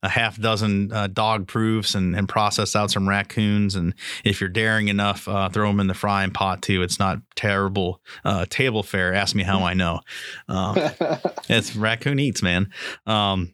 a 0.03 0.09
half 0.09 0.39
dozen 0.39 0.91
uh, 0.93 1.07
dog 1.07 1.47
proofs 1.47 1.95
and, 1.95 2.15
and 2.15 2.29
process 2.29 2.75
out 2.75 2.91
some 2.91 3.09
raccoons. 3.09 3.75
And 3.75 3.93
if 4.23 4.39
you're 4.39 4.49
daring 4.49 4.87
enough, 4.87 5.27
uh, 5.27 5.49
throw 5.49 5.67
them 5.67 5.79
in 5.79 5.87
the 5.87 5.93
frying 5.93 6.31
pot 6.31 6.61
too. 6.61 6.81
It's 6.81 6.99
not 6.99 7.19
terrible 7.35 8.01
uh, 8.23 8.45
table 8.49 8.83
fare. 8.83 9.13
Ask 9.13 9.35
me 9.35 9.43
how 9.43 9.63
I 9.63 9.73
know. 9.73 9.99
Um, 10.47 10.77
it's 11.49 11.75
raccoon 11.75 12.19
eats, 12.19 12.41
man. 12.41 12.71
Um, 13.05 13.53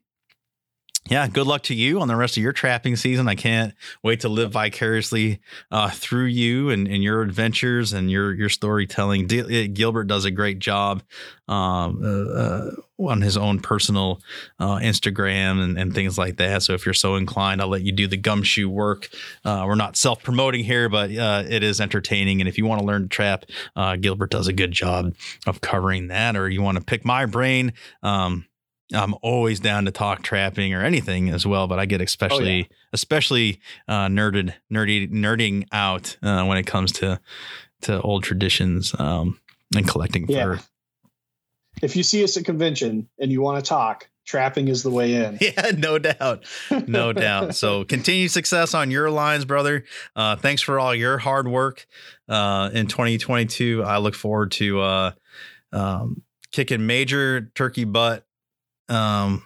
yeah, 1.09 1.27
good 1.27 1.47
luck 1.47 1.63
to 1.63 1.73
you 1.73 1.99
on 1.99 2.07
the 2.07 2.15
rest 2.15 2.37
of 2.37 2.43
your 2.43 2.53
trapping 2.53 2.95
season. 2.95 3.27
I 3.27 3.33
can't 3.33 3.73
wait 4.03 4.19
to 4.21 4.29
live 4.29 4.51
vicariously 4.51 5.41
uh, 5.71 5.89
through 5.89 6.25
you 6.25 6.69
and, 6.69 6.87
and, 6.87 7.01
your 7.01 7.21
adventures 7.21 7.91
and 7.91 8.09
your 8.09 8.33
your 8.33 8.49
storytelling. 8.49 9.25
D- 9.25 9.67
Gilbert 9.67 10.05
does 10.05 10.25
a 10.25 10.31
great 10.31 10.59
job 10.59 11.01
um, 11.47 12.01
uh, 12.03 12.39
uh, 12.39 12.71
on 12.99 13.21
his 13.21 13.35
own 13.35 13.59
personal 13.59 14.21
uh, 14.59 14.75
Instagram 14.75 15.61
and, 15.61 15.77
and, 15.77 15.93
things 15.93 16.19
like 16.19 16.37
that. 16.37 16.61
So 16.61 16.73
if 16.73 16.85
you're 16.85 16.93
so 16.93 17.15
inclined, 17.15 17.61
I'll 17.61 17.67
let 17.67 17.81
you 17.81 17.91
do 17.91 18.07
the 18.07 18.15
gumshoe 18.15 18.69
work. 18.69 19.09
Uh, 19.43 19.63
we're 19.65 19.75
not 19.75 19.97
self 19.97 20.21
promoting 20.21 20.63
here, 20.63 20.87
but 20.87 21.13
uh, 21.13 21.43
it 21.49 21.63
is 21.63 21.81
entertaining. 21.81 22.41
And 22.41 22.47
if 22.47 22.59
you 22.59 22.65
want 22.65 22.79
to 22.79 22.85
learn 22.85 23.03
to 23.03 23.09
trap, 23.09 23.45
Gilbert 23.99 24.29
does 24.29 24.47
a 24.47 24.53
good 24.53 24.71
job 24.71 25.15
of 25.47 25.61
covering 25.61 26.07
that. 26.09 26.37
Or 26.37 26.47
you 26.47 26.61
want 26.61 26.77
to 26.77 26.83
pick 26.83 27.03
my 27.03 27.25
brain. 27.25 27.73
Um, 28.03 28.45
I'm 28.93 29.15
always 29.21 29.59
down 29.59 29.85
to 29.85 29.91
talk 29.91 30.21
trapping 30.21 30.73
or 30.73 30.83
anything 30.83 31.29
as 31.29 31.45
well, 31.45 31.67
but 31.67 31.79
I 31.79 31.85
get 31.85 32.01
especially 32.01 32.63
oh, 32.63 32.67
yeah. 32.69 32.77
especially 32.93 33.59
uh, 33.87 34.07
nerded 34.07 34.53
nerdy 34.71 35.11
nerding 35.11 35.67
out 35.71 36.17
uh, 36.21 36.45
when 36.45 36.57
it 36.57 36.65
comes 36.65 36.91
to 36.93 37.19
to 37.81 38.01
old 38.01 38.23
traditions 38.23 38.93
um, 38.99 39.39
and 39.75 39.87
collecting 39.87 40.27
yeah. 40.27 40.43
fur. 40.43 40.59
If 41.81 41.95
you 41.95 42.03
see 42.03 42.23
us 42.23 42.37
at 42.37 42.45
convention 42.45 43.09
and 43.19 43.31
you 43.31 43.41
want 43.41 43.63
to 43.63 43.67
talk, 43.67 44.07
trapping 44.25 44.67
is 44.67 44.83
the 44.83 44.91
way 44.91 45.15
in. 45.15 45.37
Yeah, 45.41 45.71
no 45.75 45.97
doubt, 45.97 46.45
no 46.87 47.13
doubt. 47.13 47.55
So 47.55 47.83
continued 47.95 48.31
success 48.31 48.73
on 48.73 48.91
your 48.91 49.09
lines, 49.09 49.45
brother. 49.45 49.85
Uh, 50.15 50.35
thanks 50.35 50.61
for 50.61 50.79
all 50.79 50.93
your 50.93 51.17
hard 51.17 51.47
work 51.47 51.87
uh, 52.29 52.69
in 52.73 52.87
2022. 52.87 53.83
I 53.83 53.97
look 53.97 54.15
forward 54.15 54.51
to 54.53 54.81
uh, 54.81 55.11
um, 55.71 56.21
kicking 56.51 56.85
major 56.85 57.51
turkey 57.55 57.85
butt 57.85 58.25
um, 58.91 59.43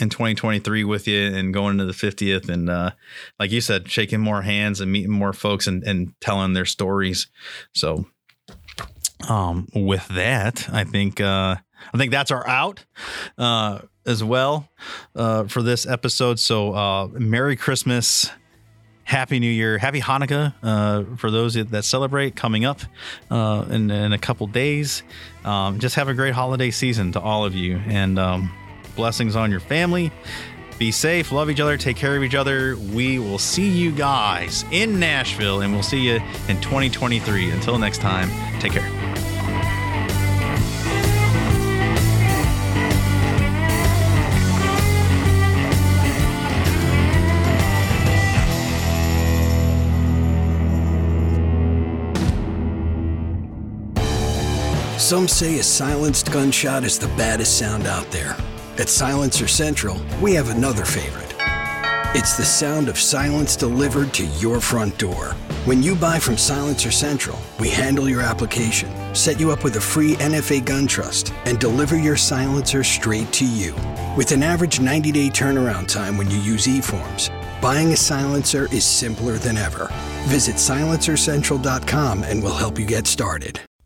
in 0.00 0.08
2023 0.08 0.84
with 0.84 1.08
you 1.08 1.34
and 1.34 1.52
going 1.52 1.72
into 1.72 1.84
the 1.84 1.92
50th 1.92 2.48
and 2.48 2.70
uh, 2.70 2.90
like 3.38 3.50
you 3.50 3.60
said 3.60 3.90
shaking 3.90 4.20
more 4.20 4.42
hands 4.42 4.80
and 4.80 4.90
meeting 4.90 5.10
more 5.10 5.32
folks 5.32 5.66
and, 5.66 5.82
and 5.84 6.14
telling 6.20 6.52
their 6.52 6.64
stories. 6.64 7.26
So 7.74 8.06
um, 9.28 9.68
with 9.74 10.06
that 10.08 10.68
i 10.72 10.84
think 10.84 11.20
uh, 11.20 11.56
i 11.92 11.98
think 11.98 12.12
that's 12.12 12.30
our 12.30 12.46
out 12.46 12.84
uh, 13.36 13.80
as 14.06 14.24
well 14.24 14.68
uh, 15.14 15.44
for 15.44 15.62
this 15.62 15.86
episode. 15.86 16.38
So 16.38 16.72
uh, 16.72 17.08
merry 17.08 17.56
christmas 17.56 18.30
Happy 19.08 19.40
New 19.40 19.50
Year, 19.50 19.78
Happy 19.78 20.02
Hanukkah 20.02 20.52
uh, 20.62 21.16
for 21.16 21.30
those 21.30 21.54
that 21.54 21.82
celebrate 21.82 22.36
coming 22.36 22.66
up 22.66 22.82
uh, 23.30 23.64
in, 23.70 23.90
in, 23.90 24.12
a 24.12 24.18
couple 24.18 24.46
days. 24.46 25.02
Um, 25.46 25.78
just 25.78 25.94
have 25.94 26.08
a 26.08 26.14
great 26.14 26.34
holiday 26.34 26.70
season 26.70 27.12
to 27.12 27.20
all 27.20 27.46
of 27.46 27.54
you, 27.54 27.80
and 27.86 28.18
um, 28.18 28.52
blessings 28.96 29.34
on 29.34 29.50
your 29.50 29.60
family. 29.60 30.12
Be 30.78 30.92
safe, 30.92 31.32
love 31.32 31.48
each 31.48 31.58
other, 31.58 31.78
take 31.78 31.96
care 31.96 32.18
of 32.18 32.22
each 32.22 32.34
other. 32.34 32.76
We 32.76 33.18
will 33.18 33.38
see 33.38 33.70
you 33.70 33.92
guys 33.92 34.66
in 34.72 35.00
Nashville, 35.00 35.62
and 35.62 35.72
we'll 35.72 35.82
see 35.82 36.00
you 36.00 36.16
in 36.48 36.60
2023. 36.60 37.50
Until 37.50 37.78
next 37.78 38.02
time, 38.02 38.28
take 38.60 38.72
care. 38.72 39.27
Some 55.08 55.26
say 55.26 55.58
a 55.58 55.62
silenced 55.62 56.30
gunshot 56.30 56.84
is 56.84 56.98
the 56.98 57.08
baddest 57.16 57.58
sound 57.58 57.86
out 57.86 58.10
there. 58.10 58.36
At 58.76 58.90
Silencer 58.90 59.48
Central, 59.48 59.98
we 60.20 60.34
have 60.34 60.50
another 60.50 60.84
favorite. 60.84 61.34
It's 62.14 62.36
the 62.36 62.44
sound 62.44 62.90
of 62.90 62.98
silence 62.98 63.56
delivered 63.56 64.12
to 64.12 64.26
your 64.26 64.60
front 64.60 64.98
door. 64.98 65.28
When 65.64 65.82
you 65.82 65.94
buy 65.94 66.18
from 66.18 66.36
Silencer 66.36 66.90
Central, 66.90 67.38
we 67.58 67.70
handle 67.70 68.06
your 68.06 68.20
application, 68.20 68.92
set 69.14 69.40
you 69.40 69.50
up 69.50 69.64
with 69.64 69.76
a 69.76 69.80
free 69.80 70.14
NFA 70.16 70.66
gun 70.66 70.86
trust, 70.86 71.32
and 71.46 71.58
deliver 71.58 71.96
your 71.96 72.18
silencer 72.18 72.84
straight 72.84 73.32
to 73.32 73.46
you. 73.46 73.74
With 74.14 74.32
an 74.32 74.42
average 74.42 74.78
90 74.78 75.10
day 75.10 75.30
turnaround 75.30 75.88
time 75.88 76.18
when 76.18 76.30
you 76.30 76.36
use 76.36 76.66
eForms, 76.66 77.30
buying 77.62 77.92
a 77.92 77.96
silencer 77.96 78.66
is 78.74 78.84
simpler 78.84 79.38
than 79.38 79.56
ever. 79.56 79.90
Visit 80.26 80.56
silencercentral.com 80.56 82.24
and 82.24 82.42
we'll 82.42 82.52
help 82.52 82.78
you 82.78 82.84
get 82.84 83.06
started. 83.06 83.58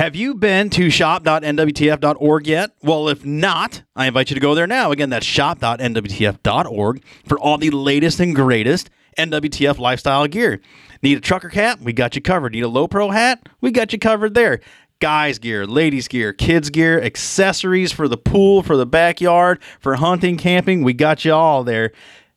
Have 0.00 0.16
you 0.16 0.34
been 0.34 0.70
to 0.70 0.88
shop.nwtf.org 0.88 2.46
yet? 2.46 2.70
Well, 2.82 3.10
if 3.10 3.22
not, 3.22 3.82
I 3.94 4.06
invite 4.06 4.30
you 4.30 4.34
to 4.34 4.40
go 4.40 4.54
there 4.54 4.66
now. 4.66 4.92
Again, 4.92 5.10
that's 5.10 5.26
shop.nwtf.org 5.26 7.04
for 7.26 7.38
all 7.38 7.58
the 7.58 7.68
latest 7.68 8.18
and 8.18 8.34
greatest 8.34 8.88
NWTF 9.18 9.78
lifestyle 9.78 10.26
gear. 10.26 10.62
Need 11.02 11.18
a 11.18 11.20
trucker 11.20 11.50
cap? 11.50 11.82
We 11.82 11.92
got 11.92 12.16
you 12.16 12.22
covered. 12.22 12.52
Need 12.52 12.62
a 12.62 12.68
low 12.68 12.88
pro 12.88 13.10
hat? 13.10 13.46
We 13.60 13.72
got 13.72 13.92
you 13.92 13.98
covered 13.98 14.32
there. 14.32 14.60
Guys 15.00 15.38
gear, 15.38 15.66
ladies 15.66 16.08
gear, 16.08 16.32
kids 16.32 16.70
gear, 16.70 16.98
accessories 16.98 17.92
for 17.92 18.08
the 18.08 18.16
pool, 18.16 18.62
for 18.62 18.78
the 18.78 18.86
backyard, 18.86 19.62
for 19.80 19.96
hunting, 19.96 20.38
camping. 20.38 20.82
We 20.82 20.94
got 20.94 21.26
you 21.26 21.34
all 21.34 21.62
there. 21.62 21.92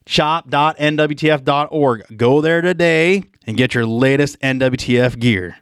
Shop.nwtf.org. 0.06 2.18
Go 2.18 2.42
there 2.42 2.60
today 2.60 3.24
and 3.48 3.56
get 3.56 3.74
your 3.74 3.86
latest 3.86 4.38
NWTF 4.42 5.18
gear. 5.18 5.56